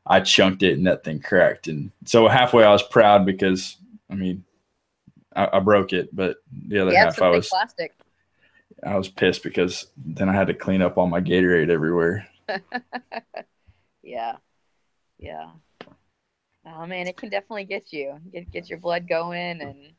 I 0.06 0.20
chunked 0.20 0.62
it, 0.62 0.76
and 0.76 0.86
that 0.86 1.04
thing 1.04 1.20
cracked. 1.20 1.68
And 1.68 1.90
so 2.04 2.28
halfway 2.28 2.64
I 2.64 2.72
was 2.72 2.82
proud 2.82 3.24
because 3.26 3.76
I 4.10 4.14
mean. 4.14 4.44
I, 5.34 5.48
I 5.54 5.60
broke 5.60 5.94
it, 5.94 6.14
but 6.14 6.36
the 6.68 6.78
other 6.80 6.92
Yeah, 6.92 7.04
half 7.04 7.22
I 7.22 7.30
was 7.30 7.48
plastic. 7.48 7.94
I 8.82 8.96
was 8.98 9.08
pissed 9.08 9.42
because 9.42 9.86
then 9.96 10.28
I 10.28 10.34
had 10.34 10.48
to 10.48 10.52
clean 10.54 10.82
up 10.82 10.98
all 10.98 11.06
my 11.06 11.22
Gatorade 11.22 11.70
everywhere. 11.70 12.28
Yeah. 14.02 14.36
Yeah. 15.18 15.50
Oh 16.66 16.86
man, 16.86 17.08
it 17.08 17.16
can 17.16 17.28
definitely 17.28 17.64
get 17.64 17.92
you. 17.92 18.18
Get 18.32 18.50
get 18.50 18.68
your 18.70 18.78
blood 18.78 19.08
going 19.08 19.60
and 19.60 19.92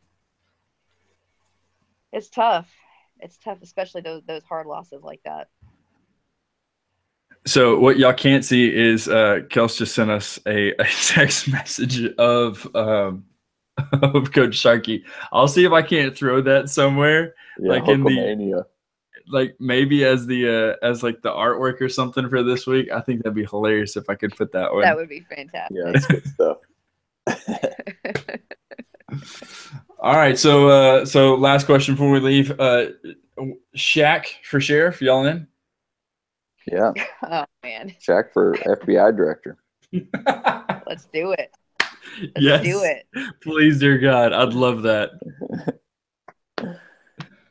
it's 2.11 2.29
tough. 2.29 2.69
It's 3.19 3.37
tough, 3.37 3.57
especially 3.61 4.01
those 4.01 4.21
those 4.25 4.43
hard 4.43 4.67
losses 4.67 5.03
like 5.03 5.21
that. 5.25 5.49
So 7.45 7.77
what 7.79 7.97
y'all 7.97 8.13
can't 8.13 8.45
see 8.45 8.73
is 8.73 9.09
uh 9.09 9.41
Kels 9.49 9.77
just 9.77 9.93
sent 9.93 10.09
us 10.09 10.39
a, 10.45 10.71
a 10.79 10.85
text 11.07 11.49
message 11.49 12.05
of 12.17 12.65
um 12.75 13.25
of 13.91 14.31
Coach 14.31 14.55
Sharkey. 14.55 15.03
I'll 15.31 15.47
see 15.47 15.65
if 15.65 15.71
I 15.71 15.81
can't 15.81 16.15
throw 16.15 16.41
that 16.41 16.69
somewhere. 16.69 17.35
Yeah, 17.59 17.71
like 17.71 17.87
in 17.87 18.03
the- 18.03 18.09
Hulkamania. 18.09 18.65
Like 19.27 19.55
maybe 19.59 20.05
as 20.05 20.27
the 20.27 20.77
uh 20.81 20.85
as 20.85 21.03
like 21.03 21.21
the 21.21 21.29
artwork 21.29 21.81
or 21.81 21.89
something 21.89 22.29
for 22.29 22.43
this 22.43 22.67
week. 22.67 22.91
I 22.91 23.01
think 23.01 23.23
that'd 23.23 23.35
be 23.35 23.45
hilarious 23.45 23.95
if 23.95 24.09
I 24.09 24.15
could 24.15 24.35
put 24.35 24.51
that 24.51 24.73
one. 24.73 24.81
That 24.81 24.95
would 24.95 25.09
be 25.09 25.25
fantastic. 25.29 25.77
Yeah, 25.77 25.91
that's 25.91 26.07
good 26.07 26.27
stuff. 26.27 26.57
All 29.99 30.17
right, 30.17 30.37
so 30.37 30.67
uh 30.67 31.05
so 31.05 31.35
last 31.35 31.65
question 31.65 31.95
before 31.95 32.11
we 32.11 32.19
leave. 32.19 32.59
Uh 32.59 32.87
Shaq 33.75 34.25
for 34.43 34.59
sheriff, 34.59 35.01
y'all 35.01 35.25
in? 35.25 35.47
Yeah, 36.67 36.91
oh 37.23 37.45
man, 37.63 37.95
Shaq 37.99 38.33
for 38.33 38.55
FBI 38.55 39.15
director. 39.15 39.57
let's 40.87 41.05
do 41.13 41.31
it. 41.31 41.51
Let's 42.21 42.31
yes. 42.37 42.63
do 42.63 42.83
it. 42.83 43.07
Please, 43.41 43.79
dear 43.79 43.97
God, 43.97 44.33
I'd 44.33 44.53
love 44.53 44.83
that. 44.83 45.11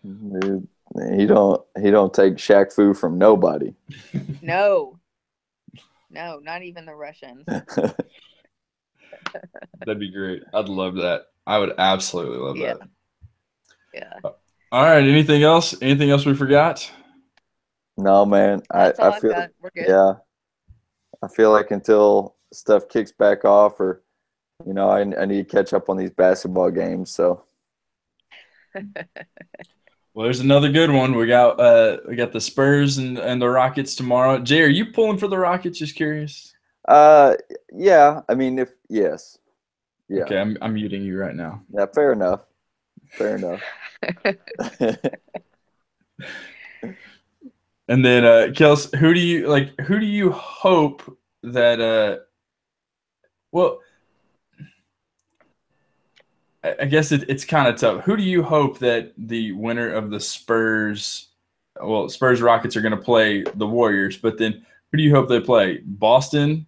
Dude, 0.04 0.68
he 1.16 1.26
don't 1.26 1.62
he 1.80 1.90
don't 1.90 2.12
take 2.12 2.34
Shaq 2.34 2.72
Fu 2.72 2.94
from 2.94 3.18
nobody. 3.18 3.74
No. 4.42 4.98
No, 6.10 6.40
not 6.42 6.62
even 6.62 6.84
the 6.84 6.94
Russians. 6.94 7.44
That'd 7.76 7.96
be 10.00 10.10
great. 10.12 10.42
I'd 10.52 10.68
love 10.68 10.96
that. 10.96 11.22
I 11.46 11.58
would 11.58 11.72
absolutely 11.78 12.38
love 12.38 12.56
Yeah. 12.56 12.74
that. 12.74 12.88
Yeah. 13.94 14.12
Uh, 14.24 14.30
all 14.70 14.84
right. 14.84 15.02
Anything 15.04 15.42
else? 15.42 15.74
Anything 15.82 16.10
else 16.10 16.24
we 16.26 16.34
forgot? 16.34 16.90
no 17.98 18.24
man, 18.24 18.62
I, 18.70 18.84
That's 18.84 19.00
I 19.00 19.08
I 19.08 19.20
feel 19.20 19.30
got. 19.32 19.50
We're 19.60 19.70
good. 19.74 19.86
yeah, 19.88 20.14
I 21.22 21.28
feel 21.28 21.52
like 21.52 21.70
until 21.70 22.36
stuff 22.52 22.88
kicks 22.88 23.12
back 23.12 23.44
off, 23.44 23.78
or 23.80 24.02
you 24.66 24.72
know, 24.72 24.88
I, 24.88 25.00
I 25.00 25.26
need 25.26 25.46
to 25.48 25.56
catch 25.56 25.72
up 25.74 25.90
on 25.90 25.98
these 25.98 26.10
basketball 26.10 26.70
games. 26.70 27.10
So 27.10 27.44
Well, 30.14 30.24
there's 30.24 30.40
another 30.40 30.70
good 30.70 30.90
one. 30.90 31.14
We 31.14 31.26
got 31.26 31.58
uh 31.58 31.98
we 32.06 32.16
got 32.16 32.32
the 32.32 32.40
Spurs 32.40 32.98
and, 32.98 33.18
and 33.18 33.40
the 33.40 33.48
Rockets 33.48 33.94
tomorrow. 33.94 34.38
Jay, 34.38 34.62
are 34.62 34.66
you 34.68 34.86
pulling 34.92 35.18
for 35.18 35.28
the 35.28 35.38
Rockets? 35.38 35.78
Just 35.78 35.94
curious. 35.96 36.52
uh, 36.88 37.34
yeah, 37.72 38.20
I 38.28 38.34
mean, 38.34 38.58
if 38.58 38.70
yes, 38.88 39.38
yeah, 40.08 40.24
Okay, 40.24 40.38
I'm 40.38 40.58
I'm 40.60 40.74
muting 40.74 41.02
you 41.02 41.18
right 41.18 41.34
now. 41.34 41.62
yeah, 41.72 41.86
fair 41.94 42.12
enough, 42.12 42.40
fair 43.16 43.36
enough. 43.36 43.62
And 47.88 48.04
then 48.04 48.24
uh 48.24 48.46
Kels, 48.52 48.94
who 48.96 49.12
do 49.12 49.20
you 49.20 49.48
like 49.48 49.78
who 49.80 49.98
do 49.98 50.06
you 50.06 50.30
hope 50.30 51.02
that 51.42 51.80
uh 51.80 52.18
well 53.50 53.80
I 56.64 56.84
guess 56.84 57.10
it, 57.12 57.28
it's 57.28 57.44
kind 57.44 57.66
of 57.68 57.76
tough. 57.76 58.04
Who 58.04 58.16
do 58.16 58.22
you 58.22 58.42
hope 58.42 58.78
that 58.78 59.12
the 59.18 59.52
winner 59.52 59.90
of 59.92 60.10
the 60.10 60.20
Spurs 60.20 61.28
well, 61.80 62.08
Spurs 62.08 62.42
Rockets 62.42 62.76
are 62.76 62.82
going 62.82 62.96
to 62.96 63.02
play 63.02 63.42
the 63.54 63.66
Warriors, 63.66 64.16
but 64.18 64.38
then 64.38 64.64
who 64.90 64.98
do 64.98 65.02
you 65.02 65.14
hope 65.14 65.28
they 65.28 65.40
play? 65.40 65.78
Boston 65.84 66.66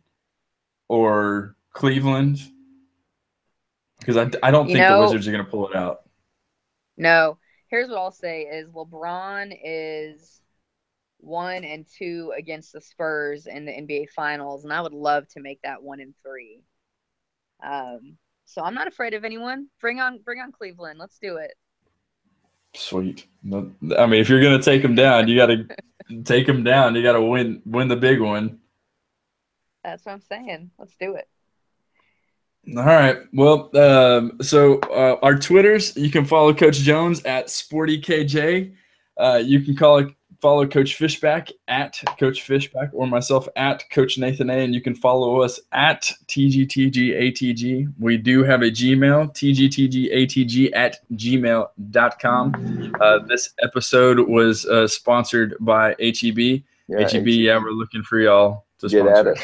or 0.88 1.56
Cleveland? 1.72 2.40
Because 4.00 4.16
I, 4.16 4.30
I 4.42 4.50
don't 4.50 4.68
You 4.68 4.74
think 4.76 4.88
know- 4.88 4.96
the 4.98 5.02
Wizards 5.02 5.28
are 5.28 5.32
going 5.32 5.44
to 5.44 5.50
pull 5.50 5.68
it 5.68 5.76
out. 5.76 6.02
no. 6.96 7.38
Here's 7.70 7.88
what 7.88 7.98
I'll 7.98 8.12
say 8.12 8.42
is 8.42 8.68
LeBron 8.68 9.58
is 9.64 10.40
one 11.18 11.64
and 11.64 11.84
two 11.98 12.32
against 12.36 12.72
the 12.72 12.80
Spurs 12.80 13.46
in 13.46 13.64
the 13.64 13.72
NBA 13.72 14.10
Finals, 14.10 14.62
and 14.64 14.72
I 14.72 14.80
would 14.80 14.92
love 14.92 15.26
to 15.30 15.40
make 15.40 15.60
that 15.62 15.82
one 15.82 15.98
and 16.00 16.14
three. 16.24 16.62
Um, 17.64 18.16
so 18.44 18.62
I'm 18.62 18.74
not 18.74 18.86
afraid 18.86 19.14
of 19.14 19.24
anyone. 19.24 19.68
Bring 19.80 20.00
on, 20.00 20.18
bring 20.18 20.40
on 20.40 20.52
Cleveland. 20.52 20.98
Let's 20.98 21.18
do 21.18 21.36
it. 21.36 21.54
Sweet. 22.74 23.26
No, 23.42 23.72
I 23.96 24.06
mean, 24.06 24.20
if 24.20 24.28
you're 24.28 24.42
gonna 24.42 24.62
take 24.62 24.82
them 24.82 24.94
down, 24.94 25.28
you 25.28 25.36
got 25.36 25.46
to 25.46 25.68
take 26.24 26.46
them 26.46 26.64
down. 26.64 26.94
You 26.94 27.02
got 27.02 27.12
to 27.12 27.22
win 27.22 27.62
win 27.64 27.88
the 27.88 27.96
big 27.96 28.20
one. 28.20 28.58
That's 29.84 30.04
what 30.04 30.12
I'm 30.12 30.20
saying. 30.20 30.70
Let's 30.78 30.96
do 30.96 31.14
it. 31.14 31.28
All 32.76 32.84
right. 32.84 33.18
Well, 33.32 33.70
um, 33.76 34.38
so 34.40 34.78
uh, 34.80 35.18
our 35.22 35.38
Twitters, 35.38 35.94
you 35.96 36.10
can 36.10 36.24
follow 36.24 36.54
Coach 36.54 36.78
Jones 36.78 37.22
at 37.24 37.48
SportyKJ. 37.48 38.74
Uh, 39.18 39.42
you 39.44 39.60
can 39.60 39.76
call 39.76 39.98
it, 39.98 40.08
follow 40.44 40.66
Coach 40.66 40.96
Fishback 40.96 41.48
at 41.68 41.98
Coach 42.18 42.42
Fishback 42.42 42.90
or 42.92 43.06
myself 43.06 43.48
at 43.56 43.88
Coach 43.88 44.18
Nathan 44.18 44.50
A. 44.50 44.58
And 44.58 44.74
you 44.74 44.82
can 44.82 44.94
follow 44.94 45.40
us 45.40 45.58
at 45.72 46.12
TGTGATG. 46.28 47.94
We 47.98 48.18
do 48.18 48.44
have 48.44 48.60
a 48.60 48.66
Gmail, 48.66 49.32
TGTGATG 49.32 50.76
at 50.76 50.98
gmail.com. 51.14 52.94
Uh, 53.00 53.20
this 53.20 53.54
episode 53.62 54.20
was 54.28 54.66
uh, 54.66 54.86
sponsored 54.86 55.56
by 55.60 55.96
HEB. 55.98 56.62
Yeah, 56.88 57.08
HEB, 57.08 57.28
yeah, 57.28 57.56
we're 57.56 57.70
looking 57.70 58.02
for 58.02 58.18
y'all 58.18 58.66
to 58.80 58.88
get 58.90 59.06
sponsor. 59.06 59.36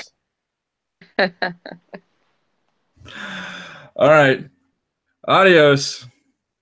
at 1.19 1.33
us. 1.33 1.55
All 3.97 4.09
right. 4.09 4.47
Adios. 5.27 6.07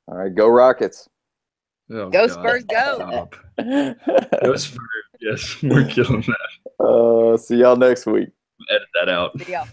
All 0.06 0.16
right, 0.16 0.32
go 0.32 0.46
Rockets. 0.46 1.08
Oh, 1.90 2.10
Go 2.10 2.26
God. 2.26 2.30
Spurs, 2.30 2.64
go. 2.64 2.94
Stop. 2.96 3.36
Go 4.44 4.56
Spurs. 4.56 4.78
Yes, 5.20 5.62
we're 5.62 5.84
killing 5.88 6.22
that. 6.22 6.84
uh, 6.84 7.36
see 7.36 7.56
y'all 7.56 7.76
next 7.76 8.06
week. 8.06 8.28
Edit 8.70 8.88
that 8.94 9.08
out. 9.08 9.38
See 9.40 9.52
y'all. 9.52 9.68